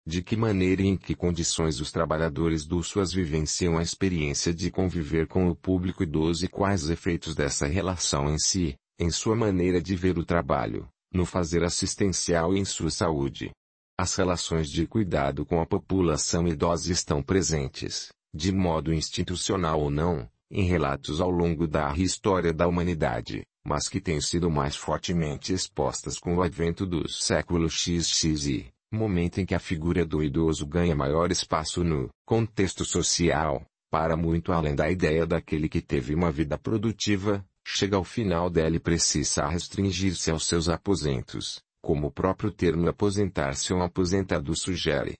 De 0.08 0.22
que 0.22 0.36
maneira 0.36 0.80
e 0.80 0.86
em 0.86 0.96
que 0.96 1.14
condições 1.14 1.80
os 1.80 1.92
trabalhadores 1.92 2.64
do 2.64 2.82
SUAS 2.82 3.12
vivenciam 3.12 3.76
a 3.76 3.82
experiência 3.82 4.54
de 4.54 4.70
conviver 4.70 5.26
com 5.26 5.50
o 5.50 5.54
público 5.54 6.02
idoso 6.02 6.46
e 6.46 6.48
quais 6.48 6.84
os 6.84 6.88
efeitos 6.90 7.34
dessa 7.34 7.66
relação 7.66 8.32
em 8.32 8.38
si, 8.38 8.74
em 8.98 9.10
sua 9.10 9.36
maneira 9.36 9.82
de 9.82 9.94
ver 9.94 10.16
o 10.16 10.24
trabalho, 10.24 10.88
no 11.12 11.26
fazer 11.26 11.62
assistencial 11.62 12.56
e 12.56 12.60
em 12.60 12.64
sua 12.64 12.90
saúde. 12.90 13.50
As 13.98 14.14
relações 14.14 14.70
de 14.70 14.86
cuidado 14.86 15.44
com 15.44 15.60
a 15.60 15.66
população 15.66 16.46
idosa 16.46 16.92
estão 16.92 17.22
presentes, 17.22 18.10
de 18.36 18.52
modo 18.52 18.92
institucional 18.92 19.80
ou 19.80 19.90
não, 19.90 20.28
em 20.50 20.64
relatos 20.64 21.20
ao 21.20 21.30
longo 21.30 21.66
da 21.66 21.92
história 21.96 22.52
da 22.52 22.68
humanidade, 22.68 23.44
mas 23.64 23.88
que 23.88 24.00
têm 24.00 24.20
sido 24.20 24.50
mais 24.50 24.76
fortemente 24.76 25.52
expostas 25.52 26.18
com 26.18 26.36
o 26.36 26.42
advento 26.42 26.86
do 26.86 27.08
século 27.08 27.68
XXI, 27.68 28.66
momento 28.92 29.40
em 29.40 29.46
que 29.46 29.54
a 29.54 29.58
figura 29.58 30.04
do 30.04 30.22
idoso 30.22 30.66
ganha 30.66 30.94
maior 30.94 31.32
espaço 31.32 31.82
no 31.82 32.08
contexto 32.24 32.84
social, 32.84 33.64
para 33.90 34.16
muito 34.16 34.52
além 34.52 34.74
da 34.74 34.90
ideia 34.90 35.26
daquele 35.26 35.68
que 35.68 35.80
teve 35.80 36.14
uma 36.14 36.30
vida 36.30 36.56
produtiva, 36.56 37.44
chega 37.66 37.96
ao 37.96 38.04
final 38.04 38.48
dela 38.48 38.76
e 38.76 38.80
precisa 38.80 39.48
restringir-se 39.48 40.30
aos 40.30 40.46
seus 40.46 40.68
aposentos, 40.68 41.60
como 41.82 42.08
o 42.08 42.12
próprio 42.12 42.52
termo 42.52 42.88
aposentar-se 42.88 43.72
ou 43.72 43.82
aposentado 43.82 44.54
sugere. 44.54 45.14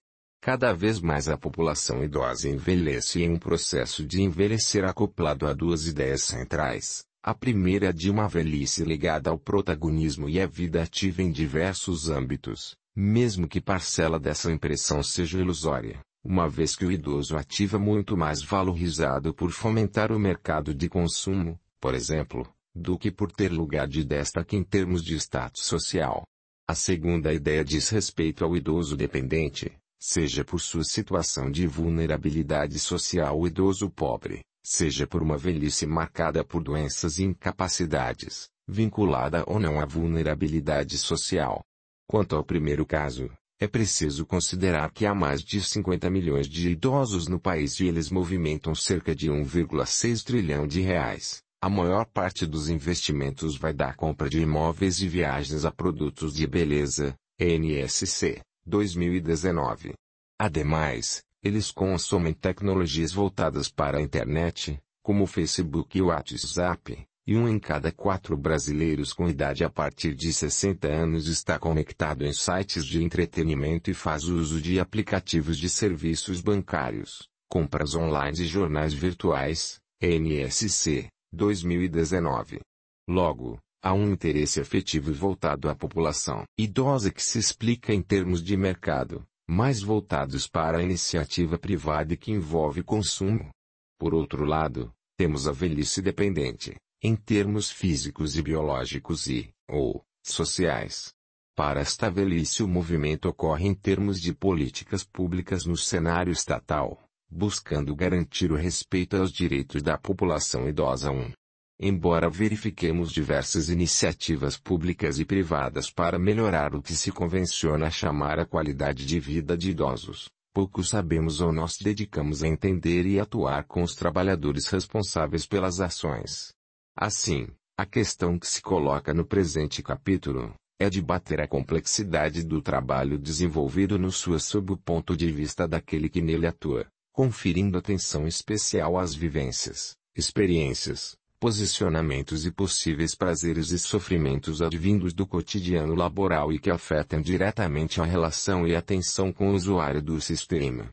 Cada 0.46 0.72
vez 0.72 1.00
mais 1.00 1.28
a 1.28 1.36
população 1.36 2.04
idosa 2.04 2.48
envelhece 2.48 3.20
em 3.20 3.30
um 3.30 3.36
processo 3.36 4.06
de 4.06 4.22
envelhecer 4.22 4.84
acoplado 4.84 5.44
a 5.44 5.52
duas 5.52 5.88
ideias 5.88 6.22
centrais. 6.22 7.02
A 7.20 7.34
primeira 7.34 7.88
é 7.88 7.92
de 7.92 8.08
uma 8.08 8.28
velhice 8.28 8.84
ligada 8.84 9.28
ao 9.28 9.36
protagonismo 9.36 10.28
e 10.28 10.40
à 10.40 10.46
vida 10.46 10.80
ativa 10.80 11.20
em 11.20 11.32
diversos 11.32 12.08
âmbitos, 12.08 12.76
mesmo 12.94 13.48
que 13.48 13.60
parcela 13.60 14.20
dessa 14.20 14.52
impressão 14.52 15.02
seja 15.02 15.40
ilusória, 15.40 15.98
uma 16.22 16.48
vez 16.48 16.76
que 16.76 16.86
o 16.86 16.92
idoso 16.92 17.36
ativa 17.36 17.76
muito 17.76 18.16
mais 18.16 18.40
valorizado 18.40 19.34
por 19.34 19.50
fomentar 19.50 20.12
o 20.12 20.20
mercado 20.20 20.72
de 20.72 20.88
consumo, 20.88 21.58
por 21.80 21.92
exemplo, 21.92 22.48
do 22.72 22.96
que 22.96 23.10
por 23.10 23.32
ter 23.32 23.50
lugar 23.50 23.88
de 23.88 24.04
destaque 24.04 24.54
em 24.54 24.62
termos 24.62 25.02
de 25.02 25.16
status 25.16 25.64
social. 25.64 26.22
A 26.68 26.74
segunda 26.76 27.34
ideia 27.34 27.64
diz 27.64 27.88
respeito 27.88 28.44
ao 28.44 28.56
idoso 28.56 28.96
dependente, 28.96 29.72
seja 29.98 30.44
por 30.44 30.60
sua 30.60 30.84
situação 30.84 31.50
de 31.50 31.66
vulnerabilidade 31.66 32.78
social 32.78 33.46
idoso 33.46 33.90
pobre, 33.90 34.42
seja 34.64 35.06
por 35.06 35.22
uma 35.22 35.36
velhice 35.36 35.86
marcada 35.86 36.44
por 36.44 36.62
doenças 36.62 37.18
e 37.18 37.24
incapacidades, 37.24 38.48
vinculada 38.68 39.44
ou 39.46 39.58
não 39.58 39.80
à 39.80 39.86
vulnerabilidade 39.86 40.98
social. 40.98 41.62
Quanto 42.08 42.36
ao 42.36 42.44
primeiro 42.44 42.84
caso, 42.84 43.30
é 43.58 43.66
preciso 43.66 44.26
considerar 44.26 44.90
que 44.92 45.06
há 45.06 45.14
mais 45.14 45.40
de 45.42 45.62
50 45.62 46.10
milhões 46.10 46.46
de 46.46 46.70
idosos 46.70 47.26
no 47.26 47.40
país 47.40 47.80
e 47.80 47.86
eles 47.86 48.10
movimentam 48.10 48.74
cerca 48.74 49.14
de 49.14 49.30
1,6 49.30 50.22
trilhão 50.22 50.66
de 50.66 50.82
reais. 50.82 51.42
A 51.62 51.70
maior 51.70 52.04
parte 52.04 52.46
dos 52.46 52.68
investimentos 52.68 53.56
vai 53.56 53.72
da 53.72 53.94
compra 53.94 54.28
de 54.28 54.40
imóveis 54.40 55.00
e 55.00 55.08
viagens 55.08 55.64
a 55.64 55.72
produtos 55.72 56.34
de 56.34 56.46
beleza, 56.46 57.14
NSC, 57.40 58.42
2019. 58.66 59.94
Ademais, 60.38 61.22
eles 61.42 61.70
consomem 61.70 62.32
tecnologias 62.32 63.12
voltadas 63.12 63.70
para 63.70 63.98
a 63.98 64.02
internet, 64.02 64.78
como 65.02 65.24
o 65.24 65.26
Facebook 65.26 65.96
e 65.96 66.02
o 66.02 66.06
WhatsApp, 66.06 67.06
e 67.26 67.36
um 67.36 67.48
em 67.48 67.58
cada 67.58 67.90
quatro 67.90 68.36
brasileiros 68.36 69.12
com 69.12 69.28
idade 69.28 69.64
a 69.64 69.70
partir 69.70 70.14
de 70.14 70.32
60 70.32 70.86
anos 70.86 71.26
está 71.26 71.58
conectado 71.58 72.24
em 72.24 72.32
sites 72.32 72.84
de 72.84 73.02
entretenimento 73.02 73.90
e 73.90 73.94
faz 73.94 74.24
uso 74.24 74.60
de 74.60 74.78
aplicativos 74.78 75.58
de 75.58 75.68
serviços 75.68 76.40
bancários, 76.40 77.28
compras 77.48 77.94
online 77.94 78.40
e 78.40 78.46
jornais 78.46 78.92
virtuais, 78.92 79.80
NSC. 80.00 81.08
2019. 81.32 82.60
Logo, 83.08 83.58
há 83.86 83.92
um 83.92 84.10
interesse 84.10 84.58
efetivo 84.58 85.12
voltado 85.12 85.68
à 85.68 85.74
população 85.74 86.42
idosa 86.58 87.08
que 87.08 87.22
se 87.22 87.38
explica 87.38 87.94
em 87.94 88.02
termos 88.02 88.42
de 88.42 88.56
mercado, 88.56 89.24
mais 89.48 89.80
voltados 89.80 90.48
para 90.48 90.78
a 90.78 90.82
iniciativa 90.82 91.56
privada 91.56 92.16
que 92.16 92.32
envolve 92.32 92.82
consumo. 92.82 93.48
Por 93.96 94.12
outro 94.12 94.44
lado, 94.44 94.92
temos 95.16 95.46
a 95.46 95.52
velhice 95.52 96.02
dependente, 96.02 96.74
em 97.00 97.14
termos 97.14 97.70
físicos 97.70 98.36
e 98.36 98.42
biológicos 98.42 99.28
e, 99.28 99.50
ou, 99.70 100.02
sociais. 100.20 101.12
Para 101.54 101.78
esta 101.80 102.10
velhice 102.10 102.64
o 102.64 102.68
movimento 102.68 103.28
ocorre 103.28 103.68
em 103.68 103.74
termos 103.74 104.20
de 104.20 104.34
políticas 104.34 105.04
públicas 105.04 105.64
no 105.64 105.76
cenário 105.76 106.32
estatal, 106.32 107.00
buscando 107.30 107.94
garantir 107.94 108.50
o 108.50 108.56
respeito 108.56 109.16
aos 109.16 109.30
direitos 109.30 109.80
da 109.80 109.96
população 109.96 110.68
idosa 110.68 111.12
1. 111.12 111.30
Embora 111.78 112.30
verifiquemos 112.30 113.12
diversas 113.12 113.68
iniciativas 113.68 114.56
públicas 114.56 115.18
e 115.18 115.24
privadas 115.24 115.90
para 115.90 116.18
melhorar 116.18 116.74
o 116.74 116.80
que 116.80 116.94
se 116.94 117.12
convenciona 117.12 117.90
chamar 117.90 118.38
a 118.38 118.46
qualidade 118.46 119.04
de 119.04 119.20
vida 119.20 119.58
de 119.58 119.70
idosos, 119.70 120.30
pouco 120.54 120.82
sabemos 120.82 121.40
ou 121.40 121.52
nós 121.52 121.76
dedicamos 121.76 122.42
a 122.42 122.48
entender 122.48 123.04
e 123.04 123.20
atuar 123.20 123.64
com 123.64 123.82
os 123.82 123.94
trabalhadores 123.94 124.68
responsáveis 124.68 125.46
pelas 125.46 125.80
ações. 125.80 126.52
Assim, 126.96 127.46
a 127.78 127.84
questão 127.84 128.38
que 128.38 128.46
se 128.46 128.62
coloca 128.62 129.12
no 129.12 129.26
presente 129.26 129.82
capítulo 129.82 130.54
é 130.80 130.88
debater 130.88 131.40
a 131.42 131.46
complexidade 131.48 132.42
do 132.42 132.62
trabalho 132.62 133.18
desenvolvido 133.18 133.98
no 133.98 134.10
SUAS 134.10 134.44
sob 134.44 134.72
o 134.72 134.76
ponto 134.78 135.14
de 135.14 135.30
vista 135.30 135.68
daquele 135.68 136.08
que 136.08 136.22
nele 136.22 136.46
atua 136.46 136.86
conferindo 137.16 137.78
atenção 137.78 138.28
especial 138.28 138.98
às 138.98 139.14
vivências, 139.14 139.96
experiências, 140.14 141.16
posicionamentos 141.38 142.46
e 142.46 142.50
possíveis 142.50 143.14
prazeres 143.14 143.70
e 143.70 143.78
sofrimentos 143.78 144.62
advindos 144.62 145.12
do 145.12 145.26
cotidiano 145.26 145.94
laboral 145.94 146.52
e 146.52 146.58
que 146.58 146.70
afetam 146.70 147.20
diretamente 147.20 148.00
a 148.00 148.04
relação 148.04 148.66
e 148.66 148.74
atenção 148.74 149.32
com 149.32 149.50
o 149.50 149.54
usuário 149.54 150.02
do 150.02 150.20
sistema. 150.20 150.88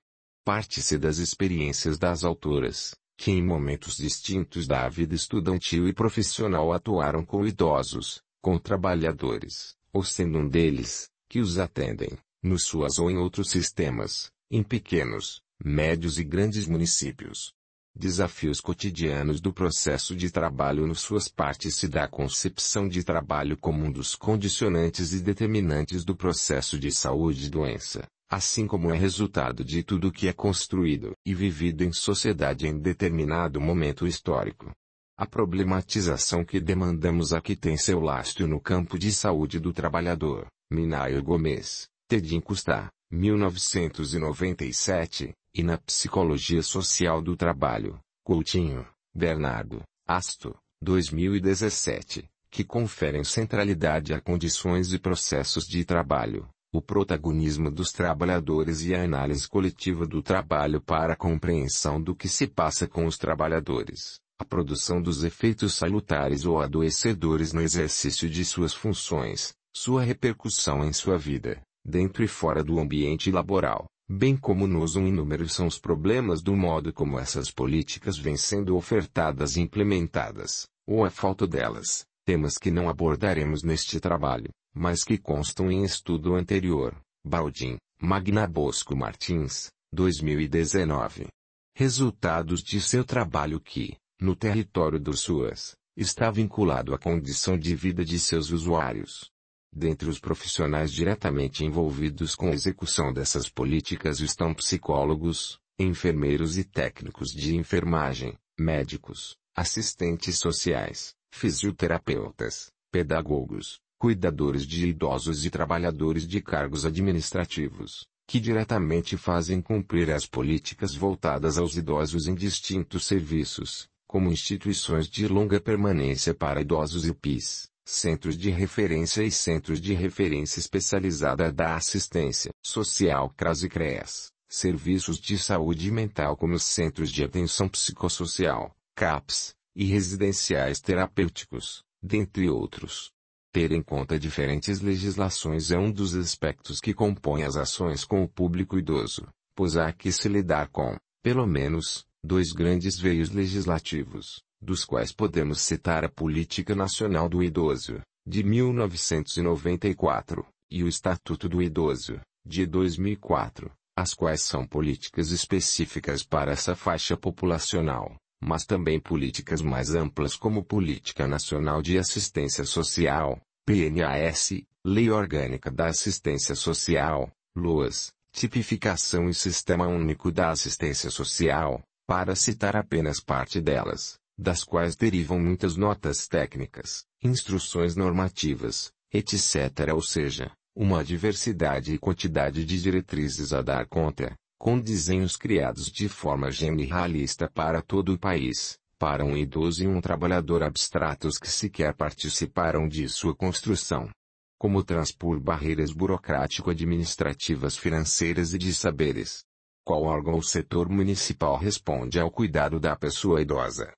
Parte-se 0.46 0.98
das 0.98 1.18
experiências 1.18 1.98
das 1.98 2.24
autoras, 2.24 2.94
que 3.18 3.32
em 3.32 3.42
momentos 3.42 3.96
distintos 3.96 4.68
da 4.68 4.88
vida 4.90 5.16
estudantil 5.16 5.88
e 5.88 5.94
profissional 5.94 6.74
atuaram 6.74 7.24
com 7.24 7.46
idosos, 7.46 8.22
com 8.42 8.58
trabalhadores, 8.58 9.76
ou 9.94 10.04
sendo 10.04 10.40
um 10.40 10.48
deles, 10.48 11.10
que 11.30 11.40
os 11.40 11.58
atendem, 11.58 12.18
nos 12.44 12.66
suas 12.66 13.00
ou 13.00 13.10
em 13.10 13.18
outros 13.18 13.50
sistemas, 13.50 14.30
em 14.52 14.62
pequenos, 14.62 15.42
médios 15.64 16.20
e 16.20 16.24
grandes 16.24 16.68
municípios. 16.68 17.54
Desafios 17.96 18.60
cotidianos 18.60 19.40
do 19.40 19.54
processo 19.54 20.16
de 20.16 20.32
trabalho 20.32 20.88
nos 20.88 21.00
suas 21.00 21.28
partes 21.28 21.76
se 21.76 21.88
dá 21.88 22.06
a 22.06 22.08
concepção 22.08 22.90
de 22.90 23.04
trabalho 23.04 23.56
como 23.56 23.86
um 23.86 23.92
dos 23.92 24.16
condicionantes 24.16 25.14
e 25.14 25.22
determinantes 25.22 26.04
do 26.04 26.16
processo 26.16 26.80
de 26.80 26.92
saúde 26.92 27.46
e 27.46 27.50
doença, 27.50 28.08
assim 28.28 28.66
como 28.66 28.92
é 28.92 28.98
resultado 28.98 29.64
de 29.64 29.84
tudo 29.84 30.12
que 30.12 30.28
é 30.28 30.34
construído 30.34 31.12
e 31.24 31.36
vivido 31.36 31.84
em 31.84 31.94
sociedade 31.94 32.68
em 32.68 32.80
determinado 32.80 33.62
momento 33.62 34.08
histórico. 34.08 34.72
A 35.16 35.28
problematização 35.28 36.44
que 36.44 36.60
demandamos 36.60 37.32
aqui 37.32 37.56
tem 37.56 37.78
seu 37.78 38.00
lastro 38.00 38.48
no 38.48 38.60
campo 38.60 38.98
de 38.98 39.12
saúde 39.12 39.60
do 39.60 39.72
trabalhador, 39.72 40.48
Minayo 40.72 41.22
Gomes, 41.22 41.88
Tedim 42.08 42.42
Custa, 42.42 42.90
1997, 43.12 45.32
e 45.56 45.62
na 45.62 45.78
Psicologia 45.78 46.64
Social 46.64 47.22
do 47.22 47.36
Trabalho, 47.36 48.00
Coutinho, 48.24 48.88
Bernardo, 49.14 49.84
Asto, 50.08 50.56
2017, 50.82 52.28
que 52.50 52.64
conferem 52.64 53.24
centralidade 53.24 54.14
a 54.14 54.20
condições 54.20 54.92
e 54.92 54.98
processos 54.98 55.66
de 55.66 55.86
trabalho, 55.86 56.50
o 56.74 56.82
protagonismo 56.82 57.70
dos 57.70 57.92
trabalhadores 57.92 58.82
e 58.82 58.96
a 58.96 59.04
análise 59.04 59.48
coletiva 59.48 60.08
do 60.08 60.24
trabalho 60.24 60.82
para 60.82 61.14
a 61.14 61.16
compreensão 61.16 62.02
do 62.02 62.16
que 62.16 62.28
se 62.28 62.48
passa 62.48 62.88
com 62.88 63.06
os 63.06 63.16
trabalhadores, 63.16 64.20
a 64.40 64.44
produção 64.44 65.00
dos 65.00 65.24
efeitos 65.24 65.76
salutares 65.76 66.46
ou 66.46 66.60
adoecedores 66.60 67.54
no 67.54 67.62
exercício 67.62 68.28
de 68.28 68.44
suas 68.44 68.74
funções, 68.74 69.54
sua 69.72 70.02
repercussão 70.02 70.84
em 70.84 70.92
sua 70.92 71.18
vida, 71.18 71.62
dentro 71.86 72.24
e 72.24 72.28
fora 72.28 72.64
do 72.64 72.80
ambiente 72.80 73.32
laboral, 73.32 73.86
bem 74.10 74.36
como 74.36 74.68
nos 74.68 74.96
um 74.96 75.08
inúmeros 75.08 75.54
são 75.54 75.68
os 75.68 75.80
problemas 75.80 76.42
do 76.42 76.56
modo 76.56 76.92
como 76.94 77.20
essas 77.20 77.50
políticas 77.50 78.18
vêm 78.18 78.38
sendo 78.38 78.76
ofertadas 78.76 79.56
e 79.56 79.62
implementadas, 79.62 80.68
ou 80.88 81.06
a 81.06 81.10
falta 81.10 81.48
delas, 81.48 82.06
temas 82.26 82.58
que 82.58 82.72
não 82.72 82.90
abordaremos 82.90 83.64
neste 83.64 84.00
trabalho, 84.00 84.50
mas 84.74 85.04
que 85.04 85.18
constam 85.18 85.72
em 85.72 85.84
estudo 85.84 86.36
anterior, 86.36 86.96
Baldin, 87.26 87.78
Magna 88.02 88.48
Bosco 88.48 88.96
Martins, 88.96 89.72
2019. 89.94 91.28
Resultados 91.76 92.62
de 92.62 92.82
seu 92.82 93.04
trabalho 93.04 93.60
que, 93.60 93.96
no 94.20 94.36
território 94.36 95.00
do 95.00 95.16
SUAS, 95.16 95.76
está 95.96 96.30
vinculado 96.30 96.94
à 96.94 96.98
condição 96.98 97.58
de 97.58 97.76
vida 97.76 98.04
de 98.04 98.20
seus 98.20 98.52
usuários. 98.52 99.33
Dentre 99.76 100.08
os 100.08 100.20
profissionais 100.20 100.92
diretamente 100.92 101.66
envolvidos 101.66 102.36
com 102.36 102.50
a 102.50 102.54
execução 102.54 103.12
dessas 103.12 103.50
políticas 103.50 104.20
estão 104.20 104.54
psicólogos, 104.54 105.58
enfermeiros 105.80 106.60
e 106.60 106.64
técnicos 106.64 107.32
de 107.32 107.56
enfermagem, 107.56 108.38
médicos, 108.58 109.36
assistentes 109.56 110.38
sociais, 110.38 111.16
fisioterapeutas, 111.32 112.72
pedagogos, 112.92 113.80
cuidadores 113.98 114.68
de 114.68 114.90
idosos 114.90 115.44
e 115.44 115.50
trabalhadores 115.50 116.28
de 116.28 116.40
cargos 116.40 116.86
administrativos, 116.86 118.06
que 118.28 118.40
diretamente 118.40 119.18
fazem 119.18 119.60
cumprir 119.60 120.12
as 120.12 120.28
políticas 120.28 120.94
voltadas 120.94 121.58
aos 121.58 121.76
idosos 121.76 122.28
em 122.28 122.36
distintos 122.36 123.06
serviços, 123.06 123.88
como 124.06 124.32
instituições 124.32 125.08
de 125.08 125.28
longa 125.28 125.60
permanência 125.60 126.36
para 126.36 126.62
idosos 126.62 127.08
e 127.08 127.14
PIS, 127.14 127.73
centros 127.86 128.38
de 128.38 128.50
referência 128.50 129.24
e 129.24 129.32
centros 129.32 129.82
de 129.82 129.94
referência 129.94 130.60
especializada 130.60 131.52
da 131.52 131.76
assistência 131.76 132.52
social 132.64 133.30
CRAS 133.36 133.64
e 133.64 133.70
CREAS, 133.70 134.32
serviços 134.50 135.20
de 135.20 135.38
saúde 135.38 135.92
mental 135.92 136.38
como 136.38 136.58
centros 136.60 137.12
de 137.12 137.24
atenção 137.24 137.68
psicossocial, 137.68 138.76
CAPS, 138.96 139.54
e 139.76 139.86
residenciais 139.86 140.80
terapêuticos, 140.80 141.84
dentre 142.02 142.50
outros. 142.50 143.12
Ter 143.52 143.72
em 143.72 143.82
conta 143.82 144.20
diferentes 144.20 144.82
legislações 144.82 145.72
é 145.72 145.78
um 145.78 145.92
dos 145.92 146.16
aspectos 146.16 146.80
que 146.80 146.94
compõem 146.94 147.44
as 147.44 147.56
ações 147.56 148.04
com 148.04 148.24
o 148.24 148.28
público 148.28 148.78
idoso, 148.78 149.28
pois 149.56 149.78
há 149.78 149.92
que 149.92 150.12
se 150.12 150.28
lidar 150.28 150.70
com, 150.70 150.98
pelo 151.22 151.46
menos, 151.46 152.06
dois 152.24 152.52
grandes 152.52 152.98
veios 152.98 153.30
legislativos, 153.30 154.42
dos 154.64 154.86
quais 154.86 155.12
podemos 155.12 155.60
citar 155.60 156.06
a 156.06 156.10
Política 156.10 156.74
Nacional 156.74 157.28
do 157.28 157.44
Idoso, 157.44 158.00
de 158.26 158.44
1994, 158.44 160.46
e 160.72 160.84
o 160.84 160.88
Estatuto 160.88 161.50
do 161.50 161.62
Idoso, 161.62 162.20
de 162.46 162.66
2004, 162.66 163.70
as 163.96 164.14
quais 164.14 164.42
são 164.42 164.66
políticas 164.66 165.32
específicas 165.32 166.24
para 166.24 166.54
essa 166.54 166.76
faixa 166.76 167.18
populacional, 167.18 168.16
mas 168.42 168.66
também 168.66 169.00
políticas 169.00 169.62
mais 169.62 169.94
amplas 169.94 170.36
como 170.36 170.64
Política 170.64 171.28
Nacional 171.28 171.82
de 171.82 171.98
Assistência 171.98 172.64
Social, 172.64 173.40
PNAS, 173.66 174.64
Lei 174.86 175.12
Orgânica 175.12 175.70
da 175.70 175.88
Assistência 175.88 176.56
Social, 176.56 177.30
LOAS, 177.56 178.14
Tipificação 178.32 179.30
e 179.30 179.34
Sistema 179.34 179.88
Único 179.88 180.32
da 180.32 180.50
Assistência 180.50 181.10
Social, 181.10 181.82
para 182.08 182.36
citar 182.36 182.76
apenas 182.76 183.20
parte 183.20 183.62
delas 183.62 184.18
das 184.38 184.64
quais 184.64 184.96
derivam 184.96 185.40
muitas 185.40 185.76
notas 185.76 186.28
técnicas, 186.28 187.06
instruções 187.22 187.96
normativas, 187.96 188.92
etc. 189.12 189.94
Ou 189.94 190.02
seja, 190.02 190.52
uma 190.76 191.04
diversidade 191.04 191.94
e 191.94 192.00
quantidade 192.00 192.66
de 192.66 192.82
diretrizes 192.82 193.54
a 193.54 193.62
dar 193.62 193.88
conta, 193.88 194.36
com 194.58 194.80
desenhos 194.80 195.36
criados 195.36 195.92
de 195.92 196.10
forma 196.10 196.50
generalista 196.50 197.50
para 197.50 197.82
todo 197.82 198.14
o 198.14 198.18
país, 198.20 198.80
para 198.98 199.24
um 199.24 199.38
idoso 199.38 199.84
e 199.84 199.88
um 199.88 200.02
trabalhador 200.02 200.64
abstratos 200.64 201.38
que 201.38 201.50
sequer 201.50 201.94
participaram 201.94 202.88
de 202.88 203.08
sua 203.10 203.36
construção. 203.36 204.10
Como 204.58 204.84
transpor 204.84 205.40
barreiras 205.40 205.92
burocrático-administrativas 205.92 207.78
financeiras 207.78 208.54
e 208.54 208.58
de 208.58 208.74
saberes. 208.74 209.44
Qual 209.84 210.04
órgão 210.04 210.36
ou 210.36 210.42
setor 210.42 210.88
municipal 210.88 211.58
responde 211.58 212.18
ao 212.18 212.32
cuidado 212.32 212.80
da 212.80 212.96
pessoa 212.96 213.42
idosa? 213.42 213.94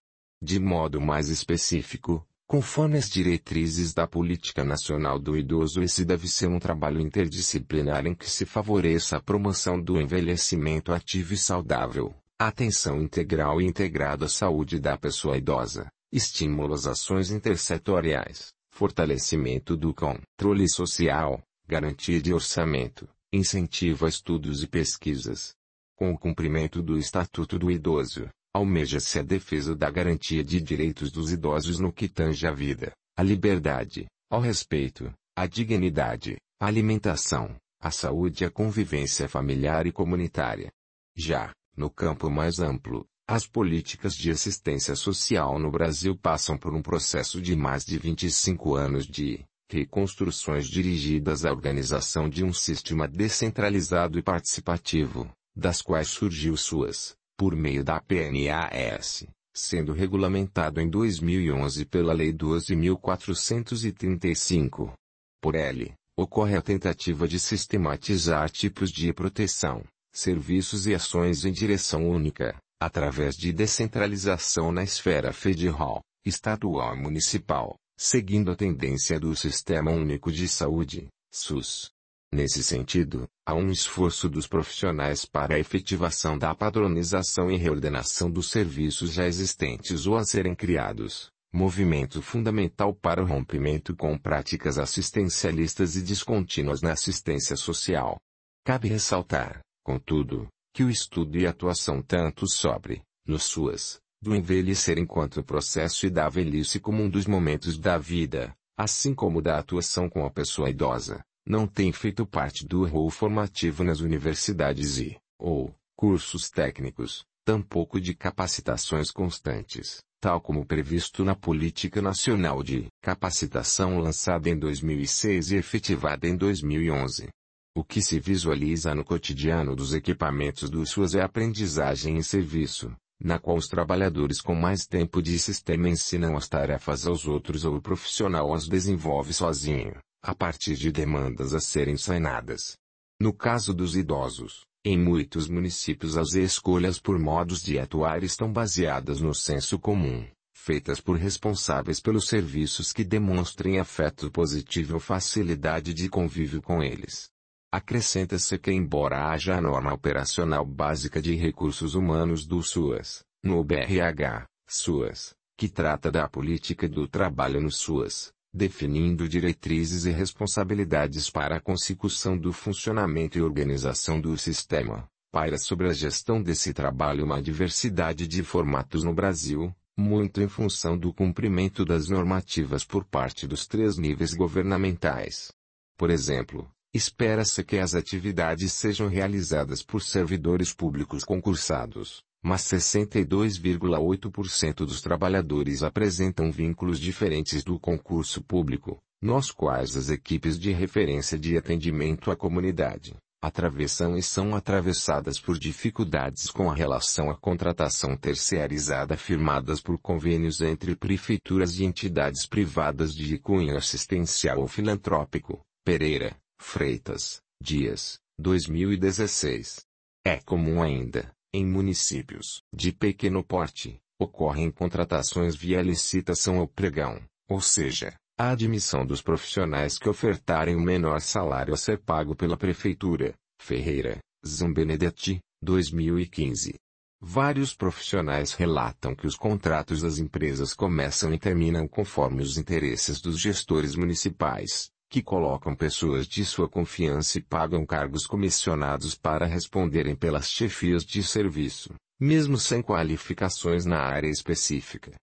De 0.48 0.60
modo 0.60 1.02
mais 1.02 1.30
específico, 1.30 2.24
conforme 2.46 3.00
as 3.00 3.10
diretrizes 3.10 3.96
da 3.96 4.06
Política 4.06 4.64
Nacional 4.64 5.18
do 5.18 5.36
Idoso 5.36 5.82
esse 5.82 6.06
deve 6.06 6.28
ser 6.28 6.48
um 6.48 6.60
trabalho 6.60 7.02
interdisciplinar 7.02 8.06
em 8.06 8.14
que 8.14 8.30
se 8.30 8.46
favoreça 8.46 9.18
a 9.18 9.20
promoção 9.20 9.82
do 9.82 10.00
envelhecimento 10.00 10.94
ativo 10.94 11.34
e 11.34 11.38
saudável, 11.38 12.14
atenção 12.38 13.02
integral 13.02 13.60
e 13.60 13.66
integrada 13.66 14.26
à 14.26 14.30
saúde 14.30 14.80
da 14.80 14.96
pessoa 14.96 15.36
idosa, 15.36 15.88
estímulo 16.12 16.76
às 16.76 16.86
ações 16.86 17.32
intersetoriais, 17.32 18.54
fortalecimento 18.70 19.76
do 19.76 19.96
controle 19.96 20.70
social, 20.70 21.42
garantia 21.68 22.22
de 22.22 22.32
orçamento, 22.32 23.10
incentivo 23.34 24.06
a 24.06 24.10
estudos 24.10 24.62
e 24.62 24.68
pesquisas. 24.68 25.56
Com 25.96 26.12
o 26.12 26.20
cumprimento 26.20 26.84
do 26.84 27.00
Estatuto 27.00 27.58
do 27.58 27.72
Idoso, 27.72 28.30
Almeja-se 28.56 29.20
a 29.20 29.22
defesa 29.22 29.76
da 29.76 29.92
garantia 29.92 30.42
de 30.42 30.62
direitos 30.62 31.12
dos 31.12 31.30
idosos 31.30 31.78
no 31.78 31.92
que 31.92 32.08
tange 32.08 32.48
à 32.48 32.54
vida, 32.54 32.94
à 33.14 33.22
liberdade, 33.22 34.06
ao 34.32 34.40
respeito, 34.40 35.12
à 35.36 35.46
dignidade, 35.46 36.38
à 36.58 36.68
alimentação, 36.68 37.54
à 37.82 37.92
saúde 37.92 38.46
e 38.46 38.48
à 38.48 38.50
convivência 38.50 39.28
familiar 39.28 39.86
e 39.86 39.92
comunitária. 39.92 40.72
Já, 41.18 41.52
no 41.76 41.90
campo 41.90 42.30
mais 42.30 42.62
amplo, 42.62 43.06
as 43.28 43.46
políticas 43.46 44.16
de 44.16 44.32
assistência 44.32 44.96
social 44.96 45.60
no 45.60 45.70
Brasil 45.70 46.18
passam 46.18 46.58
por 46.58 46.74
um 46.74 46.82
processo 46.82 47.42
de 47.42 47.58
mais 47.58 47.84
de 47.84 47.98
25 47.98 48.74
anos 48.74 49.06
de 49.06 49.44
reconstruções 49.70 50.70
dirigidas 50.70 51.44
à 51.44 51.52
organização 51.52 52.30
de 52.30 52.42
um 52.42 52.54
sistema 52.54 53.06
descentralizado 53.06 54.18
e 54.18 54.24
participativo, 54.24 55.30
das 55.54 55.82
quais 55.82 56.08
surgiu 56.08 56.56
suas 56.56 57.18
por 57.38 57.56
meio 57.56 57.84
da 57.84 58.00
PNAS, 58.00 59.28
sendo 59.54 59.94
regulamentado 59.94 60.82
em 60.82 60.90
2011 60.90 61.86
pela 61.86 62.14
Lei 62.14 62.34
12.435. 62.34 64.94
Por 65.42 65.56
L, 65.56 65.94
ocorre 66.18 66.56
a 66.56 66.62
tentativa 66.62 67.28
de 67.28 67.38
sistematizar 67.40 68.50
tipos 68.50 68.90
de 68.92 69.12
proteção, 69.14 69.84
serviços 70.14 70.88
e 70.88 70.96
ações 70.96 71.44
em 71.46 71.52
direção 71.52 72.10
única, 72.10 72.56
através 72.80 73.36
de 73.36 73.52
descentralização 73.52 74.72
na 74.72 74.84
esfera 74.84 75.34
federal, 75.34 76.02
estadual 76.26 76.96
e 76.96 77.00
municipal, 77.00 77.76
seguindo 77.98 78.52
a 78.52 78.56
tendência 78.56 79.20
do 79.20 79.36
Sistema 79.36 79.92
Único 79.92 80.32
de 80.32 80.48
Saúde, 80.48 81.08
SUS. 81.32 81.95
Nesse 82.36 82.62
sentido, 82.62 83.30
há 83.46 83.56
um 83.56 83.72
esforço 83.72 84.28
dos 84.28 84.46
profissionais 84.46 85.24
para 85.24 85.56
a 85.56 85.60
efetivação 85.60 86.38
da 86.38 86.54
padronização 86.54 87.50
e 87.50 87.56
reordenação 87.56 88.30
dos 88.30 88.50
serviços 88.50 89.14
já 89.14 89.26
existentes 89.26 90.06
ou 90.06 90.18
a 90.18 90.26
serem 90.26 90.54
criados, 90.54 91.30
movimento 91.54 92.22
fundamental 92.22 92.94
para 92.94 93.24
o 93.24 93.26
rompimento 93.26 93.96
com 93.96 94.18
práticas 94.18 94.78
assistencialistas 94.78 95.96
e 95.96 96.02
descontínuas 96.02 96.82
na 96.82 96.92
assistência 96.92 97.56
social. 97.56 98.18
Cabe 98.66 98.90
ressaltar, 98.90 99.62
contudo, 99.82 100.50
que 100.74 100.84
o 100.84 100.90
estudo 100.90 101.38
e 101.38 101.48
atuação 101.48 102.02
tanto 102.02 102.52
sobre 102.52 103.02
no 103.26 103.40
SUAS, 103.40 103.98
do 104.22 104.36
envelhecer 104.36 105.00
enquanto 105.00 105.42
processo 105.42 106.06
e 106.06 106.10
da 106.10 106.28
velhice 106.28 106.82
como 106.82 107.02
um 107.02 107.10
dos 107.10 107.28
momentos 107.28 107.78
da 107.78 107.98
vida, 107.98 108.54
assim 108.78 109.16
como 109.16 109.42
da 109.42 109.58
atuação 109.58 110.10
com 110.10 110.26
a 110.26 110.30
pessoa 110.30 110.70
idosa, 110.70 111.24
não 111.48 111.68
tem 111.68 111.92
feito 111.92 112.26
parte 112.26 112.66
do 112.66 112.86
rol 112.86 113.10
formativo 113.10 113.84
nas 113.84 114.00
universidades 114.00 114.98
e, 114.98 115.16
ou, 115.40 115.74
cursos 115.96 116.50
técnicos, 116.50 117.24
tampouco 117.46 118.02
de 118.02 118.16
capacitações 118.16 119.12
constantes, 119.12 120.00
tal 120.20 120.42
como 120.42 120.66
previsto 120.66 121.24
na 121.24 121.36
Política 121.36 122.02
Nacional 122.02 122.64
de 122.64 122.88
Capacitação 123.00 124.00
lançada 124.00 124.50
em 124.50 124.58
2006 124.58 125.52
e 125.52 125.58
efetivada 125.58 126.28
em 126.28 126.36
2011. 126.36 127.30
O 127.78 127.84
que 127.84 128.02
se 128.02 128.20
visualiza 128.20 128.96
no 128.96 129.04
cotidiano 129.04 129.76
dos 129.76 129.94
equipamentos 129.94 130.70
do 130.70 130.84
SUAS 130.86 131.14
é 131.14 131.22
aprendizagem 131.22 132.18
e 132.18 132.24
serviço, 132.24 132.92
na 133.22 133.38
qual 133.38 133.58
os 133.58 133.68
trabalhadores 133.68 134.42
com 134.42 134.56
mais 134.56 134.88
tempo 134.88 135.22
de 135.22 135.38
sistema 135.38 135.90
ensinam 135.90 136.36
as 136.36 136.50
tarefas 136.50 137.06
aos 137.06 137.28
outros 137.28 137.64
ou 137.66 137.76
o 137.76 137.82
profissional 137.82 138.54
as 138.54 138.68
desenvolve 138.68 139.34
sozinho, 139.34 139.96
a 140.26 140.34
partir 140.34 140.76
de 140.76 140.92
demandas 140.92 141.54
a 141.54 141.60
serem 141.60 141.96
sanadas. 141.96 142.78
No 143.22 143.32
caso 143.32 143.76
dos 143.76 143.96
idosos, 143.96 144.66
em 144.84 144.98
muitos 144.98 145.48
municípios 145.48 146.18
as 146.18 146.34
escolhas 146.34 147.00
por 147.00 147.20
modos 147.20 147.62
de 147.62 147.78
atuar 147.78 148.24
estão 148.24 148.52
baseadas 148.52 149.22
no 149.22 149.36
senso 149.36 149.78
comum, 149.78 150.26
feitas 150.52 151.00
por 151.00 151.16
responsáveis 151.16 152.00
pelos 152.00 152.28
serviços 152.28 152.92
que 152.92 153.04
demonstrem 153.04 153.80
afeto 153.80 154.32
positivo 154.32 154.96
ou 154.96 155.00
facilidade 155.00 155.94
de 155.94 156.10
convívio 156.10 156.60
com 156.60 156.82
eles. 156.82 157.30
Acrescenta-se 157.72 158.58
que 158.58 158.72
embora 158.72 159.30
haja 159.30 159.56
a 159.56 159.62
norma 159.62 159.94
operacional 159.94 160.66
básica 160.66 161.22
de 161.22 161.36
recursos 161.36 161.94
humanos 161.94 162.48
do 162.48 162.64
SUAS, 162.64 163.24
no 163.44 163.64
BRH, 163.64 164.48
SUAS, 164.68 165.36
que 165.56 165.70
trata 165.70 166.10
da 166.10 166.28
política 166.28 166.90
do 166.90 167.08
trabalho 167.08 167.62
no 167.62 167.70
SUAS, 167.70 168.34
definindo 168.56 169.28
diretrizes 169.28 170.06
e 170.06 170.12
responsabilidades 170.12 171.30
para 171.30 171.58
a 171.58 171.60
consecução 171.60 172.38
do 172.38 172.54
funcionamento 172.54 173.38
e 173.38 173.42
organização 173.42 174.22
do 174.22 174.38
sistema, 174.38 175.10
paira 175.30 175.58
sobre 175.58 175.90
a 175.90 175.94
gestão 175.94 176.42
desse 176.42 176.74
trabalho 176.74 177.26
uma 177.26 177.42
diversidade 177.42 178.26
de 178.26 178.42
formatos 178.44 179.04
no 179.04 179.14
Brasil, 179.14 179.76
muito 179.98 180.42
em 180.42 180.48
função 180.48 180.98
do 180.98 181.14
cumprimento 181.14 181.84
das 181.84 182.08
normativas 182.08 182.86
por 182.86 183.04
parte 183.04 183.46
dos 183.46 183.68
três 183.68 183.98
níveis 183.98 184.34
governamentais. 184.34 185.52
Por 185.98 186.10
exemplo, 186.10 186.70
espera-se 186.94 187.62
que 187.62 187.78
as 187.78 187.94
atividades 187.94 188.72
sejam 188.72 189.10
realizadas 189.10 189.84
por 189.84 190.02
servidores 190.02 190.74
públicos 190.74 191.26
concursados, 191.26 192.24
mas 192.46 192.62
62,8% 192.62 194.86
dos 194.86 195.02
trabalhadores 195.02 195.82
apresentam 195.82 196.52
vínculos 196.52 197.00
diferentes 197.00 197.64
do 197.64 197.80
concurso 197.80 198.44
público, 198.44 199.02
nos 199.20 199.50
quais 199.50 199.98
as 199.98 200.10
equipes 200.10 200.60
de 200.60 200.72
referência 200.72 201.40
de 201.40 201.58
atendimento 201.58 202.30
à 202.30 202.36
comunidade 202.36 203.16
atravessam 203.42 204.16
e 204.16 204.22
são 204.22 204.56
atravessadas 204.56 205.40
por 205.40 205.58
dificuldades 205.58 206.52
com 206.52 206.70
a 206.70 206.76
relação 206.76 207.32
à 207.32 207.36
contratação 207.36 208.16
terceirizada 208.16 209.18
firmadas 209.18 209.82
por 209.82 209.98
convênios 209.98 210.62
entre 210.62 210.96
prefeituras 210.96 211.80
e 211.80 211.84
entidades 211.84 212.46
privadas 212.46 213.16
de 213.16 213.40
cunho 213.40 213.76
assistencial 213.76 214.60
ou 214.60 214.68
filantrópico. 214.68 215.66
Pereira, 215.84 216.38
Freitas, 216.60 217.42
Dias, 217.62 218.20
2016. 218.40 219.84
É 220.24 220.38
comum 220.38 220.82
ainda, 220.82 221.35
em 221.56 221.66
municípios 221.66 222.62
de 222.74 222.92
pequeno 222.92 223.42
porte, 223.42 223.98
ocorrem 224.20 224.70
contratações 224.70 225.56
via 225.56 225.82
licitação 225.82 226.60
ou 226.60 226.68
pregão, 226.68 227.22
ou 227.50 227.62
seja, 227.62 228.14
a 228.38 228.52
admissão 228.52 229.06
dos 229.06 229.22
profissionais 229.22 229.98
que 229.98 230.10
ofertarem 230.10 230.76
o 230.76 230.82
menor 230.82 231.22
salário 231.22 231.74
a 231.74 231.78
ser 231.78 232.00
pago 232.00 232.36
pela 232.36 232.58
Prefeitura. 232.58 233.34
Ferreira, 233.58 234.20
Zambenedetti, 234.46 235.40
2015. 235.62 236.76
Vários 237.22 237.74
profissionais 237.74 238.54
relatam 238.54 239.16
que 239.16 239.26
os 239.26 239.38
contratos 239.38 240.02
das 240.02 240.20
empresas 240.20 240.74
começam 240.74 241.34
e 241.34 241.40
terminam 241.40 241.88
conforme 241.88 242.42
os 242.44 242.58
interesses 242.58 243.22
dos 243.22 243.40
gestores 243.40 243.96
municipais, 243.96 244.90
que 245.16 245.24
colocam 245.24 245.74
pessoas 245.74 246.28
de 246.28 246.44
sua 246.44 246.68
confiança 246.68 247.38
e 247.38 247.42
pagam 247.42 247.86
cargos 247.86 248.28
comissionados 248.28 249.16
para 249.16 249.46
responderem 249.46 250.14
pelas 250.14 250.50
chefias 250.50 251.06
de 251.06 251.24
serviço, 251.24 251.94
mesmo 252.20 252.58
sem 252.58 252.82
qualificações 252.82 253.86
na 253.86 253.98
área 253.98 254.28
específica. 254.28 255.14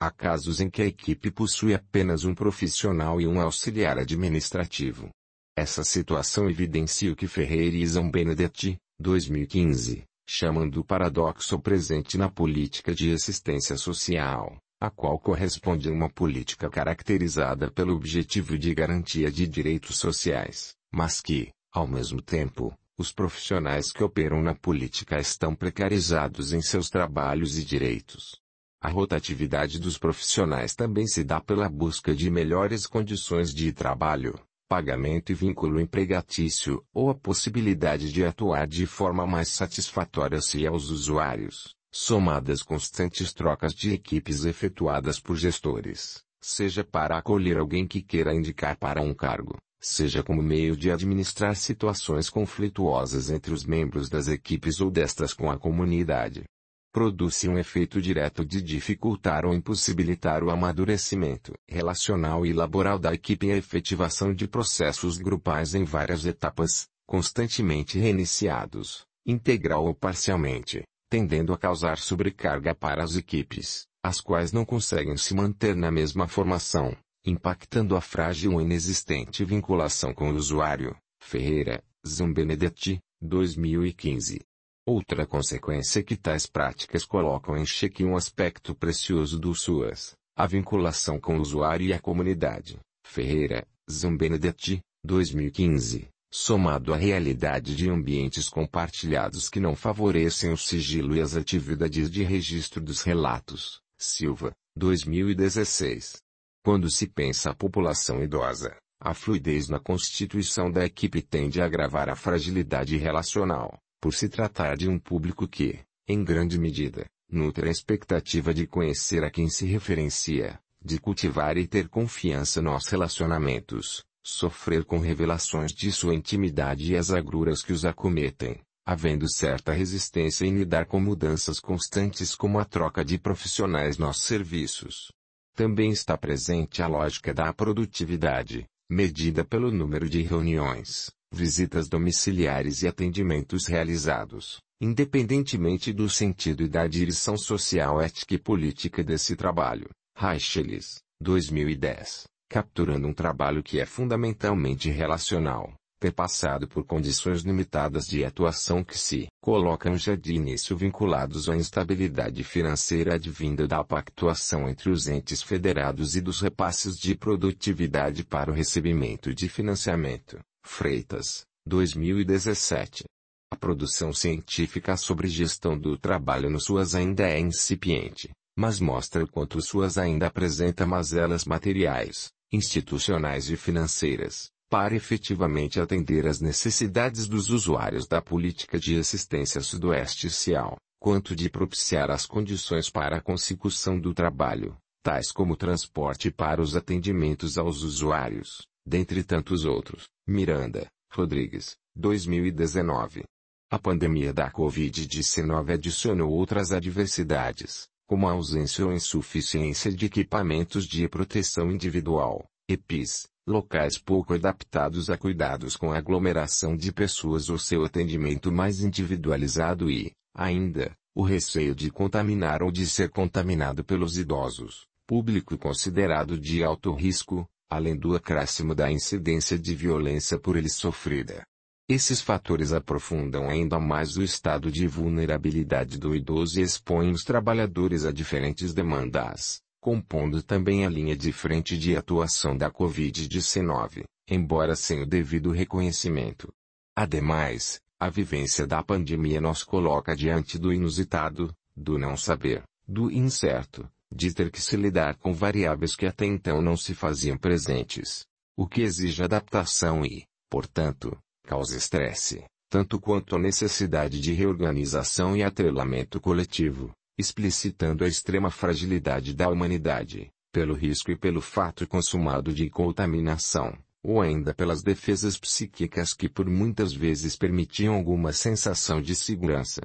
Há 0.00 0.10
casos 0.10 0.58
em 0.58 0.70
que 0.70 0.80
a 0.80 0.86
equipe 0.86 1.30
possui 1.30 1.74
apenas 1.74 2.24
um 2.24 2.34
profissional 2.34 3.20
e 3.20 3.26
um 3.26 3.42
auxiliar 3.42 3.98
administrativo. 3.98 5.10
Essa 5.54 5.84
situação 5.84 6.48
evidencia 6.48 7.12
o 7.12 7.14
que 7.14 7.26
Ferreira 7.26 7.76
e 7.76 7.86
Zambenedetti, 7.86 8.78
2015, 8.98 10.02
chamam 10.26 10.66
do 10.66 10.82
paradoxo 10.82 11.60
presente 11.60 12.16
na 12.16 12.30
política 12.30 12.94
de 12.94 13.12
assistência 13.12 13.76
social 13.76 14.56
a 14.82 14.90
qual 14.90 15.16
corresponde 15.16 15.88
uma 15.88 16.10
política 16.10 16.68
caracterizada 16.68 17.70
pelo 17.70 17.94
objetivo 17.94 18.58
de 18.58 18.74
garantia 18.74 19.30
de 19.30 19.46
direitos 19.46 19.96
sociais, 19.96 20.74
mas 20.92 21.20
que, 21.20 21.52
ao 21.70 21.86
mesmo 21.86 22.20
tempo, 22.20 22.76
os 22.98 23.12
profissionais 23.12 23.92
que 23.92 24.02
operam 24.02 24.42
na 24.42 24.56
política 24.56 25.20
estão 25.20 25.54
precarizados 25.54 26.52
em 26.52 26.60
seus 26.60 26.90
trabalhos 26.90 27.56
e 27.56 27.64
direitos. 27.64 28.40
A 28.80 28.88
rotatividade 28.88 29.78
dos 29.78 29.96
profissionais 29.96 30.74
também 30.74 31.06
se 31.06 31.22
dá 31.22 31.40
pela 31.40 31.68
busca 31.68 32.12
de 32.12 32.28
melhores 32.28 32.84
condições 32.84 33.54
de 33.54 33.72
trabalho, 33.72 34.36
pagamento 34.68 35.30
e 35.30 35.34
vínculo 35.36 35.78
empregatício, 35.78 36.84
ou 36.92 37.08
a 37.08 37.14
possibilidade 37.14 38.12
de 38.12 38.24
atuar 38.24 38.66
de 38.66 38.84
forma 38.84 39.28
mais 39.28 39.46
satisfatória 39.46 40.40
se 40.40 40.66
aos 40.66 40.90
usuários 40.90 41.80
somadas 41.94 42.62
constantes 42.62 43.34
trocas 43.34 43.74
de 43.74 43.92
equipes 43.92 44.46
efetuadas 44.46 45.20
por 45.20 45.36
gestores, 45.36 46.24
seja 46.40 46.82
para 46.82 47.18
acolher 47.18 47.58
alguém 47.58 47.86
que 47.86 48.00
queira 48.00 48.34
indicar 48.34 48.78
para 48.78 49.02
um 49.02 49.12
cargo, 49.12 49.58
seja 49.78 50.22
como 50.22 50.42
meio 50.42 50.74
de 50.74 50.90
administrar 50.90 51.54
situações 51.54 52.30
conflituosas 52.30 53.28
entre 53.28 53.52
os 53.52 53.66
membros 53.66 54.08
das 54.08 54.26
equipes 54.26 54.80
ou 54.80 54.90
destas 54.90 55.34
com 55.34 55.50
a 55.50 55.58
comunidade. 55.58 56.44
Produz-se 56.90 57.46
um 57.46 57.58
efeito 57.58 58.00
direto 58.00 58.42
de 58.42 58.62
dificultar 58.62 59.44
ou 59.44 59.52
impossibilitar 59.52 60.42
o 60.42 60.50
amadurecimento 60.50 61.52
relacional 61.68 62.46
e 62.46 62.54
laboral 62.54 62.98
da 62.98 63.12
equipe 63.12 63.48
e 63.48 63.52
a 63.52 63.56
efetivação 63.56 64.32
de 64.32 64.48
processos 64.48 65.18
grupais 65.18 65.74
em 65.74 65.84
várias 65.84 66.24
etapas, 66.24 66.86
constantemente 67.06 67.98
reiniciados, 67.98 69.04
integral 69.26 69.84
ou 69.84 69.94
parcialmente 69.94 70.84
tendendo 71.12 71.52
a 71.52 71.58
causar 71.58 71.98
sobrecarga 71.98 72.74
para 72.74 73.04
as 73.04 73.16
equipes, 73.16 73.86
as 74.02 74.18
quais 74.18 74.50
não 74.50 74.64
conseguem 74.64 75.14
se 75.18 75.34
manter 75.34 75.76
na 75.76 75.90
mesma 75.90 76.26
formação, 76.26 76.96
impactando 77.22 77.94
a 77.94 78.00
frágil 78.00 78.54
ou 78.54 78.62
inexistente 78.62 79.44
vinculação 79.44 80.14
com 80.14 80.30
o 80.30 80.34
usuário. 80.34 80.96
Ferreira, 81.22 81.84
Zambenedetti, 82.08 82.98
2015. 83.20 84.40
Outra 84.86 85.26
consequência 85.26 86.02
que 86.02 86.16
tais 86.16 86.46
práticas 86.46 87.04
colocam 87.04 87.58
em 87.58 87.66
xeque 87.66 88.02
um 88.06 88.16
aspecto 88.16 88.74
precioso 88.74 89.38
do 89.38 89.54
SUAS, 89.54 90.14
a 90.34 90.46
vinculação 90.46 91.20
com 91.20 91.36
o 91.36 91.42
usuário 91.42 91.88
e 91.88 91.92
a 91.92 92.00
comunidade. 92.00 92.80
Ferreira, 93.04 93.66
Zambenedetti, 93.86 94.80
2015 95.04 96.08
somado 96.34 96.94
à 96.94 96.96
realidade 96.96 97.76
de 97.76 97.90
ambientes 97.90 98.48
compartilhados 98.48 99.50
que 99.50 99.60
não 99.60 99.76
favorecem 99.76 100.50
o 100.50 100.56
sigilo 100.56 101.14
e 101.14 101.20
as 101.20 101.36
atividades 101.36 102.10
de 102.10 102.22
registro 102.22 102.80
dos 102.80 103.02
relatos. 103.02 103.82
Silva, 103.98 104.50
2016. 104.74 106.22
Quando 106.64 106.90
se 106.90 107.06
pensa 107.06 107.50
a 107.50 107.54
população 107.54 108.22
idosa, 108.22 108.74
a 108.98 109.12
fluidez 109.12 109.68
na 109.68 109.78
constituição 109.78 110.70
da 110.70 110.86
equipe 110.86 111.20
tende 111.20 111.60
a 111.60 111.66
agravar 111.66 112.08
a 112.08 112.16
fragilidade 112.16 112.96
relacional, 112.96 113.78
por 114.00 114.14
se 114.14 114.28
tratar 114.28 114.76
de 114.76 114.88
um 114.88 114.98
público 114.98 115.46
que, 115.46 115.80
em 116.08 116.24
grande 116.24 116.58
medida, 116.58 117.04
nutre 117.30 117.68
a 117.68 117.70
expectativa 117.70 118.54
de 118.54 118.66
conhecer 118.66 119.22
a 119.22 119.30
quem 119.30 119.50
se 119.50 119.66
referencia, 119.66 120.58
de 120.82 120.98
cultivar 120.98 121.58
e 121.58 121.66
ter 121.66 121.88
confiança 121.88 122.62
nos 122.62 122.86
relacionamentos, 122.88 124.02
sofrer 124.22 124.84
com 124.84 124.98
revelações 124.98 125.72
de 125.72 125.90
sua 125.90 126.14
intimidade 126.14 126.92
e 126.92 126.96
as 126.96 127.10
agruras 127.10 127.62
que 127.62 127.72
os 127.72 127.84
acometem, 127.84 128.60
havendo 128.84 129.28
certa 129.28 129.72
resistência 129.72 130.44
em 130.44 130.56
lidar 130.56 130.86
com 130.86 131.00
mudanças 131.00 131.58
constantes 131.60 132.34
como 132.34 132.58
a 132.58 132.64
troca 132.64 133.04
de 133.04 133.18
profissionais 133.18 133.98
nos 133.98 134.22
serviços. 134.22 135.12
Também 135.54 135.90
está 135.90 136.16
presente 136.16 136.82
a 136.82 136.86
lógica 136.86 137.34
da 137.34 137.52
produtividade, 137.52 138.64
medida 138.90 139.44
pelo 139.44 139.70
número 139.70 140.08
de 140.08 140.22
reuniões, 140.22 141.10
visitas 141.32 141.88
domiciliares 141.88 142.82
e 142.82 142.88
atendimentos 142.88 143.66
realizados, 143.66 144.60
independentemente 144.80 145.92
do 145.92 146.08
sentido 146.08 146.62
e 146.62 146.68
da 146.68 146.86
direção 146.86 147.36
social 147.36 148.00
ética 148.00 148.34
e 148.34 148.38
política 148.38 149.02
desse 149.02 149.36
trabalho. 149.36 149.88
Reicheles, 150.16 151.00
2010, 151.20 152.24
capturando 152.52 153.08
um 153.08 153.14
trabalho 153.14 153.62
que 153.62 153.80
é 153.80 153.86
fundamentalmente 153.86 154.90
relacional, 154.90 155.72
ter 155.98 156.12
passado 156.12 156.68
por 156.68 156.84
condições 156.84 157.40
limitadas 157.40 158.06
de 158.06 158.26
atuação 158.26 158.84
que 158.84 158.98
se 158.98 159.26
colocam 159.40 159.96
já 159.96 160.14
de 160.14 160.34
início 160.34 160.76
vinculados 160.76 161.48
à 161.48 161.56
instabilidade 161.56 162.44
financeira 162.44 163.14
advinda 163.14 163.66
da 163.66 163.82
pactuação 163.82 164.68
entre 164.68 164.90
os 164.90 165.08
entes 165.08 165.42
federados 165.42 166.14
e 166.14 166.20
dos 166.20 166.42
repasses 166.42 166.98
de 166.98 167.14
produtividade 167.14 168.22
para 168.22 168.50
o 168.50 168.54
recebimento 168.54 169.34
de 169.34 169.48
financiamento. 169.48 170.38
Freitas, 170.62 171.46
2017. 171.66 173.04
A 173.50 173.56
produção 173.56 174.12
científica 174.12 174.94
sobre 174.98 175.26
gestão 175.26 175.78
do 175.78 175.96
trabalho 175.96 176.50
no 176.50 176.60
SUAS 176.60 176.94
ainda 176.94 177.26
é 177.26 177.40
incipiente, 177.40 178.30
mas 178.54 178.78
mostra 178.78 179.24
o 179.24 179.28
quanto 179.28 179.56
o 179.56 179.62
SUAS 179.62 179.96
ainda 179.96 180.26
apresenta 180.26 180.86
mazelas 180.86 181.44
materiais, 181.46 182.30
institucionais 182.52 183.48
e 183.48 183.56
financeiras, 183.56 184.50
para 184.68 184.94
efetivamente 184.94 185.80
atender 185.80 186.26
às 186.26 186.40
necessidades 186.40 187.26
dos 187.26 187.50
usuários 187.50 188.06
da 188.06 188.20
política 188.20 188.78
de 188.78 188.98
assistência 188.98 189.60
sudoeste 189.60 190.28
social, 190.28 190.76
quanto 190.98 191.34
de 191.34 191.50
propiciar 191.50 192.10
as 192.10 192.26
condições 192.26 192.88
para 192.88 193.16
a 193.16 193.20
consecução 193.20 193.98
do 193.98 194.14
trabalho, 194.14 194.76
tais 195.02 195.32
como 195.32 195.56
transporte 195.56 196.30
para 196.30 196.62
os 196.62 196.76
atendimentos 196.76 197.58
aos 197.58 197.82
usuários, 197.82 198.66
dentre 198.86 199.24
tantos 199.24 199.64
outros. 199.64 200.08
Miranda, 200.26 200.86
Rodrigues, 201.10 201.76
2019. 201.96 203.24
A 203.70 203.78
pandemia 203.78 204.32
da 204.32 204.50
Covid-19 204.50 205.72
adicionou 205.72 206.30
outras 206.30 206.72
adversidades, 206.72 207.88
como 208.12 208.28
a 208.28 208.32
ausência 208.32 208.84
ou 208.84 208.92
insuficiência 208.92 209.90
de 209.90 210.04
equipamentos 210.04 210.84
de 210.84 211.08
proteção 211.08 211.72
individual, 211.72 212.44
EPIs, 212.68 213.26
locais 213.46 213.96
pouco 213.96 214.34
adaptados 214.34 215.08
a 215.08 215.16
cuidados 215.16 215.76
com 215.78 215.90
aglomeração 215.90 216.76
de 216.76 216.92
pessoas 216.92 217.48
ou 217.48 217.56
seu 217.56 217.86
atendimento 217.86 218.52
mais 218.52 218.80
individualizado 218.80 219.90
e, 219.90 220.12
ainda, 220.34 220.94
o 221.14 221.22
receio 221.22 221.74
de 221.74 221.90
contaminar 221.90 222.62
ou 222.62 222.70
de 222.70 222.86
ser 222.86 223.08
contaminado 223.08 223.82
pelos 223.82 224.18
idosos, 224.18 224.86
público 225.06 225.56
considerado 225.56 226.38
de 226.38 226.62
alto 226.62 226.92
risco, 226.92 227.48
além 227.70 227.96
do 227.96 228.14
acréscimo 228.14 228.74
da 228.74 228.92
incidência 228.92 229.58
de 229.58 229.74
violência 229.74 230.38
por 230.38 230.54
eles 230.54 230.74
sofrida. 230.74 231.46
Esses 231.88 232.20
fatores 232.20 232.72
aprofundam 232.72 233.48
ainda 233.48 233.78
mais 233.80 234.16
o 234.16 234.22
estado 234.22 234.70
de 234.70 234.86
vulnerabilidade 234.86 235.98
do 235.98 236.14
idoso 236.14 236.60
e 236.60 236.62
expõem 236.62 237.10
os 237.10 237.24
trabalhadores 237.24 238.04
a 238.04 238.12
diferentes 238.12 238.72
demandas, 238.72 239.60
compondo 239.80 240.42
também 240.42 240.86
a 240.86 240.88
linha 240.88 241.16
de 241.16 241.32
frente 241.32 241.76
de 241.76 241.96
atuação 241.96 242.56
da 242.56 242.70
Covid-19, 242.70 244.04
embora 244.28 244.76
sem 244.76 245.02
o 245.02 245.06
devido 245.06 245.50
reconhecimento. 245.50 246.52
Ademais, 246.96 247.80
a 247.98 248.08
vivência 248.08 248.66
da 248.66 248.82
pandemia 248.82 249.40
nos 249.40 249.64
coloca 249.64 250.14
diante 250.14 250.58
do 250.58 250.72
inusitado, 250.72 251.52
do 251.76 251.98
não 251.98 252.16
saber, 252.16 252.62
do 252.86 253.10
incerto, 253.10 253.88
de 254.10 254.32
ter 254.32 254.50
que 254.50 254.60
se 254.60 254.76
lidar 254.76 255.16
com 255.16 255.32
variáveis 255.32 255.96
que 255.96 256.06
até 256.06 256.26
então 256.26 256.62
não 256.62 256.76
se 256.76 256.94
faziam 256.94 257.36
presentes, 257.36 258.24
o 258.56 258.66
que 258.66 258.82
exige 258.82 259.22
adaptação 259.22 260.04
e, 260.04 260.24
portanto, 260.50 261.16
causa 261.44 261.76
estresse, 261.76 262.44
tanto 262.68 263.00
quanto 263.00 263.36
a 263.36 263.38
necessidade 263.38 264.20
de 264.20 264.32
reorganização 264.32 265.36
e 265.36 265.42
atrelamento 265.42 266.20
coletivo, 266.20 266.90
explicitando 267.18 268.04
a 268.04 268.08
extrema 268.08 268.50
fragilidade 268.50 269.34
da 269.34 269.48
humanidade, 269.48 270.30
pelo 270.52 270.74
risco 270.74 271.10
e 271.10 271.16
pelo 271.16 271.40
fato 271.40 271.86
consumado 271.86 272.52
de 272.52 272.68
contaminação, 272.70 273.76
ou 274.02 274.20
ainda 274.20 274.54
pelas 274.54 274.82
defesas 274.82 275.38
psíquicas 275.38 276.12
que 276.12 276.28
por 276.28 276.48
muitas 276.48 276.92
vezes 276.92 277.36
permitiam 277.36 277.94
alguma 277.94 278.32
sensação 278.32 279.00
de 279.00 279.14
segurança. 279.14 279.80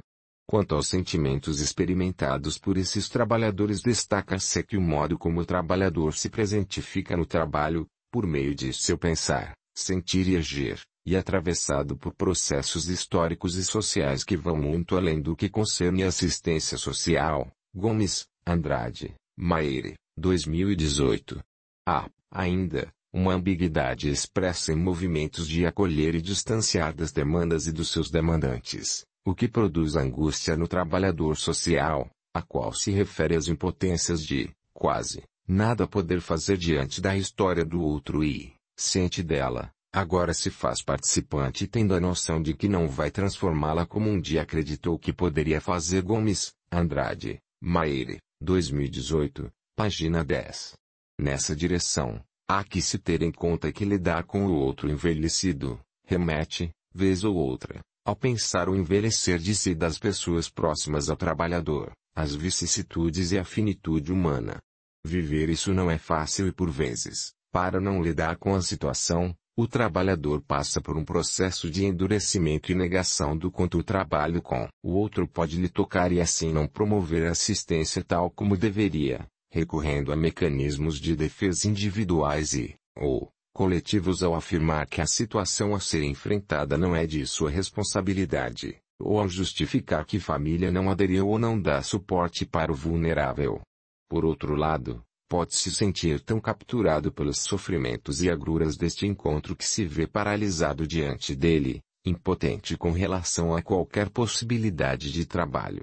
Quanto 0.46 0.74
aos 0.74 0.88
sentimentos 0.88 1.60
experimentados 1.60 2.58
por 2.58 2.78
esses 2.78 3.08
trabalhadores 3.08 3.82
destaca-se 3.82 4.62
que 4.62 4.78
o 4.78 4.80
modo 4.80 5.18
como 5.18 5.40
o 5.40 5.44
trabalhador 5.44 6.14
se 6.14 6.30
presentifica 6.30 7.16
no 7.16 7.26
trabalho, 7.26 7.86
por 8.10 8.26
meio 8.26 8.54
de 8.54 8.72
seu 8.72 8.96
pensar, 8.96 9.52
sentir 9.76 10.26
e 10.26 10.36
agir, 10.36 10.80
e 11.08 11.16
atravessado 11.16 11.96
por 11.96 12.12
processos 12.12 12.88
históricos 12.88 13.54
e 13.54 13.64
sociais 13.64 14.22
que 14.22 14.36
vão 14.36 14.56
muito 14.58 14.94
além 14.94 15.22
do 15.22 15.34
que 15.34 15.48
concerne 15.48 16.02
assistência 16.02 16.76
social. 16.76 17.50
Gomes, 17.74 18.26
Andrade, 18.46 19.14
Maire, 19.34 19.94
2018. 20.18 21.42
Há, 21.86 22.10
ainda, 22.30 22.92
uma 23.10 23.32
ambiguidade 23.32 24.10
expressa 24.10 24.70
em 24.70 24.76
movimentos 24.76 25.48
de 25.48 25.64
acolher 25.64 26.14
e 26.14 26.20
distanciar 26.20 26.94
das 26.94 27.10
demandas 27.10 27.66
e 27.66 27.72
dos 27.72 27.90
seus 27.90 28.10
demandantes, 28.10 29.06
o 29.24 29.34
que 29.34 29.48
produz 29.48 29.96
angústia 29.96 30.58
no 30.58 30.68
trabalhador 30.68 31.38
social, 31.38 32.10
a 32.34 32.42
qual 32.42 32.70
se 32.74 32.90
refere 32.90 33.34
às 33.34 33.48
impotências 33.48 34.22
de, 34.22 34.50
quase, 34.74 35.22
nada 35.46 35.86
poder 35.86 36.20
fazer 36.20 36.58
diante 36.58 37.00
da 37.00 37.16
história 37.16 37.64
do 37.64 37.80
outro 37.80 38.22
e, 38.22 38.52
ciente 38.76 39.22
dela, 39.22 39.70
Agora 39.92 40.34
se 40.34 40.50
faz 40.50 40.82
participante 40.82 41.66
tendo 41.66 41.94
a 41.94 42.00
noção 42.00 42.42
de 42.42 42.52
que 42.52 42.68
não 42.68 42.88
vai 42.88 43.10
transformá-la 43.10 43.86
como 43.86 44.10
um 44.10 44.20
dia 44.20 44.42
acreditou 44.42 44.98
que 44.98 45.12
poderia 45.12 45.60
fazer 45.60 46.02
Gomes, 46.02 46.52
Andrade, 46.70 47.40
Maire, 47.60 48.18
2018, 48.40 49.50
página 49.74 50.22
10. 50.22 50.74
Nessa 51.18 51.56
direção, 51.56 52.22
há 52.46 52.62
que 52.62 52.82
se 52.82 52.98
ter 52.98 53.22
em 53.22 53.32
conta 53.32 53.72
que 53.72 53.84
lidar 53.84 54.24
com 54.24 54.46
o 54.46 54.54
outro 54.54 54.90
envelhecido, 54.90 55.80
remete, 56.04 56.70
vez 56.94 57.24
ou 57.24 57.34
outra, 57.34 57.80
ao 58.04 58.14
pensar 58.14 58.68
o 58.68 58.76
envelhecer 58.76 59.38
de 59.38 59.54
si 59.54 59.74
das 59.74 59.98
pessoas 59.98 60.50
próximas 60.50 61.08
ao 61.08 61.16
trabalhador, 61.16 61.92
as 62.14 62.34
vicissitudes 62.34 63.32
e 63.32 63.38
a 63.38 63.44
finitude 63.44 64.12
humana. 64.12 64.58
Viver 65.04 65.48
isso 65.48 65.72
não 65.72 65.90
é 65.90 65.96
fácil 65.96 66.46
e 66.46 66.52
por 66.52 66.70
vezes, 66.70 67.32
para 67.50 67.80
não 67.80 68.02
lidar 68.02 68.36
com 68.36 68.54
a 68.54 68.60
situação, 68.60 69.34
o 69.58 69.66
trabalhador 69.66 70.40
passa 70.40 70.80
por 70.80 70.96
um 70.96 71.04
processo 71.04 71.68
de 71.68 71.84
endurecimento 71.84 72.70
e 72.70 72.76
negação 72.76 73.36
do 73.36 73.50
quanto 73.50 73.78
o 73.78 73.82
trabalho 73.82 74.40
com 74.40 74.68
o 74.84 74.92
outro 74.92 75.26
pode 75.26 75.60
lhe 75.60 75.68
tocar 75.68 76.12
e 76.12 76.20
assim 76.20 76.52
não 76.52 76.68
promover 76.68 77.26
assistência 77.26 78.04
tal 78.04 78.30
como 78.30 78.56
deveria, 78.56 79.26
recorrendo 79.50 80.12
a 80.12 80.16
mecanismos 80.16 81.00
de 81.00 81.16
defesa 81.16 81.66
individuais 81.66 82.52
e, 82.52 82.76
ou, 82.96 83.32
coletivos 83.52 84.22
ao 84.22 84.36
afirmar 84.36 84.86
que 84.86 85.00
a 85.00 85.06
situação 85.08 85.74
a 85.74 85.80
ser 85.80 86.04
enfrentada 86.04 86.78
não 86.78 86.94
é 86.94 87.04
de 87.04 87.26
sua 87.26 87.50
responsabilidade, 87.50 88.78
ou 88.96 89.18
ao 89.18 89.28
justificar 89.28 90.06
que 90.06 90.20
família 90.20 90.70
não 90.70 90.88
aderiu 90.88 91.26
ou 91.26 91.36
não 91.36 91.60
dá 91.60 91.82
suporte 91.82 92.46
para 92.46 92.70
o 92.70 92.76
vulnerável. 92.76 93.60
Por 94.08 94.24
outro 94.24 94.54
lado, 94.54 95.02
pode 95.28 95.54
se 95.54 95.70
sentir 95.70 96.20
tão 96.20 96.40
capturado 96.40 97.12
pelos 97.12 97.38
sofrimentos 97.38 98.22
e 98.22 98.30
agruras 98.30 98.76
deste 98.76 99.06
encontro 99.06 99.54
que 99.54 99.64
se 99.64 99.84
vê 99.84 100.06
paralisado 100.06 100.86
diante 100.86 101.36
dele, 101.36 101.80
impotente 102.04 102.76
com 102.76 102.90
relação 102.90 103.54
a 103.54 103.62
qualquer 103.62 104.08
possibilidade 104.08 105.12
de 105.12 105.26
trabalho. 105.26 105.82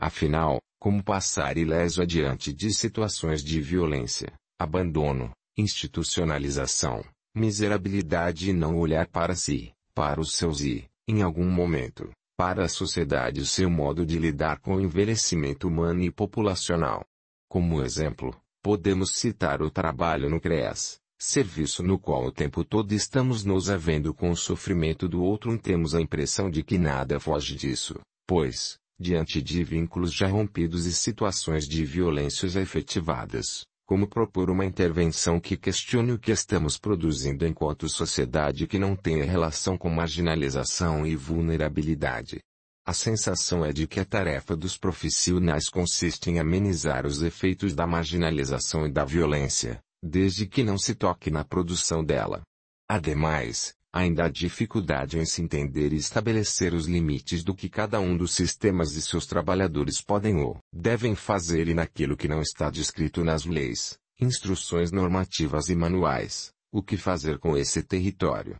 Afinal, 0.00 0.58
como 0.80 1.02
passar 1.02 1.56
ileso 1.56 2.02
adiante 2.02 2.52
de 2.52 2.72
situações 2.72 3.42
de 3.42 3.60
violência, 3.60 4.32
abandono, 4.58 5.30
institucionalização, 5.56 7.04
miserabilidade 7.34 8.50
e 8.50 8.52
não 8.52 8.78
olhar 8.78 9.06
para 9.08 9.34
si, 9.34 9.72
para 9.94 10.20
os 10.20 10.32
seus 10.32 10.60
e, 10.60 10.86
em 11.08 11.22
algum 11.22 11.50
momento, 11.50 12.10
para 12.36 12.64
a 12.64 12.68
sociedade 12.68 13.40
e 13.40 13.46
seu 13.46 13.70
modo 13.70 14.04
de 14.04 14.18
lidar 14.18 14.58
com 14.60 14.76
o 14.76 14.80
envelhecimento 14.80 15.66
humano 15.66 16.02
e 16.02 16.10
populacional. 16.10 17.04
Como 17.48 17.82
exemplo, 17.82 18.36
Podemos 18.66 19.12
citar 19.12 19.62
o 19.62 19.70
trabalho 19.70 20.28
no 20.28 20.40
CREAS, 20.40 20.98
serviço 21.16 21.84
no 21.84 22.00
qual 22.00 22.26
o 22.26 22.32
tempo 22.32 22.64
todo 22.64 22.90
estamos 22.90 23.44
nos 23.44 23.70
havendo 23.70 24.12
com 24.12 24.28
o 24.28 24.36
sofrimento 24.36 25.08
do 25.08 25.22
outro 25.22 25.54
e 25.54 25.56
temos 25.56 25.94
a 25.94 26.00
impressão 26.00 26.50
de 26.50 26.64
que 26.64 26.76
nada 26.76 27.20
foge 27.20 27.54
disso, 27.54 28.00
pois, 28.26 28.76
diante 28.98 29.40
de 29.40 29.62
vínculos 29.62 30.12
já 30.12 30.26
rompidos 30.26 30.84
e 30.84 30.92
situações 30.92 31.68
de 31.68 31.84
violências 31.84 32.56
efetivadas, 32.56 33.64
como 33.86 34.08
propor 34.08 34.50
uma 34.50 34.64
intervenção 34.64 35.38
que 35.38 35.56
questione 35.56 36.10
o 36.10 36.18
que 36.18 36.32
estamos 36.32 36.76
produzindo 36.76 37.46
enquanto 37.46 37.88
sociedade 37.88 38.66
que 38.66 38.80
não 38.80 38.96
tenha 38.96 39.24
relação 39.24 39.78
com 39.78 39.88
marginalização 39.88 41.06
e 41.06 41.14
vulnerabilidade. 41.14 42.40
A 42.86 42.92
sensação 42.92 43.64
é 43.64 43.72
de 43.72 43.84
que 43.88 43.98
a 43.98 44.04
tarefa 44.04 44.56
dos 44.56 44.78
profissionais 44.78 45.68
consiste 45.68 46.30
em 46.30 46.38
amenizar 46.38 47.04
os 47.04 47.20
efeitos 47.20 47.74
da 47.74 47.84
marginalização 47.84 48.86
e 48.86 48.92
da 48.92 49.04
violência, 49.04 49.80
desde 50.00 50.46
que 50.46 50.62
não 50.62 50.78
se 50.78 50.94
toque 50.94 51.28
na 51.28 51.44
produção 51.44 52.04
dela. 52.04 52.42
Ademais, 52.88 53.74
ainda 53.92 54.26
há 54.26 54.28
dificuldade 54.28 55.18
em 55.18 55.26
se 55.26 55.42
entender 55.42 55.92
e 55.92 55.96
estabelecer 55.96 56.74
os 56.74 56.86
limites 56.86 57.42
do 57.42 57.56
que 57.56 57.68
cada 57.68 57.98
um 57.98 58.16
dos 58.16 58.32
sistemas 58.34 58.94
e 58.94 59.02
seus 59.02 59.26
trabalhadores 59.26 60.00
podem 60.00 60.36
ou 60.36 60.56
devem 60.72 61.16
fazer 61.16 61.66
e 61.66 61.74
naquilo 61.74 62.16
que 62.16 62.28
não 62.28 62.40
está 62.40 62.70
descrito 62.70 63.24
nas 63.24 63.44
leis, 63.44 63.98
instruções 64.20 64.92
normativas 64.92 65.68
e 65.68 65.74
manuais, 65.74 66.52
o 66.70 66.80
que 66.80 66.96
fazer 66.96 67.40
com 67.40 67.56
esse 67.56 67.82
território. 67.82 68.54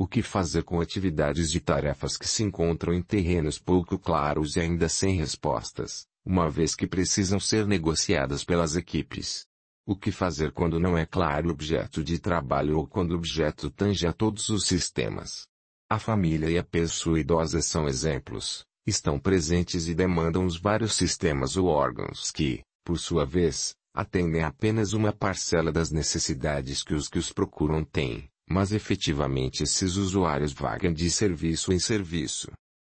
O 0.00 0.06
que 0.06 0.22
fazer 0.22 0.64
com 0.64 0.80
atividades 0.80 1.54
e 1.54 1.60
tarefas 1.60 2.16
que 2.16 2.26
se 2.26 2.42
encontram 2.42 2.94
em 2.94 3.02
terrenos 3.02 3.58
pouco 3.58 3.98
claros 3.98 4.56
e 4.56 4.60
ainda 4.60 4.88
sem 4.88 5.14
respostas, 5.16 6.06
uma 6.24 6.48
vez 6.48 6.74
que 6.74 6.86
precisam 6.86 7.38
ser 7.38 7.66
negociadas 7.66 8.42
pelas 8.42 8.76
equipes. 8.76 9.44
O 9.84 9.94
que 9.94 10.10
fazer 10.10 10.52
quando 10.52 10.80
não 10.80 10.96
é 10.96 11.04
claro 11.04 11.48
o 11.48 11.52
objeto 11.52 12.02
de 12.02 12.18
trabalho 12.18 12.78
ou 12.78 12.86
quando 12.86 13.10
o 13.10 13.16
objeto 13.16 13.70
tange 13.70 14.06
a 14.06 14.12
todos 14.14 14.48
os 14.48 14.64
sistemas? 14.64 15.46
A 15.86 15.98
família 15.98 16.48
e 16.48 16.56
a 16.56 16.64
pessoa 16.64 17.20
idosa 17.20 17.60
são 17.60 17.86
exemplos. 17.86 18.64
Estão 18.86 19.18
presentes 19.18 19.86
e 19.86 19.92
demandam 19.92 20.46
os 20.46 20.58
vários 20.58 20.94
sistemas 20.94 21.58
ou 21.58 21.66
órgãos 21.66 22.30
que, 22.30 22.62
por 22.86 22.98
sua 22.98 23.26
vez, 23.26 23.74
atendem 23.92 24.44
apenas 24.44 24.94
uma 24.94 25.12
parcela 25.12 25.70
das 25.70 25.90
necessidades 25.90 26.82
que 26.82 26.94
os 26.94 27.06
que 27.06 27.18
os 27.18 27.30
procuram 27.30 27.84
têm, 27.84 28.29
mas 28.50 28.72
efetivamente 28.72 29.62
esses 29.62 29.94
usuários 29.94 30.52
vagam 30.52 30.92
de 30.92 31.08
serviço 31.08 31.72
em 31.72 31.78
serviço. 31.78 32.50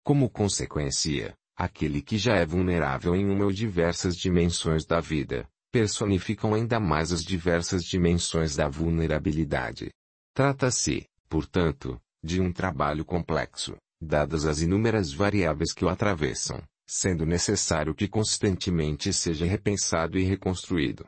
Como 0.03 0.27
consequência, 0.27 1.35
aquele 1.55 2.01
que 2.01 2.17
já 2.17 2.35
é 2.35 2.45
vulnerável 2.45 3.15
em 3.15 3.29
uma 3.29 3.45
ou 3.45 3.51
diversas 3.51 4.17
dimensões 4.17 4.83
da 4.83 4.99
vida, 4.99 5.47
personificam 5.71 6.55
ainda 6.55 6.79
mais 6.79 7.11
as 7.11 7.23
diversas 7.23 7.83
dimensões 7.83 8.55
da 8.55 8.67
vulnerabilidade. 8.67 9.91
Trata-se, 10.33 11.05
portanto, 11.29 12.01
de 12.23 12.41
um 12.41 12.51
trabalho 12.51 13.05
complexo, 13.05 13.75
dadas 14.01 14.45
as 14.45 14.59
inúmeras 14.59 15.13
variáveis 15.13 15.71
que 15.71 15.85
o 15.85 15.89
atravessam, 15.89 16.63
sendo 16.87 17.25
necessário 17.25 17.93
que 17.93 18.07
constantemente 18.07 19.13
seja 19.13 19.45
repensado 19.45 20.17
e 20.17 20.23
reconstruído. 20.23 21.05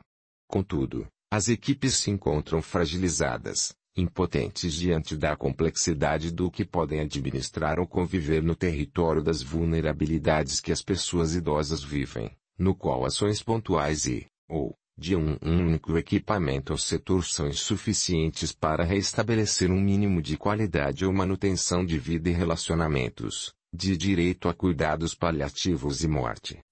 Contudo, 0.48 1.06
as 1.30 1.48
equipes 1.48 1.94
se 1.94 2.10
encontram 2.10 2.62
fragilizadas, 2.62 3.74
impotentes 3.96 4.74
diante 4.74 5.16
da 5.16 5.34
complexidade 5.34 6.30
do 6.30 6.50
que 6.50 6.64
podem 6.64 7.00
administrar 7.00 7.80
ou 7.80 7.86
conviver 7.86 8.42
no 8.42 8.54
território 8.54 9.22
das 9.22 9.42
vulnerabilidades 9.42 10.60
que 10.60 10.70
as 10.70 10.82
pessoas 10.82 11.34
idosas 11.34 11.82
vivem, 11.82 12.30
no 12.58 12.74
qual 12.74 13.04
ações 13.04 13.42
pontuais 13.42 14.06
e, 14.06 14.26
ou, 14.48 14.76
de 14.98 15.16
um 15.16 15.36
único 15.42 15.96
equipamento 15.96 16.72
ou 16.72 16.78
setor 16.78 17.24
são 17.24 17.48
insuficientes 17.48 18.52
para 18.52 18.84
restabelecer 18.84 19.70
um 19.70 19.80
mínimo 19.80 20.20
de 20.20 20.36
qualidade 20.36 21.04
ou 21.04 21.12
manutenção 21.12 21.84
de 21.84 21.98
vida 21.98 22.28
e 22.28 22.32
relacionamentos, 22.32 23.54
de 23.72 23.96
direito 23.96 24.48
a 24.48 24.54
cuidados 24.54 25.14
paliativos 25.14 26.02
e 26.02 26.08
morte. 26.08 26.65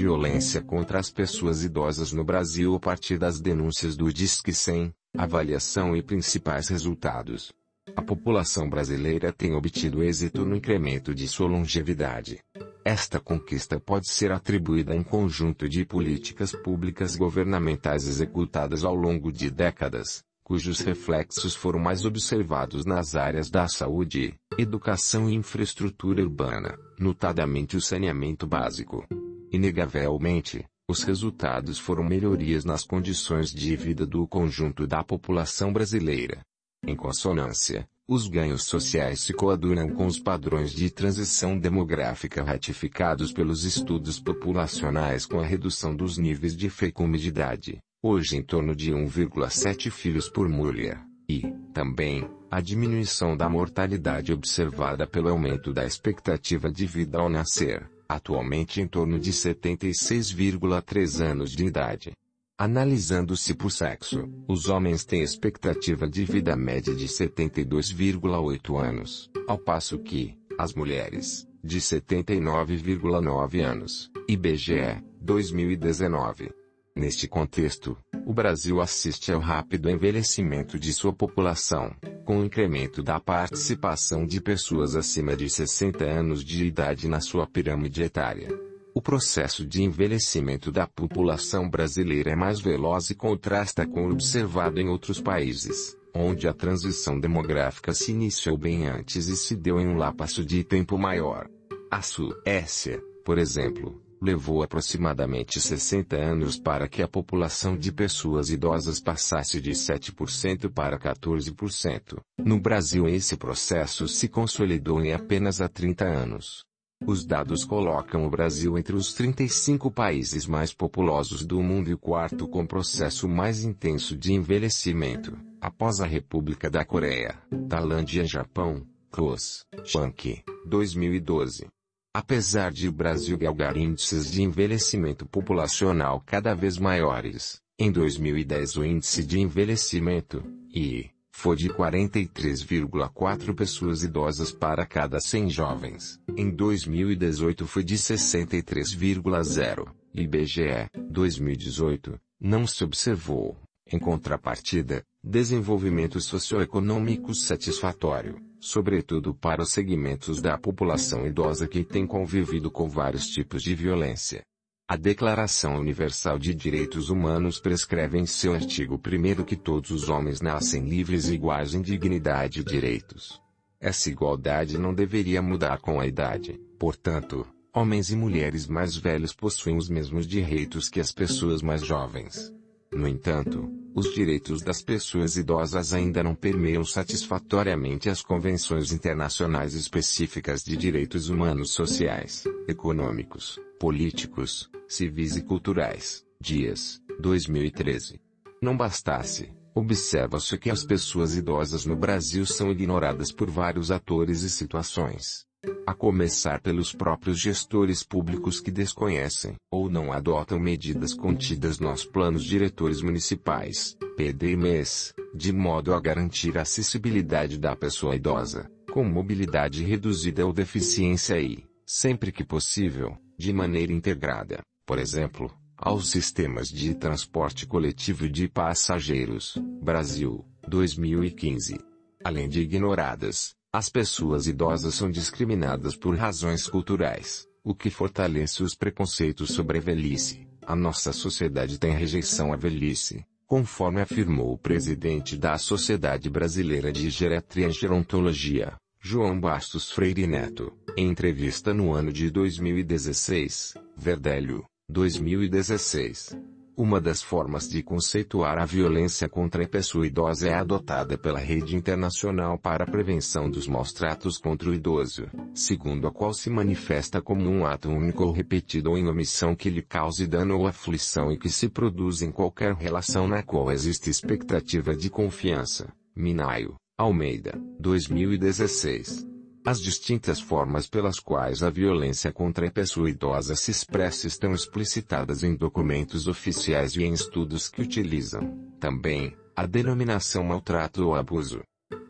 Violência 0.00 0.62
contra 0.62 0.98
as 0.98 1.10
pessoas 1.10 1.62
idosas 1.62 2.10
no 2.10 2.24
Brasil 2.24 2.74
a 2.74 2.80
partir 2.80 3.18
das 3.18 3.38
denúncias 3.38 3.98
do 3.98 4.10
Disque 4.10 4.50
100, 4.50 4.94
avaliação 5.14 5.94
e 5.94 6.02
principais 6.02 6.68
resultados. 6.68 7.52
A 7.94 8.00
população 8.00 8.66
brasileira 8.66 9.30
tem 9.30 9.54
obtido 9.54 10.02
êxito 10.02 10.46
no 10.46 10.56
incremento 10.56 11.14
de 11.14 11.28
sua 11.28 11.48
longevidade. 11.48 12.40
Esta 12.82 13.20
conquista 13.20 13.78
pode 13.78 14.08
ser 14.08 14.32
atribuída 14.32 14.94
a 14.94 14.96
um 14.96 15.04
conjunto 15.04 15.68
de 15.68 15.84
políticas 15.84 16.52
públicas 16.52 17.14
governamentais 17.14 18.08
executadas 18.08 18.84
ao 18.84 18.94
longo 18.94 19.30
de 19.30 19.50
décadas, 19.50 20.24
cujos 20.42 20.80
reflexos 20.80 21.54
foram 21.54 21.78
mais 21.78 22.06
observados 22.06 22.86
nas 22.86 23.14
áreas 23.14 23.50
da 23.50 23.68
saúde, 23.68 24.34
educação 24.56 25.28
e 25.28 25.34
infraestrutura 25.34 26.22
urbana, 26.22 26.78
notadamente 26.98 27.76
o 27.76 27.82
saneamento 27.82 28.46
básico. 28.46 29.06
Inegavelmente, 29.52 30.64
os 30.88 31.02
resultados 31.02 31.78
foram 31.78 32.04
melhorias 32.04 32.64
nas 32.64 32.84
condições 32.84 33.50
de 33.52 33.74
vida 33.76 34.06
do 34.06 34.26
conjunto 34.26 34.86
da 34.86 35.02
população 35.02 35.72
brasileira. 35.72 36.40
Em 36.86 36.96
consonância, 36.96 37.88
os 38.08 38.26
ganhos 38.26 38.64
sociais 38.64 39.20
se 39.20 39.32
coadunam 39.32 39.88
com 39.90 40.06
os 40.06 40.18
padrões 40.18 40.72
de 40.72 40.90
transição 40.90 41.58
demográfica 41.58 42.42
ratificados 42.42 43.32
pelos 43.32 43.64
estudos 43.64 44.18
populacionais 44.18 45.26
com 45.26 45.38
a 45.38 45.46
redução 45.46 45.94
dos 45.94 46.18
níveis 46.18 46.56
de 46.56 46.68
fecundidade, 46.68 47.78
hoje 48.02 48.36
em 48.36 48.42
torno 48.42 48.74
de 48.74 48.92
1,7 48.92 49.90
filhos 49.90 50.28
por 50.28 50.48
mulher, 50.48 51.00
e, 51.28 51.42
também, 51.72 52.28
a 52.50 52.60
diminuição 52.60 53.36
da 53.36 53.48
mortalidade 53.48 54.32
observada 54.32 55.06
pelo 55.06 55.28
aumento 55.28 55.72
da 55.72 55.84
expectativa 55.84 56.68
de 56.68 56.86
vida 56.86 57.18
ao 57.18 57.28
nascer, 57.28 57.88
atualmente 58.10 58.80
em 58.80 58.88
torno 58.88 59.20
de 59.20 59.32
76,3 59.32 61.20
anos 61.20 61.52
de 61.52 61.64
idade. 61.64 62.12
Analisando-se 62.58 63.54
por 63.54 63.70
sexo, 63.70 64.28
os 64.48 64.68
homens 64.68 65.04
têm 65.04 65.22
expectativa 65.22 66.08
de 66.08 66.24
vida 66.24 66.56
média 66.56 66.92
de 66.92 67.06
72,8 67.06 68.76
anos, 68.76 69.30
ao 69.46 69.56
passo 69.56 69.96
que, 70.00 70.36
as 70.58 70.74
mulheres, 70.74 71.46
de 71.62 71.80
79,9 71.80 73.64
anos, 73.64 74.10
IBGE, 74.28 75.00
2019. 75.20 76.50
Neste 76.96 77.28
contexto, 77.28 77.96
o 78.26 78.34
Brasil 78.34 78.80
assiste 78.80 79.30
ao 79.30 79.40
rápido 79.40 79.88
envelhecimento 79.88 80.80
de 80.80 80.92
sua 80.92 81.12
população, 81.12 81.94
com 82.30 82.38
o 82.38 82.44
incremento 82.44 83.02
da 83.02 83.18
participação 83.18 84.24
de 84.24 84.40
pessoas 84.40 84.94
acima 84.94 85.34
de 85.34 85.50
60 85.50 86.04
anos 86.04 86.44
de 86.44 86.64
idade 86.64 87.08
na 87.08 87.18
sua 87.20 87.44
pirâmide 87.44 88.04
etária. 88.04 88.56
O 88.94 89.02
processo 89.02 89.66
de 89.66 89.82
envelhecimento 89.82 90.70
da 90.70 90.86
população 90.86 91.68
brasileira 91.68 92.30
é 92.30 92.36
mais 92.36 92.60
veloz 92.60 93.10
e 93.10 93.16
contrasta 93.16 93.84
com 93.84 94.06
o 94.06 94.12
observado 94.12 94.80
em 94.80 94.88
outros 94.88 95.20
países, 95.20 95.96
onde 96.14 96.46
a 96.46 96.52
transição 96.52 97.18
demográfica 97.18 97.92
se 97.92 98.12
iniciou 98.12 98.56
bem 98.56 98.86
antes 98.86 99.26
e 99.26 99.36
se 99.36 99.56
deu 99.56 99.80
em 99.80 99.88
um 99.88 99.96
lapso 99.96 100.44
de 100.44 100.62
tempo 100.62 100.96
maior. 100.96 101.48
A 101.90 102.00
Suécia, 102.00 103.02
por 103.24 103.38
exemplo, 103.38 104.00
levou 104.20 104.62
aproximadamente 104.62 105.60
60 105.60 106.16
anos 106.16 106.58
para 106.58 106.88
que 106.88 107.02
a 107.02 107.08
população 107.08 107.76
de 107.76 107.90
pessoas 107.90 108.50
idosas 108.50 109.00
passasse 109.00 109.60
de 109.60 109.70
7% 109.70 110.70
para 110.70 110.98
14%. 110.98 112.18
No 112.38 112.60
Brasil 112.60 113.08
esse 113.08 113.36
processo 113.36 114.06
se 114.06 114.28
consolidou 114.28 115.00
em 115.00 115.12
apenas 115.12 115.60
há 115.60 115.68
30 115.68 116.04
anos. 116.04 116.64
Os 117.06 117.24
dados 117.24 117.64
colocam 117.64 118.26
o 118.26 118.30
Brasil 118.30 118.76
entre 118.76 118.94
os 118.94 119.14
35 119.14 119.90
países 119.90 120.46
mais 120.46 120.74
populosos 120.74 121.46
do 121.46 121.62
mundo 121.62 121.88
e 121.88 121.94
o 121.94 121.98
quarto 121.98 122.46
com 122.46 122.66
processo 122.66 123.26
mais 123.26 123.64
intenso 123.64 124.14
de 124.14 124.34
envelhecimento, 124.34 125.34
após 125.60 126.00
a 126.00 126.06
República 126.06 126.68
da 126.68 126.84
Coreia, 126.84 127.38
Tailândia 127.70 128.22
e 128.22 128.26
Japão, 128.26 128.86
CLOS, 129.10 129.64
Chunk, 129.82 130.42
2012. 130.66 131.68
Apesar 132.12 132.72
de 132.72 132.88
o 132.88 132.92
Brasil 132.92 133.38
galgar 133.38 133.76
índices 133.76 134.28
de 134.32 134.42
envelhecimento 134.42 135.24
populacional 135.24 136.20
cada 136.26 136.54
vez 136.54 136.76
maiores, 136.76 137.60
em 137.78 137.92
2010 137.92 138.76
o 138.78 138.84
índice 138.84 139.24
de 139.24 139.38
envelhecimento, 139.38 140.42
I, 140.74 141.08
foi 141.30 141.54
de 141.54 141.68
43,4 141.68 143.54
pessoas 143.54 144.02
idosas 144.02 144.50
para 144.50 144.84
cada 144.84 145.20
100 145.20 145.50
jovens. 145.50 146.20
Em 146.36 146.50
2018 146.50 147.64
foi 147.64 147.84
de 147.84 147.94
63,0. 147.94 149.86
IBGE, 150.12 150.90
2018, 151.08 152.20
não 152.40 152.66
se 152.66 152.82
observou, 152.82 153.56
em 153.86 154.00
contrapartida, 154.00 155.04
desenvolvimento 155.22 156.20
socioeconômico 156.20 157.32
satisfatório, 157.32 158.49
sobretudo 158.60 159.34
para 159.34 159.62
os 159.62 159.72
segmentos 159.72 160.40
da 160.40 160.58
população 160.58 161.26
idosa 161.26 161.66
que 161.66 161.82
tem 161.82 162.06
convivido 162.06 162.70
com 162.70 162.88
vários 162.88 163.26
tipos 163.26 163.62
de 163.62 163.74
violência. 163.74 164.42
A 164.86 164.96
Declaração 164.96 165.78
Universal 165.78 166.38
de 166.38 166.52
Direitos 166.52 167.10
Humanos 167.10 167.60
prescreve 167.60 168.18
em 168.18 168.26
seu 168.26 168.54
artigo 168.54 169.00
1 169.00 169.44
que 169.44 169.56
todos 169.56 169.90
os 169.90 170.08
homens 170.08 170.40
nascem 170.40 170.84
livres 170.84 171.28
e 171.28 171.34
iguais 171.34 171.74
em 171.74 171.80
dignidade 171.80 172.60
e 172.60 172.64
direitos. 172.64 173.40
Essa 173.80 174.10
igualdade 174.10 174.76
não 174.76 174.92
deveria 174.92 175.40
mudar 175.40 175.80
com 175.80 176.00
a 176.00 176.06
idade, 176.06 176.60
portanto, 176.78 177.46
homens 177.72 178.10
e 178.10 178.16
mulheres 178.16 178.66
mais 178.66 178.96
velhos 178.96 179.32
possuem 179.32 179.76
os 179.76 179.88
mesmos 179.88 180.26
direitos 180.26 180.88
que 180.88 181.00
as 181.00 181.12
pessoas 181.12 181.62
mais 181.62 181.86
jovens. 181.86 182.52
No 182.92 183.06
entanto, 183.06 183.70
os 183.94 184.14
direitos 184.14 184.62
das 184.62 184.82
pessoas 184.82 185.36
idosas 185.36 185.92
ainda 185.92 186.22
não 186.22 186.34
permeiam 186.34 186.84
satisfatoriamente 186.84 188.08
as 188.08 188.22
convenções 188.22 188.92
internacionais 188.92 189.74
específicas 189.74 190.62
de 190.62 190.76
direitos 190.76 191.28
humanos 191.28 191.72
sociais, 191.72 192.44
econômicos, 192.68 193.58
políticos, 193.78 194.70
civis 194.88 195.36
e 195.36 195.42
culturais. 195.42 196.24
Dias, 196.40 197.00
2013. 197.20 198.20
Não 198.62 198.76
bastasse, 198.76 199.52
observa-se 199.74 200.56
que 200.56 200.70
as 200.70 200.84
pessoas 200.84 201.36
idosas 201.36 201.84
no 201.84 201.96
Brasil 201.96 202.46
são 202.46 202.70
ignoradas 202.70 203.32
por 203.32 203.50
vários 203.50 203.90
atores 203.90 204.42
e 204.42 204.50
situações. 204.50 205.49
A 205.86 205.92
começar 205.92 206.60
pelos 206.60 206.92
próprios 206.92 207.38
gestores 207.38 208.02
públicos 208.02 208.60
que 208.60 208.70
desconhecem 208.70 209.56
ou 209.70 209.90
não 209.90 210.12
adotam 210.12 210.58
medidas 210.58 211.12
contidas 211.12 211.78
nos 211.78 212.04
planos 212.04 212.44
diretores 212.44 213.02
municipais, 213.02 213.96
PD 214.16 214.56
MES, 214.56 215.12
de 215.34 215.52
modo 215.52 215.92
a 215.92 216.00
garantir 216.00 216.56
a 216.56 216.62
acessibilidade 216.62 217.58
da 217.58 217.76
pessoa 217.76 218.16
idosa, 218.16 218.70
com 218.90 219.04
mobilidade 219.04 219.84
reduzida 219.84 220.46
ou 220.46 220.52
deficiência 220.52 221.38
e, 221.40 221.64
sempre 221.84 222.32
que 222.32 222.44
possível, 222.44 223.18
de 223.36 223.52
maneira 223.52 223.92
integrada, 223.92 224.60
por 224.86 224.98
exemplo, 224.98 225.52
aos 225.76 226.10
sistemas 226.10 226.68
de 226.68 226.94
transporte 226.94 227.66
coletivo 227.66 228.28
de 228.28 228.48
passageiros, 228.48 229.58
Brasil, 229.82 230.44
2015. 230.68 231.78
Além 232.22 232.48
de 232.48 232.60
ignoradas, 232.60 233.56
as 233.72 233.88
pessoas 233.88 234.48
idosas 234.48 234.96
são 234.96 235.08
discriminadas 235.08 235.94
por 235.94 236.16
razões 236.16 236.66
culturais, 236.66 237.46
o 237.62 237.72
que 237.72 237.88
fortalece 237.88 238.64
os 238.64 238.74
preconceitos 238.74 239.52
sobre 239.52 239.78
a 239.78 239.80
velhice. 239.80 240.44
A 240.66 240.74
nossa 240.74 241.12
sociedade 241.12 241.78
tem 241.78 241.92
rejeição 241.92 242.52
à 242.52 242.56
velhice, 242.56 243.24
conforme 243.46 244.00
afirmou 244.00 244.52
o 244.52 244.58
presidente 244.58 245.36
da 245.36 245.56
Sociedade 245.56 246.28
Brasileira 246.28 246.92
de 246.92 247.10
Geriatria 247.10 247.68
e 247.68 247.72
Gerontologia, 247.72 248.74
João 249.00 249.40
Bastos 249.40 249.90
Freire 249.90 250.26
Neto, 250.26 250.72
em 250.96 251.08
entrevista 251.08 251.72
no 251.72 251.92
ano 251.92 252.12
de 252.12 252.28
2016, 252.28 253.74
Verdélio, 253.96 254.64
2016. 254.88 256.36
Uma 256.80 256.98
das 256.98 257.20
formas 257.20 257.68
de 257.68 257.82
conceituar 257.82 258.56
a 258.58 258.64
violência 258.64 259.28
contra 259.28 259.62
a 259.62 259.68
pessoa 259.68 260.06
idosa 260.06 260.48
é 260.48 260.54
adotada 260.54 261.18
pela 261.18 261.38
Rede 261.38 261.76
Internacional 261.76 262.56
para 262.56 262.84
a 262.84 262.86
Prevenção 262.86 263.50
dos 263.50 263.68
Maus 263.68 263.92
Tratos 263.92 264.38
contra 264.38 264.70
o 264.70 264.72
Idoso, 264.72 265.26
segundo 265.52 266.08
a 266.08 266.10
qual 266.10 266.32
se 266.32 266.48
manifesta 266.48 267.20
como 267.20 267.50
um 267.50 267.66
ato 267.66 267.90
único 267.90 268.24
ou 268.24 268.32
repetido 268.32 268.92
ou 268.92 268.96
em 268.96 269.06
omissão 269.06 269.54
que 269.54 269.68
lhe 269.68 269.82
cause 269.82 270.26
dano 270.26 270.56
ou 270.56 270.66
aflição 270.66 271.30
e 271.30 271.36
que 271.36 271.50
se 271.50 271.68
produz 271.68 272.22
em 272.22 272.32
qualquer 272.32 272.72
relação 272.72 273.28
na 273.28 273.42
qual 273.42 273.70
existe 273.70 274.08
expectativa 274.08 274.96
de 274.96 275.10
confiança. 275.10 275.92
Minaio, 276.16 276.76
Almeida, 276.96 277.60
2016. 277.78 279.29
As 279.64 279.78
distintas 279.78 280.40
formas 280.40 280.88
pelas 280.88 281.20
quais 281.20 281.62
a 281.62 281.68
violência 281.68 282.32
contra 282.32 282.66
a 282.66 282.70
pessoa 282.70 283.10
idosa 283.10 283.54
se 283.54 283.70
expressa 283.70 284.26
estão 284.26 284.54
explicitadas 284.54 285.44
em 285.44 285.54
documentos 285.54 286.26
oficiais 286.26 286.96
e 286.96 287.02
em 287.02 287.12
estudos 287.12 287.68
que 287.68 287.82
utilizam, 287.82 288.58
também, 288.80 289.36
a 289.54 289.66
denominação 289.66 290.44
maltrato 290.44 291.06
ou 291.06 291.14
abuso. 291.14 291.60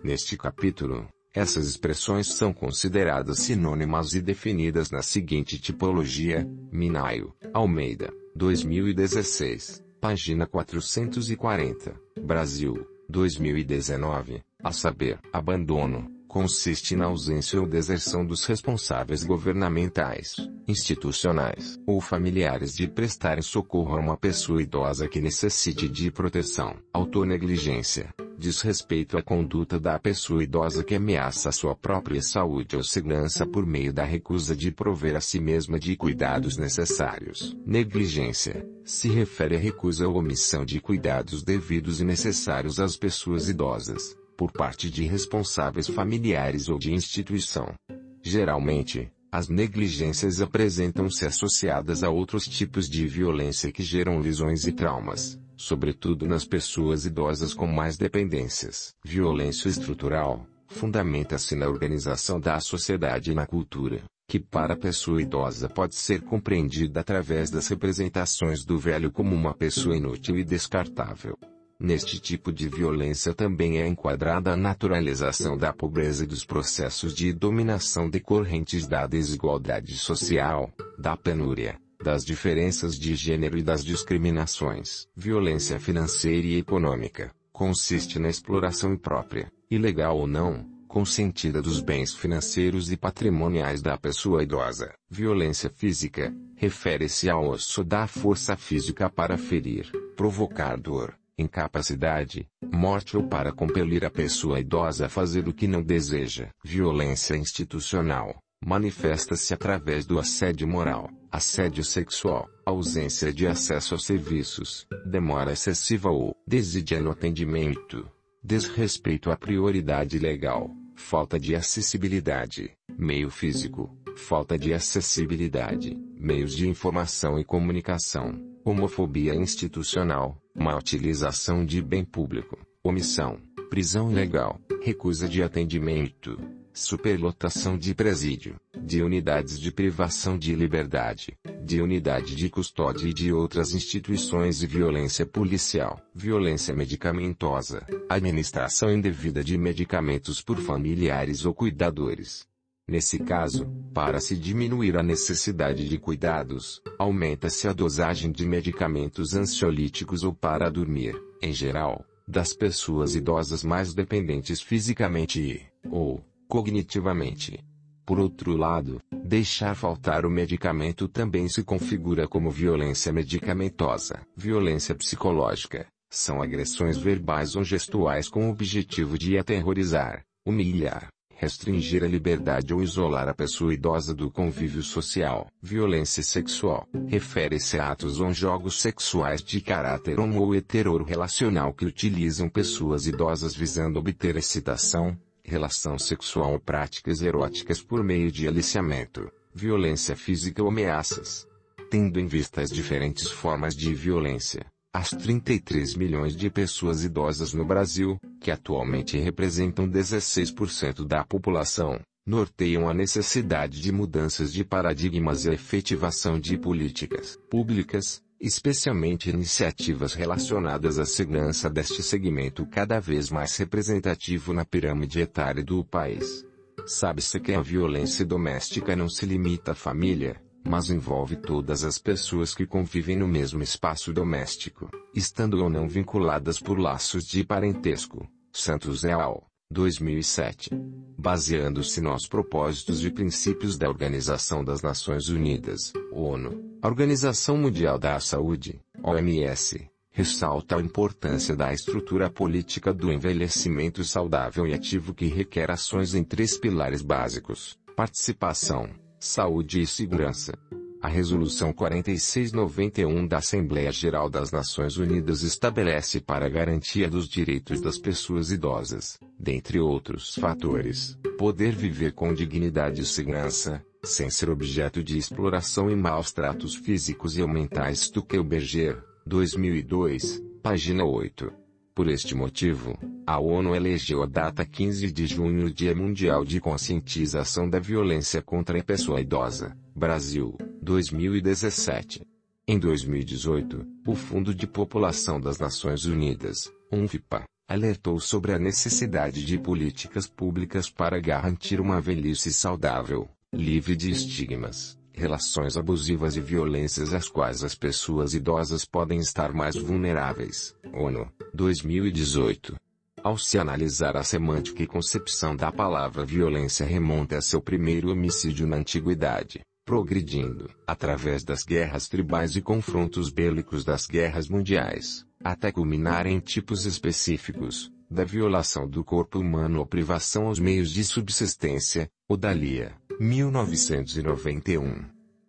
Neste 0.02 0.36
capítulo, 0.36 1.08
essas 1.34 1.66
expressões 1.66 2.28
são 2.28 2.52
consideradas 2.52 3.40
sinônimas 3.40 4.14
e 4.14 4.20
definidas 4.20 4.92
na 4.92 5.02
seguinte 5.02 5.60
tipologia: 5.60 6.48
Minaio, 6.70 7.34
Almeida, 7.52 8.12
2016, 8.36 9.82
página 10.00 10.46
440, 10.46 11.94
Brasil, 12.22 12.86
2019, 13.08 14.40
a 14.62 14.72
saber, 14.72 15.18
abandono, 15.32 16.19
consiste 16.30 16.94
na 16.94 17.06
ausência 17.06 17.60
ou 17.60 17.66
deserção 17.66 18.24
dos 18.24 18.44
responsáveis 18.44 19.24
governamentais, 19.24 20.36
institucionais 20.66 21.76
ou 21.84 22.00
familiares 22.00 22.72
de 22.72 22.86
prestarem 22.86 23.42
socorro 23.42 23.96
a 23.96 24.00
uma 24.00 24.16
pessoa 24.16 24.62
idosa 24.62 25.08
que 25.08 25.20
necessite 25.20 25.88
de 25.88 26.08
proteção. 26.08 26.76
Autonegligência, 26.92 28.14
desrespeito 28.38 29.18
à 29.18 29.22
conduta 29.22 29.80
da 29.80 29.98
pessoa 29.98 30.44
idosa 30.44 30.84
que 30.84 30.94
ameaça 30.94 31.48
a 31.48 31.52
sua 31.52 31.74
própria 31.74 32.22
saúde 32.22 32.76
ou 32.76 32.84
segurança 32.84 33.44
por 33.44 33.66
meio 33.66 33.92
da 33.92 34.04
recusa 34.04 34.54
de 34.54 34.70
prover 34.70 35.16
a 35.16 35.20
si 35.20 35.40
mesma 35.40 35.80
de 35.80 35.96
cuidados 35.96 36.56
necessários. 36.56 37.56
Negligência, 37.66 38.64
se 38.84 39.08
refere 39.08 39.56
à 39.56 39.58
recusa 39.58 40.06
ou 40.06 40.16
omissão 40.16 40.64
de 40.64 40.80
cuidados 40.80 41.42
devidos 41.42 42.00
e 42.00 42.04
necessários 42.04 42.78
às 42.78 42.96
pessoas 42.96 43.48
idosas 43.48 44.19
por 44.40 44.52
parte 44.52 44.90
de 44.90 45.04
responsáveis 45.04 45.86
familiares 45.86 46.70
ou 46.70 46.78
de 46.78 46.94
instituição. 46.94 47.74
Geralmente, 48.22 49.12
as 49.30 49.50
negligências 49.50 50.40
apresentam-se 50.40 51.26
associadas 51.26 52.02
a 52.02 52.08
outros 52.08 52.48
tipos 52.48 52.88
de 52.88 53.06
violência 53.06 53.70
que 53.70 53.82
geram 53.82 54.18
lesões 54.18 54.66
e 54.66 54.72
traumas, 54.72 55.38
sobretudo 55.58 56.26
nas 56.26 56.46
pessoas 56.46 57.04
idosas 57.04 57.52
com 57.52 57.66
mais 57.66 57.98
dependências. 57.98 58.94
Violência 59.04 59.68
estrutural 59.68 60.46
fundamenta-se 60.68 61.54
na 61.54 61.68
organização 61.68 62.40
da 62.40 62.58
sociedade 62.60 63.32
e 63.32 63.34
na 63.34 63.44
cultura, 63.44 64.02
que 64.26 64.40
para 64.40 64.72
a 64.72 64.78
pessoa 64.78 65.20
idosa 65.20 65.68
pode 65.68 65.96
ser 65.96 66.22
compreendida 66.22 67.00
através 67.00 67.50
das 67.50 67.68
representações 67.68 68.64
do 68.64 68.78
velho 68.78 69.12
como 69.12 69.36
uma 69.36 69.52
pessoa 69.52 69.94
inútil 69.94 70.38
e 70.38 70.44
descartável. 70.44 71.36
Neste 71.80 72.20
tipo 72.20 72.52
de 72.52 72.68
violência 72.68 73.32
também 73.32 73.78
é 73.78 73.88
enquadrada 73.88 74.52
a 74.52 74.56
naturalização 74.56 75.56
da 75.56 75.72
pobreza 75.72 76.24
e 76.24 76.26
dos 76.26 76.44
processos 76.44 77.14
de 77.14 77.32
dominação 77.32 78.10
decorrentes 78.10 78.86
da 78.86 79.06
desigualdade 79.06 79.96
social, 79.96 80.70
da 80.98 81.16
penúria, 81.16 81.80
das 82.04 82.22
diferenças 82.22 82.98
de 82.98 83.14
gênero 83.14 83.56
e 83.56 83.62
das 83.62 83.82
discriminações. 83.82 85.08
Violência 85.16 85.80
financeira 85.80 86.46
e 86.46 86.58
econômica 86.58 87.32
consiste 87.50 88.18
na 88.18 88.28
exploração 88.28 88.92
imprópria, 88.92 89.50
ilegal 89.70 90.18
ou 90.18 90.26
não, 90.26 90.68
consentida 90.86 91.62
dos 91.62 91.80
bens 91.80 92.12
financeiros 92.14 92.92
e 92.92 92.96
patrimoniais 92.96 93.80
da 93.80 93.96
pessoa 93.96 94.42
idosa. 94.42 94.92
Violência 95.08 95.70
física 95.70 96.30
refere-se 96.56 97.30
ao 97.30 97.48
osso 97.48 97.82
da 97.82 98.06
força 98.06 98.54
física 98.54 99.08
para 99.08 99.38
ferir, 99.38 99.90
provocar 100.14 100.76
dor, 100.76 101.14
incapacidade, 101.40 102.46
morte 102.72 103.16
ou 103.16 103.26
para 103.26 103.52
compelir 103.52 104.04
a 104.04 104.10
pessoa 104.10 104.60
idosa 104.60 105.06
a 105.06 105.08
fazer 105.08 105.48
o 105.48 105.54
que 105.54 105.66
não 105.66 105.82
deseja. 105.82 106.48
Violência 106.64 107.36
institucional. 107.36 108.38
Manifesta-se 108.64 109.54
através 109.54 110.04
do 110.04 110.18
assédio 110.18 110.68
moral, 110.68 111.08
assédio 111.32 111.82
sexual, 111.82 112.46
ausência 112.64 113.32
de 113.32 113.46
acesso 113.46 113.94
aos 113.94 114.04
serviços, 114.04 114.86
demora 115.06 115.52
excessiva 115.52 116.10
ou 116.10 116.36
desídia 116.46 117.00
no 117.00 117.10
atendimento, 117.10 118.06
desrespeito 118.44 119.30
à 119.30 119.36
prioridade 119.36 120.18
legal, 120.18 120.70
falta 120.94 121.38
de 121.38 121.56
acessibilidade, 121.56 122.72
meio 122.98 123.30
físico, 123.30 123.96
falta 124.14 124.58
de 124.58 124.74
acessibilidade, 124.74 125.96
meios 126.14 126.54
de 126.54 126.68
informação 126.68 127.38
e 127.38 127.44
comunicação, 127.44 128.38
homofobia 128.64 129.34
institucional, 129.34 130.39
má 130.54 130.76
utilização 130.76 131.64
de 131.64 131.80
bem 131.80 132.04
público, 132.04 132.58
omissão, 132.82 133.38
prisão 133.68 134.10
ilegal, 134.10 134.60
recusa 134.82 135.28
de 135.28 135.42
atendimento, 135.42 136.36
superlotação 136.72 137.76
de 137.76 137.94
presídio, 137.94 138.56
de 138.82 139.02
unidades 139.02 139.58
de 139.58 139.70
privação 139.70 140.38
de 140.38 140.54
liberdade, 140.54 141.36
de 141.62 141.80
unidade 141.80 142.34
de 142.34 142.48
custódia 142.48 143.08
e 143.08 143.12
de 143.12 143.32
outras 143.32 143.74
instituições 143.74 144.62
e 144.62 144.66
violência 144.66 145.26
policial, 145.26 146.00
violência 146.14 146.74
medicamentosa, 146.74 147.86
administração 148.08 148.92
indevida 148.92 149.44
de 149.44 149.56
medicamentos 149.58 150.40
por 150.40 150.58
familiares 150.58 151.44
ou 151.44 151.54
cuidadores, 151.54 152.46
Nesse 152.90 153.20
caso, 153.20 153.68
para 153.94 154.18
se 154.18 154.36
diminuir 154.36 154.96
a 154.96 155.02
necessidade 155.02 155.88
de 155.88 155.96
cuidados, 155.96 156.82
aumenta-se 156.98 157.68
a 157.68 157.72
dosagem 157.72 158.32
de 158.32 158.44
medicamentos 158.44 159.32
ansiolíticos 159.32 160.24
ou 160.24 160.34
para 160.34 160.68
dormir, 160.68 161.16
em 161.40 161.52
geral, 161.52 162.04
das 162.26 162.52
pessoas 162.52 163.14
idosas 163.14 163.62
mais 163.62 163.94
dependentes 163.94 164.60
fisicamente 164.60 165.40
e, 165.40 165.62
ou, 165.88 166.20
cognitivamente. 166.48 167.64
Por 168.04 168.18
outro 168.18 168.56
lado, 168.56 169.00
deixar 169.24 169.76
faltar 169.76 170.26
o 170.26 170.30
medicamento 170.30 171.06
também 171.06 171.48
se 171.48 171.62
configura 171.62 172.26
como 172.26 172.50
violência 172.50 173.12
medicamentosa. 173.12 174.20
Violência 174.36 174.96
psicológica 174.96 175.86
são 176.10 176.42
agressões 176.42 176.98
verbais 176.98 177.54
ou 177.54 177.62
gestuais 177.62 178.28
com 178.28 178.48
o 178.48 178.50
objetivo 178.50 179.16
de 179.16 179.38
aterrorizar, 179.38 180.24
humilhar, 180.44 181.08
restringir 181.40 182.04
a 182.04 182.06
liberdade 182.06 182.74
ou 182.74 182.82
isolar 182.82 183.26
a 183.26 183.32
pessoa 183.32 183.72
idosa 183.72 184.14
do 184.14 184.30
convívio 184.30 184.82
social. 184.82 185.46
Violência 185.62 186.22
sexual 186.22 186.86
refere-se 187.08 187.78
a 187.78 187.92
atos 187.92 188.20
ou 188.20 188.30
jogos 188.30 188.78
sexuais 188.78 189.42
de 189.42 189.58
caráter 189.62 190.20
homo 190.20 190.42
ou 190.42 190.54
heterorrelacional 190.54 191.72
que 191.72 191.86
utilizam 191.86 192.46
pessoas 192.46 193.06
idosas 193.06 193.56
visando 193.56 193.98
obter 193.98 194.36
excitação, 194.36 195.16
relação 195.42 195.98
sexual 195.98 196.52
ou 196.52 196.60
práticas 196.60 197.22
eróticas 197.22 197.80
por 197.80 198.04
meio 198.04 198.30
de 198.30 198.46
aliciamento, 198.46 199.32
violência 199.54 200.14
física 200.14 200.62
ou 200.62 200.68
ameaças. 200.68 201.48
Tendo 201.90 202.20
em 202.20 202.26
vista 202.26 202.60
as 202.60 202.70
diferentes 202.70 203.30
formas 203.30 203.74
de 203.74 203.94
violência, 203.94 204.66
As 204.92 205.10
33 205.10 205.94
milhões 205.94 206.34
de 206.34 206.50
pessoas 206.50 207.04
idosas 207.04 207.54
no 207.54 207.64
Brasil, 207.64 208.18
que 208.40 208.50
atualmente 208.50 209.16
representam 209.16 209.88
16% 209.88 211.06
da 211.06 211.24
população, 211.24 212.00
norteiam 212.26 212.88
a 212.88 212.92
necessidade 212.92 213.80
de 213.80 213.92
mudanças 213.92 214.52
de 214.52 214.64
paradigmas 214.64 215.44
e 215.44 215.50
a 215.50 215.52
efetivação 215.52 216.40
de 216.40 216.58
políticas 216.58 217.38
públicas, 217.48 218.20
especialmente 218.40 219.30
iniciativas 219.30 220.12
relacionadas 220.12 220.98
à 220.98 221.04
segurança 221.04 221.70
deste 221.70 222.02
segmento 222.02 222.66
cada 222.66 222.98
vez 222.98 223.30
mais 223.30 223.56
representativo 223.56 224.52
na 224.52 224.64
pirâmide 224.64 225.20
etária 225.20 225.62
do 225.62 225.84
país. 225.84 226.44
Sabe-se 226.84 227.38
que 227.38 227.52
a 227.52 227.62
violência 227.62 228.26
doméstica 228.26 228.96
não 228.96 229.08
se 229.08 229.24
limita 229.24 229.70
à 229.70 229.74
família, 229.76 230.42
mas 230.66 230.90
envolve 230.90 231.36
todas 231.36 231.84
as 231.84 231.98
pessoas 231.98 232.54
que 232.54 232.66
convivem 232.66 233.16
no 233.16 233.26
mesmo 233.26 233.62
espaço 233.62 234.12
doméstico, 234.12 234.90
estando 235.14 235.62
ou 235.62 235.70
não 235.70 235.88
vinculadas 235.88 236.60
por 236.60 236.78
laços 236.78 237.24
de 237.24 237.44
parentesco. 237.44 238.26
Santos 238.52 239.02
Real, 239.02 239.46
2007. 239.70 240.70
Baseando-se 241.16 242.00
nos 242.00 242.26
propósitos 242.26 243.04
e 243.04 243.10
princípios 243.10 243.78
da 243.78 243.88
Organização 243.88 244.64
das 244.64 244.82
Nações 244.82 245.28
Unidas, 245.28 245.92
ONU, 246.12 246.78
a 246.82 246.88
Organização 246.88 247.56
Mundial 247.56 247.98
da 247.98 248.18
Saúde, 248.18 248.80
OMS, 249.02 249.88
ressalta 250.10 250.76
a 250.76 250.80
importância 250.80 251.54
da 251.54 251.72
estrutura 251.72 252.28
política 252.28 252.92
do 252.92 253.12
envelhecimento 253.12 254.02
saudável 254.02 254.66
e 254.66 254.74
ativo 254.74 255.14
que 255.14 255.26
requer 255.26 255.70
ações 255.70 256.14
em 256.14 256.24
três 256.24 256.58
pilares 256.58 257.02
básicos: 257.02 257.78
participação, 257.94 258.90
Saúde 259.22 259.82
e 259.82 259.86
Segurança. 259.86 260.54
A 261.02 261.06
Resolução 261.06 261.74
4691 261.74 263.26
da 263.26 263.36
Assembleia 263.36 263.92
Geral 263.92 264.30
das 264.30 264.50
Nações 264.50 264.96
Unidas 264.96 265.42
estabelece 265.42 266.20
para 266.22 266.46
a 266.46 266.48
garantia 266.48 267.08
dos 267.08 267.28
direitos 267.28 267.82
das 267.82 267.98
pessoas 267.98 268.50
idosas, 268.50 269.18
dentre 269.38 269.78
outros 269.78 270.34
fatores, 270.36 271.18
poder 271.36 271.74
viver 271.74 272.12
com 272.12 272.32
dignidade 272.32 273.02
e 273.02 273.06
segurança, 273.06 273.84
sem 274.02 274.30
ser 274.30 274.48
objeto 274.48 275.04
de 275.04 275.18
exploração 275.18 275.90
e 275.90 275.94
maus 275.94 276.32
tratos 276.32 276.74
físicos 276.74 277.36
e 277.36 277.46
mentais. 277.46 278.08
Tuchel 278.08 278.42
Berger, 278.42 279.04
2002, 279.26 280.42
página 280.62 281.04
8. 281.04 281.59
Por 281.94 282.08
este 282.08 282.34
motivo, 282.34 282.96
a 283.26 283.38
ONU 283.38 283.74
elegeu 283.74 284.22
a 284.22 284.26
data 284.26 284.64
15 284.64 285.10
de 285.10 285.26
junho 285.26 285.72
Dia 285.72 285.94
Mundial 285.94 286.44
de 286.44 286.60
Conscientização 286.60 287.68
da 287.68 287.80
Violência 287.80 288.40
contra 288.40 288.78
a 288.78 288.84
Pessoa 288.84 289.20
Idosa, 289.20 289.76
Brasil, 289.94 290.56
2017. 290.80 292.22
Em 292.66 292.78
2018, 292.78 293.84
o 294.06 294.14
Fundo 294.14 294.54
de 294.54 294.66
População 294.66 295.40
das 295.40 295.58
Nações 295.58 296.04
Unidas, 296.04 296.70
UNFPA, 296.92 297.44
alertou 297.68 298.20
sobre 298.20 298.52
a 298.52 298.58
necessidade 298.58 299.44
de 299.44 299.58
políticas 299.58 300.28
públicas 300.28 300.88
para 300.88 301.20
garantir 301.20 301.80
uma 301.80 302.00
velhice 302.00 302.52
saudável, 302.52 303.28
livre 303.52 303.96
de 303.96 304.10
estigmas 304.10 304.99
relações 305.20 305.76
abusivas 305.76 306.34
e 306.34 306.40
violências 306.40 307.12
às 307.12 307.28
quais 307.28 307.62
as 307.62 307.74
pessoas 307.74 308.32
idosas 308.32 308.86
podem 308.86 309.20
estar 309.20 309.52
mais 309.52 309.76
vulneráveis. 309.76 310.74
ONU, 310.94 311.30
2018. 311.52 312.74
Ao 313.22 313.36
se 313.36 313.58
analisar 313.58 314.16
a 314.16 314.22
semântica 314.22 314.82
e 314.82 314.86
concepção 314.86 315.54
da 315.54 315.70
palavra 315.70 316.24
violência 316.24 316.86
remonta 316.86 317.36
a 317.36 317.42
seu 317.42 317.60
primeiro 317.60 318.10
homicídio 318.10 318.66
na 318.66 318.76
antiguidade, 318.76 319.60
progredindo, 319.84 320.70
através 320.86 321.44
das 321.44 321.62
guerras 321.64 322.08
tribais 322.08 322.56
e 322.56 322.62
confrontos 322.62 323.28
bélicos 323.28 323.84
das 323.84 324.06
guerras 324.06 324.48
mundiais, 324.48 325.26
até 325.44 325.70
culminar 325.70 326.26
em 326.26 326.40
tipos 326.40 326.86
específicos, 326.86 327.92
da 328.10 328.24
violação 328.24 328.88
do 328.88 329.04
corpo 329.04 329.38
humano 329.38 329.78
ou 329.78 329.86
privação 329.86 330.48
aos 330.48 330.58
meios 330.58 330.90
de 330.90 331.04
subsistência, 331.04 332.10
Odalia, 332.28 332.96
1991. 333.20 335.04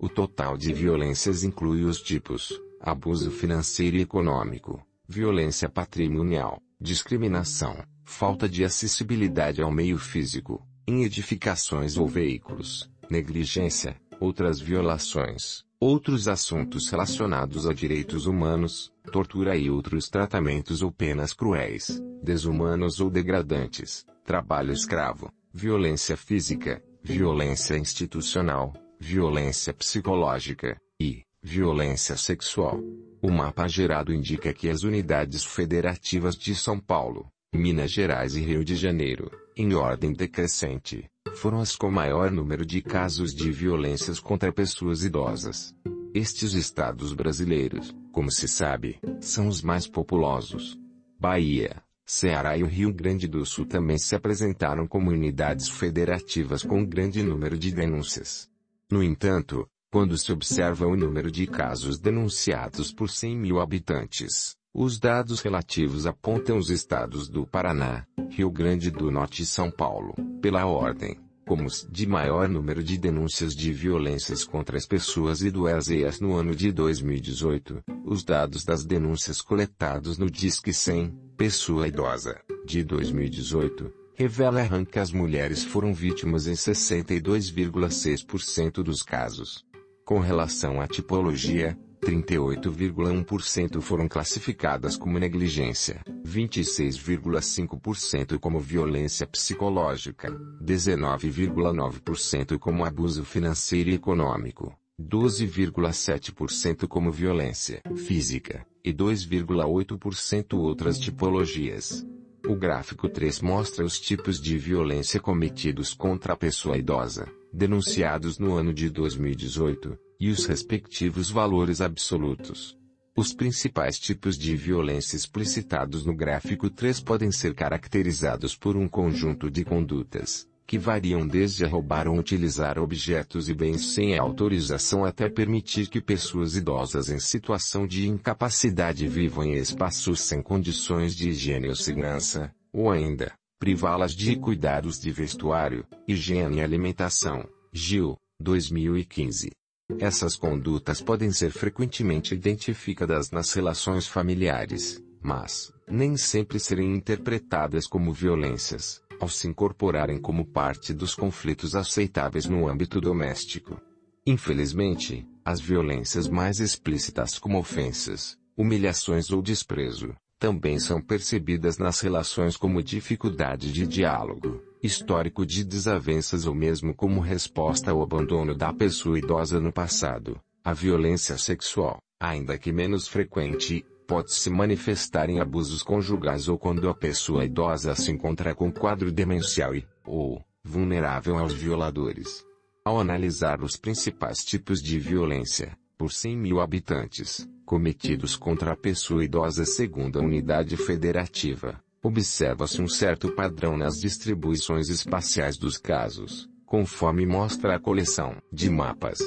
O 0.00 0.08
total 0.08 0.56
de 0.56 0.72
violências 0.72 1.42
inclui 1.42 1.82
os 1.82 2.00
tipos: 2.00 2.60
abuso 2.80 3.32
financeiro 3.32 3.96
e 3.96 4.02
econômico, 4.02 4.80
violência 5.08 5.68
patrimonial, 5.68 6.62
discriminação, 6.80 7.82
falta 8.04 8.48
de 8.48 8.64
acessibilidade 8.64 9.60
ao 9.60 9.72
meio 9.72 9.98
físico, 9.98 10.64
em 10.86 11.02
edificações 11.02 11.96
ou 11.96 12.06
veículos, 12.06 12.88
negligência, 13.10 13.96
outras 14.20 14.60
violações, 14.60 15.64
outros 15.80 16.28
assuntos 16.28 16.88
relacionados 16.88 17.66
a 17.66 17.72
direitos 17.72 18.26
humanos, 18.26 18.92
tortura 19.12 19.56
e 19.56 19.68
outros 19.68 20.08
tratamentos 20.08 20.80
ou 20.80 20.92
penas 20.92 21.32
cruéis, 21.32 22.00
desumanos 22.22 23.00
ou 23.00 23.10
degradantes, 23.10 24.06
trabalho 24.24 24.72
escravo, 24.72 25.32
violência 25.52 26.16
física, 26.16 26.82
violência 27.02 27.76
institucional, 27.76 28.72
violência 29.00 29.72
psicológica 29.72 30.76
e 31.00 31.22
violência 31.42 32.16
sexual. 32.16 32.80
O 33.22 33.30
mapa 33.30 33.68
gerado 33.68 34.12
indica 34.12 34.52
que 34.52 34.68
as 34.68 34.82
unidades 34.82 35.44
federativas 35.44 36.36
de 36.36 36.54
São 36.54 36.78
Paulo, 36.78 37.28
Minas 37.54 37.90
Gerais 37.90 38.36
e 38.36 38.40
Rio 38.40 38.64
de 38.64 38.76
Janeiro, 38.76 39.30
em 39.56 39.74
ordem 39.74 40.12
decrescente, 40.12 41.04
foram 41.34 41.60
as 41.60 41.76
com 41.76 41.90
maior 41.90 42.30
número 42.30 42.66
de 42.66 42.82
casos 42.82 43.34
de 43.34 43.50
violências 43.50 44.20
contra 44.20 44.52
pessoas 44.52 45.04
idosas. 45.04 45.74
Estes 46.14 46.54
estados 46.54 47.12
brasileiros, 47.12 47.94
como 48.12 48.30
se 48.30 48.48
sabe, 48.48 48.98
são 49.20 49.46
os 49.46 49.62
mais 49.62 49.86
populosos. 49.86 50.78
Bahia, 51.18 51.82
Ceará 52.04 52.56
e 52.56 52.62
o 52.62 52.66
Rio 52.66 52.92
Grande 52.92 53.28
do 53.28 53.44
Sul 53.44 53.66
também 53.66 53.98
se 53.98 54.14
apresentaram 54.14 54.86
como 54.86 55.10
unidades 55.10 55.68
federativas 55.68 56.62
com 56.62 56.84
grande 56.84 57.22
número 57.22 57.58
de 57.58 57.70
denúncias. 57.70 58.48
No 58.90 59.02
entanto, 59.02 59.68
quando 59.92 60.16
se 60.16 60.32
observa 60.32 60.86
o 60.86 60.96
número 60.96 61.30
de 61.30 61.46
casos 61.46 61.98
denunciados 61.98 62.90
por 62.90 63.10
100 63.10 63.36
mil 63.36 63.60
habitantes, 63.60 64.56
os 64.74 64.98
dados 64.98 65.42
relativos 65.42 66.06
apontam 66.06 66.56
os 66.56 66.70
estados 66.70 67.28
do 67.28 67.46
Paraná, 67.46 68.06
Rio 68.30 68.50
Grande 68.50 68.90
do 68.90 69.10
Norte 69.10 69.42
e 69.42 69.46
São 69.46 69.70
Paulo, 69.70 70.14
pela 70.40 70.64
ordem, 70.64 71.20
como 71.46 71.66
os 71.66 71.86
de 71.90 72.06
maior 72.06 72.48
número 72.48 72.82
de 72.82 72.96
denúncias 72.96 73.54
de 73.54 73.74
violências 73.74 74.42
contra 74.42 74.78
as 74.78 74.86
pessoas 74.86 75.42
idosas 75.42 76.18
no 76.18 76.34
ano 76.34 76.54
de 76.54 76.72
2018. 76.72 77.82
Os 78.06 78.24
dados 78.24 78.64
das 78.64 78.86
denúncias 78.86 79.42
coletados 79.42 80.16
no 80.16 80.30
Disque 80.30 80.72
100, 80.72 81.14
Pessoa 81.36 81.86
Idosa, 81.88 82.40
de 82.64 82.82
2018, 82.82 83.97
revela 84.18 84.68
que 84.84 84.98
as 84.98 85.12
mulheres 85.12 85.62
foram 85.62 85.94
vítimas 85.94 86.48
em 86.48 86.54
62,6% 86.54 88.82
dos 88.82 89.00
casos. 89.00 89.64
Com 90.04 90.18
relação 90.18 90.80
à 90.80 90.88
tipologia, 90.88 91.78
38,1% 92.04 93.80
foram 93.80 94.08
classificadas 94.08 94.96
como 94.96 95.20
negligência, 95.20 96.02
26,5% 96.26 98.40
como 98.40 98.58
violência 98.58 99.24
psicológica, 99.24 100.32
19,9% 100.64 102.58
como 102.58 102.84
abuso 102.84 103.24
financeiro 103.24 103.90
e 103.90 103.94
econômico, 103.94 104.76
12,7% 105.00 106.88
como 106.88 107.12
violência 107.12 107.80
física, 107.94 108.66
e 108.84 108.92
2,8% 108.92 110.58
outras 110.58 110.98
tipologias. 110.98 112.04
O 112.48 112.56
gráfico 112.56 113.10
3 113.10 113.42
mostra 113.42 113.84
os 113.84 114.00
tipos 114.00 114.40
de 114.40 114.56
violência 114.56 115.20
cometidos 115.20 115.92
contra 115.92 116.32
a 116.32 116.36
pessoa 116.36 116.78
idosa, 116.78 117.30
denunciados 117.52 118.38
no 118.38 118.54
ano 118.54 118.72
de 118.72 118.88
2018, 118.88 119.98
e 120.18 120.30
os 120.30 120.46
respectivos 120.46 121.28
valores 121.30 121.82
absolutos. 121.82 122.74
Os 123.14 123.34
principais 123.34 123.98
tipos 123.98 124.38
de 124.38 124.56
violência 124.56 125.14
explicitados 125.14 126.06
no 126.06 126.16
gráfico 126.16 126.70
3 126.70 127.02
podem 127.02 127.30
ser 127.30 127.54
caracterizados 127.54 128.56
por 128.56 128.78
um 128.78 128.88
conjunto 128.88 129.50
de 129.50 129.62
condutas, 129.62 130.47
que 130.68 130.78
variam 130.78 131.26
desde 131.26 131.64
roubar 131.64 132.06
ou 132.06 132.18
utilizar 132.18 132.78
objetos 132.78 133.48
e 133.48 133.54
bens 133.54 133.94
sem 133.94 134.18
autorização 134.18 135.02
até 135.02 135.26
permitir 135.26 135.88
que 135.88 135.98
pessoas 135.98 136.56
idosas 136.56 137.08
em 137.08 137.18
situação 137.18 137.86
de 137.86 138.06
incapacidade 138.06 139.08
vivam 139.08 139.44
em 139.44 139.54
espaços 139.54 140.20
sem 140.20 140.42
condições 140.42 141.16
de 141.16 141.30
higiene 141.30 141.68
ou 141.68 141.74
segurança, 141.74 142.54
ou 142.70 142.90
ainda, 142.90 143.32
privá-las 143.58 144.12
de 144.12 144.36
cuidados 144.36 145.00
de 145.00 145.10
vestuário, 145.10 145.86
higiene 146.06 146.58
e 146.58 146.60
alimentação. 146.60 147.48
Gil, 147.72 148.18
2015. 148.38 149.50
Essas 149.98 150.36
condutas 150.36 151.00
podem 151.00 151.32
ser 151.32 151.50
frequentemente 151.50 152.34
identificadas 152.34 153.30
nas 153.30 153.54
relações 153.54 154.06
familiares, 154.06 155.02
mas, 155.22 155.72
nem 155.88 156.14
sempre 156.18 156.60
serem 156.60 156.94
interpretadas 156.94 157.86
como 157.86 158.12
violências 158.12 159.00
ao 159.20 159.28
se 159.28 159.48
incorporarem 159.48 160.18
como 160.18 160.44
parte 160.44 160.92
dos 160.92 161.14
conflitos 161.14 161.74
aceitáveis 161.74 162.46
no 162.46 162.68
âmbito 162.68 163.00
doméstico. 163.00 163.80
Infelizmente, 164.26 165.26
as 165.44 165.60
violências 165.60 166.28
mais 166.28 166.60
explícitas 166.60 167.38
como 167.38 167.58
ofensas, 167.58 168.36
humilhações 168.56 169.30
ou 169.30 169.40
desprezo, 169.40 170.14
também 170.38 170.78
são 170.78 171.00
percebidas 171.00 171.78
nas 171.78 172.00
relações 172.00 172.56
como 172.56 172.82
dificuldade 172.82 173.72
de 173.72 173.86
diálogo, 173.86 174.62
histórico 174.82 175.44
de 175.44 175.64
desavenças 175.64 176.46
ou 176.46 176.54
mesmo 176.54 176.94
como 176.94 177.20
resposta 177.20 177.90
ao 177.90 178.02
abandono 178.02 178.54
da 178.54 178.72
pessoa 178.72 179.18
idosa 179.18 179.58
no 179.58 179.72
passado. 179.72 180.40
A 180.64 180.72
violência 180.72 181.36
sexual, 181.36 181.98
ainda 182.20 182.56
que 182.58 182.70
menos 182.70 183.08
frequente, 183.08 183.84
pode 184.08 184.32
se 184.32 184.48
manifestar 184.48 185.28
em 185.28 185.38
abusos 185.38 185.82
conjugais 185.82 186.48
ou 186.48 186.58
quando 186.58 186.88
a 186.88 186.94
pessoa 186.94 187.44
idosa 187.44 187.94
se 187.94 188.10
encontra 188.10 188.54
com 188.54 188.72
quadro 188.72 189.12
demencial 189.12 189.74
e, 189.74 189.86
ou, 190.02 190.42
vulnerável 190.64 191.36
aos 191.36 191.52
violadores. 191.52 192.42
Ao 192.82 192.98
analisar 192.98 193.62
os 193.62 193.76
principais 193.76 194.38
tipos 194.38 194.82
de 194.82 194.98
violência, 194.98 195.76
por 195.98 196.10
100 196.10 196.38
mil 196.38 196.58
habitantes, 196.58 197.46
cometidos 197.66 198.34
contra 198.34 198.72
a 198.72 198.76
pessoa 198.76 199.22
idosa 199.22 199.66
segundo 199.66 200.18
a 200.18 200.22
unidade 200.22 200.74
federativa, 200.78 201.78
observa-se 202.02 202.80
um 202.80 202.88
certo 202.88 203.30
padrão 203.32 203.76
nas 203.76 204.00
distribuições 204.00 204.88
espaciais 204.88 205.58
dos 205.58 205.76
casos, 205.76 206.48
conforme 206.64 207.26
mostra 207.26 207.76
a 207.76 207.78
coleção 207.78 208.40
de 208.50 208.70
mapas 208.70 209.18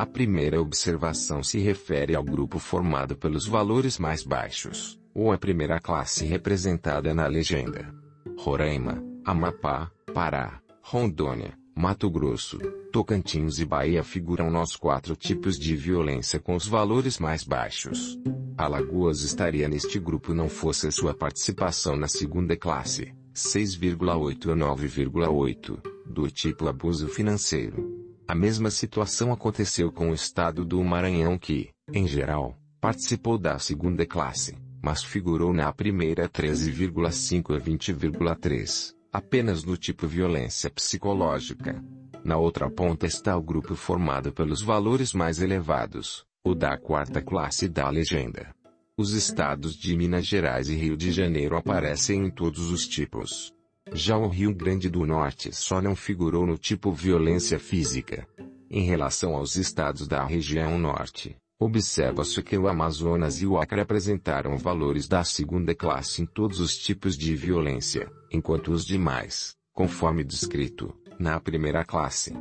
a 0.00 0.06
primeira 0.06 0.58
observação 0.58 1.42
se 1.42 1.58
refere 1.58 2.14
ao 2.14 2.24
grupo 2.24 2.58
formado 2.58 3.14
pelos 3.14 3.46
valores 3.46 3.98
mais 3.98 4.24
baixos, 4.24 4.98
ou 5.14 5.30
a 5.30 5.36
primeira 5.36 5.78
classe 5.78 6.24
representada 6.24 7.12
na 7.12 7.26
legenda. 7.26 7.94
Roraima, 8.38 9.04
Amapá, 9.26 9.90
Pará, 10.14 10.58
Rondônia, 10.80 11.52
Mato 11.76 12.08
Grosso, 12.08 12.56
Tocantins 12.90 13.58
e 13.58 13.66
Bahia 13.66 14.02
figuram 14.02 14.50
nos 14.50 14.74
quatro 14.74 15.14
tipos 15.14 15.58
de 15.58 15.76
violência 15.76 16.40
com 16.40 16.56
os 16.56 16.66
valores 16.66 17.18
mais 17.18 17.44
baixos. 17.44 18.18
Alagoas 18.56 19.20
estaria 19.20 19.68
neste 19.68 19.98
grupo 19.98 20.32
não 20.32 20.48
fosse 20.48 20.90
sua 20.90 21.12
participação 21.12 21.94
na 21.94 22.08
segunda 22.08 22.56
classe, 22.56 23.14
6,8 23.34 24.50
a 24.50 24.56
9,8, 24.56 25.78
do 26.06 26.30
tipo 26.30 26.68
abuso 26.68 27.06
financeiro. 27.06 27.99
A 28.30 28.34
mesma 28.36 28.70
situação 28.70 29.32
aconteceu 29.32 29.90
com 29.90 30.12
o 30.12 30.14
estado 30.14 30.64
do 30.64 30.80
Maranhão 30.84 31.36
que, 31.36 31.70
em 31.92 32.06
geral, 32.06 32.56
participou 32.80 33.36
da 33.36 33.58
segunda 33.58 34.06
classe, 34.06 34.56
mas 34.80 35.02
figurou 35.02 35.52
na 35.52 35.72
primeira 35.72 36.28
13,5 36.28 37.56
a 37.56 37.60
20,3, 37.60 38.94
apenas 39.12 39.64
no 39.64 39.76
tipo 39.76 40.06
violência 40.06 40.70
psicológica. 40.70 41.82
Na 42.22 42.36
outra 42.36 42.70
ponta 42.70 43.04
está 43.04 43.36
o 43.36 43.42
grupo 43.42 43.74
formado 43.74 44.32
pelos 44.32 44.62
valores 44.62 45.12
mais 45.12 45.42
elevados, 45.42 46.24
o 46.44 46.54
da 46.54 46.78
quarta 46.78 47.20
classe 47.20 47.68
da 47.68 47.90
legenda. 47.90 48.54
Os 48.96 49.12
estados 49.12 49.74
de 49.74 49.96
Minas 49.96 50.24
Gerais 50.24 50.68
e 50.68 50.76
Rio 50.76 50.96
de 50.96 51.10
Janeiro 51.10 51.56
aparecem 51.56 52.26
em 52.26 52.30
todos 52.30 52.70
os 52.70 52.86
tipos. 52.86 53.52
Já 53.92 54.16
o 54.16 54.28
Rio 54.28 54.54
Grande 54.54 54.88
do 54.88 55.04
Norte 55.04 55.52
só 55.52 55.82
não 55.82 55.96
figurou 55.96 56.46
no 56.46 56.56
tipo 56.56 56.92
violência 56.92 57.58
física. 57.58 58.26
Em 58.70 58.84
relação 58.84 59.34
aos 59.34 59.56
estados 59.56 60.06
da 60.06 60.24
região 60.24 60.78
norte, 60.78 61.36
observa-se 61.58 62.40
que 62.40 62.56
o 62.56 62.68
Amazonas 62.68 63.42
e 63.42 63.46
o 63.46 63.58
Acre 63.58 63.80
apresentaram 63.80 64.56
valores 64.56 65.08
da 65.08 65.24
segunda 65.24 65.74
classe 65.74 66.22
em 66.22 66.26
todos 66.26 66.60
os 66.60 66.78
tipos 66.78 67.18
de 67.18 67.34
violência, 67.34 68.08
enquanto 68.30 68.70
os 68.70 68.84
demais, 68.84 69.56
conforme 69.72 70.22
descrito, 70.22 70.94
na 71.18 71.40
primeira 71.40 71.84
classe. 71.84 72.32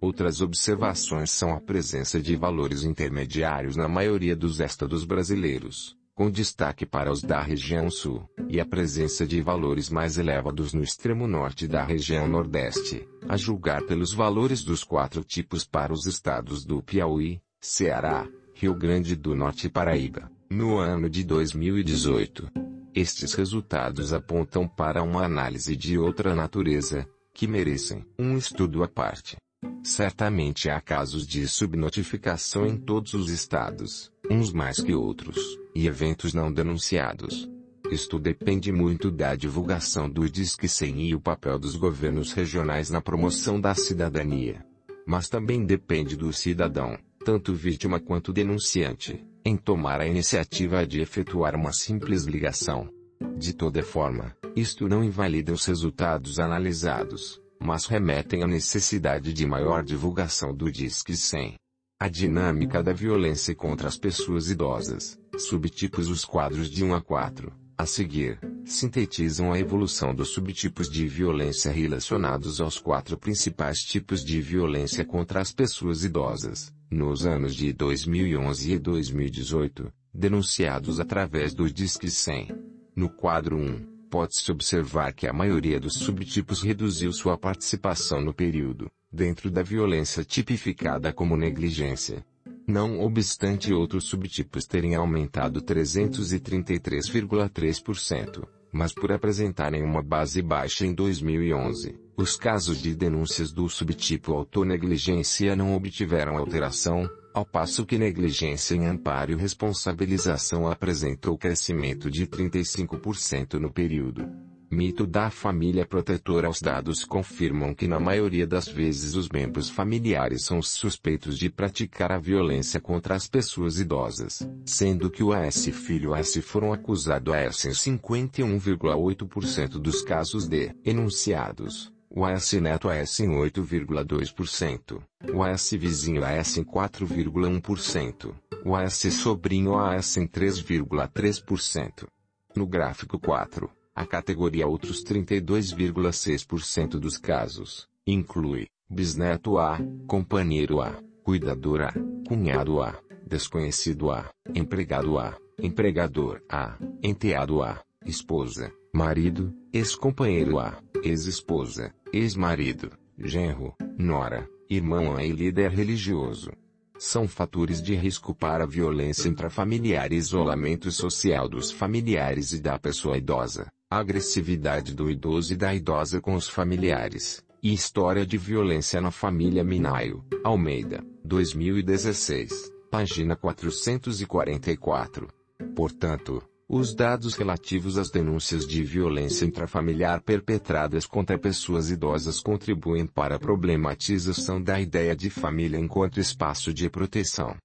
Outras 0.00 0.42
observações 0.42 1.30
são 1.30 1.54
a 1.54 1.60
presença 1.60 2.20
de 2.20 2.36
valores 2.36 2.84
intermediários 2.84 3.76
na 3.76 3.88
maioria 3.88 4.36
dos 4.36 4.60
estados 4.60 5.04
brasileiros, 5.04 5.96
com 6.18 6.28
destaque 6.28 6.84
para 6.84 7.12
os 7.12 7.22
da 7.22 7.40
região 7.40 7.88
sul, 7.88 8.28
e 8.48 8.58
a 8.58 8.66
presença 8.66 9.24
de 9.24 9.40
valores 9.40 9.88
mais 9.88 10.18
elevados 10.18 10.74
no 10.74 10.82
extremo 10.82 11.28
norte 11.28 11.68
da 11.68 11.84
região 11.84 12.26
nordeste, 12.26 13.08
a 13.28 13.36
julgar 13.36 13.82
pelos 13.82 14.12
valores 14.12 14.64
dos 14.64 14.82
quatro 14.82 15.22
tipos 15.22 15.64
para 15.64 15.92
os 15.92 16.06
estados 16.06 16.64
do 16.64 16.82
Piauí, 16.82 17.40
Ceará, 17.60 18.26
Rio 18.52 18.74
Grande 18.74 19.14
do 19.14 19.32
Norte 19.32 19.68
e 19.68 19.70
Paraíba, 19.70 20.28
no 20.50 20.76
ano 20.76 21.08
de 21.08 21.22
2018. 21.22 22.50
Estes 22.92 23.34
resultados 23.34 24.12
apontam 24.12 24.66
para 24.66 25.04
uma 25.04 25.22
análise 25.22 25.76
de 25.76 25.96
outra 26.00 26.34
natureza, 26.34 27.08
que 27.32 27.46
merecem 27.46 28.04
um 28.18 28.36
estudo 28.36 28.82
à 28.82 28.88
parte. 28.88 29.36
Certamente 29.84 30.68
há 30.68 30.80
casos 30.80 31.24
de 31.26 31.46
subnotificação 31.46 32.66
em 32.66 32.76
todos 32.76 33.14
os 33.14 33.30
estados, 33.30 34.10
uns 34.28 34.52
mais 34.52 34.80
que 34.80 34.94
outros, 34.94 35.38
e 35.78 35.86
eventos 35.86 36.34
não 36.34 36.52
denunciados. 36.52 37.48
Isto 37.90 38.18
depende 38.18 38.72
muito 38.72 39.10
da 39.10 39.36
divulgação 39.36 40.10
do 40.10 40.28
Disque 40.28 40.66
100 40.66 41.08
e 41.08 41.14
o 41.14 41.20
papel 41.20 41.56
dos 41.58 41.76
governos 41.76 42.32
regionais 42.32 42.90
na 42.90 43.00
promoção 43.00 43.60
da 43.60 43.74
cidadania. 43.74 44.66
Mas 45.06 45.28
também 45.28 45.64
depende 45.64 46.16
do 46.16 46.32
cidadão, 46.32 46.98
tanto 47.24 47.54
vítima 47.54 48.00
quanto 48.00 48.32
denunciante, 48.32 49.24
em 49.44 49.56
tomar 49.56 50.00
a 50.00 50.06
iniciativa 50.06 50.84
de 50.84 51.00
efetuar 51.00 51.54
uma 51.54 51.72
simples 51.72 52.24
ligação. 52.24 52.90
De 53.36 53.54
toda 53.54 53.80
forma, 53.82 54.36
isto 54.56 54.88
não 54.88 55.04
invalida 55.04 55.52
os 55.52 55.64
resultados 55.64 56.40
analisados 56.40 57.40
mas 57.60 57.86
remetem 57.86 58.42
à 58.42 58.46
necessidade 58.46 59.32
de 59.32 59.46
maior 59.46 59.82
divulgação 59.82 60.54
do 60.54 60.70
Disque 60.70 61.16
100. 61.16 61.56
A 62.00 62.06
dinâmica 62.06 62.80
da 62.80 62.92
violência 62.92 63.52
contra 63.56 63.88
as 63.88 63.98
pessoas 63.98 64.48
idosas, 64.48 65.18
subtipos 65.36 66.08
os 66.08 66.24
quadros 66.24 66.70
de 66.70 66.84
1 66.84 66.94
a 66.94 67.00
4, 67.00 67.52
A 67.76 67.86
seguir, 67.86 68.38
sintetizam 68.64 69.52
a 69.52 69.58
evolução 69.58 70.14
dos 70.14 70.28
subtipos 70.28 70.88
de 70.88 71.08
violência 71.08 71.72
relacionados 71.72 72.60
aos 72.60 72.78
quatro 72.78 73.18
principais 73.18 73.80
tipos 73.80 74.24
de 74.24 74.40
violência 74.40 75.04
contra 75.04 75.40
as 75.40 75.52
pessoas 75.52 76.04
idosas, 76.04 76.72
nos 76.88 77.26
anos 77.26 77.56
de 77.56 77.72
2011 77.72 78.74
e 78.74 78.78
2018, 78.78 79.92
denunciados 80.14 81.00
através 81.00 81.52
do 81.52 81.68
Disque 81.68 82.08
100. 82.08 82.48
No 82.94 83.10
quadro 83.10 83.56
1, 83.56 84.06
pode-se 84.08 84.52
observar 84.52 85.12
que 85.12 85.26
a 85.26 85.32
maioria 85.32 85.80
dos 85.80 85.94
subtipos 85.94 86.62
reduziu 86.62 87.12
sua 87.12 87.36
participação 87.36 88.20
no 88.20 88.32
período, 88.32 88.88
dentro 89.12 89.50
da 89.50 89.62
violência 89.62 90.24
tipificada 90.24 91.12
como 91.12 91.36
negligência, 91.36 92.24
não 92.66 93.00
obstante 93.00 93.70
outros 93.72 94.04
subtipos 94.04 94.66
terem 94.66 94.94
aumentado 94.94 95.62
333,3%, 95.62 98.46
mas 98.70 98.92
por 98.92 99.10
apresentarem 99.10 99.82
uma 99.82 100.02
base 100.02 100.42
baixa 100.42 100.84
em 100.84 100.92
2011, 100.92 101.98
os 102.16 102.36
casos 102.36 102.82
de 102.82 102.94
denúncias 102.94 103.50
do 103.52 103.66
subtipo 103.68 104.34
autonegligência 104.34 105.56
não 105.56 105.74
obtiveram 105.74 106.36
alteração, 106.36 107.08
ao 107.32 107.46
passo 107.46 107.86
que 107.86 107.96
negligência 107.96 108.74
em 108.74 108.84
amparo 108.86 109.32
e 109.32 109.36
responsabilização 109.36 110.68
apresentou 110.68 111.38
crescimento 111.38 112.10
de 112.10 112.26
35% 112.26 113.54
no 113.54 113.72
período. 113.72 114.47
Mito 114.70 115.06
da 115.06 115.30
família 115.30 115.86
protetora 115.86 116.50
Os 116.50 116.60
dados 116.60 117.02
confirmam 117.02 117.74
que 117.74 117.88
na 117.88 117.98
maioria 117.98 118.46
das 118.46 118.68
vezes 118.68 119.14
os 119.14 119.30
membros 119.30 119.70
familiares 119.70 120.44
são 120.44 120.58
os 120.58 120.68
suspeitos 120.68 121.38
de 121.38 121.48
praticar 121.48 122.12
a 122.12 122.18
violência 122.18 122.78
contra 122.78 123.14
as 123.14 123.26
pessoas 123.26 123.78
idosas, 123.78 124.46
sendo 124.66 125.08
que 125.08 125.22
o 125.22 125.32
AS 125.32 125.70
filho 125.72 126.14
AS 126.14 126.36
foram 126.42 126.70
acusados 126.70 127.32
AS 127.32 127.64
em 127.64 127.70
51,8% 127.70 129.78
dos 129.78 130.02
casos 130.02 130.46
de 130.46 130.70
enunciados, 130.84 131.90
o 132.10 132.26
AS 132.26 132.52
neto 132.52 132.90
AS 132.90 133.20
em 133.20 133.28
8,2%, 133.28 135.00
o 135.32 135.42
AS 135.42 135.70
vizinho 135.70 136.22
AS 136.22 136.58
em 136.58 136.64
4,1%, 136.64 138.34
o 138.66 138.76
AS 138.76 138.98
sobrinho 139.14 139.78
AS 139.78 140.18
em 140.18 140.26
3,3%. 140.26 142.06
No 142.54 142.66
gráfico 142.66 143.18
4, 143.18 143.77
a 143.98 144.06
categoria 144.06 144.64
Outros 144.64 145.02
32,6% 145.02 147.00
dos 147.00 147.18
casos, 147.18 147.88
inclui, 148.06 148.68
bisneto 148.88 149.58
A, 149.58 149.80
companheiro 150.06 150.80
A, 150.80 151.02
cuidador 151.24 151.80
A, 151.82 151.92
cunhado 152.28 152.80
A, 152.80 152.96
desconhecido 153.26 154.12
A, 154.12 154.30
empregado 154.54 155.18
A, 155.18 155.36
empregador 155.60 156.40
A, 156.48 156.78
enteado 157.02 157.60
A, 157.60 157.82
esposa, 158.06 158.72
marido, 158.94 159.52
ex-companheiro 159.72 160.60
A, 160.60 160.80
ex-esposa, 161.02 161.92
ex-marido, 162.12 162.92
genro, 163.18 163.74
nora, 163.98 164.48
irmão 164.70 165.16
A 165.16 165.24
e 165.24 165.32
líder 165.32 165.72
religioso. 165.72 166.52
São 167.00 167.26
fatores 167.26 167.82
de 167.82 167.96
risco 167.96 168.32
para 168.32 168.64
violência 168.64 169.28
intrafamiliar 169.28 170.12
e 170.12 170.16
isolamento 170.16 170.88
social 170.92 171.48
dos 171.48 171.72
familiares 171.72 172.52
e 172.52 172.60
da 172.60 172.78
pessoa 172.78 173.18
idosa 173.18 173.68
agressividade 173.90 174.94
do 174.94 175.10
idoso 175.10 175.54
e 175.54 175.56
da 175.56 175.74
idosa 175.74 176.20
com 176.20 176.34
os 176.34 176.46
familiares, 176.46 177.42
e 177.62 177.72
história 177.72 178.26
de 178.26 178.36
violência 178.36 179.00
na 179.00 179.10
família 179.10 179.64
Minaio, 179.64 180.22
Almeida, 180.44 181.02
2016, 181.24 182.70
página 182.90 183.34
444. 183.34 185.28
Portanto, 185.74 186.42
os 186.68 186.94
dados 186.94 187.34
relativos 187.34 187.96
às 187.96 188.10
denúncias 188.10 188.66
de 188.66 188.82
violência 188.82 189.46
intrafamiliar 189.46 190.20
perpetradas 190.20 191.06
contra 191.06 191.38
pessoas 191.38 191.90
idosas 191.90 192.40
contribuem 192.40 193.06
para 193.06 193.36
a 193.36 193.38
problematização 193.38 194.62
da 194.62 194.78
ideia 194.78 195.16
de 195.16 195.30
família 195.30 195.78
enquanto 195.78 196.20
espaço 196.20 196.74
de 196.74 196.90
proteção. 196.90 197.56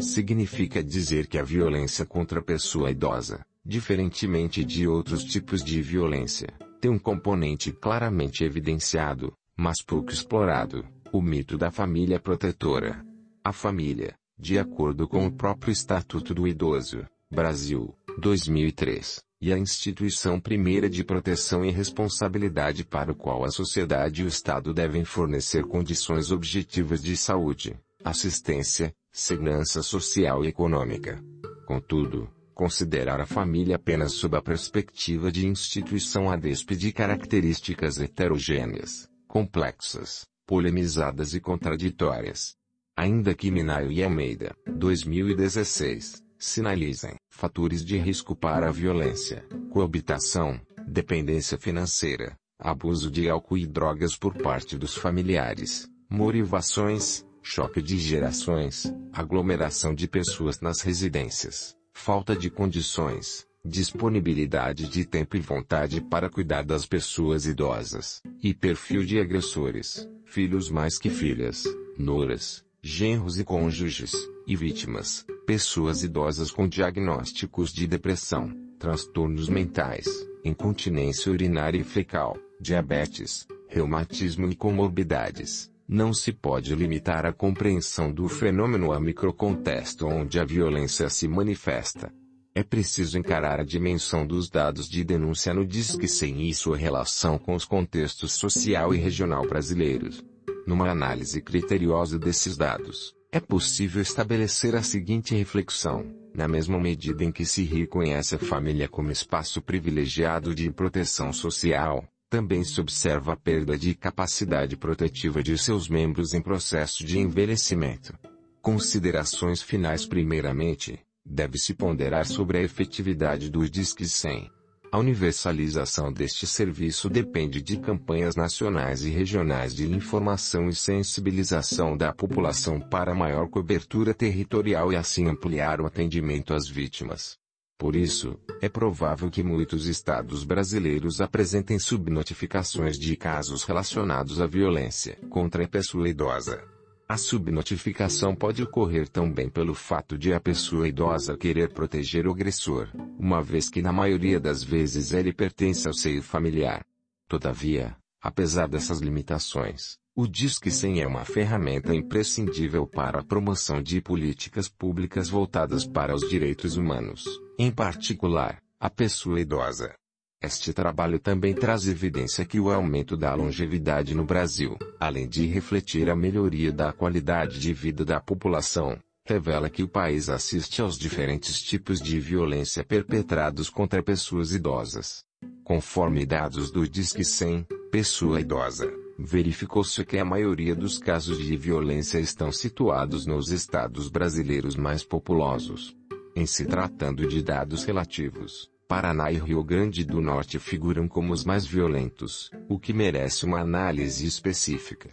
Significa 0.00 0.80
dizer 0.80 1.26
que 1.26 1.38
a 1.38 1.42
violência 1.42 2.06
contra 2.06 2.38
a 2.38 2.42
pessoa 2.42 2.88
idosa, 2.88 3.44
diferentemente 3.64 4.64
de 4.64 4.86
outros 4.86 5.24
tipos 5.24 5.62
de 5.62 5.80
violência, 5.80 6.48
tem 6.80 6.90
um 6.90 6.98
componente 6.98 7.70
claramente 7.72 8.44
evidenciado, 8.44 9.32
mas 9.56 9.82
pouco 9.82 10.12
explorado, 10.12 10.84
o 11.12 11.22
mito 11.22 11.56
da 11.56 11.70
família 11.70 12.18
protetora. 12.18 13.04
A 13.44 13.52
família, 13.52 14.14
de 14.38 14.58
acordo 14.58 15.06
com 15.06 15.26
o 15.26 15.32
próprio 15.32 15.72
Estatuto 15.72 16.34
do 16.34 16.48
Idoso, 16.48 17.06
Brasil, 17.30 17.94
2003, 18.18 19.22
e 19.40 19.52
a 19.52 19.58
instituição 19.58 20.38
primeira 20.38 20.88
de 20.88 21.02
proteção 21.02 21.64
e 21.64 21.70
responsabilidade 21.70 22.84
para 22.84 23.12
o 23.12 23.14
qual 23.14 23.44
a 23.44 23.50
sociedade 23.50 24.22
e 24.22 24.24
o 24.24 24.28
Estado 24.28 24.72
devem 24.72 25.04
fornecer 25.04 25.64
condições 25.64 26.30
objetivas 26.30 27.02
de 27.02 27.16
saúde, 27.16 27.76
assistência, 28.04 28.94
segurança 29.12 29.82
social 29.82 30.44
e 30.44 30.48
econômica. 30.48 31.22
Contudo, 31.66 32.28
Considerar 32.54 33.20
a 33.20 33.26
família 33.26 33.76
apenas 33.76 34.12
sob 34.12 34.36
a 34.36 34.42
perspectiva 34.42 35.32
de 35.32 35.46
instituição 35.46 36.30
a 36.30 36.36
despe 36.36 36.76
de 36.76 36.92
características 36.92 37.98
heterogêneas, 37.98 39.08
complexas, 39.26 40.26
polemizadas 40.46 41.32
e 41.32 41.40
contraditórias. 41.40 42.54
Ainda 42.94 43.34
que 43.34 43.50
Minayo 43.50 43.90
e 43.90 44.04
Almeida, 44.04 44.54
2016, 44.66 46.22
sinalizem 46.38 47.14
fatores 47.30 47.82
de 47.82 47.96
risco 47.96 48.36
para 48.36 48.68
a 48.68 48.72
violência, 48.72 49.46
coabitação, 49.70 50.60
dependência 50.86 51.56
financeira, 51.56 52.36
abuso 52.58 53.10
de 53.10 53.30
álcool 53.30 53.56
e 53.56 53.66
drogas 53.66 54.14
por 54.14 54.34
parte 54.34 54.76
dos 54.76 54.94
familiares, 54.94 55.88
motivações, 56.10 57.24
choque 57.42 57.80
de 57.80 57.96
gerações, 57.96 58.92
aglomeração 59.12 59.94
de 59.94 60.06
pessoas 60.06 60.60
nas 60.60 60.82
residências, 60.82 61.74
falta 61.92 62.34
de 62.34 62.50
condições, 62.50 63.46
disponibilidade 63.64 64.88
de 64.88 65.04
tempo 65.04 65.36
e 65.36 65.40
vontade 65.40 66.00
para 66.00 66.28
cuidar 66.28 66.64
das 66.64 66.84
pessoas 66.84 67.46
idosas, 67.46 68.20
e 68.42 68.52
perfil 68.52 69.04
de 69.04 69.20
agressores, 69.20 70.08
filhos 70.24 70.68
mais 70.68 70.98
que 70.98 71.10
filhas, 71.10 71.64
noras, 71.96 72.64
genros 72.82 73.38
e 73.38 73.44
cônjuges, 73.44 74.12
e 74.46 74.56
vítimas, 74.56 75.24
pessoas 75.46 76.02
idosas 76.02 76.50
com 76.50 76.66
diagnósticos 76.66 77.72
de 77.72 77.86
depressão, 77.86 78.52
transtornos 78.78 79.48
mentais, 79.48 80.06
incontinência 80.44 81.30
urinária 81.30 81.78
e 81.78 81.84
fecal, 81.84 82.36
diabetes, 82.60 83.46
reumatismo 83.68 84.48
e 84.50 84.56
comorbidades. 84.56 85.71
Não 85.88 86.12
se 86.12 86.32
pode 86.32 86.74
limitar 86.74 87.26
a 87.26 87.32
compreensão 87.32 88.12
do 88.12 88.28
fenômeno 88.28 88.92
a 88.92 89.00
microcontexto 89.00 90.06
onde 90.06 90.38
a 90.38 90.44
violência 90.44 91.08
se 91.08 91.28
manifesta. 91.28 92.12
É 92.54 92.62
preciso 92.62 93.18
encarar 93.18 93.60
a 93.60 93.64
dimensão 93.64 94.26
dos 94.26 94.50
dados 94.50 94.88
de 94.88 95.02
denúncia 95.02 95.54
no 95.54 95.66
Disque 95.66 96.06
100 96.06 96.48
e 96.48 96.54
sua 96.54 96.76
relação 96.76 97.38
com 97.38 97.54
os 97.54 97.64
contextos 97.64 98.32
social 98.32 98.94
e 98.94 98.98
regional 98.98 99.46
brasileiros. 99.46 100.22
Numa 100.66 100.90
análise 100.90 101.40
criteriosa 101.40 102.18
desses 102.18 102.56
dados, 102.56 103.14
é 103.32 103.40
possível 103.40 104.02
estabelecer 104.02 104.76
a 104.76 104.82
seguinte 104.82 105.34
reflexão: 105.34 106.04
na 106.34 106.46
mesma 106.46 106.78
medida 106.78 107.24
em 107.24 107.32
que 107.32 107.46
se 107.46 107.64
reconhece 107.64 108.34
a 108.34 108.38
família 108.38 108.86
como 108.86 109.10
espaço 109.10 109.62
privilegiado 109.62 110.54
de 110.54 110.70
proteção 110.70 111.32
social, 111.32 112.06
também 112.32 112.64
se 112.64 112.80
observa 112.80 113.34
a 113.34 113.36
perda 113.36 113.76
de 113.76 113.94
capacidade 113.94 114.74
protetiva 114.74 115.42
de 115.42 115.58
seus 115.58 115.86
membros 115.86 116.32
em 116.32 116.40
processo 116.40 117.04
de 117.04 117.18
envelhecimento. 117.18 118.18
Considerações 118.62 119.60
finais 119.60 120.06
Primeiramente, 120.06 120.98
deve-se 121.26 121.74
ponderar 121.74 122.24
sobre 122.24 122.56
a 122.56 122.62
efetividade 122.62 123.50
dos 123.50 123.70
disques 123.70 124.12
100. 124.12 124.50
A 124.90 124.98
universalização 124.98 126.10
deste 126.10 126.46
serviço 126.46 127.10
depende 127.10 127.60
de 127.60 127.76
campanhas 127.76 128.34
nacionais 128.34 129.04
e 129.04 129.10
regionais 129.10 129.74
de 129.74 129.86
informação 129.86 130.70
e 130.70 130.74
sensibilização 130.74 131.98
da 131.98 132.14
população 132.14 132.80
para 132.80 133.14
maior 133.14 133.46
cobertura 133.50 134.14
territorial 134.14 134.90
e 134.90 134.96
assim 134.96 135.28
ampliar 135.28 135.82
o 135.82 135.86
atendimento 135.86 136.54
às 136.54 136.66
vítimas. 136.66 137.41
Por 137.82 137.96
isso, 137.96 138.38
é 138.60 138.68
provável 138.68 139.28
que 139.28 139.42
muitos 139.42 139.88
estados 139.88 140.44
brasileiros 140.44 141.20
apresentem 141.20 141.80
subnotificações 141.80 142.96
de 142.96 143.16
casos 143.16 143.64
relacionados 143.64 144.40
à 144.40 144.46
violência 144.46 145.18
contra 145.28 145.64
a 145.64 145.68
pessoa 145.68 146.08
idosa. 146.08 146.62
A 147.08 147.16
subnotificação 147.16 148.36
pode 148.36 148.62
ocorrer 148.62 149.08
também 149.08 149.50
pelo 149.50 149.74
fato 149.74 150.16
de 150.16 150.32
a 150.32 150.38
pessoa 150.38 150.86
idosa 150.86 151.36
querer 151.36 151.72
proteger 151.72 152.28
o 152.28 152.30
agressor, 152.30 152.88
uma 153.18 153.42
vez 153.42 153.68
que 153.68 153.82
na 153.82 153.92
maioria 153.92 154.38
das 154.38 154.62
vezes 154.62 155.12
ele 155.12 155.32
pertence 155.32 155.88
ao 155.88 155.92
seio 155.92 156.22
familiar. 156.22 156.86
Todavia, 157.26 157.96
apesar 158.22 158.68
dessas 158.68 159.00
limitações, 159.00 159.98
o 160.14 160.26
Disque 160.26 160.70
100 160.70 161.00
é 161.00 161.06
uma 161.06 161.24
ferramenta 161.24 161.94
imprescindível 161.94 162.86
para 162.86 163.20
a 163.20 163.24
promoção 163.24 163.82
de 163.82 163.98
políticas 164.02 164.68
públicas 164.68 165.30
voltadas 165.30 165.86
para 165.86 166.14
os 166.14 166.28
direitos 166.28 166.76
humanos, 166.76 167.24
em 167.58 167.70
particular, 167.70 168.60
A 168.78 168.90
pessoa 168.90 169.40
idosa. 169.40 169.94
Este 170.42 170.72
trabalho 170.72 171.20
também 171.20 171.54
traz 171.54 171.86
evidência 171.86 172.44
que 172.44 172.58
o 172.58 172.68
aumento 172.68 173.16
da 173.16 173.32
longevidade 173.32 174.12
no 174.12 174.24
Brasil, 174.24 174.76
além 174.98 175.28
de 175.28 175.46
refletir 175.46 176.10
a 176.10 176.16
melhoria 176.16 176.72
da 176.72 176.92
qualidade 176.92 177.60
de 177.60 177.72
vida 177.72 178.04
da 178.04 178.20
população, 178.20 178.98
revela 179.24 179.70
que 179.70 179.84
o 179.84 179.88
país 179.88 180.28
assiste 180.28 180.82
aos 180.82 180.98
diferentes 180.98 181.62
tipos 181.62 182.00
de 182.00 182.18
violência 182.18 182.82
perpetrados 182.82 183.70
contra 183.70 184.02
pessoas 184.02 184.52
idosas. 184.52 185.22
Conforme 185.62 186.26
dados 186.26 186.72
do 186.72 186.88
Disque 186.88 187.24
100, 187.24 187.64
pessoa 187.92 188.40
idosa, 188.40 188.92
verificou-se 189.18 190.04
que 190.04 190.18
a 190.18 190.24
maioria 190.24 190.74
dos 190.74 190.98
casos 190.98 191.38
de 191.38 191.56
violência 191.56 192.18
estão 192.18 192.50
situados 192.50 193.26
nos 193.26 193.50
estados 193.50 194.08
brasileiros 194.08 194.76
mais 194.76 195.04
populosos. 195.04 195.96
Em 196.34 196.46
se 196.46 196.64
tratando 196.64 197.26
de 197.26 197.42
dados 197.42 197.84
relativos, 197.84 198.70
Paraná 198.88 199.30
e 199.30 199.38
Rio 199.38 199.62
Grande 199.64 200.04
do 200.04 200.20
Norte 200.20 200.58
figuram 200.58 201.08
como 201.08 201.32
os 201.32 201.44
mais 201.44 201.64
violentos, 201.64 202.50
o 202.68 202.78
que 202.78 202.92
merece 202.92 203.44
uma 203.44 203.60
análise 203.60 204.26
específica. 204.26 205.10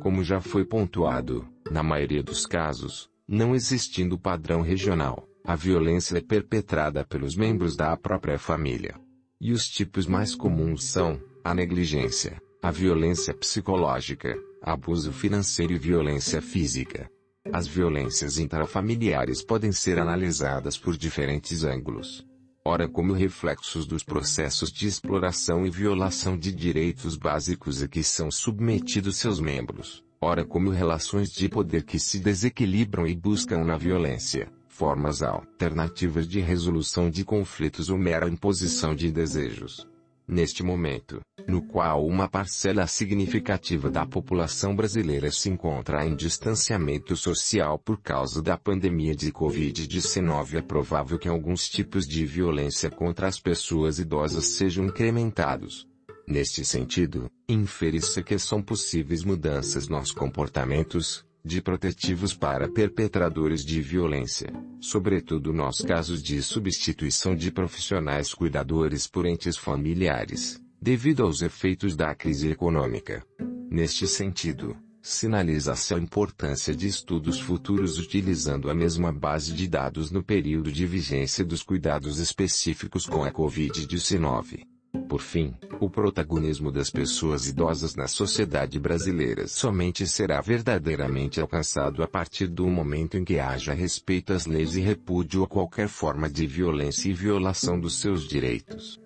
Como 0.00 0.22
já 0.22 0.40
foi 0.40 0.64
pontuado, 0.64 1.46
na 1.70 1.82
maioria 1.82 2.22
dos 2.22 2.44
casos, 2.44 3.08
não 3.26 3.54
existindo 3.54 4.18
padrão 4.18 4.60
regional, 4.60 5.26
a 5.44 5.54
violência 5.56 6.18
é 6.18 6.20
perpetrada 6.20 7.04
pelos 7.04 7.36
membros 7.36 7.76
da 7.76 7.96
própria 7.96 8.38
família. 8.38 8.94
E 9.40 9.52
os 9.52 9.66
tipos 9.66 10.06
mais 10.06 10.34
comuns 10.34 10.84
são 10.84 11.20
a 11.42 11.54
negligência, 11.54 12.42
a 12.62 12.70
violência 12.70 13.34
psicológica, 13.34 14.36
abuso 14.62 15.12
financeiro 15.12 15.72
e 15.72 15.78
violência 15.78 16.42
física. 16.42 17.10
As 17.52 17.66
violências 17.66 18.38
intrafamiliares 18.38 19.42
podem 19.42 19.72
ser 19.72 19.98
analisadas 19.98 20.76
por 20.76 20.96
diferentes 20.96 21.64
ângulos 21.64 22.24
ora 22.64 22.86
como 22.86 23.12
reflexos 23.12 23.86
dos 23.86 24.04
processos 24.04 24.70
de 24.70 24.86
exploração 24.86 25.66
e 25.66 25.70
violação 25.70 26.36
de 26.36 26.52
direitos 26.52 27.16
básicos 27.16 27.82
a 27.82 27.88
que 27.88 28.02
são 28.02 28.30
submetidos 28.30 29.16
seus 29.16 29.40
membros, 29.40 30.04
ora 30.20 30.44
como 30.44 30.70
relações 30.70 31.32
de 31.32 31.48
poder 31.48 31.84
que 31.84 31.98
se 31.98 32.18
desequilibram 32.18 33.06
e 33.06 33.16
buscam 33.16 33.64
na 33.64 33.76
violência, 33.76 34.52
formas 34.68 35.22
alternativas 35.22 36.28
de 36.28 36.40
resolução 36.40 37.10
de 37.10 37.24
conflitos 37.24 37.88
ou 37.88 37.98
mera 37.98 38.28
imposição 38.28 38.94
de 38.94 39.10
desejos. 39.10 39.86
Neste 40.30 40.62
momento, 40.62 41.20
no 41.44 41.60
qual 41.60 42.06
uma 42.06 42.28
parcela 42.28 42.86
significativa 42.86 43.90
da 43.90 44.06
população 44.06 44.76
brasileira 44.76 45.28
se 45.32 45.50
encontra 45.50 46.06
em 46.06 46.14
distanciamento 46.14 47.16
social 47.16 47.76
por 47.80 48.00
causa 48.00 48.40
da 48.40 48.56
pandemia 48.56 49.12
de 49.12 49.32
Covid-19, 49.32 50.54
é 50.54 50.62
provável 50.62 51.18
que 51.18 51.26
alguns 51.26 51.68
tipos 51.68 52.06
de 52.06 52.24
violência 52.24 52.88
contra 52.88 53.26
as 53.26 53.40
pessoas 53.40 53.98
idosas 53.98 54.44
sejam 54.44 54.84
incrementados. 54.84 55.84
Neste 56.28 56.64
sentido, 56.64 57.28
infere-se 57.48 58.22
que 58.22 58.38
são 58.38 58.62
possíveis 58.62 59.24
mudanças 59.24 59.88
nos 59.88 60.12
comportamentos, 60.12 61.24
de 61.44 61.62
protetivos 61.62 62.34
para 62.34 62.68
perpetradores 62.68 63.64
de 63.64 63.80
violência, 63.80 64.52
sobretudo 64.80 65.52
nos 65.52 65.80
casos 65.80 66.22
de 66.22 66.42
substituição 66.42 67.34
de 67.34 67.50
profissionais 67.50 68.34
cuidadores 68.34 69.06
por 69.06 69.26
entes 69.26 69.56
familiares, 69.56 70.60
devido 70.80 71.22
aos 71.22 71.42
efeitos 71.42 71.96
da 71.96 72.14
crise 72.14 72.50
econômica. 72.50 73.24
Neste 73.70 74.06
sentido, 74.06 74.76
sinaliza-se 75.02 75.94
a 75.94 75.98
importância 75.98 76.74
de 76.74 76.86
estudos 76.86 77.40
futuros 77.40 77.98
utilizando 77.98 78.70
a 78.70 78.74
mesma 78.74 79.12
base 79.12 79.52
de 79.52 79.66
dados 79.66 80.10
no 80.10 80.22
período 80.22 80.70
de 80.70 80.86
vigência 80.86 81.44
dos 81.44 81.62
cuidados 81.62 82.18
específicos 82.18 83.06
com 83.06 83.24
a 83.24 83.30
Covid-19. 83.30 84.69
Por 85.08 85.20
fim, 85.20 85.54
o 85.80 85.88
protagonismo 85.88 86.72
das 86.72 86.90
pessoas 86.90 87.46
idosas 87.46 87.94
na 87.94 88.08
sociedade 88.08 88.78
brasileira 88.78 89.46
somente 89.46 90.06
será 90.06 90.40
verdadeiramente 90.40 91.40
alcançado 91.40 92.02
a 92.02 92.08
partir 92.08 92.48
do 92.48 92.66
momento 92.66 93.16
em 93.16 93.24
que 93.24 93.38
haja 93.38 93.72
respeito 93.72 94.32
às 94.32 94.46
leis 94.46 94.76
e 94.76 94.80
repúdio 94.80 95.44
a 95.44 95.48
qualquer 95.48 95.88
forma 95.88 96.28
de 96.28 96.46
violência 96.46 97.08
e 97.08 97.12
violação 97.12 97.78
dos 97.78 98.00
seus 98.00 98.26
direitos. 98.26 99.00